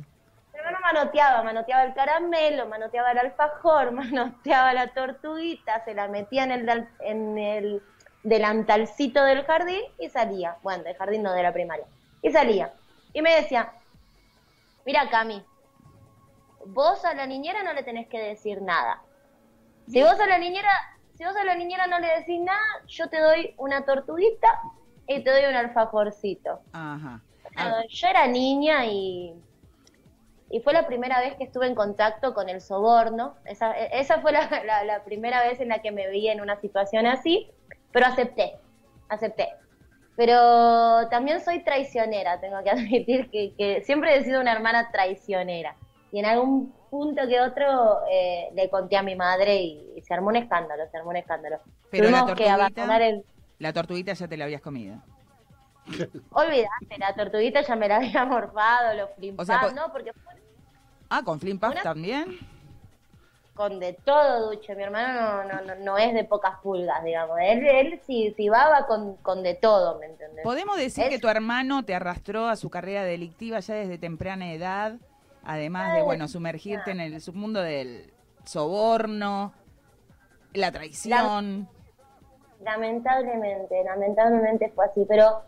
Mi 0.67 0.73
hermano 0.73 0.99
manoteaba, 0.99 1.43
manoteaba 1.43 1.83
el 1.83 1.93
caramelo, 1.93 2.67
manoteaba 2.67 3.11
el 3.11 3.19
alfajor, 3.19 3.91
manoteaba 3.93 4.73
la 4.73 4.87
tortuguita, 4.93 5.83
se 5.85 5.93
la 5.93 6.07
metía 6.07 6.43
en 6.43 6.51
el, 6.51 6.65
dal- 6.65 6.89
en 6.99 7.37
el 7.37 7.81
delantalcito 8.23 9.23
del 9.23 9.45
jardín 9.45 9.81
y 9.97 10.09
salía. 10.09 10.57
Bueno, 10.63 10.83
del 10.83 10.97
jardín 10.97 11.23
no, 11.23 11.31
de 11.33 11.43
la 11.43 11.53
primaria. 11.53 11.85
Y 12.21 12.31
salía. 12.31 12.73
Y 13.13 13.21
me 13.21 13.33
decía, 13.35 13.71
mira 14.85 15.09
Cami, 15.09 15.41
vos 16.65 17.03
a 17.05 17.13
la 17.13 17.25
niñera 17.25 17.63
no 17.63 17.73
le 17.73 17.83
tenés 17.83 18.07
que 18.07 18.19
decir 18.19 18.61
nada. 18.61 19.01
Si 19.87 20.01
vos 20.03 20.19
a 20.19 20.27
la 20.27 20.37
niñera, 20.37 20.69
si 21.17 21.23
vos 21.23 21.35
a 21.37 21.45
la 21.45 21.55
niñera 21.55 21.87
no 21.87 21.99
le 21.99 22.07
decís 22.19 22.41
nada, 22.41 22.59
yo 22.87 23.07
te 23.07 23.19
doy 23.19 23.53
una 23.57 23.85
tortuguita 23.85 24.59
y 25.07 25.23
te 25.23 25.31
doy 25.31 25.45
un 25.45 25.55
alfajorcito. 25.55 26.59
Ajá. 27.55 27.83
Yo 27.89 28.07
era 28.07 28.27
niña 28.27 28.85
y, 28.85 29.33
y 30.49 30.59
fue 30.61 30.73
la 30.73 30.87
primera 30.87 31.19
vez 31.19 31.35
que 31.35 31.43
estuve 31.43 31.67
en 31.67 31.75
contacto 31.75 32.33
con 32.33 32.49
el 32.49 32.61
soborno. 32.61 33.35
Esa, 33.45 33.73
esa 33.77 34.21
fue 34.21 34.31
la, 34.31 34.49
la- 34.65 34.83
la 34.83 35.03
primera 35.03 35.43
vez 35.43 35.59
en 35.59 35.69
la 35.69 35.79
que 35.79 35.91
me 35.91 36.09
vi 36.09 36.27
en 36.29 36.41
una 36.41 36.59
situación 36.61 37.05
así, 37.05 37.49
pero 37.91 38.05
acepté, 38.07 38.53
acepté. 39.09 39.49
Pero 40.15 41.07
también 41.09 41.41
soy 41.41 41.63
traicionera, 41.63 42.39
tengo 42.39 42.63
que 42.63 42.69
admitir 42.71 43.29
que, 43.29 43.53
que 43.57 43.81
siempre 43.83 44.15
he 44.15 44.23
sido 44.23 44.41
una 44.41 44.51
hermana 44.53 44.89
traicionera. 44.91 45.75
Y 46.11 46.19
en 46.19 46.25
algún 46.25 46.73
punto 46.89 47.27
que 47.27 47.39
otro 47.41 47.99
eh, 48.09 48.47
le 48.55 48.69
conté 48.69 48.95
a 48.97 49.03
mi 49.03 49.15
madre 49.15 49.57
y, 49.61 49.93
y 49.95 50.01
se 50.01 50.13
armó 50.13 50.29
un 50.29 50.37
escándalo, 50.37 50.83
se 50.89 50.97
armó 50.97 51.09
un 51.11 51.17
escándalo. 51.17 51.59
Pero 51.91 52.09
la 52.09 52.23
Tuvimos 52.23 52.25
que 52.35 52.45
tortuguita, 52.45 52.53
abandonar 52.53 53.01
el... 53.01 53.25
la 53.59 53.73
tortuguita 53.73 54.13
ya 54.13 54.27
te 54.27 54.37
la 54.37 54.45
habías 54.45 54.61
comido. 54.61 54.95
Olvidaste, 56.31 56.97
la 56.99 57.15
tortuguita 57.15 57.61
ya 57.61 57.75
me 57.75 57.87
la 57.87 57.97
había 57.97 58.25
morfado, 58.25 58.93
los 58.93 59.09
O 59.37 59.45
sea, 59.45 59.59
flimpas, 59.59 59.73
¿no? 59.73 59.91
Porque 59.91 60.11
Ah, 61.09 61.21
con 61.23 61.39
Flim 61.39 61.57
Puff 61.59 61.81
también. 61.83 62.37
con 63.53 63.79
de 63.79 63.93
todo, 63.93 64.49
Duche. 64.51 64.75
Mi 64.75 64.83
hermano 64.83 65.43
no, 65.43 65.43
no, 65.45 65.61
no, 65.61 65.75
no 65.75 65.97
es 65.97 66.13
de 66.13 66.23
pocas 66.25 66.57
pulgas, 66.61 67.03
digamos. 67.03 67.37
Él, 67.41 67.65
él 67.65 68.01
si, 68.05 68.33
si 68.35 68.49
va, 68.49 68.69
va 68.69 68.85
con, 68.87 69.15
con 69.17 69.41
de 69.41 69.55
todo, 69.55 69.97
¿me 69.99 70.05
entendés? 70.07 70.43
¿Podemos 70.43 70.77
decir 70.77 71.05
Es- 71.05 71.09
que 71.09 71.19
tu 71.19 71.27
hermano 71.29 71.83
te 71.85 71.95
arrastró 71.95 72.47
a 72.47 72.55
su 72.55 72.69
carrera 72.69 73.03
delictiva 73.03 73.59
ya 73.61 73.75
desde 73.75 73.97
temprana 73.97 74.51
edad? 74.53 74.97
Además 75.43 75.93
de, 75.95 76.01
bueno, 76.03 76.27
sumergirte 76.27 76.91
en 76.91 76.99
el 76.99 77.21
submundo 77.21 77.61
del 77.61 78.11
soborno, 78.43 79.53
la 80.53 80.71
traición. 80.73 81.69
Lamentablemente, 82.59 83.81
lamentablemente 83.85 84.71
fue 84.75 84.85
así, 84.85 85.05
pero 85.07 85.41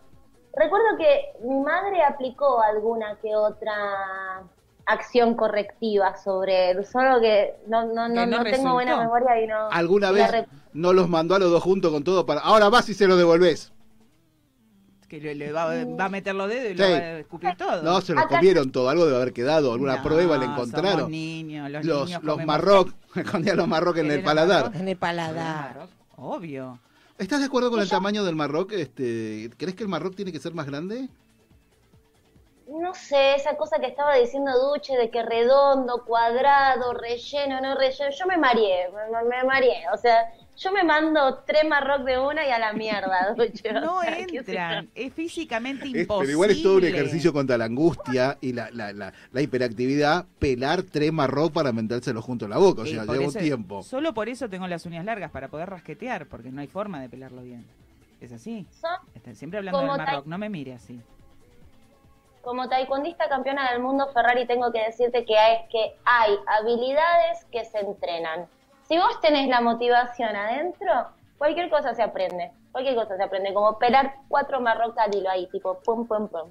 recuerdo 0.55 0.85
que 0.97 1.31
mi 1.43 1.59
madre 1.59 2.03
aplicó 2.03 2.61
alguna 2.61 3.17
que 3.21 3.35
otra 3.35 4.43
acción 4.85 5.35
correctiva 5.35 6.15
sobre 6.17 6.71
él, 6.71 6.85
solo 6.85 7.19
que 7.21 7.55
no, 7.67 7.85
no, 7.85 8.07
no, 8.09 8.21
Que 8.21 8.27
no 8.27 8.37
no 8.37 8.43
tengo 8.43 8.73
buena 8.73 8.97
memoria 8.97 9.41
y 9.43 9.47
no... 9.47 9.69
¿Alguna 9.69 10.09
y 10.09 10.13
vez 10.15 10.45
no 10.73 10.93
los 10.93 11.07
mandó 11.07 11.35
a 11.35 11.39
los 11.39 11.51
dos 11.51 11.61
juntos 11.63 11.91
con 11.91 12.03
todo 12.03 12.25
para... 12.25 12.41
Ahora 12.41 12.69
vas 12.69 12.89
y 12.89 12.93
se 12.95 13.07
lo 13.07 13.15
devolvés? 13.15 13.71
Que 15.07 15.19
le, 15.19 15.33
le 15.33 15.51
va, 15.51 15.65
va 15.65 16.05
a 16.05 16.09
meter 16.09 16.35
los 16.35 16.47
dedos 16.49 16.65
y 16.71 16.75
Sí. 16.75 16.75
lo 16.77 16.89
va 16.89 16.95
a 16.97 17.19
escupir 17.19 17.55
todo. 17.57 17.81
No, 17.81 17.99
se 18.01 18.13
lo 18.13 18.27
comieron 18.27 18.71
todo, 18.71 18.89
algo 18.89 19.05
debe 19.05 19.17
haber 19.17 19.33
quedado, 19.33 19.73
alguna 19.73 19.97
No, 19.97 20.03
prueba 20.03 20.37
le 20.37 20.45
somos 20.45 20.67
encontraron. 20.67 21.09
niños, 21.11 21.69
los 21.71 21.85
los, 21.85 22.05
niños 22.05 22.23
los 22.23 22.45
marroc, 22.45 22.93
escondía 23.15 23.55
los 23.55 23.67
marroc 23.67 23.97
en 23.97 24.11
el 24.11 24.23
paladar. 24.23 24.71
En 24.75 24.87
el 24.87 24.97
paladar. 24.97 25.87
Obvio. 26.15 26.77
¿Estás 27.19 27.41
de 27.41 27.47
acuerdo 27.47 27.69
con 27.69 27.81
el 27.81 27.89
tamaño 27.89 28.23
del 28.23 28.37
marroc? 28.37 28.71
Este, 28.71 29.49
¿Crees 29.57 29.75
que 29.75 29.83
el 29.83 29.89
marroc 29.89 30.15
tiene 30.15 30.31
que 30.31 30.39
ser 30.39 30.53
más 30.53 30.67
grande? 30.67 31.09
No 32.67 32.93
sé, 32.93 33.35
esa 33.35 33.57
cosa 33.57 33.77
que 33.79 33.87
estaba 33.87 34.15
diciendo 34.15 34.51
Duche 34.57 34.95
de 34.95 35.09
que 35.09 35.21
redondo, 35.21 36.05
cuadrado, 36.05 36.93
relleno, 36.93 37.59
no 37.59 37.75
relleno, 37.75 38.11
yo 38.11 38.25
me 38.25 38.37
mareé, 38.37 38.89
me, 39.11 39.23
me 39.23 39.43
mareé, 39.43 39.83
o 39.93 39.97
sea, 39.97 40.31
yo 40.59 40.71
me 40.71 40.83
mando 40.83 41.39
tres 41.47 41.63
marroc 41.67 42.03
de 42.03 42.19
una 42.19 42.45
y 42.45 42.51
a 42.51 42.59
la 42.59 42.73
mierda, 42.73 43.33
Duche. 43.37 43.69
o 43.69 43.81
No 43.81 44.01
sea, 44.01 44.15
sé 44.15 44.27
yo. 44.31 44.39
entran. 44.41 44.89
Es 44.93 45.13
físicamente 45.13 45.85
Es- 45.85 45.95
imposible. 45.95 46.19
pero 46.19 46.31
igual 46.31 46.51
es 46.51 46.61
todo 46.61 46.75
un 46.77 46.83
ejercicio 46.85 47.31
contra 47.33 47.57
la 47.57 47.65
angustia 47.65 48.37
y 48.41 48.53
la, 48.53 48.69
la, 48.71 48.91
la, 48.93 49.13
la 49.31 49.41
hiperactividad, 49.41 50.25
pelar 50.37 50.83
tres 50.83 51.11
marroc 51.13 51.53
para 51.53 51.71
metérselo 51.71 52.21
junto 52.21 52.45
a 52.45 52.49
la 52.49 52.57
boca, 52.57 52.81
o 52.81 52.85
sea, 52.85 53.05
lleva 53.05 53.25
un 53.27 53.33
tiempo. 53.33 53.83
Solo 53.83 54.13
por 54.13 54.27
eso 54.29 54.49
tengo 54.49 54.67
las 54.67 54.85
uñas 54.85 55.05
largas, 55.05 55.31
para 55.31 55.47
poder 55.47 55.69
rasquetear, 55.69 56.25
porque 56.27 56.51
no 56.51 56.61
hay 56.61 56.67
forma 56.67 57.01
de 57.01 57.09
pelarlo 57.09 57.41
bien. 57.41 57.65
¿Es 58.21 58.33
así? 58.33 58.67
Está 59.15 59.33
siempre 59.33 59.59
hablando 59.59 59.79
del 59.79 59.87
Marroc, 59.87 60.25
no 60.25 60.37
me 60.37 60.49
mire 60.49 60.73
así. 60.73 60.99
Como 62.41 62.67
taekwondista 62.69 63.27
campeona 63.29 63.71
del 63.71 63.81
mundo, 63.81 64.07
Ferrari, 64.13 64.47
tengo 64.47 64.71
que 64.71 64.79
decirte 64.83 65.25
que 65.25 65.37
hay, 65.37 65.57
que 65.71 65.93
hay 66.05 66.35
habilidades 66.47 67.45
que 67.51 67.63
se 67.65 67.79
entrenan. 67.79 68.47
Si 68.89 68.97
vos 68.97 69.21
tenés 69.21 69.47
la 69.47 69.61
motivación 69.61 70.35
adentro, 70.35 70.91
cualquier 71.37 71.69
cosa 71.69 71.93
se 71.93 72.01
aprende. 72.01 72.51
Cualquier 72.71 72.95
cosa 72.95 73.17
se 73.17 73.23
aprende, 73.23 73.53
como 73.53 73.77
pelar 73.77 74.15
cuatro 74.27 74.59
marroc 74.61 74.97
al 74.97 75.15
hilo 75.15 75.29
ahí, 75.29 75.47
tipo 75.51 75.79
pum, 75.81 76.07
pum, 76.07 76.27
pum. 76.27 76.49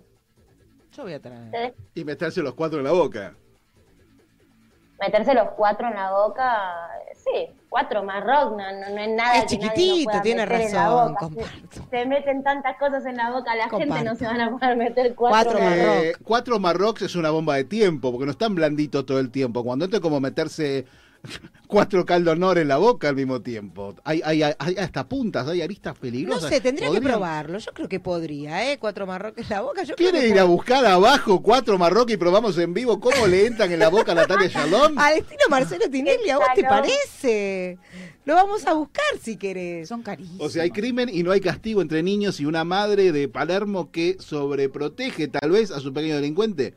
Yo 0.93 1.03
voy 1.03 1.15
a 1.15 1.21
traer. 1.21 1.75
Y 1.95 2.05
meterse 2.05 2.41
los 2.41 2.55
cuatro 2.55 2.79
en 2.79 2.85
la 2.85 2.93
boca. 2.93 3.35
Meterse 5.01 5.35
los 5.35 5.49
cuatro 5.57 5.89
en 5.89 5.95
la 5.95 6.13
boca, 6.13 6.91
sí, 7.13 7.51
cuatro 7.69 8.05
marroc, 8.05 8.57
no, 8.57 8.73
no, 8.73 8.95
no 8.95 9.01
es 9.01 9.09
nada 9.11 9.39
Es 9.39 9.45
que 9.47 9.59
nadie 9.59 9.69
no 9.69 9.75
chiquitito, 9.75 10.05
pueda 10.05 10.23
tiene 10.23 10.47
razón. 10.47 11.17
Se, 11.71 11.83
se 11.91 12.07
meten 12.07 12.45
tantas 12.45 12.77
cosas 12.79 13.05
en 13.07 13.17
la 13.17 13.33
boca, 13.33 13.55
la 13.57 13.69
gente 13.69 14.05
no 14.05 14.15
se 14.15 14.27
van 14.27 14.41
a 14.41 14.51
poder 14.51 14.77
meter 14.77 15.15
cuatro, 15.17 15.59
marroc. 15.59 15.87
Eh, 15.87 16.13
cuatro 16.25 16.59
marrocs 16.61 17.03
es 17.03 17.17
una 17.17 17.31
bomba 17.31 17.57
de 17.57 17.65
tiempo, 17.65 18.13
porque 18.13 18.27
no 18.27 18.33
están 18.33 18.55
blanditos 18.55 19.05
todo 19.07 19.19
el 19.19 19.33
tiempo. 19.33 19.65
Cuando 19.65 19.87
esto 19.87 19.97
es 19.97 20.03
como 20.03 20.21
meterse 20.21 20.87
cuatro 21.67 22.05
caldonor 22.05 22.59
en 22.59 22.69
la 22.69 22.77
boca 22.77 23.09
al 23.09 23.17
mismo 23.17 23.41
tiempo. 23.41 23.95
Hay, 24.05 24.21
hay, 24.25 24.43
hay, 24.43 24.77
hasta 24.79 25.09
puntas, 25.09 25.47
hay 25.49 25.63
aristas 25.63 25.95
No 25.95 26.01
peligrosas. 26.01 26.51
sé, 26.51 26.61
tendría 26.61 26.91
que 26.91 27.01
probarlo. 27.01 27.59
Yo 27.59 27.73
creo 27.73 27.89
que 27.89 28.01
podría, 28.01 28.71
¿eh? 28.73 28.79
Cuatro 28.79 29.07
marroques 29.07 29.51
en 29.51 29.57
la 29.57 29.63
boca. 29.63 29.83
Yo 29.83 29.95
¿Quiere 29.97 30.29
ir 30.29 30.39
a 30.39 30.45
buscar 30.45 30.85
abajo 30.85 31.43
cuatro 31.43 31.79
marroc 31.79 32.11
y 32.11 32.17
probamos 32.17 32.57
en 32.59 32.75
vivo 32.75 33.01
cómo 33.01 33.27
le 33.27 33.47
entran 33.47 33.71
en 33.73 33.79
la 33.79 33.89
boca 33.89 34.13
a 34.13 34.15
Natalia 34.15 34.49
Shalom? 34.53 34.99
Al 34.99 35.19
estilo 35.19 35.43
Marcelo 35.51 35.89
Tinelli, 35.91 36.31
¿a 36.31 36.39
vos 36.39 36.47
te 36.55 36.63
parece? 36.65 37.79
Lo 38.25 38.35
vamos 38.35 38.67
a 38.67 38.75
buscar 38.75 39.05
si 39.23 39.37
querés. 39.37 39.89
Son 39.89 40.03
carísimos. 40.03 40.41
O 40.47 40.51
sea, 40.51 40.63
hay 40.63 40.71
crimen 40.71 41.09
y 41.11 41.23
no 41.23 41.31
hay 41.31 41.41
castigo 41.41 41.81
entre 41.81 42.03
niños 42.03 42.41
y 42.41 42.45
una 42.45 42.65
madre 42.65 43.13
de 43.13 43.29
Palermo 43.29 43.91
que 43.91 44.17
sobreprotege 44.21 45.29
tal 45.29 45.51
vez 45.51 45.71
a 45.71 45.81
su 45.81 45.93
pequeño 45.93 46.17
delincuente. 46.17 46.75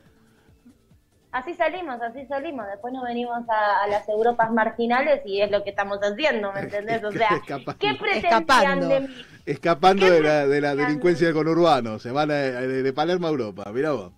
Así 1.31 1.53
salimos, 1.53 2.01
así 2.01 2.25
salimos. 2.25 2.65
Después 2.67 2.93
nos 2.93 3.03
venimos 3.03 3.47
a, 3.47 3.83
a 3.83 3.87
las 3.87 4.07
Europas 4.09 4.51
marginales 4.51 5.21
y 5.25 5.41
es 5.41 5.49
lo 5.49 5.63
que 5.63 5.69
estamos 5.69 5.99
haciendo, 6.01 6.51
¿me 6.51 6.61
entendés? 6.61 7.01
O 7.03 7.11
sea, 7.11 7.29
Escapando. 7.35 7.79
¿qué 7.79 7.93
pretendían 7.95 8.41
Escapando. 8.41 8.87
de 8.89 8.99
mí? 9.01 9.07
Escapando 9.45 10.09
de 10.09 10.21
la, 10.21 10.45
de 10.47 10.61
la 10.61 10.75
delincuencia 10.75 11.31
conurbano. 11.31 11.99
Se 11.99 12.11
van 12.11 12.31
a- 12.31 12.35
de, 12.35 12.83
de 12.83 12.93
Palermo 12.93 13.27
a 13.27 13.29
Europa. 13.29 13.63
Mirá 13.71 13.91
vos. 13.93 14.11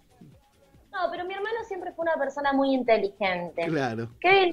No, 0.92 1.00
pero 1.12 1.24
mi 1.26 1.34
hermano 1.34 1.58
siempre 1.68 1.92
fue 1.92 2.04
una 2.04 2.16
persona 2.16 2.52
muy 2.54 2.74
inteligente. 2.74 3.66
Claro. 3.68 4.10
Kevin, 4.20 4.52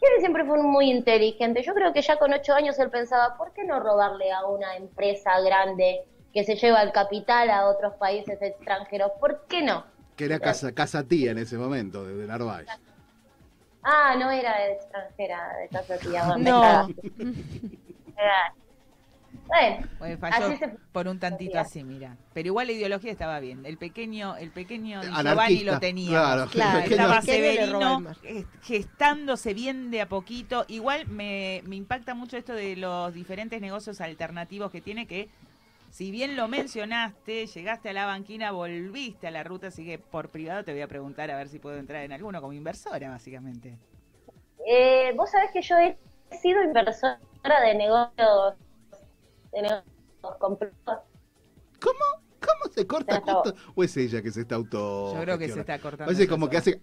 Kevin 0.00 0.20
siempre 0.20 0.44
fue 0.46 0.62
muy 0.62 0.90
inteligente. 0.90 1.62
Yo 1.62 1.74
creo 1.74 1.92
que 1.92 2.00
ya 2.02 2.16
con 2.18 2.32
ocho 2.32 2.54
años 2.54 2.78
él 2.78 2.88
pensaba, 2.90 3.36
¿por 3.36 3.52
qué 3.52 3.64
no 3.64 3.78
robarle 3.78 4.32
a 4.32 4.46
una 4.46 4.74
empresa 4.76 5.38
grande 5.40 6.00
que 6.32 6.44
se 6.44 6.56
lleva 6.56 6.82
el 6.82 6.92
capital 6.92 7.50
a 7.50 7.66
otros 7.66 7.94
países 7.94 8.40
extranjeros? 8.40 9.12
¿Por 9.20 9.46
qué 9.48 9.62
no? 9.62 9.84
Que 10.20 10.26
era 10.26 10.38
casa, 10.38 10.72
casa 10.72 11.02
tía 11.04 11.30
en 11.30 11.38
ese 11.38 11.56
momento, 11.56 12.04
de, 12.04 12.14
de 12.14 12.26
Narváez. 12.26 12.66
Ah, 13.82 14.14
no 14.18 14.30
era 14.30 14.68
extranjera 14.68 15.56
de 15.62 15.68
casa 15.68 15.96
tía. 15.96 16.26
bueno, 16.26 16.60
No. 16.60 16.88
Era- 18.16 18.54
Bueno, 19.46 19.86
Bueno, 19.98 20.18
falló 20.18 20.46
así 20.46 20.56
se 20.58 20.68
por 20.92 21.08
un 21.08 21.18
tantito 21.18 21.58
así, 21.58 21.82
mira. 21.82 22.16
Pero 22.34 22.48
igual 22.48 22.66
la 22.66 22.72
ideología 22.74 23.10
estaba 23.10 23.40
bien. 23.40 23.64
El 23.64 23.78
pequeño, 23.78 24.36
el 24.36 24.50
pequeño 24.50 25.00
Giovanni 25.02 25.60
lo 25.64 25.80
tenía. 25.80 26.10
claro. 26.10 26.46
Claro, 26.50 26.78
El 26.78 26.84
pequeño- 26.84 27.02
Estaba 27.02 27.22
Severino 27.22 28.02
gestándose 28.62 29.54
bien 29.54 29.90
de 29.90 30.02
a 30.02 30.08
poquito. 30.08 30.64
Igual 30.68 31.06
me, 31.08 31.62
me 31.66 31.76
impacta 31.76 32.14
mucho 32.14 32.36
esto 32.36 32.52
de 32.52 32.76
los 32.76 33.12
diferentes 33.14 33.60
negocios 33.60 34.00
alternativos 34.00 34.70
que 34.70 34.80
tiene 34.82 35.06
que, 35.06 35.28
si 35.90 36.10
bien 36.10 36.36
lo 36.36 36.48
mencionaste, 36.48 37.46
llegaste 37.46 37.90
a 37.90 37.92
la 37.92 38.06
banquina, 38.06 38.52
volviste 38.52 39.26
a 39.26 39.30
la 39.30 39.42
ruta, 39.42 39.66
así 39.68 39.84
que 39.84 39.98
por 39.98 40.30
privado 40.30 40.64
te 40.64 40.72
voy 40.72 40.82
a 40.82 40.88
preguntar 40.88 41.30
a 41.30 41.36
ver 41.36 41.48
si 41.48 41.58
puedo 41.58 41.76
entrar 41.76 42.04
en 42.04 42.12
alguno 42.12 42.40
como 42.40 42.52
inversora, 42.52 43.10
básicamente. 43.10 43.76
Eh, 44.66 45.12
vos 45.16 45.30
sabés 45.30 45.50
que 45.52 45.62
yo 45.62 45.76
he 45.76 45.98
sido 46.40 46.62
inversora 46.62 47.18
de 47.42 47.74
negocios, 47.74 48.54
de 49.52 49.62
negocios 49.62 50.36
comprados. 50.38 51.04
¿Cómo 51.80 52.72
se 52.72 52.86
corta 52.86 53.20
justo? 53.20 53.54
¿O 53.74 53.84
es 53.84 53.96
ella 53.96 54.22
que 54.22 54.30
se 54.30 54.42
está 54.42 54.54
auto.? 54.54 55.14
Yo 55.14 55.20
creo 55.20 55.38
que 55.38 55.48
se 55.48 55.60
está 55.60 55.78
cortando. 55.78 56.06
Parece 56.06 56.28
como 56.28 56.48
que 56.48 56.56
hace. 56.56 56.80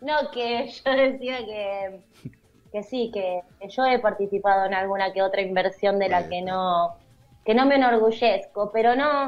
No, 0.00 0.30
que 0.32 0.70
yo 0.70 0.92
decía 0.92 1.38
que, 1.38 2.00
que 2.74 2.82
sí, 2.82 3.12
que 3.14 3.40
yo 3.68 3.86
he 3.86 4.00
participado 4.00 4.66
en 4.66 4.74
alguna 4.74 5.12
que 5.12 5.22
otra 5.22 5.40
inversión 5.40 6.00
de 6.00 6.08
la 6.08 6.28
que 6.28 6.42
no, 6.42 6.96
que 7.44 7.54
no 7.54 7.66
me 7.66 7.76
enorgullezco, 7.76 8.72
pero 8.72 8.96
no, 8.96 9.26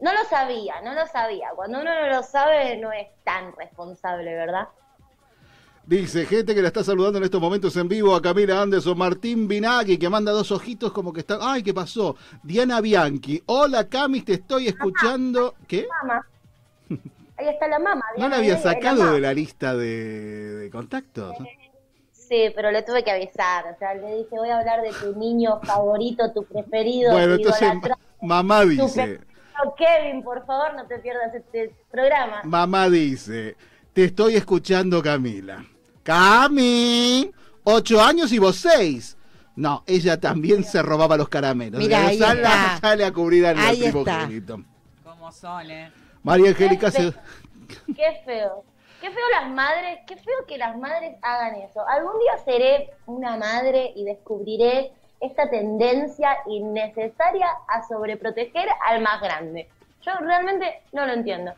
no 0.00 0.12
lo 0.12 0.24
sabía, 0.30 0.80
no 0.82 0.94
lo 0.94 1.04
sabía. 1.08 1.48
Cuando 1.56 1.80
uno 1.80 1.92
no 1.92 2.06
lo 2.06 2.22
sabe, 2.22 2.76
no 2.76 2.92
es 2.92 3.08
tan 3.24 3.52
responsable, 3.56 4.32
¿verdad? 4.32 4.68
Dice 5.86 6.24
gente 6.24 6.54
que 6.54 6.62
la 6.62 6.68
está 6.68 6.84
saludando 6.84 7.18
en 7.18 7.24
estos 7.24 7.40
momentos 7.40 7.76
en 7.76 7.88
vivo 7.88 8.14
a 8.14 8.22
Camila 8.22 8.62
Anderson, 8.62 8.96
Martín 8.96 9.48
Binagui, 9.48 9.98
que 9.98 10.08
manda 10.08 10.30
dos 10.30 10.52
ojitos 10.52 10.92
como 10.92 11.12
que 11.12 11.20
está. 11.20 11.38
¡Ay, 11.40 11.64
qué 11.64 11.74
pasó! 11.74 12.14
Diana 12.44 12.80
Bianchi. 12.80 13.42
Hola, 13.46 13.88
Camis, 13.88 14.24
te 14.24 14.34
estoy 14.34 14.68
escuchando. 14.68 15.56
¿Qué? 15.66 15.88
Mamá. 16.02 16.24
Ahí 17.38 17.48
está 17.48 17.66
la 17.66 17.80
mamá. 17.80 18.04
¿No 18.12 18.18
Diana 18.18 18.36
la 18.36 18.36
había 18.36 18.54
la 18.54 18.60
sacado 18.60 19.12
de 19.14 19.20
la 19.20 19.34
lista 19.34 19.74
de, 19.74 20.54
de 20.58 20.70
contactos? 20.70 21.34
Sí, 22.28 22.52
pero 22.54 22.70
le 22.70 22.82
tuve 22.82 23.02
que 23.02 23.10
avisar. 23.10 23.64
O 23.74 23.78
sea, 23.78 23.94
le 23.94 24.16
dije, 24.16 24.28
voy 24.32 24.50
a 24.50 24.58
hablar 24.58 24.82
de 24.82 24.92
tu 24.92 25.18
niño 25.18 25.60
favorito, 25.62 26.30
tu 26.32 26.44
preferido, 26.44 27.12
Bueno, 27.12 27.36
tu 27.36 27.42
entonces 27.42 27.72
mamá 28.20 28.64
dice, 28.64 29.20
Kevin, 29.76 30.22
por 30.22 30.44
favor, 30.44 30.74
no 30.74 30.86
te 30.86 30.98
pierdas 30.98 31.34
este 31.34 31.74
programa. 31.90 32.42
mamá 32.44 32.88
dice, 32.90 33.56
te 33.94 34.04
estoy 34.04 34.36
escuchando 34.36 35.02
Camila. 35.02 35.64
Cami, 36.02 37.30
ocho 37.64 38.00
años 38.00 38.30
y 38.32 38.38
vos 38.38 38.56
seis. 38.56 39.16
No, 39.56 39.82
ella 39.86 40.20
también 40.20 40.62
se 40.64 40.82
robaba 40.82 41.16
los 41.16 41.28
caramelos. 41.28 41.80
Mira, 41.80 42.06
ahí 42.06 42.18
sale, 42.18 42.42
está. 42.42 42.78
sale 42.80 43.04
a 43.04 43.12
cubrir 43.12 43.46
al 43.46 43.56
primogénito. 43.76 44.62
¿Cómo 45.02 45.32
son, 45.32 45.70
eh? 45.70 45.90
María 46.22 46.50
Angélica 46.50 46.90
se... 46.90 47.12
Qué 47.86 48.22
feo. 48.24 48.64
Qué 49.00 49.10
feo 49.10 49.28
las 49.30 49.48
madres, 49.50 50.00
qué 50.08 50.16
feo 50.16 50.44
que 50.48 50.58
las 50.58 50.76
madres 50.76 51.16
hagan 51.22 51.54
eso. 51.56 51.86
Algún 51.86 52.18
día 52.18 52.36
seré 52.38 52.90
una 53.06 53.36
madre 53.36 53.92
y 53.94 54.04
descubriré 54.04 54.90
esta 55.20 55.48
tendencia 55.48 56.36
innecesaria 56.46 57.48
a 57.68 57.86
sobreproteger 57.86 58.68
al 58.84 59.00
más 59.00 59.20
grande. 59.20 59.68
Yo 60.02 60.12
realmente 60.20 60.82
no 60.92 61.06
lo 61.06 61.12
entiendo. 61.12 61.52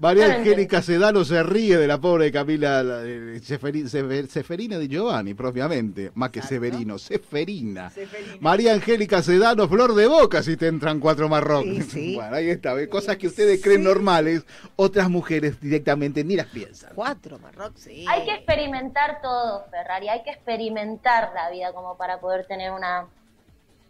María 0.00 0.34
Angélica 0.34 0.80
Sedano 0.80 1.24
se 1.26 1.42
ríe 1.42 1.76
de 1.76 1.86
la 1.86 2.00
pobre 2.00 2.32
Camila 2.32 2.82
la, 2.82 3.02
Seferi- 3.02 3.84
Sefer- 3.86 4.28
Seferina 4.28 4.78
de 4.78 4.88
Giovanni, 4.88 5.34
propiamente, 5.34 6.10
más 6.14 6.30
que 6.30 6.40
Severino, 6.40 6.98
Seferina. 6.98 7.92
María 8.40 8.72
Angélica 8.72 9.20
Sedano, 9.22 9.68
flor 9.68 9.94
de 9.94 10.06
boca 10.06 10.42
si 10.42 10.56
te 10.56 10.68
entran 10.68 11.00
cuatro 11.00 11.28
marrones. 11.28 11.86
Bueno, 12.20 12.34
ahí 12.34 12.48
está, 12.48 12.74
cosas 12.88 13.18
que 13.18 13.26
ustedes 13.26 13.62
creen 13.62 13.84
normales, 13.84 14.44
otras 14.76 15.10
mujeres 15.10 15.60
directamente 15.60 16.24
ni 16.24 16.34
las 16.34 16.46
piensan. 16.46 16.92
Cuatro 16.94 17.38
Marrox, 17.38 17.80
sí. 17.82 18.06
Hay 18.08 18.24
que 18.24 18.32
experimentar 18.34 19.20
todo, 19.20 19.66
Ferrari. 19.70 20.08
Hay 20.08 20.22
que 20.22 20.30
experimentar 20.30 21.30
la 21.34 21.50
vida 21.50 21.72
como 21.74 21.96
para 21.98 22.20
poder 22.20 22.46
tener 22.46 22.72
una, 22.72 23.06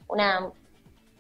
una 0.09 0.51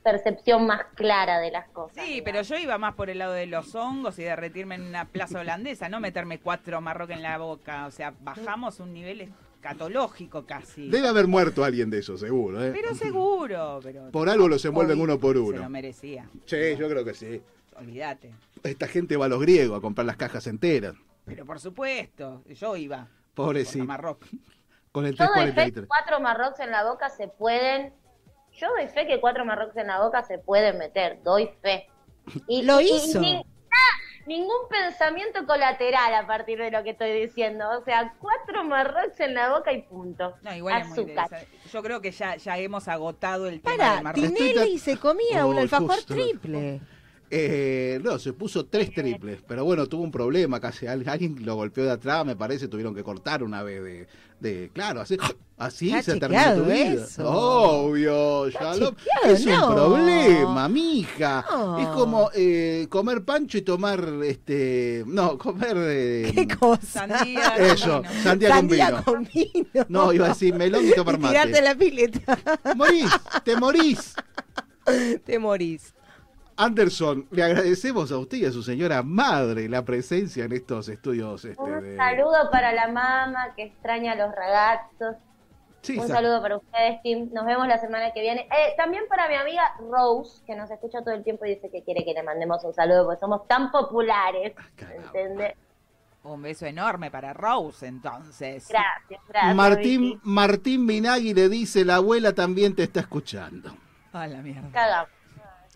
percepción 0.02 0.66
más 0.66 0.82
clara 0.94 1.38
de 1.40 1.50
las 1.50 1.68
cosas. 1.68 2.04
Sí, 2.04 2.22
pero 2.24 2.42
yo 2.42 2.56
iba 2.56 2.78
más 2.78 2.94
por 2.94 3.10
el 3.10 3.18
lado 3.18 3.32
de 3.32 3.46
los 3.46 3.74
hongos 3.74 4.18
y 4.18 4.22
derretirme 4.22 4.74
en 4.76 4.82
una 4.82 5.06
plaza 5.06 5.40
holandesa, 5.40 5.88
no 5.88 6.00
meterme 6.00 6.40
cuatro 6.40 6.80
marroques 6.80 7.16
en 7.16 7.22
la 7.22 7.38
boca. 7.38 7.86
O 7.86 7.90
sea, 7.90 8.14
bajamos 8.20 8.80
un 8.80 8.92
nivel 8.92 9.32
escatológico 9.56 10.46
casi. 10.46 10.88
Debe 10.88 11.08
haber 11.08 11.26
muerto 11.26 11.64
alguien 11.64 11.90
de 11.90 11.98
esos, 11.98 12.20
seguro. 12.20 12.64
¿eh? 12.64 12.72
Pero 12.74 12.94
seguro, 12.94 13.80
pero... 13.82 14.10
Por 14.10 14.28
algo 14.28 14.48
los 14.48 14.64
envuelven 14.64 15.00
uno 15.00 15.18
por 15.18 15.34
Se 15.36 15.40
uno. 15.40 15.58
lo 15.62 15.68
merecía. 15.70 16.28
Sí, 16.46 16.76
yo 16.78 16.88
creo 16.88 17.04
que 17.04 17.14
sí. 17.14 17.42
Olvídate. 17.76 18.32
Esta 18.62 18.88
gente 18.88 19.16
va 19.16 19.26
a 19.26 19.28
los 19.28 19.40
griegos 19.40 19.78
a 19.78 19.80
comprar 19.80 20.06
las 20.06 20.16
cajas 20.16 20.46
enteras. 20.46 20.94
Pero 21.24 21.46
por 21.46 21.60
supuesto, 21.60 22.42
yo 22.46 22.76
iba. 22.76 23.06
Pobrecito. 23.34 23.86
Con 24.92 25.06
el 25.06 25.14
Yo 25.14 25.24
doy 25.24 25.52
fe 25.52 25.72
que 25.72 25.72
343. 25.82 25.86
cuatro 25.86 26.20
marrocs 26.20 26.60
en 26.60 26.70
la 26.72 26.84
boca 26.84 27.08
se 27.10 27.28
pueden. 27.28 27.92
Yo 28.60 28.68
doy 28.76 28.88
fe 28.88 29.06
que 29.06 29.20
cuatro 29.20 29.44
marrocs 29.44 29.76
en 29.76 29.86
la 29.86 30.00
boca 30.02 30.22
se 30.22 30.38
pueden 30.38 30.78
meter. 30.78 31.22
Doy 31.22 31.50
fe. 31.62 31.88
Y, 32.46 32.62
Lo 32.62 32.80
y- 32.80 32.84
y 32.88 32.96
hizo. 32.96 33.20
ni- 33.20 33.36
ah, 33.36 33.96
ningún 34.26 34.68
pensamiento 34.68 35.46
colateral 35.46 36.14
a 36.14 36.26
partir 36.26 36.58
de 36.58 36.70
lo 36.70 36.82
que 36.84 36.90
estoy 36.90 37.12
diciendo. 37.26 37.64
O 37.78 37.82
sea, 37.84 38.14
cuatro 38.20 38.62
marrocs 38.64 39.18
en 39.20 39.34
la 39.34 39.50
boca 39.56 39.72
y 39.72 39.82
punto. 39.82 40.34
No, 40.42 40.54
igual 40.54 40.82
es 40.82 40.88
muy 40.88 40.92
Azúcar. 40.98 41.24
interesante. 41.30 41.68
Yo 41.72 41.82
creo 41.82 42.00
que 42.00 42.10
ya, 42.10 42.36
ya 42.36 42.58
hemos 42.58 42.86
agotado 42.88 43.48
el 43.48 43.62
tema 43.62 44.00
Para, 44.02 44.12
del. 44.12 44.34
Tinelli 44.34 44.78
se 44.78 44.96
comía 44.98 45.46
un 45.46 45.56
Oh, 45.56 45.60
alfajor 45.60 45.88
justo. 45.96 46.14
triple. 46.14 46.80
Eh, 47.32 48.00
no, 48.02 48.18
se 48.18 48.32
puso 48.32 48.66
tres 48.66 48.92
triples, 48.92 49.38
pero 49.46 49.64
bueno, 49.64 49.86
tuvo 49.86 50.02
un 50.02 50.10
problema, 50.10 50.58
casi 50.58 50.88
al- 50.88 51.08
alguien 51.08 51.36
lo 51.44 51.54
golpeó 51.54 51.84
de 51.84 51.92
atrás, 51.92 52.26
me 52.26 52.34
parece, 52.34 52.66
tuvieron 52.66 52.92
que 52.92 53.04
cortar 53.04 53.44
una 53.44 53.62
vez 53.62 53.84
de, 53.84 54.08
de 54.40 54.70
claro, 54.74 55.00
así, 55.00 55.16
así 55.56 55.92
se 56.02 56.18
terminó 56.18 56.54
tu 56.56 56.64
vida. 56.64 57.04
eso. 57.04 57.30
Obvio, 57.30 58.46
es 58.48 59.46
un 59.46 59.74
problema, 59.74 60.68
mija. 60.68 61.44
No. 61.48 61.78
Es 61.78 61.86
como 61.88 62.30
eh, 62.34 62.86
comer 62.90 63.22
pancho 63.24 63.58
y 63.58 63.62
tomar, 63.62 64.02
este, 64.24 65.04
no, 65.06 65.38
comer... 65.38 65.76
eh, 65.78 66.32
¿Qué 66.34 66.48
cosa? 66.48 67.06
Sandía, 67.06 67.54
Eso, 67.58 68.02
sandía, 68.24 68.48
Sandía 68.48 68.90
con 69.04 69.22
vino. 69.28 69.44
con 69.44 69.62
vino. 69.72 69.86
No, 69.88 70.12
iba 70.12 70.26
a 70.26 70.28
decir 70.30 70.52
melón 70.56 70.84
y 70.84 70.92
tomar 70.96 71.16
mate. 71.20 71.32
tirarte 71.32 71.62
la 71.62 71.74
pileta. 71.76 72.38
Morís, 72.74 73.10
te 73.44 73.54
morís. 73.56 74.14
Te 75.24 75.38
morís. 75.38 75.94
Anderson, 76.64 77.26
le 77.30 77.42
agradecemos 77.42 78.12
a 78.12 78.18
usted 78.18 78.38
y 78.38 78.44
a 78.46 78.52
su 78.52 78.62
señora 78.62 79.02
madre 79.02 79.68
la 79.68 79.84
presencia 79.84 80.44
en 80.44 80.52
estos 80.52 80.88
estudios. 80.88 81.44
Este, 81.44 81.62
Un 81.62 81.80
de- 81.82 81.96
saludo 81.96 82.50
para 82.50 82.72
la 82.72 82.88
mamá 82.88 83.54
que 83.56 83.64
extraña 83.64 84.12
a 84.12 84.16
los 84.16 84.34
ragazos. 84.34 85.16
Sí, 85.82 85.98
Un 85.98 86.06
sa- 86.08 86.14
saludo 86.16 86.42
para 86.42 86.58
ustedes, 86.58 87.00
Tim. 87.02 87.30
Nos 87.32 87.46
vemos 87.46 87.66
la 87.66 87.78
semana 87.78 88.12
que 88.12 88.20
viene. 88.20 88.42
Eh, 88.42 88.74
también 88.76 89.04
para 89.08 89.28
mi 89.28 89.34
amiga 89.36 89.62
Rose, 89.90 90.42
que 90.46 90.54
nos 90.54 90.70
escucha 90.70 91.00
todo 91.02 91.14
el 91.14 91.24
tiempo 91.24 91.46
y 91.46 91.54
dice 91.54 91.70
que 91.70 91.82
quiere 91.82 92.04
que 92.04 92.12
le 92.12 92.22
mandemos 92.22 92.62
un 92.64 92.74
saludo 92.74 93.06
porque 93.06 93.20
somos 93.20 93.48
tan 93.48 93.70
populares. 93.70 94.52
¿Entendés? 94.78 95.54
Un 96.22 96.42
beso 96.42 96.66
enorme 96.66 97.10
para 97.10 97.32
Rose, 97.32 97.86
entonces. 97.86 98.68
Gracias, 98.68 99.22
gracias. 99.26 99.54
Martín, 99.56 100.00
Vicky. 100.02 100.20
Martín 100.24 100.84
Minagui 100.84 101.32
le 101.32 101.48
dice, 101.48 101.82
la 101.86 101.94
abuela 101.96 102.34
también 102.34 102.76
te 102.76 102.82
está 102.82 103.00
escuchando. 103.00 103.74
A 104.12 104.26
la 104.26 104.42
mierda. 104.42 104.68
Cagamos. 104.72 105.08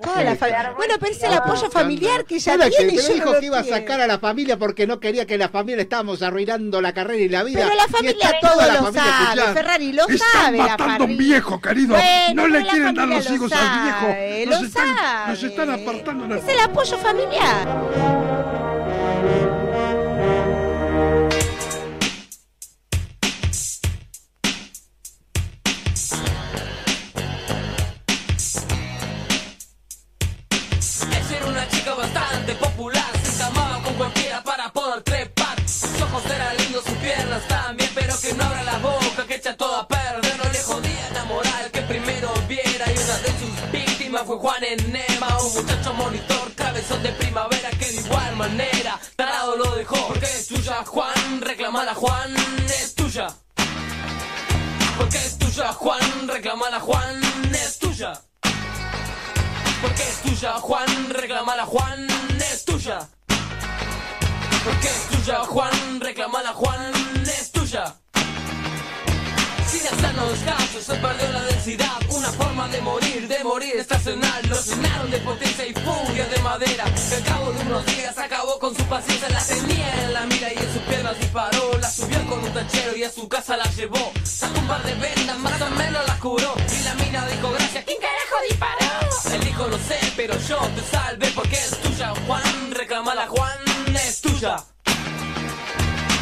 Toda 0.05 0.23
la 0.23 0.37
fa- 0.37 0.73
Bueno, 0.77 0.95
pero 1.01 1.13
es 1.13 1.23
el 1.23 1.33
apoyo 1.33 1.71
familiar 1.71 2.25
que 2.25 2.39
ya 2.39 2.57
tiene 2.59 2.71
que, 2.71 2.83
y 2.83 2.87
pero 2.97 3.09
yo 3.09 3.15
dijo 3.15 3.27
no 3.27 3.33
lo 3.33 3.41
que 3.41 3.47
iba 3.47 3.59
a 3.59 3.65
sacar 3.65 4.01
a 4.01 4.07
la 4.07 4.19
familia 4.19 4.59
porque 4.59 4.87
no 4.87 5.01
quería 5.01 5.27
que 5.27 5.39
la 5.39 5.49
familia 5.49 5.83
estábamos 5.83 6.23
arruinando 6.23 6.81
la 6.81 6.93
carrera 6.93 7.23
y 7.23 7.29
la 7.29 7.43
vida. 7.43 7.63
Pero 7.65 7.75
la 7.75 7.85
Y 7.89 7.93
familia 7.93 8.27
está 8.27 8.41
todo 8.41 8.53
toda 8.53 8.67
la 8.67 8.75
lo 8.75 8.81
familia 8.85 9.03
sabe, 9.03 9.25
escuchando. 9.25 9.55
Ferrari 9.55 9.93
lo 9.93 10.09
Están 10.09 10.29
sabe 10.33 10.59
matando 10.59 10.85
a 10.85 10.87
un 10.87 10.99
familia. 11.01 11.19
viejo, 11.27 11.61
querido. 11.61 11.95
Bueno, 11.97 12.43
no 12.43 12.49
le 12.49 12.63
quieren 12.63 12.95
dar 12.95 12.95
familia 12.95 13.17
los 13.17 13.29
lo 13.31 13.35
hijos 13.35 13.51
sabe, 13.51 13.67
al 13.69 13.83
viejo. 13.85 14.51
lo 14.51 14.57
Nos 14.57 14.65
están, 14.69 14.97
sabe. 14.97 15.31
nos 15.31 15.43
están 15.43 15.71
apartando 15.71 16.27
la... 16.27 16.37
Es 16.37 16.49
el 16.49 16.61
apoyo 16.61 16.99
familiar. 16.99 18.34
Fue 44.25 44.37
Juan 44.37 44.65
Enema, 44.65 45.39
un 45.39 45.55
muchacho 45.55 45.93
monitor, 45.95 46.55
cabezón 46.55 47.03
de 47.03 47.11
primavera, 47.13 47.71
que 47.71 47.87
de 47.87 47.97
igual 47.97 48.37
manera 48.37 48.99
tarado 49.17 49.57
lo 49.57 49.75
dejó. 49.77 50.09
Porque 50.09 50.25
es 50.25 50.47
tuya, 50.47 50.85
Juan, 50.85 51.41
reclamala, 51.41 51.95
Juan, 51.95 52.35
es 52.67 52.95
tuya. 52.95 53.29
Porque 54.97 55.19
es 55.19 55.39
tuya, 55.39 55.73
Juan, 55.73 56.29
reclamala, 56.29 56.81
Juan, 56.81 57.21
es 57.53 57.79
tuya. 57.79 58.21
Porque 59.83 60.03
es 60.03 60.23
tuya, 60.23 60.53
Juan, 60.53 61.11
reclamala, 61.11 61.67
Juan, 61.67 62.07
es 62.39 62.65
tuya. 62.65 63.09
Porque 64.65 64.89
es 64.89 65.09
tuya, 65.11 65.39
Juan, 65.45 66.01
reclamala, 66.01 66.53
Juan, 66.55 66.93
es 67.27 67.53
tuya. 67.53 67.95
Sin 69.85 69.99
hacernos 69.99 70.39
caso, 70.39 70.81
se 70.81 70.95
perdió 70.95 71.31
la 71.31 71.43
densidad, 71.43 72.01
una 72.09 72.33
forma 72.33 72.67
de 72.69 72.81
morir, 72.81 73.29
de 73.29 73.45
morir 73.45 73.77
estacional. 73.77 74.41
Lo 74.49 74.59
llenaron 74.59 75.11
de 75.11 75.19
potencia 75.19 75.67
y 75.67 75.75
furia 75.75 76.27
de 76.27 76.39
madera. 76.41 76.85
Que 76.85 77.17
al 77.17 77.23
cabo 77.25 77.53
de 77.53 77.61
unos 77.67 77.85
días 77.85 78.17
acabó 78.17 78.59
con 78.59 78.75
su 78.75 78.83
paciencia, 78.85 79.29
la 79.29 79.45
tenía 79.45 80.05
en 80.05 80.15
la 80.15 80.25
mira 80.25 80.51
y 80.55 80.57
en 80.57 80.73
sus 80.73 80.81
piernas 80.89 81.21
disparó. 81.21 81.77
La 81.79 81.91
subió 81.91 82.27
con 82.27 82.43
un 82.43 82.51
tachero 82.55 82.97
y 82.97 83.05
a 83.05 83.11
su 83.11 83.29
casa 83.29 83.59
la 83.59 83.71
llevó. 83.73 84.11
Sacó 84.23 84.59
un 84.59 84.67
par 84.67 84.83
de 84.85 84.95
vendas, 84.95 85.39
más 85.41 85.61
o 85.61 85.71
menos 85.73 86.07
la 86.07 86.19
curó. 86.19 86.55
Y 86.81 86.83
la 86.83 86.95
mina 86.95 87.27
dijo, 87.27 87.51
gracias, 87.53 87.85
¿quién 87.85 87.99
carajo 88.01 88.37
disparó? 88.49 89.35
Él 89.35 89.45
dijo, 89.45 89.67
no 89.67 89.77
sé, 89.77 89.99
pero 90.17 90.35
yo 90.49 90.61
te 90.61 90.97
salvé 90.97 91.31
porque 91.35 91.57
es 91.57 91.79
tuya, 91.83 92.15
Juan. 92.27 92.71
Reclamala, 92.71 93.27
Juan, 93.27 93.59
es 93.97 94.23
tuya. 94.23 94.57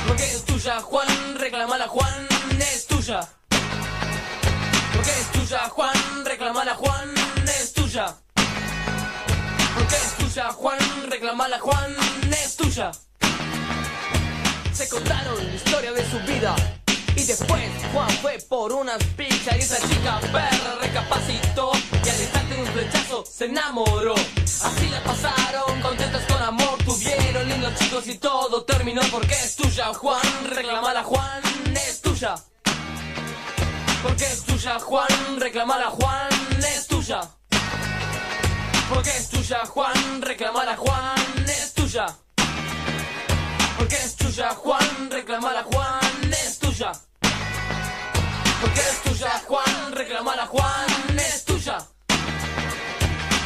Porque 0.09 0.25
es 0.25 0.45
tuya, 0.47 0.81
Juan, 0.81 1.39
reclamala, 1.39 1.87
Juan, 1.87 2.27
es 2.59 2.87
tuya. 2.89 3.29
Porque 5.03 5.19
es 5.19 5.33
tuya, 5.33 5.69
Juan, 5.69 6.25
reclamala, 6.25 6.75
Juan, 6.77 7.15
es 7.47 7.73
tuya. 7.73 8.15
Porque 9.75 9.97
es 9.97 10.17
tuya, 10.17 10.53
Juan, 10.53 10.79
reclamala, 11.09 11.59
Juan, 11.59 11.97
es 12.31 12.57
tuya. 12.57 12.93
Se 14.73 14.89
contaron 14.89 15.45
la 15.45 15.55
historia 15.57 15.91
de 15.91 16.09
su 16.09 16.21
vida. 16.21 16.55
Y 17.17 17.25
después 17.25 17.69
Juan 17.93 18.11
fue 18.23 18.39
por 18.49 18.73
unas 18.73 19.03
pizzas 19.17 19.57
y 19.57 19.63
esa 19.63 19.89
chica 19.89 20.21
perra 20.21 20.79
recapacitó 20.81 21.73
y 22.05 22.09
al 22.09 22.21
instante 22.21 22.55
de 22.55 22.61
un 22.63 22.69
flechazo 22.69 23.25
se 23.27 23.47
enamoró. 23.47 24.15
Así 24.15 24.89
la 24.89 25.03
pasaron, 25.03 25.81
contentos 25.81 26.23
con 26.29 26.41
amor, 26.41 26.79
tuvieron 26.85 27.49
lindos 27.49 27.75
chicos 27.75 28.07
y 28.07 28.19
todo 28.19 28.63
terminó 28.63 29.03
porque 29.11 29.35
es 29.35 29.57
tuya, 29.57 29.93
Juan, 29.95 30.23
reclamala 30.49 31.03
Juan, 31.03 31.43
es 31.75 32.01
tuya. 32.01 32.37
Porque 34.03 34.25
es 34.25 34.43
tuya, 34.45 34.79
Juan, 34.81 35.41
reclamala 35.41 35.87
Juan, 35.87 36.29
es 36.59 36.87
tuya. 36.87 37.21
Porque 38.89 39.11
es 39.11 39.29
tuya, 39.29 39.65
Juan, 39.67 40.23
reclamala 40.23 40.77
Juan, 40.77 41.45
es 41.47 41.73
tuya. 41.73 42.07
Porque 43.79 43.95
es 43.95 44.17
tuya, 44.17 44.51
Juan, 44.55 45.11
reclamala 45.11 45.63
Juan, 45.63 46.33
es 46.33 46.59
tuya. 46.59 46.93
Porque 48.61 48.81
es 48.81 49.03
tuya, 49.03 49.31
Juan, 49.47 49.93
reclamala 49.93 50.47
Juan, 50.47 51.19
es 51.19 51.45
tuya. 51.45 51.79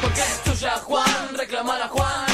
Porque 0.00 0.20
es 0.20 0.42
tuya, 0.44 0.70
Juan, 0.78 1.34
reclamala 1.34 1.88
Juan, 1.88 2.25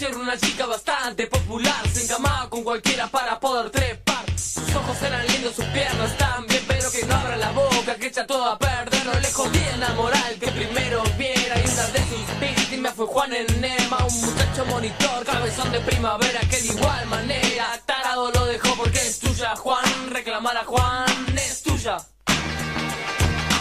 Ayer 0.00 0.16
una 0.16 0.38
chica 0.38 0.64
bastante 0.64 1.26
popular 1.26 1.88
se 1.92 2.04
encamaba 2.04 2.48
con 2.48 2.62
cualquiera 2.62 3.08
para 3.08 3.40
poder 3.40 3.68
trepar. 3.70 4.24
Sus 4.38 4.72
ojos 4.76 5.02
eran 5.02 5.26
lindos, 5.26 5.56
sus 5.56 5.64
piernas 5.64 6.16
también, 6.16 6.62
pero 6.68 6.88
que 6.92 7.04
no 7.04 7.16
abra 7.16 7.36
la 7.36 7.50
boca, 7.50 7.96
que 7.96 8.06
echa 8.06 8.24
todo 8.24 8.44
a 8.44 8.56
perder. 8.56 9.04
No 9.04 9.18
le 9.18 9.32
jodía 9.32 9.74
enamorar 9.74 10.22
el 10.30 10.38
que 10.38 10.52
primero 10.52 11.02
viera. 11.18 11.58
Y 11.58 11.68
una 11.68 11.86
de 11.88 11.98
sus 11.98 12.38
víctimas 12.38 12.94
fue 12.94 13.06
Juan 13.06 13.32
Enema, 13.32 13.98
un 14.08 14.20
muchacho 14.20 14.66
monitor, 14.66 15.24
cabezón 15.24 15.72
de 15.72 15.80
primavera, 15.80 16.40
que 16.48 16.60
de 16.60 16.66
igual 16.68 17.06
manera 17.06 17.82
tarado 17.84 18.30
lo 18.30 18.46
dejó 18.46 18.76
porque 18.76 19.00
es 19.00 19.18
tuya, 19.18 19.56
Juan. 19.56 20.10
Reclamar 20.10 20.58
a 20.58 20.64
Juan 20.64 21.06
es 21.34 21.60
tuya. 21.64 21.96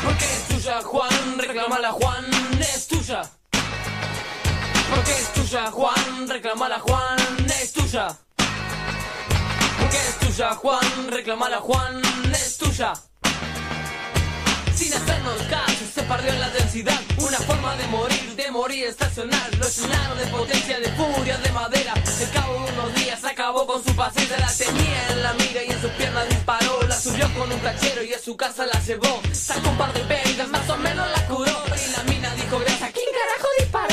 Porque 0.04 0.26
es 0.26 0.48
tuya, 0.50 0.84
Juan. 0.84 1.40
Reclamala, 1.40 1.92
Juan. 1.94 2.26
Es 2.60 2.88
tuya. 2.88 3.24
Porque 4.90 5.12
es 5.12 5.34
tuya, 5.34 5.72
Juan. 5.72 6.28
Reclamala, 6.28 6.80
Juan. 6.80 7.18
Es 7.62 7.74
tuya. 7.74 8.08
Porque 9.80 9.98
es 9.98 10.20
tuya, 10.20 10.56
Juan. 10.56 11.08
Reclamala, 11.10 11.60
Juan. 11.60 12.02
Es 12.32 12.58
tuya. 12.58 12.94
Sin 14.76 14.94
hacernos 14.94 15.42
caso, 15.50 15.86
se 15.94 16.04
perdió 16.04 16.32
en 16.32 16.40
la 16.40 16.50
densidad. 16.52 17.02
Una 17.18 17.38
forma 17.40 17.76
de 17.78 17.88
morir, 17.88 18.36
de 18.36 18.52
morir 18.52 18.86
estacional. 18.86 19.50
Lo 19.58 19.68
llenaron 19.68 20.18
de 20.18 20.28
potencia, 20.28 20.80
de 20.80 20.90
furia, 20.92 21.38
de 21.38 21.52
madera. 21.52 21.94
Al 21.94 22.32
cabo 22.32 22.54
de 22.54 22.72
unos 22.74 22.96
días 22.96 23.24
acabó 23.26 23.66
con 23.66 23.84
su 23.84 23.96
paciencia. 23.96 24.38
La 24.38 24.54
tenía 24.54 25.10
en 25.12 25.24
la 25.24 25.34
mira 25.34 25.64
y 25.64 25.72
en 25.72 25.82
sus 25.82 25.92
piernas 25.92 26.30
disparó. 26.30 26.82
La 26.88 27.00
subió 27.00 27.28
con 27.34 27.52
un 27.52 27.60
tachero 27.60 28.04
y 28.04 28.14
a 28.14 28.20
su 28.20 28.38
casa 28.38 28.66
la 28.66 28.80
llevó. 28.82 29.22
Sacó 29.34 29.70
un 29.70 29.78
par 29.78 29.92
de 29.94 30.02
pegas, 30.02 30.48
más 30.50 30.70
o 30.70 30.78
menos 30.78 31.08
la 31.10 31.26
curó. 31.26 31.64
Y 31.76 31.92
la 31.92 32.04
mina 32.04 32.34
dijo, 32.36 32.60
gracias, 32.60 32.92
¿quién 32.92 33.06
carajo 33.12 33.48
disparó? 33.60 33.87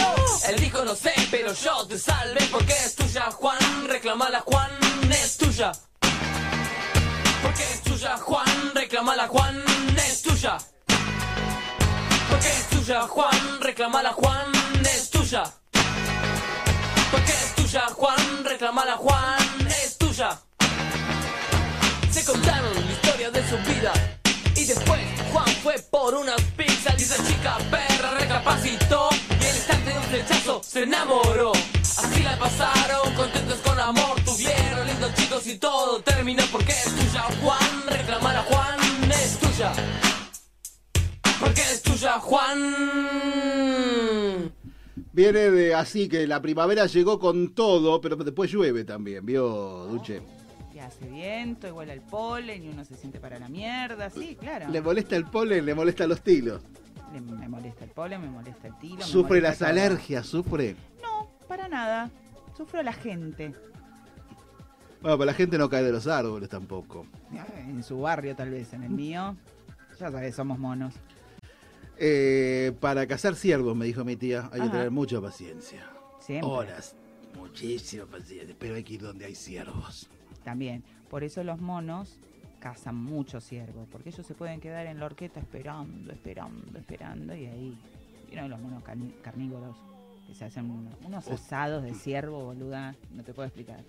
Él 0.48 0.60
dijo, 0.60 0.84
no 0.84 0.94
sé, 0.94 1.12
pero 1.30 1.52
yo 1.54 1.86
te 1.86 1.98
salvé 1.98 2.40
porque 2.50 2.72
es 2.72 2.94
tuya, 2.94 3.30
Juan. 3.30 3.88
Reclamala, 3.88 4.40
Juan, 4.40 4.70
es 5.10 5.36
tuya. 5.36 5.72
Porque 7.42 7.62
es 7.62 7.82
tuya, 7.82 8.16
Juan. 8.18 8.74
Reclamala, 8.74 9.28
Juan, 9.28 9.64
es 9.96 10.22
tuya. 10.22 10.58
Porque 12.28 12.48
es 12.48 12.68
tuya, 12.68 13.02
Juan, 13.02 13.60
reclamala, 13.60 14.12
Juan, 14.12 14.52
es 14.84 15.10
tuya. 15.10 15.44
Porque 17.10 17.32
es 17.32 17.54
tuya, 17.54 17.86
Juan, 17.94 18.44
reclamala, 18.44 18.96
Juan, 18.96 19.68
es 19.68 19.96
tuya. 19.98 20.40
Se 22.10 22.24
contaron 22.24 22.74
la 22.74 22.92
historia 22.92 23.30
de 23.30 23.48
su 23.48 23.56
vida. 23.58 23.92
Y 24.56 24.64
después 24.66 25.00
Juan 25.32 25.46
fue 25.62 25.78
por 25.90 26.14
unas 26.14 26.40
pizzas 26.56 26.94
y 26.98 27.02
esa 27.02 27.16
chica 27.26 27.58
perra 27.70 28.10
recapacitó. 28.18 29.13
Se 30.74 30.82
enamoró. 30.82 31.52
Así 31.52 32.22
la 32.24 32.36
pasaron, 32.36 33.14
contentos 33.14 33.58
con 33.58 33.78
amor, 33.78 34.20
tuvieron 34.24 34.84
lindos 34.88 35.14
chicos 35.14 35.46
y 35.46 35.56
todo 35.56 36.02
terminó 36.02 36.42
porque 36.50 36.72
es 36.72 36.86
tuya, 36.86 37.22
Juan, 37.40 37.86
reclamar 37.86 38.36
a 38.38 38.42
Juan, 38.42 38.80
es 39.08 39.38
tuya. 39.38 39.72
Porque 41.38 41.60
es 41.60 41.80
tuya, 41.80 42.18
Juan. 42.18 42.58
Viene 45.12 45.50
de 45.52 45.76
así 45.76 46.08
que 46.08 46.26
la 46.26 46.42
primavera 46.42 46.86
llegó 46.86 47.20
con 47.20 47.54
todo, 47.54 48.00
pero 48.00 48.16
después 48.16 48.50
llueve 48.50 48.82
también, 48.84 49.24
¿vio, 49.24 49.86
Duche? 49.86 50.22
Y 50.74 50.80
hace 50.80 51.06
viento, 51.06 51.68
igual 51.68 51.88
al 51.90 52.00
polen 52.00 52.64
y 52.64 52.68
uno 52.70 52.84
se 52.84 52.96
siente 52.96 53.20
para 53.20 53.38
la 53.38 53.48
mierda, 53.48 54.10
sí, 54.10 54.36
claro. 54.40 54.68
Le 54.70 54.80
molesta 54.80 55.14
el 55.14 55.26
polen, 55.26 55.64
le 55.66 55.74
molesta 55.76 56.04
los 56.08 56.20
tilos. 56.20 56.62
Me 57.20 57.48
molesta 57.48 57.84
el 57.84 57.90
polen, 57.90 58.20
me 58.20 58.28
molesta 58.28 58.68
el 58.68 58.78
tilo. 58.78 58.96
me 58.96 59.02
Sufre 59.04 59.40
las 59.40 59.58
todo. 59.58 59.68
alergias, 59.68 60.26
sufre. 60.26 60.76
No, 61.02 61.28
para 61.48 61.68
nada. 61.68 62.10
Sufro 62.56 62.82
la 62.82 62.92
gente. 62.92 63.52
Bueno, 65.00 65.18
pero 65.18 65.24
la 65.26 65.34
gente 65.34 65.58
no 65.58 65.68
cae 65.68 65.82
de 65.82 65.92
los 65.92 66.06
árboles 66.06 66.48
tampoco. 66.48 67.06
En 67.58 67.82
su 67.82 68.00
barrio 68.00 68.34
tal 68.34 68.50
vez, 68.50 68.72
en 68.72 68.84
el 68.84 68.90
mío. 68.90 69.36
Ya 70.00 70.10
sabes, 70.10 70.34
somos 70.34 70.58
monos. 70.58 70.94
Eh, 71.98 72.72
para 72.80 73.06
cazar 73.06 73.36
ciervos, 73.36 73.76
me 73.76 73.84
dijo 73.86 74.04
mi 74.04 74.16
tía, 74.16 74.48
hay 74.52 74.62
que 74.62 74.68
tener 74.68 74.90
mucha 74.90 75.20
paciencia. 75.20 75.86
Siempre. 76.20 76.50
Horas, 76.50 76.96
muchísima 77.36 78.06
paciencia, 78.06 78.56
pero 78.58 78.74
hay 78.74 78.82
que 78.82 78.94
ir 78.94 79.02
donde 79.02 79.26
hay 79.26 79.34
ciervos. 79.34 80.08
También. 80.42 80.82
Por 81.10 81.22
eso 81.22 81.44
los 81.44 81.60
monos 81.60 82.18
cazan 82.64 82.96
mucho 82.96 83.42
ciervo, 83.42 83.86
porque 83.92 84.08
ellos 84.08 84.26
se 84.26 84.32
pueden 84.34 84.58
quedar 84.58 84.86
en 84.86 84.98
la 84.98 85.04
horqueta 85.04 85.38
esperando, 85.38 86.10
esperando, 86.10 86.78
esperando, 86.78 87.34
y 87.36 87.44
ahí 87.44 87.78
vieron 88.26 88.48
los 88.48 88.58
monos 88.58 88.82
carnívoros 89.22 89.76
que 90.26 90.34
se 90.34 90.46
hacen 90.46 90.70
un- 90.70 90.88
unos 91.04 91.28
Oh. 91.28 91.34
asados 91.34 91.82
de 91.82 91.92
ciervo, 91.92 92.42
boluda, 92.42 92.94
no 93.12 93.22
te 93.22 93.34
puedo 93.34 93.46
explicar. 93.46 93.84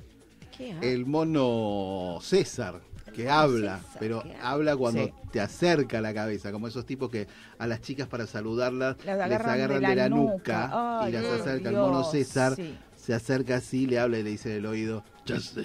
El 0.59 1.05
mono 1.05 2.19
César, 2.21 2.81
que 3.13 3.23
mono 3.23 3.33
habla, 3.33 3.77
César, 3.79 3.97
pero 3.97 4.23
que 4.23 4.35
habla 4.41 4.75
cuando 4.75 5.05
Sí. 5.05 5.13
te 5.31 5.39
acerca 5.39 6.01
la 6.01 6.13
cabeza, 6.13 6.51
como 6.51 6.67
esos 6.67 6.85
tipos 6.85 7.09
que 7.09 7.27
a 7.57 7.67
las 7.67 7.79
chicas 7.79 8.09
para 8.09 8.27
saludarlas 8.27 8.97
Las 9.05 9.29
les 9.29 9.39
agarran 9.39 9.69
de 9.69 9.79
la 9.79 9.89
de 9.91 9.95
la 9.95 10.09
nuca, 10.09 11.05
y 11.07 11.11
las 11.13 11.21
Dios, 11.21 11.39
acerca. 11.41 11.69
El 11.69 11.75
mono 11.77 12.03
César 12.03 12.55
sí. 12.57 12.77
se 12.97 13.13
acerca 13.13 13.55
así, 13.55 13.87
le 13.87 13.99
habla 13.99 14.19
y 14.19 14.23
le 14.23 14.31
dice 14.31 14.51
en 14.51 14.57
el 14.57 14.65
oído, 14.65 15.05
Ya 15.25 15.39
sé, 15.39 15.63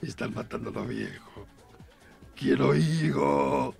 están 0.00 0.32
matando 0.34 0.70
a 0.70 0.72
los 0.72 0.88
viejos. 0.88 1.46
Quiero 2.42 2.74
higo. 2.74 3.72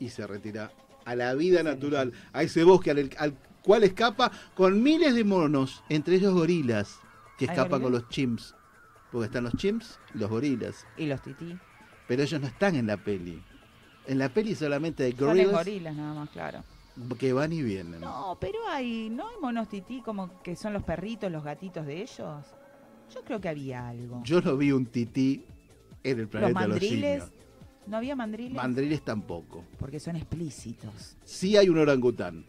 y 0.00 0.08
se 0.08 0.26
retira 0.26 0.72
a 1.04 1.14
la 1.14 1.34
vida 1.34 1.62
natural, 1.62 2.12
a 2.32 2.42
ese 2.42 2.64
bosque 2.64 2.90
al, 2.90 3.10
al 3.16 3.34
cual 3.62 3.84
escapa 3.84 4.32
con 4.56 4.82
miles 4.82 5.14
de 5.14 5.22
monos, 5.22 5.84
entre 5.88 6.16
ellos 6.16 6.34
gorilas, 6.34 6.98
que 7.38 7.44
¿Hay 7.44 7.50
escapan 7.52 7.82
con 7.82 7.92
los 7.92 8.08
chimps. 8.08 8.56
Porque 9.12 9.26
están 9.26 9.44
los 9.44 9.54
chimps 9.54 10.00
y 10.14 10.18
los 10.18 10.28
gorilas. 10.28 10.84
Y 10.96 11.06
los 11.06 11.22
tití. 11.22 11.56
Pero 12.08 12.24
ellos 12.24 12.40
no 12.40 12.48
están 12.48 12.74
en 12.74 12.88
la 12.88 12.96
peli. 12.96 13.40
En 14.06 14.18
la 14.18 14.28
peli 14.30 14.56
solamente 14.56 15.04
hay 15.04 15.12
Son 15.12 15.28
gorilas 15.28 15.52
gorilas 15.52 15.94
nada 15.94 16.14
más, 16.14 16.30
claro. 16.30 16.64
que 17.20 17.32
van 17.32 17.52
y 17.52 17.62
vienen. 17.62 18.00
No, 18.00 18.36
pero 18.40 18.58
hay, 18.68 19.10
¿no 19.10 19.28
hay 19.28 19.36
monos 19.40 19.68
tití 19.68 20.02
como 20.02 20.42
que 20.42 20.56
son 20.56 20.72
los 20.72 20.82
perritos, 20.82 21.30
los 21.30 21.44
gatitos 21.44 21.86
de 21.86 22.02
ellos? 22.02 22.46
Yo 23.14 23.22
creo 23.24 23.40
que 23.40 23.48
había 23.48 23.88
algo. 23.88 24.22
Yo 24.24 24.40
no 24.40 24.56
vi 24.56 24.72
un 24.72 24.86
tití 24.86 25.44
en 26.02 26.18
el 26.18 26.22
los 26.22 26.30
planeta 26.30 26.62
de 26.62 26.68
los 26.68 26.78
simios. 26.80 27.30
¿No 27.90 27.96
había 27.96 28.16
mandriles? 28.16 28.54
Mandriles 28.54 29.02
tampoco. 29.02 29.64
Porque 29.78 30.00
son 30.00 30.16
explícitos. 30.16 31.16
Sí 31.24 31.56
hay 31.56 31.68
un 31.68 31.78
orangután, 31.78 32.44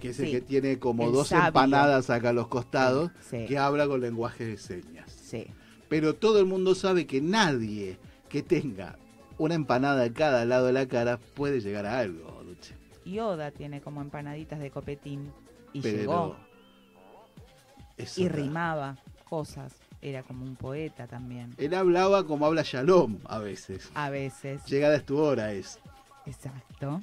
que 0.00 0.10
es 0.10 0.20
el 0.20 0.30
que 0.30 0.40
tiene 0.42 0.78
como 0.78 1.06
El 1.06 1.12
dos 1.12 1.28
sabio. 1.28 1.48
empanadas 1.48 2.10
acá 2.10 2.28
a 2.28 2.32
los 2.32 2.48
costados, 2.48 3.10
Sí. 3.28 3.46
que 3.46 3.58
habla 3.58 3.86
con 3.88 4.00
lenguaje 4.00 4.44
de 4.44 4.58
señas. 4.58 5.10
Sí. 5.10 5.46
Pero 5.88 6.14
todo 6.14 6.38
el 6.40 6.46
mundo 6.46 6.74
sabe 6.74 7.06
que 7.06 7.20
nadie 7.20 7.98
que 8.28 8.42
tenga 8.42 8.98
una 9.38 9.54
empanada 9.54 10.04
a 10.04 10.12
cada 10.12 10.44
lado 10.44 10.66
de 10.66 10.72
la 10.72 10.86
cara 10.86 11.18
puede 11.18 11.60
llegar 11.60 11.86
a 11.86 11.98
algo, 12.00 12.42
Luche. 12.44 12.74
Yoda 13.04 13.50
tiene 13.52 13.80
como 13.80 14.00
empanaditas 14.02 14.58
de 14.58 14.70
copetín. 14.70 15.30
Y 15.72 15.80
Pero 15.80 15.98
llegó. 15.98 16.36
Y 17.98 18.24
otra. 18.26 18.36
rimaba 18.36 18.98
cosas. 19.24 19.74
Era 20.02 20.22
como 20.22 20.44
un 20.44 20.56
poeta 20.56 21.06
también. 21.06 21.54
Él 21.58 21.74
hablaba 21.74 22.26
como 22.26 22.46
habla 22.46 22.62
Shalom 22.64 23.18
a 23.24 23.38
veces. 23.38 23.90
A 23.94 24.10
veces. 24.10 24.64
Llegada 24.66 24.96
es 24.96 25.04
tu 25.04 25.18
hora 25.18 25.52
es. 25.52 25.78
Exacto. 26.26 27.02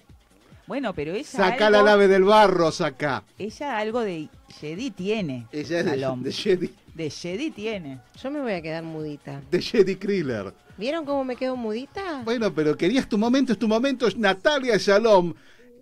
Bueno, 0.67 0.93
pero 0.93 1.11
ella. 1.11 1.23
Saca 1.27 1.67
algo, 1.67 1.79
la 1.79 1.83
nave 1.83 2.07
del 2.07 2.23
barro, 2.23 2.71
saca. 2.71 3.23
Ella 3.37 3.77
algo 3.77 3.99
de 4.01 4.29
Jedi 4.59 4.91
tiene. 4.91 5.47
Ella 5.51 5.79
es 5.79 5.85
de, 5.85 5.97
Shalom. 5.97 6.23
de 6.23 6.31
Jedi, 6.31 6.73
De 6.93 7.09
Jedi 7.09 7.51
tiene. 7.51 7.99
Yo 8.21 8.31
me 8.31 8.39
voy 8.41 8.53
a 8.53 8.61
quedar 8.61 8.83
mudita. 8.83 9.41
de 9.51 9.61
Jedi 9.61 9.95
Kriller. 9.97 10.53
¿Vieron 10.77 11.05
cómo 11.05 11.23
me 11.23 11.35
quedo 11.35 11.55
mudita? 11.57 12.21
Bueno, 12.23 12.53
pero 12.53 12.77
querías 12.77 13.07
tu 13.09 13.17
momento, 13.17 13.51
es 13.53 13.59
tu 13.59 13.67
momento, 13.67 14.07
Natalia 14.17 14.77
Shalom. 14.77 15.33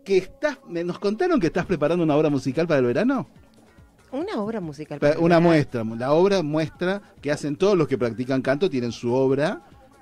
Que 0.04 0.18
estás, 0.18 0.58
me- 0.68 0.84
nos 0.84 0.98
contaron 0.98 1.40
que 1.40 1.48
estás 1.48 1.66
preparando 1.68 2.04
una 2.04 2.16
obra 2.16 2.30
musical 2.32 2.66
para 2.68 2.80
el 2.80 2.86
verano. 2.88 3.30
Una 4.12 4.42
obra 4.42 4.60
musical. 4.60 5.00
Una 5.20 5.40
muestra, 5.40 5.84
la 5.84 6.12
obra 6.14 6.42
muestra 6.44 7.02
que 7.22 7.32
hacen 7.32 7.56
todos 7.56 7.78
los 7.78 7.88
que 7.88 7.98
practican 7.98 8.42
canto, 8.42 8.70
tienen 8.70 8.92
su 8.92 9.14
obra. 9.14 9.62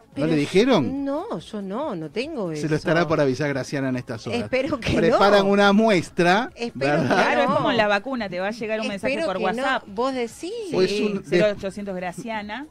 ¿No 0.10 0.26
Pero 0.26 0.28
le 0.28 0.36
dijeron? 0.38 1.06
No, 1.06 1.38
yo 1.38 1.62
no, 1.62 1.96
no 1.96 2.10
tengo 2.10 2.52
eso. 2.52 2.64
Se 2.64 2.68
lo 2.70 2.76
estará 2.76 3.08
por 3.08 3.22
avisar 3.22 3.48
Graciana 3.50 3.90
en 3.90 3.96
estas 3.96 4.26
horas. 4.26 4.40
Espero 4.42 4.80
que 4.80 4.94
Preparan 4.96 5.46
no. 5.46 5.52
una 5.52 5.72
muestra, 5.72 6.50
Espero 6.56 6.94
¿verdad? 6.98 7.06
Claro, 7.08 7.42
es 7.44 7.50
No. 7.50 7.56
como 7.58 7.72
la 7.72 7.88
vacuna, 7.88 8.28
te 8.28 8.40
va 8.40 8.48
a 8.48 8.52
llegar 8.52 8.82
un 8.82 8.88
mensaje 8.88 9.24
por 9.24 9.38
que 9.38 9.44
WhatsApp. 9.44 9.84
no. 9.88 9.94
Vos 9.94 10.14
decís. 10.14 10.32
Sí, 10.40 10.70
Pues 10.74 10.92
un- 11.00 11.24
de- 11.24 11.38
0800 11.54 11.96
Graciana. 11.96 12.66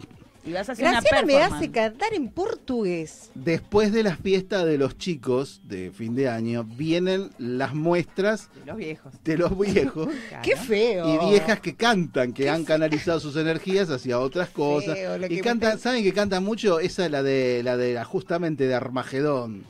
Y 0.49 0.53
vas 0.53 0.69
a 0.69 0.73
hacer 0.73 0.85
Graciela 0.87 1.19
una 1.19 1.27
me 1.27 1.43
hace 1.43 1.71
cantar 1.71 2.15
en 2.15 2.29
portugués. 2.31 3.31
Después 3.35 3.93
de 3.93 4.03
la 4.03 4.17
fiesta 4.17 4.65
de 4.65 4.79
los 4.79 4.97
chicos 4.97 5.61
de 5.65 5.91
fin 5.91 6.15
de 6.15 6.29
año, 6.29 6.65
vienen 6.65 7.31
las 7.39 7.75
muestras 7.75 8.49
De 8.55 8.67
los 8.67 8.77
viejos. 8.77 9.13
de 9.25 9.37
los 9.37 9.59
viejos 9.59 10.09
Claro. 10.29 10.43
Qué 10.43 10.57
feo. 10.57 11.27
y 11.27 11.31
viejas 11.31 11.61
que 11.61 11.75
cantan, 11.77 12.33
que 12.33 12.49
han 12.49 12.65
canalizado 12.65 13.21
sus 13.21 13.37
energías 13.37 13.91
hacia 13.91 14.19
otras 14.19 14.49
cosas. 14.51 14.95
feo 14.97 15.19
lo 15.19 15.27
y 15.27 15.29
que 15.29 15.41
cantan, 15.41 15.75
me- 15.75 15.79
¿saben 15.81 16.03
que 16.03 16.13
cantan 16.13 16.43
mucho? 16.45 16.81
Esa 16.81 17.05
es 17.07 17.11
la 17.11 17.23
de 17.23 17.63
la 17.63 17.77
de 17.77 18.03
justamente 18.05 18.67
de 18.67 18.75
Armagedón. 18.75 19.65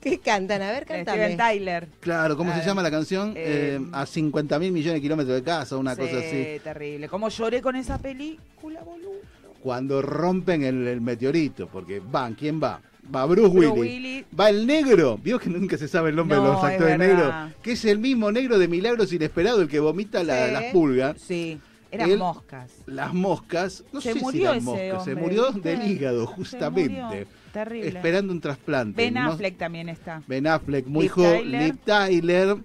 ¿Qué 0.00 0.18
cantan? 0.18 0.62
A 0.62 0.72
ver, 0.72 0.84
cántame. 0.84 1.18
Steven 1.18 1.36
Tyler. 1.36 1.88
Claro, 2.00 2.36
¿cómo 2.36 2.52
se 2.52 2.64
llama 2.66 2.82
la 2.82 2.90
canción? 2.90 3.34
eh, 3.36 3.78
Eh, 3.80 3.86
a 3.92 4.04
50 4.04 4.58
mil 4.58 4.72
millones 4.72 4.94
de 4.94 5.00
kilómetros 5.00 5.36
de 5.36 5.44
casa, 5.44 5.76
una 5.76 5.94
cosa 5.94 6.18
así. 6.18 6.28
Sí, 6.54 6.60
terrible. 6.64 7.08
¿Cómo 7.08 7.28
lloré 7.28 7.62
con 7.62 7.76
esa 7.76 7.98
película, 7.98 8.82
boludo? 8.82 9.12
Cuando 9.62 10.02
rompen 10.02 10.64
el, 10.64 10.86
el 10.88 11.00
meteorito, 11.00 11.68
porque 11.68 12.00
van, 12.00 12.34
¿quién 12.34 12.60
va? 12.60 12.80
Va 13.14 13.26
Bruce, 13.26 13.48
Bruce 13.48 13.68
Willis. 13.68 13.94
Willis. 13.94 14.24
Va 14.38 14.50
el 14.50 14.66
negro. 14.66 15.18
Vio 15.22 15.38
que 15.38 15.50
nunca 15.50 15.76
se 15.78 15.86
sabe 15.88 16.10
el 16.10 16.16
nombre 16.16 16.36
de 16.36 16.42
No, 16.42 16.52
los 16.52 16.58
es 16.58 16.64
actores 16.70 16.98
negros. 16.98 17.32
Que 17.62 17.72
es 17.72 17.84
el 17.84 17.98
mismo 17.98 18.30
negro 18.32 18.58
de 18.58 18.68
Milagros 18.68 19.12
Inesperado, 19.12 19.60
el 19.62 19.68
que 19.68 19.78
vomita 19.80 20.22
la- 20.24 20.48
las 20.48 20.64
pulgas. 20.72 21.20
Sí, 21.20 21.60
eran 21.90 22.10
Él- 22.10 22.18
moscas. 22.18 22.70
Las 22.86 23.12
moscas. 23.14 23.84
No 23.92 24.00
Se 24.00 24.12
sé 24.14 24.20
murió 24.20 24.40
si 24.40 24.42
eran 24.42 24.56
ese 24.56 24.64
moscas. 24.92 25.04
Se 25.04 25.14
murió 25.14 25.52
¿viste? 25.52 25.68
del 25.76 25.90
hígado, 25.90 26.26
justamente. 26.26 27.26
Terrible. 27.52 27.88
Esperando 27.88 28.32
un 28.32 28.40
trasplante. 28.40 29.02
Ben 29.02 29.14
¿no? 29.14 29.32
Affleck 29.32 29.58
también 29.58 29.88
está. 29.88 30.22
Ben 30.26 30.46
Affleck, 30.46 30.86
muy 30.86 31.06
joven. 31.08 31.42
Tyler. 31.42 31.62
Liv 31.62 31.76
Tyler. 31.84 32.56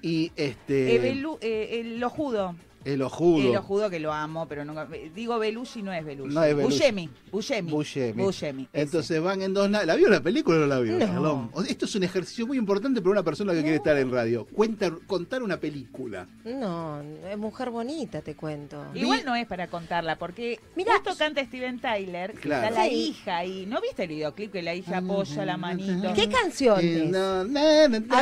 Y 0.00 0.30
este. 0.36 0.94
Eh, 0.94 1.14
Belu- 1.14 1.38
eh, 1.40 1.80
el 1.80 2.02
ojudo. 2.04 2.54
El 2.94 3.02
ojudo. 3.02 3.50
El 3.50 3.56
ojudo 3.56 3.90
que 3.90 4.00
lo 4.00 4.12
amo, 4.12 4.46
pero 4.48 4.64
nunca. 4.64 4.86
Digo 5.14 5.38
Belushi, 5.38 5.82
no 5.82 5.92
es 5.92 6.04
Belushi. 6.04 6.34
No 6.34 6.42
es 6.44 6.56
Belushi. 6.56 6.74
Buscemi. 6.76 7.10
Buscemi. 7.30 7.70
Buscemi. 7.70 8.22
Buscemi, 8.22 8.62
ese. 8.72 8.82
Entonces 8.82 9.22
van 9.22 9.42
en 9.42 9.54
dos 9.54 9.68
naves. 9.70 9.86
¿La 9.86 9.96
vio 9.96 10.08
la 10.08 10.20
película 10.22 10.56
o 10.58 10.60
no 10.60 10.66
la 10.66 10.80
vio? 10.80 10.98
No. 10.98 11.50
Esto 11.68 11.84
es 11.84 11.94
un 11.94 12.02
ejercicio 12.04 12.46
muy 12.46 12.58
importante 12.58 13.00
para 13.00 13.10
una 13.12 13.22
persona 13.22 13.52
que 13.52 13.60
quiere 13.62 13.76
estar 13.76 13.96
en 13.96 14.10
radio. 14.10 14.46
Cuenta, 14.46 14.90
contar 15.06 15.42
una 15.42 15.58
película. 15.58 16.26
No, 16.44 17.00
es 17.30 17.36
mujer 17.38 17.70
bonita, 17.70 18.22
te 18.22 18.34
cuento. 18.34 18.84
Igual 18.94 19.22
no 19.24 19.34
es 19.36 19.46
para 19.46 19.68
contarla, 19.68 20.16
porque 20.16 20.58
Mirá, 20.76 20.94
justo 20.94 21.16
canta 21.18 21.44
Steven 21.44 21.78
Tyler, 21.80 22.32
que 22.32 22.40
Claro. 22.40 22.68
está 22.68 22.84
la 22.84 22.88
Sí. 22.88 22.94
hija 23.08 23.36
ahí. 23.38 23.66
¿No 23.66 23.80
viste 23.80 24.04
el 24.04 24.08
videoclip 24.08 24.52
que 24.52 24.62
la 24.62 24.74
hija 24.74 24.98
apoya 24.98 25.44
la 25.44 25.56
manito? 25.56 26.12
¿Qué 26.14 26.28
canción 26.28 26.78
Eh, 26.80 27.04
es? 27.04 27.10
na, 27.10 27.40
A 27.40 27.44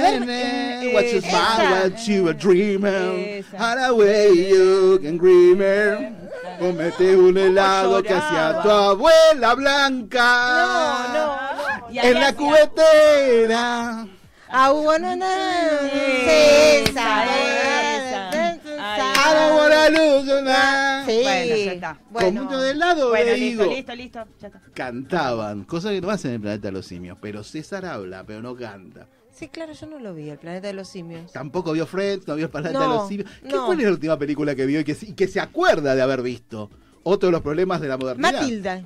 ver, 0.01 0.22
eh, 0.28 0.90
what 0.94 1.02
you 1.05 1.18
esa. 1.18 1.28
smile, 1.28 1.90
what 1.93 2.06
you 2.06 2.28
a 2.28 2.32
dreamer. 2.32 3.44
Can 5.02 5.18
dreamer. 5.18 6.12
Comete 6.58 7.14
un 7.16 7.36
helado 7.36 8.02
que 8.02 8.14
hacía 8.14 8.60
tu 8.62 8.70
abuela 8.70 9.54
blanca. 9.54 11.08
No, 11.12 11.12
no, 11.12 11.92
no. 11.92 12.02
En 12.02 12.14
la 12.20 12.32
cubetera. 12.34 14.06
Ah, 14.48 14.70
bueno, 14.70 15.16
no. 15.16 15.26
Esa, 15.26 17.24
Esa, 17.24 18.30
esa. 18.30 18.56
I 18.68 19.34
don't 19.34 19.58
wanna 19.58 19.88
lose 19.90 20.26
you 20.26 20.40
now. 20.42 21.04
Sí. 21.06 21.20
Bueno, 21.22 21.56
ya 21.56 21.72
está. 21.72 21.98
Con 22.12 22.34
mucho 22.34 22.58
de 22.60 22.70
helado 22.70 23.08
Bueno, 23.10 23.32
listo, 23.32 23.62
higo. 23.64 23.72
listo, 23.74 23.94
listo. 23.94 24.24
Ya 24.40 24.46
está. 24.48 24.60
Cantaban, 24.74 25.64
cosa 25.64 25.90
que 25.90 26.00
no 26.00 26.10
hacen 26.10 26.30
en 26.30 26.34
el 26.36 26.40
planeta 26.40 26.68
de 26.68 26.72
los 26.72 26.86
simios. 26.86 27.18
Pero 27.20 27.42
César 27.44 27.84
habla, 27.84 28.24
pero 28.24 28.40
no 28.40 28.56
canta. 28.56 29.08
Sí, 29.38 29.48
claro, 29.48 29.72
yo 29.74 29.86
no 29.86 29.98
lo 29.98 30.14
vi, 30.14 30.30
El 30.30 30.38
Planeta 30.38 30.66
de 30.68 30.72
los 30.72 30.88
Simios. 30.88 31.30
Tampoco 31.32 31.72
vio 31.72 31.86
Friends, 31.86 32.26
no 32.26 32.36
vio 32.36 32.46
el 32.46 32.50
planeta 32.50 32.80
de 32.80 32.86
los 32.88 33.06
simios. 33.08 33.30
¿Qué 33.42 33.48
no. 33.54 33.66
fue 33.66 33.76
la 33.76 33.90
última 33.90 34.18
película 34.18 34.54
que 34.54 34.64
vio 34.64 34.80
y 34.80 34.84
que, 34.84 34.94
se- 34.94 35.06
y 35.10 35.12
que 35.12 35.28
se 35.28 35.40
acuerda 35.40 35.94
de 35.94 36.00
haber 36.00 36.22
visto? 36.22 36.70
Otro 37.02 37.26
de 37.28 37.32
los 37.32 37.42
problemas 37.42 37.80
de 37.80 37.88
la 37.88 37.98
modernidad. 37.98 38.32
Matilda. 38.32 38.84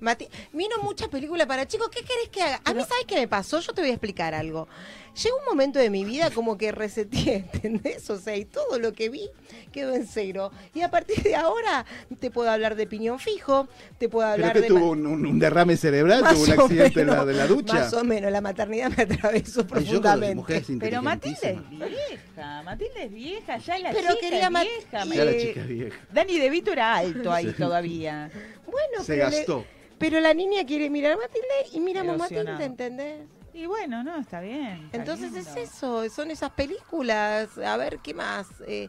Mati 0.00 0.26
Vino 0.52 0.76
muchas 0.82 1.06
películas 1.08 1.46
para 1.46 1.68
chicos. 1.68 1.88
¿Qué 1.88 2.00
querés 2.02 2.28
que 2.30 2.42
haga? 2.42 2.60
A 2.64 2.74
mí, 2.74 2.82
¿sabes 2.82 3.04
qué 3.06 3.14
me 3.14 3.28
pasó? 3.28 3.60
Yo 3.60 3.72
te 3.72 3.82
voy 3.82 3.90
a 3.90 3.94
explicar 3.94 4.34
algo. 4.34 4.66
Llegó 5.14 5.36
un 5.40 5.44
momento 5.44 5.78
de 5.78 5.90
mi 5.90 6.04
vida 6.06 6.30
como 6.30 6.56
que 6.56 6.72
reseteé, 6.72 7.44
¿entendés? 7.52 8.08
O 8.08 8.18
sea, 8.18 8.34
y 8.36 8.46
todo 8.46 8.78
lo 8.78 8.94
que 8.94 9.10
vi 9.10 9.28
quedó 9.70 9.94
en 9.94 10.06
cero. 10.06 10.50
Y 10.74 10.80
a 10.80 10.90
partir 10.90 11.22
de 11.22 11.34
ahora 11.36 11.84
te 12.18 12.30
puedo 12.30 12.50
hablar 12.50 12.76
de 12.76 12.86
piñón 12.86 13.18
fijo, 13.18 13.68
te 13.98 14.08
puedo 14.08 14.26
¿Pero 14.32 14.32
hablar 14.46 14.52
que 14.54 14.60
de... 14.62 14.68
tuvo 14.68 14.90
un, 14.90 15.06
un- 15.06 15.26
un 15.26 15.38
derrame 15.38 15.76
cerebral? 15.76 16.20
¿Tuvo 16.26 16.44
un 16.44 16.50
accidente 16.52 17.00
en 17.02 17.06
la, 17.08 17.12
menos, 17.12 17.26
de 17.26 17.34
la 17.34 17.46
ducha? 17.46 17.74
Más 17.74 17.92
o 17.92 18.04
menos, 18.04 18.32
la 18.32 18.40
maternidad 18.40 18.90
me 18.96 19.02
atravesó 19.02 19.66
profundamente. 19.66 20.62
Pero 20.80 21.02
Matilda 21.02 21.48
es 21.50 21.70
vieja, 21.70 22.62
Matilda 22.62 23.02
es 23.02 23.12
vieja, 23.12 23.58
ya 23.58 23.78
la 23.78 23.90
Pero 23.90 24.08
chica 24.14 24.20
quería 24.20 24.46
es 24.46 24.50
vieja. 24.50 25.04
Ya 25.04 25.24
la 25.24 25.36
chica 25.38 25.60
es 25.60 25.68
vieja. 25.68 25.96
Dani 26.10 26.38
De 26.38 26.50
Vito 26.50 26.72
era 26.72 26.96
alto 26.96 27.30
ahí 27.32 27.48
Sí. 27.48 27.52
todavía. 27.58 28.30
Bueno, 28.64 29.04
Se 29.04 29.12
pero 29.14 29.28
le- 29.28 29.36
gastó. 29.36 29.64
Pero 29.98 30.20
la 30.20 30.32
niña 30.32 30.64
quiere 30.66 30.88
mirar 30.90 31.12
a 31.12 31.16
Matilde 31.18 31.46
y 31.74 31.80
miramos. 31.80 32.16
Matilde, 32.16 32.64
¿entendés? 32.64 33.20
Y 33.54 33.66
bueno, 33.66 34.02
no, 34.02 34.18
está 34.18 34.40
bien. 34.40 34.84
está 34.86 34.96
Entonces 34.98 35.32
lindo. 35.32 35.50
es 35.50 35.56
eso, 35.56 36.08
son 36.10 36.30
esas 36.30 36.50
películas. 36.50 37.58
A 37.58 37.76
ver, 37.76 37.98
¿qué 37.98 38.14
más? 38.14 38.46
Eh, 38.66 38.88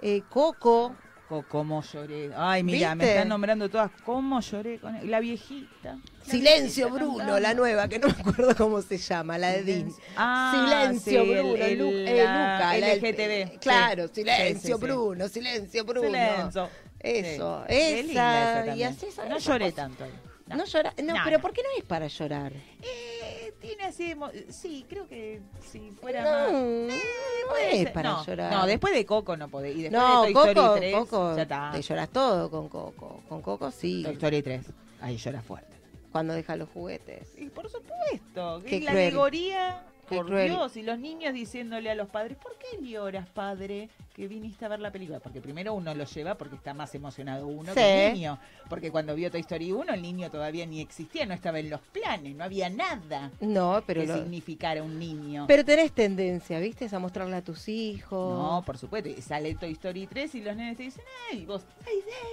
eh, 0.00 0.22
Coco. 0.30 0.94
Co- 1.28 1.44
¿Cómo 1.48 1.82
lloré? 1.82 2.30
Ay, 2.36 2.62
mira, 2.62 2.94
me 2.94 3.04
están 3.10 3.28
nombrando 3.28 3.68
todas. 3.68 3.90
¿Cómo 4.04 4.38
lloré 4.40 4.78
con 4.78 5.10
la 5.10 5.18
viejita? 5.18 5.98
La 6.24 6.24
Silencio, 6.24 6.86
viejita 6.86 7.04
Bruno, 7.04 7.18
cantando. 7.18 7.40
la 7.40 7.54
nueva, 7.54 7.88
que 7.88 7.98
no 7.98 8.06
me 8.06 8.14
acuerdo 8.14 8.54
cómo 8.56 8.80
se 8.80 8.96
llama, 8.96 9.36
la 9.36 9.50
de 9.50 9.62
Dean. 9.64 9.88
Ah, 10.16 10.52
silencio, 10.54 11.24
sí, 11.24 11.30
el- 11.32 11.42
Bruno, 11.42 11.64
el- 11.64 11.78
Lu- 11.78 11.90
eh, 11.90 12.22
la- 12.24 12.76
LGTB. 12.78 13.58
Claro, 13.58 14.06
silencio, 14.06 14.54
Sí, 14.54 14.60
sí, 14.60 14.66
sí. 14.68 14.74
Bruno, 14.74 15.28
silencio, 15.28 15.84
Bruno. 15.84 16.06
Silencio. 16.06 16.68
Eso, 17.00 17.64
esa. 17.68 18.76
y 18.76 18.82
así 18.84 19.06
No 19.28 19.38
lloré 19.38 19.72
tanto. 19.72 20.04
ahí. 20.04 20.12
No, 20.46 20.64
llora, 20.64 20.94
no, 21.02 21.12
No, 21.14 21.20
pero 21.24 21.38
no. 21.38 21.42
¿por 21.42 21.52
qué 21.52 21.62
no 21.64 21.68
es 21.76 21.84
para 21.84 22.06
llorar? 22.06 22.52
Eh, 22.52 23.15
tiene 23.60 23.84
así. 23.84 24.12
emo- 24.14 24.30
Sí, 24.50 24.84
creo 24.88 25.06
que 25.08 25.40
si 25.70 25.90
fuera 25.92 26.22
No, 26.22 26.30
más. 26.30 26.52
no 26.52 27.48
puede 27.50 27.72
es 27.72 27.78
ser. 27.84 27.92
para 27.92 28.10
no, 28.10 28.24
llorar. 28.24 28.52
No, 28.52 28.66
después 28.66 28.94
de 28.94 29.06
Coco 29.06 29.36
no 29.36 29.48
podés. 29.48 29.76
Y 29.76 29.82
después 29.82 30.00
No, 30.02 30.22
de 30.22 30.32
Toy 30.32 30.34
Coco, 30.34 30.48
Story 30.48 30.80
3, 30.80 30.94
Coco, 30.94 31.36
ya 31.36 31.42
está. 31.42 31.70
te 31.72 31.82
lloras 31.82 32.08
todo 32.10 32.50
con 32.50 32.68
Coco. 32.68 33.22
Con 33.28 33.42
Coco 33.42 33.70
sí. 33.70 34.02
Toy 34.04 34.12
Story 34.14 34.42
3. 34.42 34.66
Ahí 35.00 35.16
llora 35.16 35.42
fuerte. 35.42 35.76
Cuando 36.12 36.32
deja 36.34 36.56
los 36.56 36.68
juguetes. 36.70 37.28
Y 37.36 37.50
por 37.50 37.68
supuesto, 37.68 38.62
Qué 38.66 38.80
la 38.80 38.92
cruel. 38.92 39.06
alegoría, 39.08 39.82
Qué 40.08 40.16
por 40.16 40.26
cruel. 40.26 40.50
Dios, 40.52 40.76
y 40.76 40.82
los 40.82 40.98
niños 40.98 41.34
diciéndole 41.34 41.90
a 41.90 41.94
los 41.94 42.08
padres, 42.08 42.38
¿por 42.38 42.56
qué 42.58 42.82
lloras, 42.86 43.28
padre, 43.28 43.90
que 44.16 44.26
viniste 44.28 44.64
a 44.64 44.68
ver 44.68 44.80
la 44.80 44.90
película? 44.90 45.20
Porque 45.20 45.42
primero 45.42 45.74
uno 45.74 45.94
lo 45.94 46.04
lleva 46.04 46.36
porque 46.36 46.56
está 46.56 46.72
más 46.72 46.94
emocionado 46.94 47.46
uno 47.46 47.68
Sí. 47.74 47.78
que 47.78 48.06
el 48.08 48.14
niño. 48.14 48.38
Porque 48.70 48.90
cuando 48.90 49.14
vio 49.14 49.30
Toy 49.30 49.40
Story 49.42 49.72
1, 49.72 49.92
el 49.92 50.00
niño 50.00 50.30
todavía 50.30 50.64
ni 50.64 50.80
existía, 50.80 51.26
no 51.26 51.34
estaba 51.34 51.58
en 51.58 51.68
los 51.68 51.80
planes, 51.82 52.34
no 52.34 52.42
había 52.44 52.70
nada 52.70 53.30
No, 53.42 53.82
pero 53.86 54.00
que 54.00 54.06
lo- 54.06 54.14
significara 54.16 54.82
un 54.82 54.98
niño. 54.98 55.44
Pero 55.46 55.66
tenés 55.66 55.92
tendencia, 55.92 56.58
¿viste? 56.60 56.88
A 56.90 56.98
mostrarle 56.98 57.36
a 57.36 57.42
tus 57.42 57.68
hijos. 57.68 58.38
No, 58.38 58.62
por 58.64 58.78
supuesto. 58.78 59.10
y 59.10 59.20
Sale 59.20 59.54
Toy 59.56 59.72
Story 59.72 60.06
3 60.06 60.34
y 60.36 60.40
los 60.40 60.56
nenes 60.56 60.78
te 60.78 60.84
dicen, 60.84 61.04
¡ay! 61.30 61.44
Vos, 61.44 61.62
¡ay, 61.86 61.92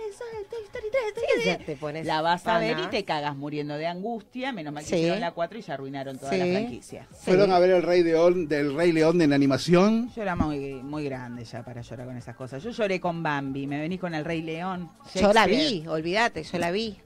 eso 0.09 0.23
es 0.41 0.47
Toy 0.49 0.63
Story 0.63 0.85
3! 0.89 1.13
Toy 1.13 1.23
Sí, 1.23 1.29
Story 1.39 1.45
ya 1.45 1.55
3". 1.57 1.65
te 1.65 1.75
pones 1.75 2.05
La 2.05 2.21
vas 2.21 2.47
a 2.47 2.59
ver 2.59 2.77
y 2.79 2.87
te 2.87 3.03
cagas 3.03 3.35
muriendo 3.35 3.75
de 3.75 3.87
angustia. 3.87 4.53
Menos 4.53 4.73
mal 4.73 4.83
que 4.83 4.89
Sí. 4.89 4.95
hicieron 4.95 5.19
la 5.19 5.31
4 5.33 5.57
y 5.57 5.61
ya 5.61 5.73
arruinaron 5.73 6.17
toda 6.17 6.31
la 6.37 6.45
Sí. 6.45 6.51
franquicia. 6.51 7.07
¿Fueron 7.11 7.51
a 7.51 7.59
ver 7.59 7.71
el 7.71 7.83
Rey 7.83 8.03
León 8.03 8.47
del 8.47 8.73
Rey 8.73 8.93
León 8.93 9.21
en 9.21 9.33
animación? 9.33 10.09
Yo 10.15 10.21
era 10.21 10.35
muy, 10.37 10.75
muy 10.75 11.03
grande 11.03 11.43
ya 11.43 11.61
para 11.63 11.72
llorar 11.81 12.07
con 12.07 12.17
esas 12.17 12.35
cosas. 12.35 12.63
Yo 12.63 12.71
lloré 12.71 12.99
con 12.99 13.23
Bambi, 13.23 13.67
me 13.67 13.79
venís 13.79 13.99
con 13.99 14.13
el 14.13 14.23
Rey 14.23 14.41
León. 14.41 14.89
Yo 15.15 15.33
la 15.33 15.47
vi, 15.47 15.85
olvídate, 15.87 16.43
yo 16.43 16.57
la 16.57 16.71
vi. 16.71 16.97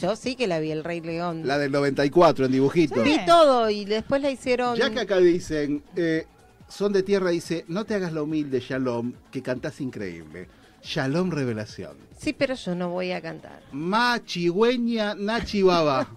Yo 0.00 0.16
sí 0.16 0.36
que 0.36 0.46
la 0.46 0.58
vi, 0.58 0.70
el 0.70 0.84
Rey 0.84 1.00
León. 1.00 1.46
La 1.46 1.58
del 1.58 1.72
94 1.72 2.46
en 2.46 2.52
dibujito. 2.52 3.02
Vi 3.02 3.24
todo 3.26 3.70
y 3.70 3.84
después 3.84 4.20
la 4.20 4.30
hicieron. 4.30 4.76
Ya 4.76 4.90
que 4.90 5.00
acá 5.00 5.18
dicen, 5.18 5.82
eh, 5.96 6.26
son 6.68 6.92
de 6.92 7.02
tierra, 7.02 7.30
dice, 7.30 7.64
no 7.68 7.84
te 7.84 7.94
hagas 7.94 8.12
la 8.12 8.22
humilde, 8.22 8.60
Shalom, 8.60 9.12
que 9.30 9.42
cantás 9.42 9.80
increíble. 9.80 10.48
Shalom 10.82 11.30
Revelación. 11.30 11.96
Sí, 12.16 12.32
pero 12.32 12.54
yo 12.54 12.74
no 12.74 12.90
voy 12.90 13.12
a 13.12 13.20
cantar. 13.20 13.60
Ma, 13.72 14.20
chigüeña, 14.24 15.14
nachi, 15.14 15.62
baba. 15.62 16.08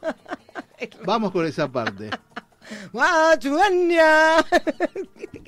Vamos 1.06 1.32
con 1.32 1.46
esa 1.46 1.68
parte. 1.68 2.10
¡Guachuaña! 2.92 4.38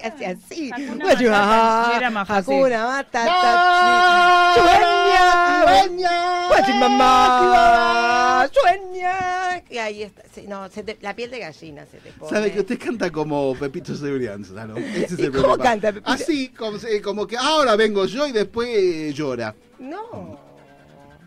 Casi 0.01 0.25
así. 0.25 0.71
Hakuna 0.73 1.05
Guachua- 1.05 1.29
Matata, 1.31 1.97
era 1.97 2.09
más 2.09 2.27
fácil. 2.27 2.53
Hakuna 2.55 2.85
Matata. 2.87 4.53
¡Chueña! 4.55 5.65
¡Chueña! 5.85 6.47
¡Guachimamá! 6.47 8.49
¡Chueña! 8.51 9.63
Y 9.69 9.77
ahí 9.77 10.03
está. 10.03 10.21
Sí, 10.33 10.45
no, 10.47 10.69
se 10.69 10.83
te- 10.83 10.97
la 11.01 11.15
piel 11.15 11.31
de 11.31 11.39
gallina 11.39 11.85
se 11.85 11.97
te 11.99 12.11
pone. 12.11 12.31
Sabe 12.31 12.51
que 12.51 12.59
usted 12.61 12.79
canta 12.79 13.09
como 13.11 13.55
Pepito 13.55 13.95
Cebrianza, 13.95 14.65
¿no? 14.65 14.77
Ese 14.77 15.05
es 15.05 15.19
¿Y 15.19 15.23
el 15.23 15.31
cómo 15.31 15.43
problema. 15.43 15.63
canta 15.63 15.91
Pepito? 15.91 16.11
Así, 16.11 16.49
como, 16.49 16.79
se- 16.79 17.01
como 17.01 17.27
que 17.27 17.37
ahora 17.37 17.75
vengo 17.75 18.05
yo 18.05 18.27
y 18.27 18.31
después 18.31 18.69
eh, 18.71 19.13
llora. 19.13 19.53
No. 19.79 20.50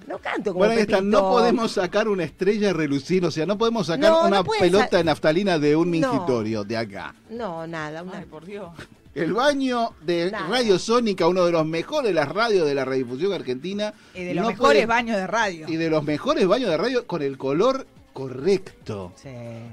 No 0.06 0.18
canto 0.18 0.52
como 0.52 0.58
Bueno, 0.58 0.74
ahí 0.74 0.80
está, 0.80 0.98
Pepito. 0.98 1.20
no 1.22 1.30
podemos 1.30 1.72
sacar 1.72 2.08
una 2.08 2.24
estrella 2.24 2.72
relucir, 2.72 3.24
o 3.24 3.30
sea, 3.30 3.46
no 3.46 3.56
podemos 3.56 3.86
sacar 3.86 4.10
No, 4.10 4.22
no 4.22 4.28
una 4.28 4.44
puedes 4.44 4.62
pelota 4.62 4.88
sa- 4.90 4.96
de 4.98 5.04
naftalina 5.04 5.58
de 5.58 5.76
un 5.76 5.90
No. 5.98 6.12
mingitorio 6.12 6.62
de 6.64 6.76
acá. 6.76 7.14
No, 7.30 7.66
nada. 7.66 8.02
Una... 8.02 8.18
Ay, 8.18 8.26
por 8.26 8.44
Dios. 8.44 8.68
El 9.14 9.32
baño 9.32 9.92
de 10.02 10.30
Nada. 10.32 10.48
Radio 10.48 10.78
Sónica, 10.78 11.28
uno 11.28 11.46
de 11.46 11.52
los 11.52 11.64
mejores 11.64 12.08
de 12.08 12.14
las 12.14 12.28
radios 12.28 12.66
de 12.66 12.74
la 12.74 12.84
radiodifusión 12.84 13.32
argentina. 13.32 13.94
Y 14.14 14.24
de 14.24 14.34
los 14.34 14.42
no 14.42 14.48
mejores 14.50 14.72
puede- 14.74 14.86
baños 14.86 15.16
de 15.16 15.26
radio. 15.26 15.66
Y 15.68 15.76
de 15.76 15.88
los 15.88 16.02
mejores 16.04 16.46
baños 16.48 16.68
de 16.70 16.76
radio 16.76 17.06
con 17.06 17.22
el 17.22 17.38
color 17.38 17.86
correcto. 18.14 19.12
Sí. 19.16 19.28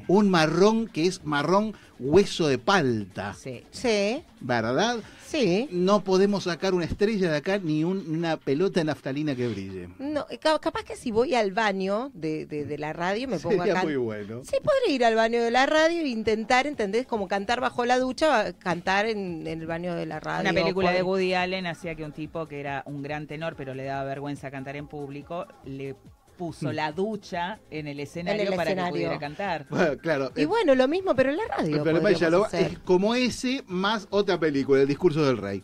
Un 0.08 0.30
marrón 0.30 0.88
que 0.88 1.06
es 1.06 1.24
marrón 1.24 1.74
hueso 2.00 2.48
de 2.48 2.58
palta. 2.58 3.34
Sí. 3.36 3.64
Sí. 3.72 4.24
¿Verdad? 4.42 4.98
Sí. 5.26 5.70
No 5.72 6.04
podemos 6.04 6.44
sacar 6.46 6.74
una 6.74 6.84
estrella 6.86 7.32
de 7.32 7.38
acá 7.38 7.60
ni 7.60 7.84
un- 7.84 8.04
una 8.10 8.38
pelota 8.38 8.80
de 8.80 8.86
naftalina 8.86 9.36
que 9.36 9.48
brille. 9.48 9.88
No, 10.00 10.26
ca- 10.42 10.58
capaz 10.60 10.84
que 10.84 10.96
si 10.96 11.12
voy 11.12 11.36
al 11.36 11.52
baño 11.52 12.10
de, 12.16 12.46
de- 12.48 12.66
de 12.66 12.78
la 12.80 12.92
radio 12.92 13.28
me 13.28 13.40
pongo 13.40 13.64
Sería 13.64 13.82
muy 13.84 13.96
bueno. 13.96 14.42
Sí, 14.44 14.58
podría 14.64 14.96
ir 14.96 15.06
al 15.06 15.16
baño 15.16 15.42
de 15.42 15.52
la 15.52 15.68
radio 15.68 16.02
e 16.02 16.08
intentar, 16.08 16.66
¿entendés? 16.68 17.06
Como 17.06 17.28
cantar 17.28 17.62
bajo 17.62 17.86
la 17.86 18.00
ducha, 18.00 18.54
cantar 18.54 19.06
en, 19.06 19.46
en 19.48 19.62
el 19.62 19.68
baño 19.68 19.94
de 19.96 20.08
la 20.08 20.20
radio. 20.20 20.50
Una 20.50 20.60
película 20.60 20.92
de 20.92 21.04
Woody 21.04 21.36
Allen 21.36 21.68
hacía 21.68 21.94
que 21.96 22.04
un 22.04 22.12
tipo 22.12 22.48
que 22.48 22.60
era 22.60 22.82
un 22.88 23.04
gran 23.04 23.28
tenor, 23.28 23.56
pero 23.56 23.76
le 23.76 23.84
daba 23.86 24.04
vergüenza 24.06 24.50
cantar 24.50 24.76
en 24.76 24.88
público, 24.88 25.46
le 25.64 25.96
puso 26.42 26.70
Mm. 26.72 26.74
la 26.74 26.92
ducha 26.92 27.60
en 27.70 27.86
el 27.88 28.00
escenario 28.00 28.50
el 28.50 28.56
para 28.56 28.74
que 28.74 28.90
pudiera 28.90 29.20
cantar. 29.20 29.68
Bueno, 29.70 29.96
claro. 30.00 30.32
Y 30.36 30.46
bueno, 30.46 30.74
lo 30.74 30.88
mismo, 30.88 31.14
pero 31.16 31.30
en 31.30 31.38
la 31.38 31.44
radio. 31.56 31.76
El 31.76 31.84
problema 31.84 32.10
hacer. 32.10 32.72
es 32.72 32.80
como 32.80 33.14
ese 33.14 33.64
más 33.68 34.08
otra 34.10 34.40
película, 34.40 34.82
El 34.82 34.88
discurso 34.88 35.24
del 35.24 35.38
rey. 35.38 35.64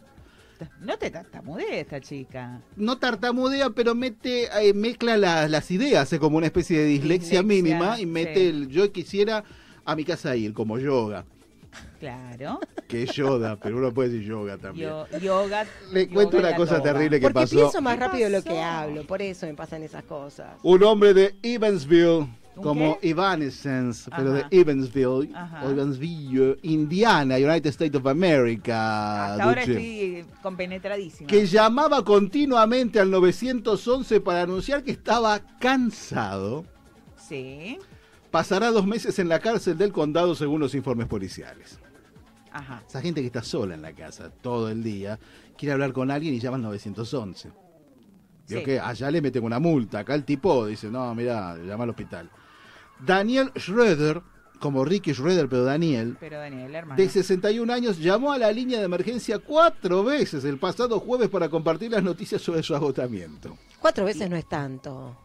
No 0.82 0.96
te 1.00 1.10
tartamudee 1.10 1.80
esta 1.80 2.00
chica. 2.00 2.62
No 2.76 3.00
tartamudea, 3.00 3.72
pero 3.72 3.96
mete, 3.96 4.50
eh, 4.62 4.74
mezcla 4.76 5.18
las, 5.18 5.50
las 5.50 5.72
ideas, 5.72 6.04
hace 6.04 6.20
como 6.20 6.38
una 6.38 6.46
especie 6.46 6.78
de 6.78 6.86
dislexia, 6.86 7.42
Dislexia, 7.42 7.44
mínima 7.44 8.00
y 8.00 8.06
mete 8.06 8.36
sí. 8.36 8.48
el 8.48 8.68
yo 8.68 8.92
quisiera 8.92 9.44
a 9.84 9.96
mi 9.96 10.04
casa 10.04 10.36
ir, 10.36 10.54
como 10.54 10.78
yoga, 10.78 11.26
Claro. 12.00 12.60
que 12.88 13.04
es 13.04 13.12
yoda, 13.14 13.58
pero 13.60 13.78
uno 13.78 13.94
puede 13.94 14.10
decir 14.10 14.28
yoga 14.28 14.58
también. 14.58 14.90
Yo- 14.90 15.08
yoga. 15.20 15.66
Le 15.92 16.08
cuento 16.08 16.38
yoga 16.38 16.50
una 16.50 16.58
cosa 16.58 16.82
terrible 16.82 17.20
que 17.20 17.24
Porque 17.26 17.34
pasó. 17.34 17.56
pienso 17.56 17.82
más 17.82 17.98
rápido 18.00 18.30
lo 18.30 18.42
que 18.44 18.60
hablo, 18.62 19.06
por 19.06 19.22
eso 19.22 19.46
me 19.46 19.54
pasan 19.56 19.84
esas 19.84 20.04
cosas. 20.04 20.58
Un 20.64 20.84
hombre 20.84 21.14
de 21.14 21.36
Evansville, 21.44 22.28
¿Un 22.56 22.64
como 22.64 23.00
qué? 23.00 23.10
Evanescence, 23.10 24.10
pero 24.16 24.34
de 24.34 24.46
Evansville, 24.52 25.30
Ajá. 25.36 25.70
Evansville, 25.70 26.58
Indiana, 26.64 27.36
United 27.36 27.68
States 27.70 27.96
of 27.96 28.08
America. 28.08 29.34
Hasta 29.34 29.44
ahora 29.44 29.62
estoy 29.62 30.26
compenetradísima. 30.42 31.28
que 31.28 31.46
llamaba 31.46 32.04
continuamente 32.04 33.00
al 33.00 33.12
911 33.12 34.22
para 34.22 34.42
anunciar 34.44 34.84
que 34.84 34.92
estaba 34.92 35.40
cansado. 35.60 36.66
Sí. 37.28 37.78
Pasará 38.32 38.72
dos 38.72 38.86
meses 38.86 39.20
en 39.20 39.30
la 39.30 39.40
cárcel 39.40 39.78
del 39.78 39.92
condado 39.92 40.36
según 40.36 40.60
los 40.60 40.76
informes 40.76 41.08
policiales. 41.08 41.80
Ajá. 42.58 42.84
Esa 42.88 43.02
gente 43.02 43.22
que 43.22 43.28
está 43.28 43.44
sola 43.44 43.76
en 43.76 43.82
la 43.82 43.94
casa 43.94 44.30
todo 44.42 44.70
el 44.70 44.84
día, 44.84 45.20
quiere 45.58 45.74
hablar 45.74 45.94
con 45.94 46.10
alguien 46.12 46.34
y 46.34 46.40
llama 46.40 46.58
al 46.58 46.64
911. 46.64 47.52
Digo 48.48 48.60
Sí. 48.62 48.66
que 48.66 48.80
allá 48.80 49.12
le 49.12 49.22
meten 49.22 49.44
una 49.44 49.60
multa, 49.60 50.00
acá 50.00 50.16
el 50.16 50.24
tipo 50.24 50.66
dice, 50.66 50.90
no, 50.90 51.14
mira, 51.16 51.58
llama 51.58 51.84
al 51.84 51.90
hospital. 51.90 52.30
Daniel 53.06 53.52
Schroeder, 53.58 54.22
como 54.60 54.84
Ricky 54.86 55.14
Schroeder, 55.14 55.48
pero 55.50 55.64
Daniel, 55.66 56.18
Pero 56.20 56.38
Daniel, 56.40 56.74
hermano. 56.74 56.98
de 57.02 57.10
61 57.10 57.72
años, 57.72 58.00
llamó 58.00 58.32
a 58.32 58.38
la 58.38 58.52
línea 58.52 58.80
de 58.80 58.86
emergencia 58.86 59.38
cuatro 59.40 60.04
veces 60.04 60.44
el 60.46 60.58
pasado 60.58 61.00
jueves 61.00 61.30
para 61.30 61.50
compartir 61.50 61.92
las 61.92 62.02
noticias 62.04 62.42
sobre 62.42 62.64
su 62.64 62.74
agotamiento. 62.76 63.56
Cuatro 63.80 64.06
veces 64.06 64.30
no 64.30 64.36
es 64.36 64.48
tanto. 64.50 65.16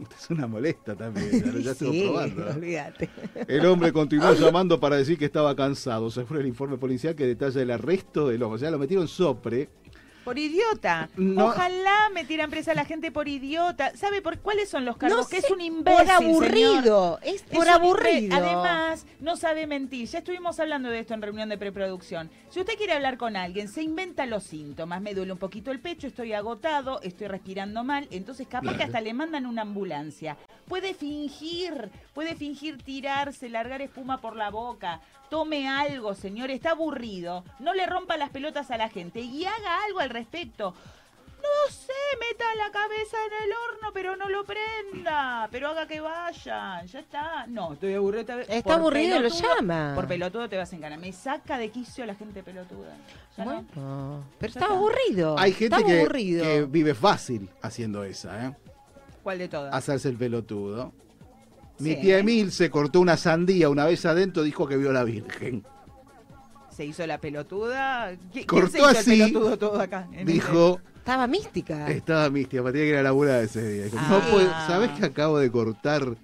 Usted 0.00 0.16
es 0.20 0.30
una 0.30 0.46
molesta 0.46 0.94
también, 0.94 1.30
ya 1.30 1.60
ya 1.60 1.70
estuvo 1.72 1.92
Sí, 1.92 2.02
probando. 2.02 2.48
¿eh? 2.48 2.52
olvídate. 2.54 3.10
El 3.48 3.66
hombre 3.66 3.92
continuó 3.92 4.32
llamando 4.38 4.78
para 4.80 4.96
decir 4.96 5.18
que 5.18 5.24
estaba 5.24 5.54
cansado. 5.56 6.10
Se 6.10 6.24
fue 6.24 6.40
el 6.40 6.46
informe 6.46 6.78
policial 6.78 7.14
que 7.14 7.26
detalla 7.26 7.60
el 7.62 7.70
arresto 7.70 8.28
del 8.28 8.42
hombre. 8.42 8.56
O 8.56 8.58
sea, 8.58 8.70
lo 8.70 8.78
metieron 8.78 9.08
sopre. 9.08 9.68
Por 10.28 10.38
idiota. 10.38 11.08
No. 11.16 11.46
Ojalá 11.46 12.10
metieran 12.12 12.50
presa 12.50 12.72
a 12.72 12.74
la 12.74 12.84
gente 12.84 13.10
por 13.10 13.28
idiota. 13.28 13.96
¿Sabe 13.96 14.20
por 14.20 14.38
cuáles 14.40 14.68
son 14.68 14.84
los 14.84 14.98
cargos? 14.98 15.20
No 15.20 15.26
que 15.26 15.38
es 15.38 15.50
un 15.50 15.62
imbécil. 15.62 16.04
por 16.04 16.10
aburrido, 16.10 17.18
señor. 17.22 17.34
es 17.36 17.42
por 17.44 17.66
imbe- 17.66 17.70
aburrido. 17.70 18.36
Además, 18.36 19.06
no 19.20 19.36
sabe 19.38 19.66
mentir. 19.66 20.06
Ya 20.06 20.18
estuvimos 20.18 20.60
hablando 20.60 20.90
de 20.90 20.98
esto 21.00 21.14
en 21.14 21.22
reunión 21.22 21.48
de 21.48 21.56
preproducción. 21.56 22.30
Si 22.50 22.60
usted 22.60 22.76
quiere 22.76 22.92
hablar 22.92 23.16
con 23.16 23.36
alguien, 23.36 23.68
se 23.68 23.80
inventa 23.82 24.26
los 24.26 24.42
síntomas. 24.44 25.00
Me 25.00 25.14
duele 25.14 25.32
un 25.32 25.38
poquito 25.38 25.70
el 25.70 25.80
pecho, 25.80 26.06
estoy 26.06 26.34
agotado, 26.34 27.00
estoy 27.00 27.28
respirando 27.28 27.82
mal. 27.82 28.06
Entonces, 28.10 28.46
capaz 28.46 28.76
que 28.76 28.82
hasta 28.82 29.00
le 29.00 29.14
mandan 29.14 29.46
una 29.46 29.62
ambulancia. 29.62 30.36
Puede 30.66 30.92
fingir, 30.92 31.88
puede 32.12 32.34
fingir 32.34 32.82
tirarse, 32.82 33.48
largar 33.48 33.80
espuma 33.80 34.20
por 34.20 34.36
la 34.36 34.50
boca. 34.50 35.00
Tome 35.30 35.68
algo, 35.68 36.14
señor, 36.14 36.50
está 36.50 36.70
aburrido. 36.70 37.44
No 37.58 37.74
le 37.74 37.86
rompa 37.86 38.16
las 38.16 38.30
pelotas 38.30 38.70
a 38.70 38.76
la 38.78 38.88
gente 38.88 39.20
y 39.20 39.44
haga 39.44 39.84
algo 39.84 40.00
al 40.00 40.10
respecto. 40.10 40.74
No 41.38 41.72
sé, 41.72 41.92
meta 42.18 42.44
la 42.56 42.70
cabeza 42.72 43.16
en 43.26 43.44
el 43.44 43.52
horno, 43.52 43.92
pero 43.94 44.16
no 44.16 44.28
lo 44.28 44.44
prenda. 44.44 45.48
Pero 45.52 45.68
haga 45.68 45.86
que 45.86 46.00
vayan. 46.00 46.86
Ya 46.86 46.98
está. 46.98 47.46
No, 47.46 47.74
estoy 47.74 47.94
aburrido. 47.94 48.40
Está 48.40 48.62
Por 48.62 48.72
aburrido 48.72 49.20
lo 49.20 49.28
llama. 49.28 49.92
Por 49.94 50.08
pelotudo 50.08 50.48
te 50.48 50.56
vas 50.56 50.72
en 50.72 50.80
gana. 50.80 50.96
Me 50.96 51.12
saca 51.12 51.56
de 51.56 51.70
quicio 51.70 52.04
la 52.06 52.14
gente 52.16 52.42
pelotuda. 52.42 52.96
Ya 53.36 53.44
no. 53.44 53.50
Bueno, 53.74 54.24
pero 54.38 54.52
Ya 54.52 54.60
está 54.60 54.72
aburrido. 54.74 55.38
Hay 55.38 55.52
gente 55.52 55.76
está 55.76 55.86
que, 55.86 56.00
aburrido. 56.00 56.42
que 56.44 56.62
vive 56.64 56.94
fácil 56.94 57.48
haciendo 57.62 58.02
esa, 58.02 58.46
¿eh? 58.46 58.56
¿Cuál 59.22 59.38
de 59.38 59.48
todas? 59.48 59.72
Hacerse 59.74 60.08
el 60.08 60.16
pelotudo. 60.16 60.92
Mi 61.80 61.94
Sí. 61.94 62.00
tía 62.00 62.18
Emil 62.18 62.50
se 62.52 62.70
cortó 62.70 63.00
una 63.00 63.16
sandía 63.16 63.68
una 63.68 63.84
vez 63.84 64.04
adentro, 64.04 64.42
dijo 64.42 64.66
que 64.66 64.76
vio 64.76 64.90
a 64.90 64.92
la 64.92 65.04
Virgen. 65.04 65.64
Se 66.70 66.84
hizo 66.84 67.06
la 67.06 67.18
pelotuda. 67.18 68.12
¿Qui- 68.12 68.18
¿Quién 68.32 68.46
Cortó 68.46 68.70
se 68.70 68.78
hizo 68.78 68.86
así, 68.88 69.20
el 69.22 69.32
pelotudo 69.32 69.58
todo 69.58 69.80
acá? 69.80 70.08
en 70.12 70.26
Dijo, 70.26 70.80
Estaba 70.96 71.26
mística. 71.26 71.88
estaba 71.90 72.30
mística, 72.30 72.62
tenía 72.64 72.82
que 72.82 72.88
ir 72.88 72.96
a 72.96 73.02
laburar 73.02 73.42
ese 73.42 73.66
día. 73.68 73.84
Dijo, 73.84 73.96
no 73.96 74.16
Ah. 74.16 74.28
puedo- 74.30 74.50
¿Sabés 74.66 74.90
que 74.92 75.06
acabo 75.06 75.38
de 75.38 75.50
cortar 75.50 76.16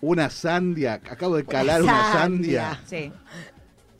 una 0.00 0.30
sandia? 0.30 0.94
Acabo 0.94 1.36
de 1.36 1.44
calar 1.44 1.82
una 1.82 2.12
sandia. 2.12 2.80
Sí. 2.86 3.10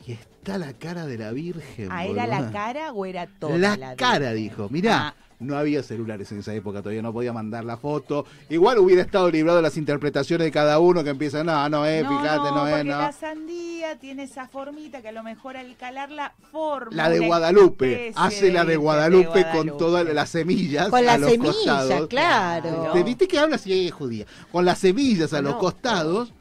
Y 0.05 0.13
está 0.13 0.57
la 0.57 0.71
cara 0.73 1.05
de 1.05 1.17
la 1.17 1.31
Virgen. 1.31 1.89
Ah, 1.91 2.05
¿era 2.05 2.25
la 2.27 2.51
cara 2.51 2.93
o 2.93 3.05
era 3.05 3.27
toda 3.27 3.57
La, 3.57 3.75
la, 3.75 3.95
cara, 3.95 4.31
Virgen? 4.31 4.35
dijo. 4.57 4.69
Mirá, 4.69 5.07
Ah. 5.09 5.15
No 5.39 5.57
había 5.57 5.83
celulares 5.83 6.31
en 6.31 6.39
esa 6.39 6.53
época, 6.53 6.81
todavía 6.81 7.01
no 7.01 7.13
podía 7.13 7.31
mandar 7.31 7.63
la 7.63 7.77
foto. 7.77 8.25
Igual 8.49 8.79
hubiera 8.79 9.01
estado 9.01 9.29
librado 9.29 9.57
de 9.57 9.63
las 9.63 9.77
interpretaciones 9.77 10.45
de 10.45 10.51
cada 10.51 10.79
uno 10.79 11.03
que 11.03 11.11
empiezan, 11.11 11.45
no, 11.45 11.69
no 11.69 11.85
es, 11.85 12.03
no, 12.03 12.09
fíjate, 12.09 12.51
no, 12.51 12.67
es, 12.67 12.73
porque 12.75 12.83
no. 12.89 12.97
la 12.97 13.11
sandía 13.11 13.99
tiene 13.99 14.23
esa 14.23 14.47
formita 14.47 15.01
que 15.01 15.09
a 15.09 15.11
lo 15.11 15.23
mejor 15.23 15.55
al 15.57 15.75
calarla 15.77 16.33
forma 16.51 16.95
La 16.95 17.09
de 17.09 17.19
Guadalupe, 17.19 18.13
hace 18.15 18.51
la 18.51 18.65
de 18.65 18.77
Guadalupe, 18.77 19.43
con 19.43 19.51
Guadalupe. 19.51 19.77
todas 19.77 20.05
las 20.13 20.29
semillas 20.29 20.89
Con 20.89 21.05
las 21.05 21.21
semillas, 21.21 22.07
claro. 22.09 22.91
¿Te 22.93 23.03
viste 23.03 23.27
que 23.27 23.37
habla 23.39 23.57
si 23.57 23.87
es 23.87 23.93
judía? 23.93 24.25
Con 24.51 24.65
las 24.65 24.79
semillas 24.79 25.33
a 25.33 25.41
los 25.41 25.53
No. 25.53 25.59
costados 25.59 26.33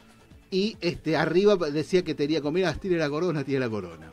y 0.50 0.76
este 0.80 1.16
arriba 1.16 1.56
decía 1.70 2.02
que 2.02 2.14
tenía 2.14 2.40
comida, 2.40 2.72
tire 2.74 2.96
la 2.98 3.10
corona, 3.10 3.44
tire 3.44 3.58
la 3.58 3.68
corona. 3.68 4.10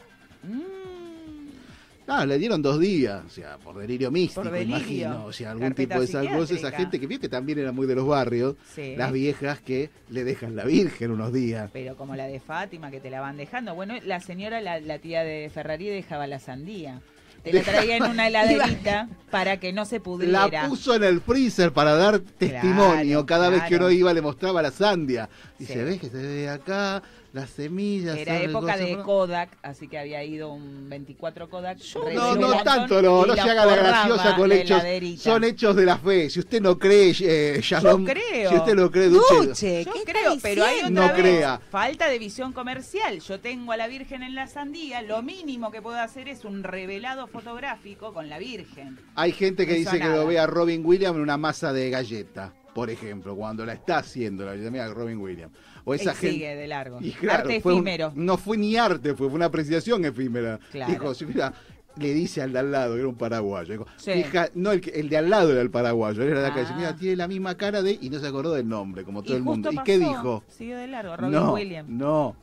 Ah, 2.08 2.26
le 2.26 2.38
dieron 2.38 2.62
dos 2.62 2.80
días, 2.80 3.24
o 3.26 3.30
sea, 3.30 3.58
por 3.58 3.78
delirio 3.78 4.12
místico, 4.12 4.42
Por 4.44 4.52
delirio. 4.52 4.78
imagino. 4.78 5.26
O 5.26 5.32
sea, 5.34 5.52
algún 5.52 5.68
Carpeta 5.68 5.96
tipo 5.96 6.00
de 6.02 6.06
esas 6.06 6.28
cosas. 6.36 6.58
Esa 6.58 6.72
gente 6.72 7.00
que 7.00 7.08
vio 7.08 7.20
que 7.20 7.30
también 7.30 7.60
era 7.60 7.72
muy 7.72 7.88
de 7.88 7.96
los 7.96 8.06
barrios, 8.08 8.56
Sí. 8.76 8.96
las 8.98 9.12
viejas 9.14 9.62
que 9.62 9.90
le 10.10 10.24
dejan 10.24 10.56
la 10.56 10.66
Virgen 10.66 11.12
unos 11.12 11.32
días. 11.32 11.70
Pero 11.72 11.96
como 11.96 12.16
la 12.16 12.28
de 12.28 12.40
Fátima, 12.42 12.92
que 12.92 13.00
te 13.00 13.10
la 13.10 13.22
van 13.22 13.38
dejando. 13.38 13.74
Bueno, 13.74 13.96
la 14.06 14.20
señora, 14.20 14.60
la, 14.62 14.80
la 14.82 15.00
tía 15.00 15.24
de 15.24 15.50
Ferrari, 15.54 15.88
dejaba 15.88 16.28
la 16.28 16.40
sandía. 16.40 17.02
Te 17.44 17.52
la 17.52 17.62
traía 17.62 17.98
en 17.98 18.04
una 18.04 18.28
heladerita 18.28 19.10
para 19.30 19.58
que 19.60 19.74
no 19.74 19.84
se 19.86 20.00
pudriera. 20.00 20.48
La 20.50 20.68
puso 20.70 20.96
en 20.96 21.04
el 21.04 21.20
freezer 21.20 21.74
para 21.74 21.94
dar 21.96 22.20
testimonio. 22.20 23.26
Cada 23.26 23.50
vez 23.50 23.64
que 23.64 23.76
uno 23.76 23.90
iba 23.92 24.14
le 24.14 24.22
mostraba 24.22 24.62
la 24.62 24.72
sandia. 24.72 25.30
Dice, 25.60 25.74
Sí. 25.74 25.80
ves 25.80 26.00
que 26.00 26.08
se 26.10 26.18
ve 26.22 26.50
acá, 26.50 27.02
las 27.34 27.49
semillas. 27.49 28.15
Era 28.15 28.39
época 28.41 28.77
de 28.77 28.95
Kodak, 28.99 29.57
así 29.64 29.88
que 29.88 29.97
había 29.97 30.23
ido 30.23 30.53
un 30.53 30.88
24 30.88 31.49
Kodak. 31.49 31.80
No, 32.14 32.35
no 32.35 32.64
tanto, 32.64 33.01
no, 33.01 33.26
no 33.26 33.34
se 33.34 33.41
haga 33.41 33.65
la 33.65 33.76
graciosa 33.76 34.35
con 34.35 34.51
hechos. 34.51 34.81
Son 35.19 35.43
hechos 35.43 35.76
de 35.76 35.85
la 35.85 35.97
fe. 35.97 36.30
Si 36.30 36.39
usted 36.39 36.61
no 36.61 36.77
cree, 36.77 37.14
eh, 37.22 37.60
Shalom, 37.61 38.05
creo. 38.05 38.49
si 38.51 38.55
usted 38.55 38.76
no 38.76 38.89
cree, 38.91 39.10
Duche, 39.10 39.35
Duche, 39.47 39.84
Yo 39.84 39.93
¿qué 39.93 40.03
creo, 40.05 40.38
pero 40.41 40.64
hay 40.64 40.77
otra 40.77 40.89
No 40.91 41.01
vez 41.01 41.11
crea. 41.14 41.60
falta 41.72 42.07
de 42.07 42.19
visión 42.19 42.53
comercial. 42.53 43.19
Yo 43.19 43.39
tengo 43.39 43.72
a 43.72 43.77
la 43.77 43.88
Virgen 43.88 44.22
en 44.22 44.35
la 44.35 44.45
sandía, 44.47 45.01
lo 45.01 45.23
mínimo 45.23 45.72
que 45.72 45.81
puedo 45.81 45.97
hacer 45.99 46.30
es 46.30 46.45
un 46.45 46.64
revelado 46.64 47.26
fotográfico 47.26 48.14
con 48.14 48.30
la 48.30 48.38
Virgen. 48.38 48.99
Hay 49.15 49.31
gente 49.31 49.65
que 49.65 49.73
No 49.73 49.80
dice 49.80 49.97
que 49.97 50.05
lo 50.05 50.11
nada. 50.11 50.26
ve 50.26 50.38
a 50.39 50.45
Robin 50.45 50.85
Williams 50.85 51.15
en 51.15 51.22
una 51.23 51.38
masa 51.38 51.73
de 51.73 51.89
galleta, 51.89 52.53
por 52.74 52.90
ejemplo, 52.90 53.36
cuando 53.36 53.66
la 53.66 53.74
está 53.74 53.98
haciendo 54.00 54.45
la 54.45 54.54
mira 54.54 54.88
Robin 54.94 55.18
Williams. 55.20 55.54
O 55.86 55.94
esa 55.94 56.12
Y 56.12 56.16
gente 56.16 56.32
sigue 56.32 56.56
de 56.56 56.68
largo. 56.68 56.98
Y 57.02 57.12
claro, 57.12 57.41
Arte 57.44 57.62
fue 57.62 57.74
un- 57.74 57.80
efímero. 57.80 58.12
no 58.16 58.38
fue 58.38 58.58
ni 58.58 58.76
arte, 58.78 59.14
fue, 59.16 59.28
fue 59.28 59.36
una 59.36 59.45
apreciación 59.45 60.06
efímera. 60.06 60.60
Claro. 60.72 60.91
Dijo, 60.91 61.14
si 61.14 61.26
mira, 61.26 61.54
le 61.98 62.14
dice 62.14 62.41
al 62.41 62.54
de 62.54 62.60
al 62.60 62.72
lado, 62.72 62.94
que 62.94 63.00
era 63.02 63.08
un 63.10 63.16
paraguayo. 63.16 63.72
Dijo, 63.74 63.86
Sí. 63.98 64.12
"Fija- 64.24 64.50
no, 64.56 64.72
el, 64.72 64.82
el 64.94 65.10
de 65.10 65.18
al 65.18 65.30
lado 65.30 65.52
era 65.52 65.62
el 65.62 65.70
paraguayo, 65.70 66.24
era 66.24 66.40
de 66.41 66.48
acá. 66.48 66.62
Dice, 66.62 66.72
Ah. 66.74 66.78
mira, 66.78 66.95
tiene 66.95 67.16
la 67.18 67.28
misma 67.28 67.56
cara 67.56 67.82
de. 67.82 67.98
Y 68.02 68.10
no 68.10 68.18
se 68.20 68.28
acordó 68.28 68.54
del 68.54 68.68
nombre, 68.68 69.04
como 69.04 69.22
todo 69.24 69.34
y 69.34 69.38
el 69.38 69.44
mundo. 69.44 69.70
¿Y 69.72 69.78
qué 69.84 70.00
dijo? 70.00 70.44
Siguió 70.48 70.78
de 70.78 70.88
largo, 70.88 71.18
Robin 71.18 71.34
no, 71.34 71.54
Williams. 71.54 71.90
no. 71.90 72.36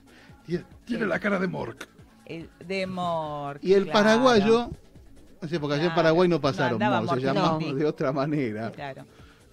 Tiene, 0.47 0.65
tiene 0.85 1.07
la 1.07 1.19
cara 1.19 1.39
de 1.39 1.49
Mork. 1.49 1.89
El 2.27 2.49
de 2.67 2.87
Mork. 2.87 3.59
Y 3.65 3.73
el 3.73 3.85
claro. 3.85 3.99
paraguayo, 3.99 4.71
no 5.43 5.49
sé, 5.49 5.59
porque 5.59 5.77
allá 5.77 5.87
en. 5.87 5.95
Paraguay 5.95 6.29
no 6.29 6.41
pasaron, 6.41 6.75
andaba 6.75 7.01
mo, 7.01 7.07
se 7.09 7.13
Mork, 7.15 7.23
llamaba 7.25 7.59
no. 7.61 7.75
de 7.75 7.85
otra 7.87 8.13
manera. 8.13 8.71
Claro. 8.71 9.05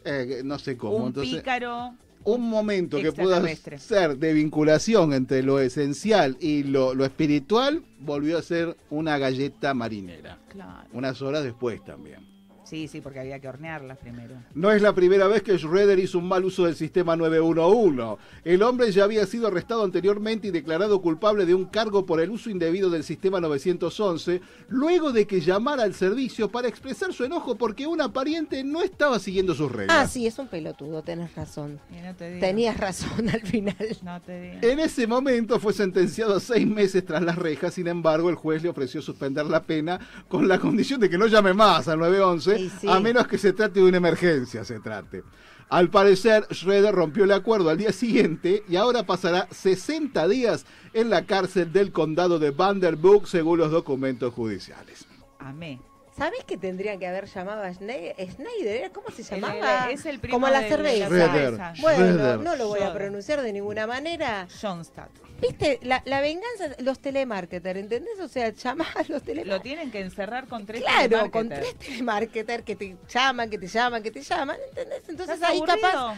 Eh, 0.07 0.41
no 0.43 0.57
sé 0.57 0.77
cómo. 0.77 0.95
Un 0.97 1.07
entonces, 1.07 1.35
pícaro 1.35 1.93
un 2.27 2.49
momento 2.49 2.97
que 2.97 3.13
pueda 3.13 3.37
Extraterrestre. 3.37 3.79
ser 3.79 4.17
de 4.17 4.33
vinculación 4.33 5.13
entre 5.13 5.43
lo 5.43 5.59
esencial 5.61 6.35
y 6.41 6.63
lo, 6.63 6.93
lo 6.93 7.05
espiritual, 7.05 7.83
volvió 7.99 8.37
a 8.37 8.41
ser 8.41 8.75
una 8.89 9.17
galleta 9.17 9.73
marinera. 9.73 10.37
Claro. 10.49 10.89
Unas 10.91 11.21
horas 11.21 11.43
después 11.45 11.83
también. 11.85 12.36
Sí, 12.67 12.89
sí, 12.89 12.99
porque 12.99 13.19
había 13.19 13.39
que 13.39 13.47
hornearlas 13.47 13.97
primero. 13.97 14.35
No 14.53 14.71
es 14.71 14.81
la 14.81 14.93
primera 14.93 15.27
vez 15.27 15.41
que 15.41 15.57
Schroeder 15.57 15.99
hizo 15.99 16.19
un 16.19 16.27
mal 16.27 16.43
uso 16.43 16.65
del 16.65 16.75
sistema 16.75 17.15
911. 17.15 18.21
El 18.43 18.61
hombre 18.61 18.91
ya 18.91 19.05
había 19.05 19.25
sido 19.25 19.47
arrestado 19.47 19.85
anteriormente 19.85 20.49
y 20.49 20.51
declarado 20.51 21.01
culpable 21.01 21.45
de 21.45 21.55
un 21.55 21.65
cargo 21.65 22.05
por 22.05 22.19
el 22.19 22.29
uso 22.29 22.49
indebido 22.49 22.89
del 22.89 23.05
sistema 23.05 23.39
911, 23.39 24.41
luego 24.67 25.13
de 25.13 25.25
que 25.25 25.39
llamara 25.39 25.83
al 25.83 25.93
servicio 25.93 26.49
para 26.49 26.67
expresar 26.67 27.13
su 27.13 27.23
enojo 27.23 27.55
porque 27.55 27.87
una 27.87 28.11
pariente 28.11 28.63
no 28.65 28.81
estaba 28.81 29.17
siguiendo 29.19 29.55
sus 29.55 29.71
reglas. 29.71 29.97
Ah, 29.97 30.07
sí, 30.07 30.27
es 30.27 30.37
un 30.37 30.47
pelotudo, 30.47 31.01
tenés 31.03 31.33
razón. 31.35 31.79
Y 31.89 32.01
no 32.01 32.15
te 32.15 32.29
digo. 32.29 32.41
Tenías 32.41 32.75
razón 32.77 33.29
al 33.29 33.41
final. 33.41 33.77
No 34.03 34.21
te 34.21 34.41
digo. 34.41 34.57
En 34.61 34.79
ese 34.79 35.07
momento 35.07 35.59
fue 35.59 35.71
sentenciado 35.71 36.35
a 36.35 36.39
seis 36.41 36.67
meses 36.67 37.05
tras 37.05 37.21
las 37.21 37.37
rejas, 37.37 37.75
sin 37.75 37.87
embargo 37.87 38.29
el 38.29 38.35
juez 38.35 38.61
le 38.61 38.67
ofreció 38.67 39.01
suspender 39.01 39.45
la 39.45 39.63
pena 39.63 39.99
con 40.27 40.49
la 40.49 40.59
condición 40.59 40.99
de 40.99 41.09
que 41.09 41.17
no 41.17 41.27
llame 41.27 41.53
más 41.53 41.87
al 41.87 41.99
911, 41.99 42.56
Sí. 42.57 42.87
a 42.87 42.99
menos 42.99 43.27
que 43.27 43.37
se 43.37 43.53
trate 43.53 43.79
de 43.79 43.85
una 43.85 43.97
emergencia, 43.97 44.63
se 44.65 44.79
trate. 44.79 45.23
Al 45.69 45.89
parecer, 45.89 46.47
Schroeder 46.51 46.95
rompió 46.95 47.25
el 47.25 47.31
acuerdo 47.31 47.69
al 47.69 47.77
día 47.77 47.91
siguiente 47.91 48.63
y 48.69 48.77
ahora 48.77 49.03
pasará 49.03 49.47
60 49.51 50.27
días 50.29 50.65
en 50.93 51.09
la 51.09 51.25
cárcel 51.25 51.73
del 51.73 51.91
condado 51.91 52.39
de 52.39 52.51
Vanderburg, 52.51 53.27
según 53.27 53.59
los 53.59 53.71
documentos 53.71 54.33
judiciales. 54.33 55.05
Amé. 55.39 55.79
¿Sabés 56.17 56.43
que 56.45 56.57
tendrían 56.57 56.97
que 56.99 57.05
haber 57.05 57.25
llamado 57.27 57.61
a 57.61 57.71
Schneider? 57.71 58.15
Schneider, 58.31 58.91
¿cómo 58.91 59.07
se 59.11 59.21
El- 59.21 59.41
llamaba? 59.41 59.91
es 59.91 60.03
el 60.07 60.19
primo 60.19 60.35
Como 60.37 60.47
la 60.49 60.61
de 60.61 60.69
cerveza. 60.69 61.09
la 61.09 61.31
cerveza. 61.33 61.73
Bueno, 61.79 62.37
no 62.37 62.55
lo 62.55 62.69
voy 62.69 62.79
a 62.81 62.91
pronunciar 62.91 63.41
de 63.43 63.53
ninguna 63.53 63.85
manera. 63.85 64.47
Johnstadt. 64.61 65.11
¿Viste? 65.39 65.79
La, 65.83 66.01
la 66.05 66.19
venganza, 66.19 66.69
los 66.79 66.97
telemarketers, 66.99 67.79
¿entendés? 67.79 68.19
O 68.19 68.27
sea, 68.27 68.49
llamás 68.49 68.95
a 68.95 68.99
los 69.01 69.09
Lo 69.09 69.21
telemarketers. 69.21 69.61
tienen 69.63 69.91
que 69.91 69.99
encerrar 69.99 70.47
con 70.47 70.65
tres 70.65 70.81
Claro, 70.81 71.29
con 71.29 71.49
telemarketers. 71.49 71.77
tres 71.77 71.87
telemarketers 71.89 72.63
que 72.63 72.75
te 72.75 72.97
llaman, 73.07 73.49
que 73.51 73.57
te 73.59 73.67
llaman, 73.67 74.01
que 74.01 74.09
te 74.11 74.21
llaman, 74.21 74.57
¿entendés? 74.69 75.03
Entonces 75.07 75.35
¿Estás 75.35 75.49
ahí 75.51 75.57
aburrido? 75.57 75.77
capaz, 75.91 76.15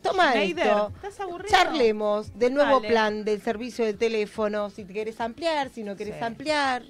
toma 0.00 0.30
Schneider, 0.32 0.66
esto, 0.66 0.92
¿estás 0.96 1.20
aburrido? 1.20 1.50
charlemos 1.50 2.38
del 2.38 2.54
nuevo 2.54 2.76
Dale. 2.76 2.88
plan 2.88 3.24
del 3.26 3.42
servicio 3.42 3.84
de 3.84 3.92
teléfono, 3.92 4.70
si 4.70 4.86
te 4.86 4.94
querés 4.94 5.20
ampliar, 5.20 5.68
si 5.68 5.82
no 5.82 5.94
querés 5.96 6.14
Sí. 6.18 6.24
ampliar. 6.24 6.82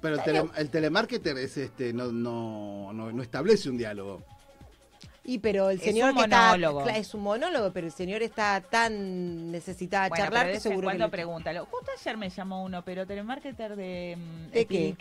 Pero 0.00 0.16
el, 0.16 0.22
tele- 0.22 0.50
el 0.56 0.70
telemarketer 0.70 1.36
es 1.38 1.56
este, 1.56 1.92
no, 1.92 2.12
no, 2.12 2.92
no, 2.92 3.12
no 3.12 3.22
establece 3.22 3.68
un 3.70 3.76
diálogo. 3.78 4.22
Y 5.28 5.38
pero 5.40 5.70
el 5.70 5.78
Es 5.78 5.82
señor 5.84 6.10
un 6.10 6.16
que 6.18 6.22
está 6.22 6.50
monólogo. 6.52 6.88
es 6.88 7.12
un 7.14 7.22
monólogo, 7.22 7.72
pero 7.72 7.86
el 7.88 7.92
señor 7.92 8.22
está 8.22 8.60
tan 8.60 9.50
necesitado 9.50 10.04
de 10.04 10.08
Bueno, 10.10 10.24
charlar 10.24 10.44
pero 10.46 10.54
que 10.54 10.60
seguro 10.60 10.80
que 10.82 10.84
cuando 10.86 11.04
le- 11.06 11.10
pregúntalo. 11.10 11.66
Justo 11.66 11.90
ayer 12.00 12.16
me 12.16 12.30
llamó 12.30 12.62
uno, 12.62 12.82
pero 12.84 13.06
telemarketer 13.06 13.74
de, 13.74 14.16
mm, 14.16 14.50
¿De 14.52 14.66
qué? 14.66 14.94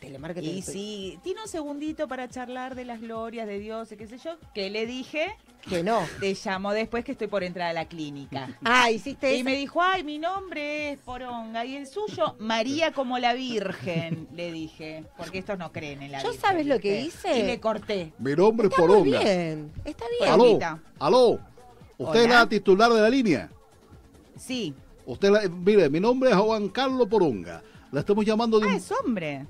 Telemarketer 0.00 0.44
Y 0.50 0.62
sí, 0.62 1.18
tiene 1.22 1.40
un 1.42 1.48
segundito 1.48 2.06
para 2.08 2.28
charlar 2.28 2.74
de 2.74 2.84
las 2.84 3.00
glorias 3.00 3.46
de 3.46 3.58
Dios, 3.58 3.90
y 3.92 3.96
qué 3.96 4.06
sé 4.06 4.18
yo, 4.18 4.36
que 4.54 4.70
le 4.70 4.86
dije 4.86 5.28
que 5.68 5.82
no. 5.82 6.00
Te 6.20 6.34
llamo 6.44 6.72
después 6.72 7.04
que 7.04 7.12
estoy 7.12 7.26
por 7.26 7.42
entrar 7.42 7.68
a 7.70 7.72
la 7.72 7.86
clínica. 7.86 8.48
Ah, 8.64 8.90
hiciste 8.90 9.32
Y 9.32 9.36
eso. 9.36 9.44
me 9.44 9.56
dijo, 9.56 9.82
ay, 9.82 10.04
mi 10.04 10.18
nombre 10.18 10.92
es 10.92 10.98
Poronga 11.00 11.64
y 11.64 11.76
el 11.76 11.86
suyo, 11.86 12.36
María 12.38 12.92
como 12.92 13.18
la 13.18 13.34
Virgen, 13.34 14.28
le 14.34 14.52
dije, 14.52 15.04
porque 15.16 15.38
estos 15.38 15.58
no 15.58 15.72
creen 15.72 16.02
en 16.02 16.12
la 16.12 16.22
¿Yo 16.22 16.30
Virgen. 16.30 16.40
sabes 16.40 16.66
lo 16.66 16.78
que 16.78 17.00
hice? 17.00 17.38
Y 17.38 17.42
le 17.42 17.58
corté. 17.60 18.12
Mi 18.18 18.34
nombre 18.34 18.68
es 18.68 18.72
Está 18.72 18.82
muy 18.86 18.96
Poronga. 19.02 19.18
bien, 19.20 19.72
está 19.84 20.04
bien. 20.20 20.32
Aló, 20.32 20.58
aló. 20.98 21.40
¿Usted 21.98 22.24
es 22.24 22.28
la 22.28 22.48
titular 22.48 22.92
de 22.92 23.00
la 23.00 23.08
línea? 23.08 23.50
Sí. 24.36 24.74
Usted, 25.06 25.30
la- 25.30 25.48
mire, 25.48 25.88
mi 25.88 25.98
nombre 26.00 26.30
es 26.30 26.36
Juan 26.36 26.68
Carlos 26.68 27.08
Poronga. 27.08 27.62
La 27.92 28.00
estamos 28.00 28.24
llamando 28.24 28.58
de 28.60 28.66
Ah, 28.66 28.70
un- 28.70 28.74
es 28.74 28.92
hombre. 28.92 29.46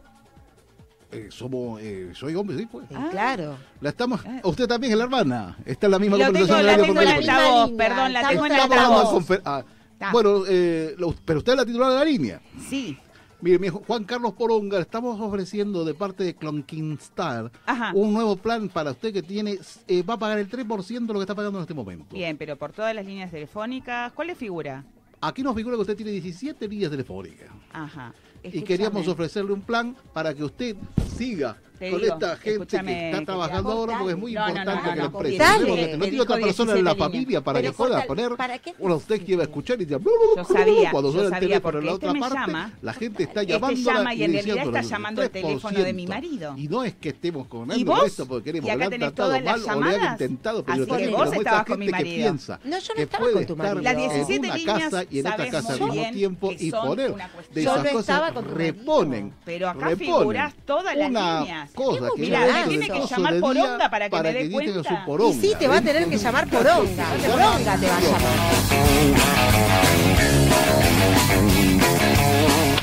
Eh, 1.17 1.29
somos, 1.31 1.81
eh, 1.81 2.11
soy 2.15 2.35
hombre, 2.35 2.57
sí, 2.59 2.67
pues. 2.67 2.87
Ah, 2.95 3.09
Claro. 3.11 3.57
La 3.81 3.91
estamos, 3.91 4.21
usted 4.45 4.67
también 4.67 4.93
es 4.93 4.99
la 4.99 5.05
hermana. 5.05 5.57
Está 5.65 5.87
en 5.87 5.93
la 5.93 5.99
misma 5.99 6.17
Lo 6.19 6.25
conversación 6.27 6.59
tengo, 6.59 6.71
de 6.71 6.77
la 6.77 6.83
tengo 6.87 7.01
en 7.03 7.09
altavoz, 7.09 7.71
perdón, 7.77 8.13
la 8.13 8.21
estamos 8.21 8.43
tengo 8.43 8.47
en 8.47 8.53
altavoz. 8.73 9.41
ah. 9.45 9.65
Bueno, 10.13 10.43
eh, 10.49 10.95
lo- 10.99 11.15
pero 11.25 11.39
usted 11.39 11.53
es 11.53 11.59
la 11.59 11.65
titular 11.65 11.91
de 11.91 11.97
la 11.97 12.05
línea. 12.05 12.41
Sí. 12.69 12.99
Mire, 13.41 13.59
mi 13.59 13.67
hijo 13.67 13.83
Juan 13.87 14.05
Carlos 14.05 14.33
Poronga, 14.33 14.79
estamos 14.81 15.21
ofreciendo 15.21 15.85
de 15.85 15.93
parte 15.95 16.25
de 16.25 16.35
Clonkinstar 16.35 17.51
Ajá. 17.67 17.93
un 17.95 18.13
nuevo 18.15 18.37
plan 18.37 18.69
para 18.69 18.93
usted 18.93 19.13
que 19.13 19.23
tiene, 19.23 19.59
eh, 19.89 20.03
va 20.03 20.15
a 20.15 20.19
pagar 20.19 20.39
el 20.39 20.49
3% 20.49 21.07
de 21.07 21.13
lo 21.13 21.19
que 21.21 21.25
está 21.25 21.35
pagando 21.35 21.59
en 21.59 21.63
este 21.63 21.75
momento. 21.75 22.15
Bien, 22.15 22.37
pero 22.37 22.57
por 22.57 22.73
todas 22.73 22.95
las 22.95 23.05
líneas 23.05 23.31
telefónicas, 23.31 24.13
¿cuál 24.13 24.29
le 24.29 24.35
figura? 24.35 24.85
Aquí 25.21 25.43
nos 25.43 25.55
figura 25.55 25.77
que 25.77 25.81
usted 25.83 25.97
tiene 25.97 26.13
17 26.13 26.67
líneas 26.69 26.91
telefónicas. 26.91 27.49
Ajá. 27.73 28.13
Y 28.53 28.63
queríamos 28.63 29.09
ofrecerle 29.09 29.53
un 29.53 29.63
plan 29.63 29.97
para 30.13 30.35
que 30.35 30.45
usted 30.45 30.77
siga 31.17 31.59
Te 31.79 31.91
con 31.91 32.01
digo, 32.01 32.15
esta 32.15 32.37
gente 32.37 32.67
que 32.85 33.11
está 33.11 33.25
trabajando 33.25 33.71
ahora 33.73 33.99
porque 33.99 34.13
es 34.13 34.19
muy 34.19 34.33
No, 34.33 34.49
importante 34.49 34.71
no, 34.71 34.77
no, 34.77 34.83
que 34.83 34.89
la 34.89 34.97
no, 34.97 35.05
empresa 35.05 35.55
porque 35.59 35.97
no 35.97 36.05
tiene 36.05 36.21
otra 36.21 36.37
persona 36.37 36.73
en 36.73 36.85
la 36.85 36.95
17 36.95 36.99
familia 36.99 37.41
para 37.45 37.61
Pero 37.61 37.73
que 37.73 37.77
pueda 37.77 38.07
poner 38.07 38.33
bueno 38.79 38.97
usted 38.97 39.25
quiere 39.25 39.43
escuchar 39.43 39.81
y 39.81 39.85
dice 39.85 40.01
Yo 40.03 40.45
sabía, 40.45 40.91
cuando 40.91 41.13
yo 41.13 41.21
suena 41.21 41.37
el 41.37 41.41
teléfono 41.43 41.79
en 41.79 41.87
la 41.87 41.95
otra 41.95 42.13
parte 42.15 42.35
llama, 42.35 42.73
la 42.83 42.93
gente 42.93 43.23
está 43.25 43.41
este 43.43 43.53
llamándola 43.53 43.99
llama 43.99 44.15
y 44.15 44.23
en 44.25 44.33
realidad 44.33 44.59
está 44.59 44.83
llamando 44.83 45.23
el 45.23 45.29
3%. 45.29 45.33
teléfono 45.33 45.79
de 45.85 45.93
mi 45.93 46.07
marido. 46.07 46.55
y 46.57 46.69
no 46.69 46.85
es 46.85 46.95
que 46.95 47.09
estemos 47.11 47.47
con 47.47 47.71
esto 47.71 48.27
porque 48.27 48.45
queremos 48.53 48.71
tenés 48.71 49.15
tratado 49.15 49.41
mal 49.41 49.63
o 49.63 49.81
le 49.81 49.97
han 49.97 50.13
intentado 50.13 50.65
pero 50.65 50.87
vos 51.17 51.27
esta 51.27 51.37
estabas 51.39 51.65
con 51.67 51.79
mi 51.79 51.87
gente 51.87 51.99
que 51.99 52.05
marido. 52.05 52.17
piensa 52.17 52.61
No, 52.65 52.79
yo 52.79 52.89
no 52.89 52.95
que 52.95 53.03
estaba 53.03 53.21
puede 53.23 53.35
con 53.35 53.47
tu 53.47 53.53
estar 53.53 53.75
marido. 53.75 53.83
Las 53.83 53.93
en 53.95 54.11
17 54.11 54.47
una 54.47 54.57
líneas 54.57 54.79
casa 54.91 55.05
y 55.11 55.19
en 55.19 55.27
otra 55.27 55.37
sabes 55.37 55.53
casa 55.53 55.73
al 55.73 55.81
mismo 55.81 56.11
tiempo 56.13 56.53
y 56.59 56.71
poner 56.71 57.15
de 57.53 57.61
esas 57.63 57.89
cosas 57.93 58.35
reponen 58.47 59.33
Pero 59.45 59.69
acá 59.69 59.89
reponen 59.89 60.19
figurás 60.19 60.55
todas 60.65 60.97
las 60.97 61.11
una 61.11 61.66
líneas. 61.75 61.99
cosa 62.01 62.09
que 62.15 62.23
Mirá, 62.23 62.41
me 62.47 62.65
tiene 62.69 62.89
que 62.89 63.07
llamar 63.07 63.41
Poronga 63.41 63.91
para 63.91 64.11
que 64.11 64.21
me 64.21 64.33
dé 64.33 64.51
cuenta. 64.51 64.81
Y 65.29 65.33
sí, 65.35 65.55
te 65.59 65.69
va 65.69 65.77
a 65.79 65.83
tener 65.83 66.09
que 66.09 66.19
llamar 66.19 66.49
poronga. 66.49 67.07
Poronga 67.27 67.77
te 67.79 67.89
va 67.89 67.97
a 67.97 68.01
llamar. 68.01 68.33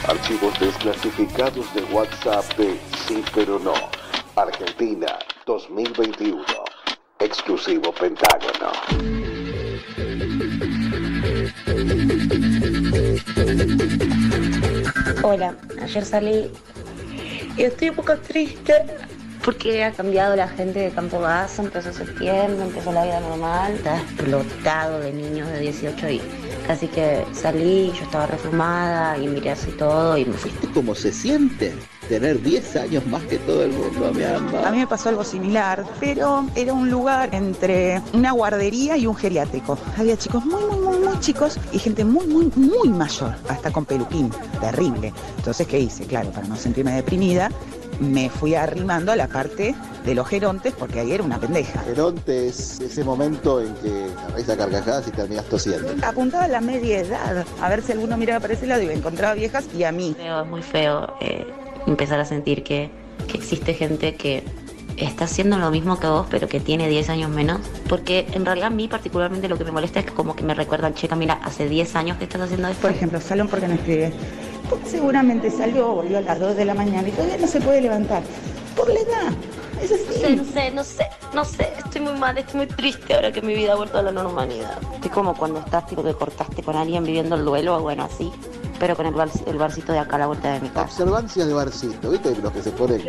Archivos 0.08 0.60
desclasificados 0.60 1.74
de 1.74 1.84
WhatsApp 1.86 2.46
de 2.58 2.78
Sí 3.08 3.24
pero 3.34 3.60
no. 3.60 3.74
Argentina 4.36 5.08
2021. 5.46 6.44
Exclusivo 7.20 7.94
Pentágono. 7.94 8.72
Hola, 15.24 15.56
ayer 15.82 16.06
salí 16.06 16.52
y 17.58 17.64
estoy 17.64 17.90
un 17.90 17.96
poco 17.96 18.18
triste 18.18 18.74
porque 19.44 19.84
ha 19.84 19.92
cambiado 19.92 20.36
la 20.36 20.48
gente 20.48 20.80
de 20.80 20.92
Campo 20.92 21.20
Basso, 21.20 21.62
empezó 21.64 21.92
septiembre, 21.92 22.64
empezó 22.64 22.92
la 22.92 23.04
vida 23.04 23.20
normal, 23.20 23.74
está 23.74 23.98
explotado 24.00 25.00
de 25.00 25.12
niños 25.12 25.50
de 25.50 25.60
18 25.60 26.10
y 26.10 26.22
casi 26.66 26.88
que 26.88 27.26
salí, 27.34 27.92
yo 27.98 28.04
estaba 28.04 28.26
reformada 28.28 29.18
y 29.18 29.28
miré 29.28 29.52
así 29.52 29.72
todo 29.72 30.18
y 30.18 30.26
me 30.26 30.34
fui. 30.34 30.52
¿Viste 30.52 30.70
cómo 30.74 30.96
se 30.96 31.12
siente 31.12 31.74
tener 32.08 32.42
10 32.42 32.76
años 32.78 33.06
más 33.08 33.22
que 33.24 33.38
todo 33.40 33.64
el 33.64 33.72
mundo, 33.72 34.12
mi 34.14 34.24
A 34.24 34.36
alma? 34.36 34.72
mí 34.72 34.78
me 34.80 34.88
pasó 34.88 35.10
algo 35.10 35.24
similar, 35.24 35.84
pero 36.00 36.46
era 36.56 36.72
un 36.74 36.90
lugar 36.90 37.34
entre 37.34 38.02
una 38.14 38.32
guardería 38.32 38.96
y 38.98 39.08
un 39.08 39.16
geriátrico. 39.16 39.78
Había 39.98 40.16
chicos 40.18 40.46
muy, 40.46 40.64
muy, 40.64 40.78
muy, 40.80 40.98
muy 41.00 41.20
chicos 41.20 41.60
y 41.74 41.80
gente 41.80 42.06
muy, 42.06 42.28
muy, 42.28 42.50
muy 42.56 42.90
mayor, 42.90 43.36
hasta 43.50 43.72
con 43.72 43.84
peluquín, 43.86 44.30
terrible. 44.62 45.14
Entonces, 45.38 45.68
¿qué 45.68 45.80
hice? 45.80 46.06
Claro, 46.06 46.30
para 46.32 46.48
no 46.48 46.56
sentirme 46.56 46.94
deprimida, 46.94 47.50
me 48.00 48.30
fui 48.30 48.56
arrimando 48.56 49.12
a 49.12 49.16
la 49.16 49.28
parte 49.28 49.76
de 50.06 50.16
los 50.16 50.28
gerontes 50.28 50.74
porque 50.78 51.00
ahí 51.00 51.12
era 51.12 51.24
una 51.24 51.40
pendeja. 51.40 51.82
Geronte 51.82 52.48
es 52.48 52.80
ese 52.80 53.04
momento 53.04 53.62
en 53.62 53.74
que 53.76 54.08
te 54.44 54.52
a 54.52 54.58
carcajadas 54.58 55.08
y 55.08 55.12
terminas 55.12 55.46
tosiendo. 55.46 55.94
Apuntaba 56.06 56.46
a 56.46 56.48
la 56.48 56.62
media 56.62 57.00
edad, 57.00 57.46
a 57.62 57.70
ver 57.70 57.82
si 57.82 57.92
alguno 57.92 58.18
miraba 58.18 58.40
para 58.40 58.54
ese 58.54 58.68
lado 58.68 58.82
y 58.82 58.90
encontraba 58.90 59.34
viejas 59.34 59.66
y 59.78 59.84
a 59.84 59.92
mí. 59.92 60.16
Feo, 60.18 60.42
es 60.42 60.50
muy 60.50 60.62
feo 60.62 61.14
eh, 61.22 61.46
empezar 61.88 62.20
a 62.20 62.26
sentir 62.26 62.64
que, 62.64 62.90
que 63.28 63.38
existe 63.38 63.74
gente 63.74 64.16
que 64.16 64.44
está 64.98 65.26
haciendo 65.26 65.58
lo 65.58 65.72
mismo 65.72 66.00
que 66.00 66.08
vos, 66.08 66.28
pero 66.30 66.48
que 66.48 66.60
tiene 66.60 66.88
10 66.88 67.10
años 67.10 67.30
menos. 67.30 67.60
Porque 67.88 68.28
en 68.34 68.46
realidad 68.46 68.68
a 68.68 68.72
mí 68.72 68.88
particularmente 68.88 69.48
lo 69.48 69.58
que 69.58 69.64
me 69.64 69.72
molesta 69.72 70.00
es 70.00 70.06
que 70.06 70.14
como 70.14 70.36
que 70.36 70.44
me 70.44 70.54
recuerdan, 70.54 70.94
chica, 70.94 71.16
mira, 71.16 71.40
hace 71.44 71.68
10 71.68 71.96
años 71.96 72.18
que 72.18 72.26
estás 72.26 72.42
haciendo 72.42 72.68
esto. 72.68 72.82
Por 72.82 72.92
ejemplo, 72.92 73.20
Salón, 73.22 73.48
¿por 73.48 73.60
qué 73.60 73.68
no 73.68 73.76
escribe? 73.76 74.14
Porque 74.76 74.90
seguramente 74.90 75.50
salió, 75.52 75.88
volvió 75.94 76.18
a 76.18 76.22
las 76.22 76.40
2 76.40 76.56
de 76.56 76.66
la 76.66 76.74
mañana 76.74 77.08
y 77.08 77.12
todavía 77.12 77.38
no 77.38 77.48
se 77.48 77.60
puede 77.62 77.82
levantar. 77.82 78.24
Por 78.76 78.88
la 78.90 79.00
edad. 79.00 79.34
Es 79.82 79.92
No 79.92 79.98
sé, 79.98 80.26
así. 80.26 80.36
no 80.36 80.44
sé, 80.46 80.72
no 80.72 80.84
sé, 80.84 81.08
no 81.34 81.46
sé, 81.46 81.74
estoy 81.84 82.02
muy 82.02 82.14
mal, 82.14 82.38
estoy 82.38 82.58
muy 82.58 82.68
triste 82.68 83.14
ahora 83.16 83.32
que 83.34 83.42
mi 83.42 83.54
vida 83.54 83.74
ha 83.74 83.76
vuelto 83.76 83.98
a 83.98 84.02
la 84.02 84.12
normalidad. 84.12 84.78
Estoy 84.96 85.12
como 85.12 85.36
cuando 85.36 85.60
estás 85.60 85.86
tipo 85.88 86.02
que 86.04 86.14
cortaste 86.14 86.64
con 86.64 86.76
alguien 86.76 87.04
viviendo 87.04 87.36
el 87.36 87.44
duelo, 87.44 87.82
bueno, 87.82 88.04
así. 88.06 88.32
pero 88.80 88.96
con 88.96 89.06
el, 89.08 89.14
bar- 89.14 89.30
el 89.46 89.58
barcito 89.58 89.92
de 89.92 90.00
acá 90.00 90.16
a 90.16 90.20
la 90.20 90.28
vuelta 90.28 90.54
de 90.54 90.62
mi 90.62 90.70
casa. 90.70 90.86
Observancias 90.86 91.48
de 91.48 91.54
barcito, 91.54 92.10
¿viste? 92.12 92.34
Los 92.42 92.52
que 92.54 92.62
se 92.62 92.72
ponen, 92.72 93.04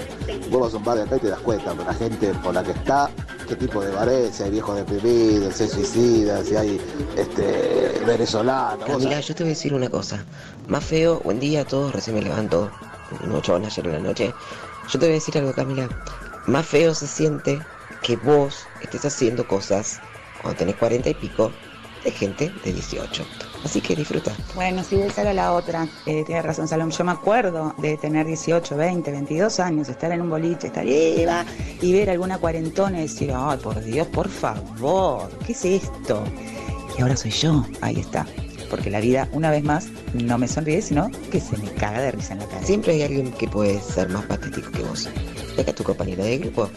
vos 0.51 0.63
vas 0.63 0.75
a 0.75 0.77
un 0.79 0.85
bar 0.85 0.97
de 0.97 1.03
acá 1.05 1.17
y 1.17 1.21
te 1.21 1.29
das 1.29 1.41
cuenta, 1.41 1.75
la 1.75 1.95
gente 1.95 2.33
por 2.43 2.55
la 2.55 2.63
que 2.65 2.73
está, 2.73 3.11
qué 3.49 3.55
tipo 3.57 3.81
de 3.81 3.91
bar 3.93 4.09
es, 4.09 4.35
si 4.37 4.43
hay 4.43 4.51
viejos 4.51 4.77
deprimidos, 4.77 5.55
si 5.55 5.63
hay 5.65 5.69
suicidas, 5.69 6.47
si 6.47 6.57
hay 6.57 6.81
este, 7.17 8.03
venezolanos. 8.07 9.03
sabés. 9.03 9.27
yo 9.29 9.35
te 9.35 9.43
voy 9.45 9.51
a 9.51 9.55
decir 9.55 9.75
una 9.75 9.89
cosa. 9.89 10.25
Más 10.69 10.85
feo, 10.85 11.21
buen 11.21 11.41
día 11.41 11.61
a 11.61 11.65
todos, 11.65 11.93
recién 11.93 12.17
me 12.17 12.23
levanto. 12.23 12.71
No 13.27 13.37
ayer 13.39 13.87
en 13.87 13.93
la 13.93 13.99
noche. 13.99 14.33
Yo 14.89 14.99
te 14.99 15.07
voy 15.07 15.11
a 15.11 15.15
decir 15.15 15.37
algo, 15.37 15.53
Camila. 15.53 15.89
Más 16.47 16.67
feo 16.67 16.95
se 16.95 17.07
siente 17.07 17.61
que 18.03 18.17
vos 18.17 18.67
estés 18.81 19.05
haciendo 19.05 19.47
cosas 19.47 20.01
cuando 20.41 20.59
tenés 20.59 20.77
40 20.77 21.11
y 21.11 21.15
pico 21.15 21.53
de 22.03 22.11
gente 22.11 22.53
de 22.65 22.73
18. 22.73 23.25
Así 23.65 23.81
que 23.81 23.95
disfruta. 23.95 24.33
Bueno, 24.55 24.83
sí, 24.83 25.01
esa 25.01 25.23
era 25.23 25.35
la 25.35 25.53
otra. 25.53 25.87
Eh, 26.07 26.23
tienes 26.25 26.45
razón, 26.45 26.67
Salom. 26.67 26.91
Yo 26.91 27.05
me 27.05 27.13
acuerdo 27.13 27.75
de 27.79 27.97
tener 27.97 28.27
18, 28.27 28.77
20, 28.77 29.11
22 29.11 29.61
años, 29.61 29.89
estar 29.89 30.13
en 30.13 30.23
un 30.23 30.31
boliche, 30.31 30.67
estar 30.67 30.87
iba 30.87 31.45
y 31.81 31.93
ver 31.93 32.11
alguna 32.11 32.39
cuarentona 32.39 32.99
y 32.99 33.03
decir, 33.03 33.33
ay, 33.35 33.59
por 33.59 33.83
Dios, 33.83 34.07
por 34.09 34.29
favor, 34.29 35.31
¿qué 35.47 35.53
es 35.53 35.65
esto? 35.65 36.25
Y 36.99 37.03
ahora 37.03 37.17
soy 37.17 37.31
yo, 37.31 37.65
ahí 37.81 38.01
está. 38.01 38.27
Porque 38.71 38.91
la 38.91 39.01
vida, 39.01 39.29
una 39.33 39.51
vez 39.51 39.63
más, 39.63 39.89
no 40.13 40.39
me 40.39 40.49
sonríe, 40.49 40.83
sino 40.83 41.11
que 41.31 41.41
se 41.41 41.57
me 41.59 41.71
caga 41.73 42.01
de 42.01 42.13
risa 42.13 42.35
en 42.35 42.41
la 42.41 42.47
cara. 42.47 42.65
Siempre 42.65 42.93
hay 42.93 43.03
alguien 43.03 43.33
que 43.33 43.49
puede 43.49 43.81
ser 43.81 44.09
más 44.09 44.25
patético 44.25 44.71
que 44.71 44.83
vos. 44.83 45.09
Y 45.57 45.61
acá 45.61 45.73
tu 45.73 45.85
compañera 45.85 46.25
de 46.25 46.39
grupo 46.39 46.71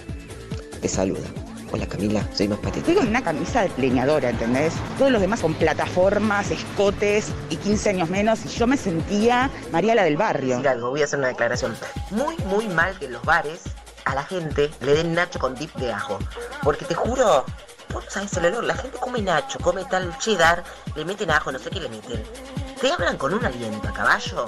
te 0.81 0.87
saluda. 0.87 1.27
Hola 1.71 1.85
Camila, 1.85 2.25
soy 2.33 2.47
más 2.47 2.59
patética. 2.59 2.99
Con 2.99 3.09
una 3.09 3.21
camisa 3.21 3.63
de 3.63 3.71
leñadora, 3.77 4.29
¿entendés? 4.29 4.73
Todos 4.97 5.11
los 5.11 5.19
demás 5.19 5.41
con 5.41 5.53
plataformas, 5.53 6.49
escotes 6.49 7.27
y 7.49 7.57
15 7.57 7.89
años 7.89 8.09
menos. 8.09 8.45
Y 8.45 8.49
yo 8.49 8.67
me 8.67 8.77
sentía 8.77 9.49
María 9.71 9.93
la 9.93 10.03
del 10.03 10.15
barrio. 10.15 10.55
decir 10.55 10.69
algo, 10.69 10.91
voy 10.91 11.01
a 11.01 11.05
hacer 11.05 11.19
una 11.19 11.27
declaración. 11.27 11.75
Muy, 12.11 12.37
muy 12.45 12.67
mal 12.69 12.97
que 12.97 13.05
en 13.05 13.13
los 13.13 13.23
bares 13.23 13.63
a 14.05 14.15
la 14.15 14.23
gente 14.23 14.69
le 14.79 14.93
den 14.93 15.13
nacho 15.13 15.39
con 15.39 15.55
dip 15.55 15.73
de 15.75 15.91
ajo. 15.91 16.19
Porque 16.63 16.85
te 16.85 16.95
juro, 16.95 17.43
no 17.93 18.01
sabes 18.09 18.35
el 18.37 18.45
olor, 18.45 18.63
la 18.63 18.75
gente 18.75 18.97
come 18.97 19.21
nacho, 19.21 19.59
come 19.59 19.83
tal 19.85 20.17
cheddar, 20.19 20.63
le 20.95 21.05
meten 21.05 21.31
ajo, 21.31 21.51
no 21.51 21.59
sé 21.59 21.69
qué 21.69 21.79
le 21.79 21.89
meten. 21.89 22.23
Te 22.81 22.91
hablan 22.91 23.17
con 23.17 23.33
un 23.33 23.43
aliento 23.43 23.87
a 23.87 23.93
caballo. 23.93 24.45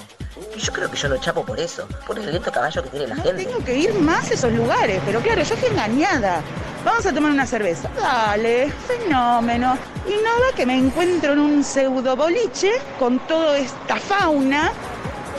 Y 0.55 0.59
yo 0.59 0.71
creo 0.71 0.89
que 0.89 0.95
yo 0.95 1.09
no 1.09 1.17
chapo 1.17 1.43
por 1.43 1.59
eso, 1.59 1.87
por 2.05 2.17
el 2.17 2.27
aliento 2.27 2.49
a 2.49 2.53
caballo 2.53 2.83
que 2.83 2.89
tiene 2.89 3.07
la 3.07 3.15
gente. 3.15 3.45
Tengo 3.45 3.63
que 3.63 3.77
ir 3.77 3.93
más 3.95 4.29
a 4.29 4.33
esos 4.35 4.53
lugares, 4.53 5.01
pero 5.05 5.19
claro, 5.19 5.41
yo 5.41 5.53
estoy 5.55 5.69
engañada. 5.69 6.41
Vamos 6.85 7.05
a 7.05 7.13
tomar 7.13 7.31
una 7.31 7.45
cerveza. 7.45 7.89
Dale, 7.99 8.71
fenómeno. 8.87 9.77
Y 10.07 10.11
nada 10.23 10.53
que 10.55 10.65
me 10.65 10.77
encuentro 10.77 11.33
en 11.33 11.39
un 11.39 11.63
pseudo 11.63 12.15
boliche 12.15 12.71
con 12.97 13.19
toda 13.27 13.57
esta 13.57 13.97
fauna. 13.97 14.71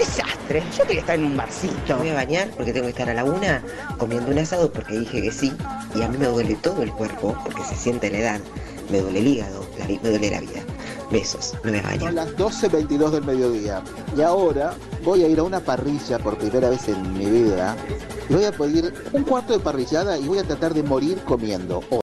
Desastre. 0.01 0.63
Yo 0.79 0.85
quería 0.85 1.01
estar 1.01 1.19
en 1.19 1.27
un 1.27 1.37
barcito. 1.37 1.75
Me 1.89 1.95
voy 1.97 2.09
a 2.09 2.15
bañar 2.15 2.51
porque 2.57 2.73
tengo 2.73 2.87
que 2.87 2.93
estar 2.93 3.11
a 3.11 3.13
la 3.13 3.23
una 3.23 3.63
comiendo 3.99 4.31
un 4.31 4.39
asado 4.39 4.73
porque 4.73 4.99
dije 4.99 5.21
que 5.21 5.31
sí. 5.31 5.53
Y 5.95 6.01
a 6.01 6.09
mí 6.09 6.17
me 6.17 6.25
duele 6.25 6.55
todo 6.55 6.83
el 6.83 6.91
cuerpo 6.91 7.37
porque 7.45 7.63
se 7.65 7.77
siente 7.77 8.11
la 8.11 8.19
edad. 8.19 8.41
Me 8.91 9.01
duele 9.03 9.19
el 9.19 9.27
hígado, 9.27 9.67
la 9.79 9.85
me 9.85 9.99
duele 9.99 10.31
la 10.31 10.41
vida. 10.41 10.63
Besos, 11.11 11.53
me 11.65 11.73
voy 11.73 11.81
a 11.81 11.83
bañar. 11.83 12.01
Son 12.01 12.15
las 12.15 12.29
12.22 12.31 13.11
del 13.11 13.25
mediodía. 13.25 13.83
Y 14.17 14.23
ahora 14.23 14.75
voy 15.05 15.23
a 15.23 15.29
ir 15.29 15.39
a 15.39 15.43
una 15.43 15.61
parrilla 15.61 16.19
por 16.19 16.39
primera 16.39 16.71
vez 16.71 16.89
en 16.89 17.13
mi 17.13 17.27
vida. 17.27 17.77
Y 18.31 18.35
voy 18.35 18.45
a 18.45 18.53
pedir 18.53 18.95
un 19.13 19.25
cuarto 19.25 19.53
de 19.53 19.59
parrillada 19.59 20.17
y 20.17 20.27
voy 20.27 20.39
a 20.39 20.45
tratar 20.45 20.73
de 20.73 20.83
morir 20.83 21.19
comiendo. 21.27 21.83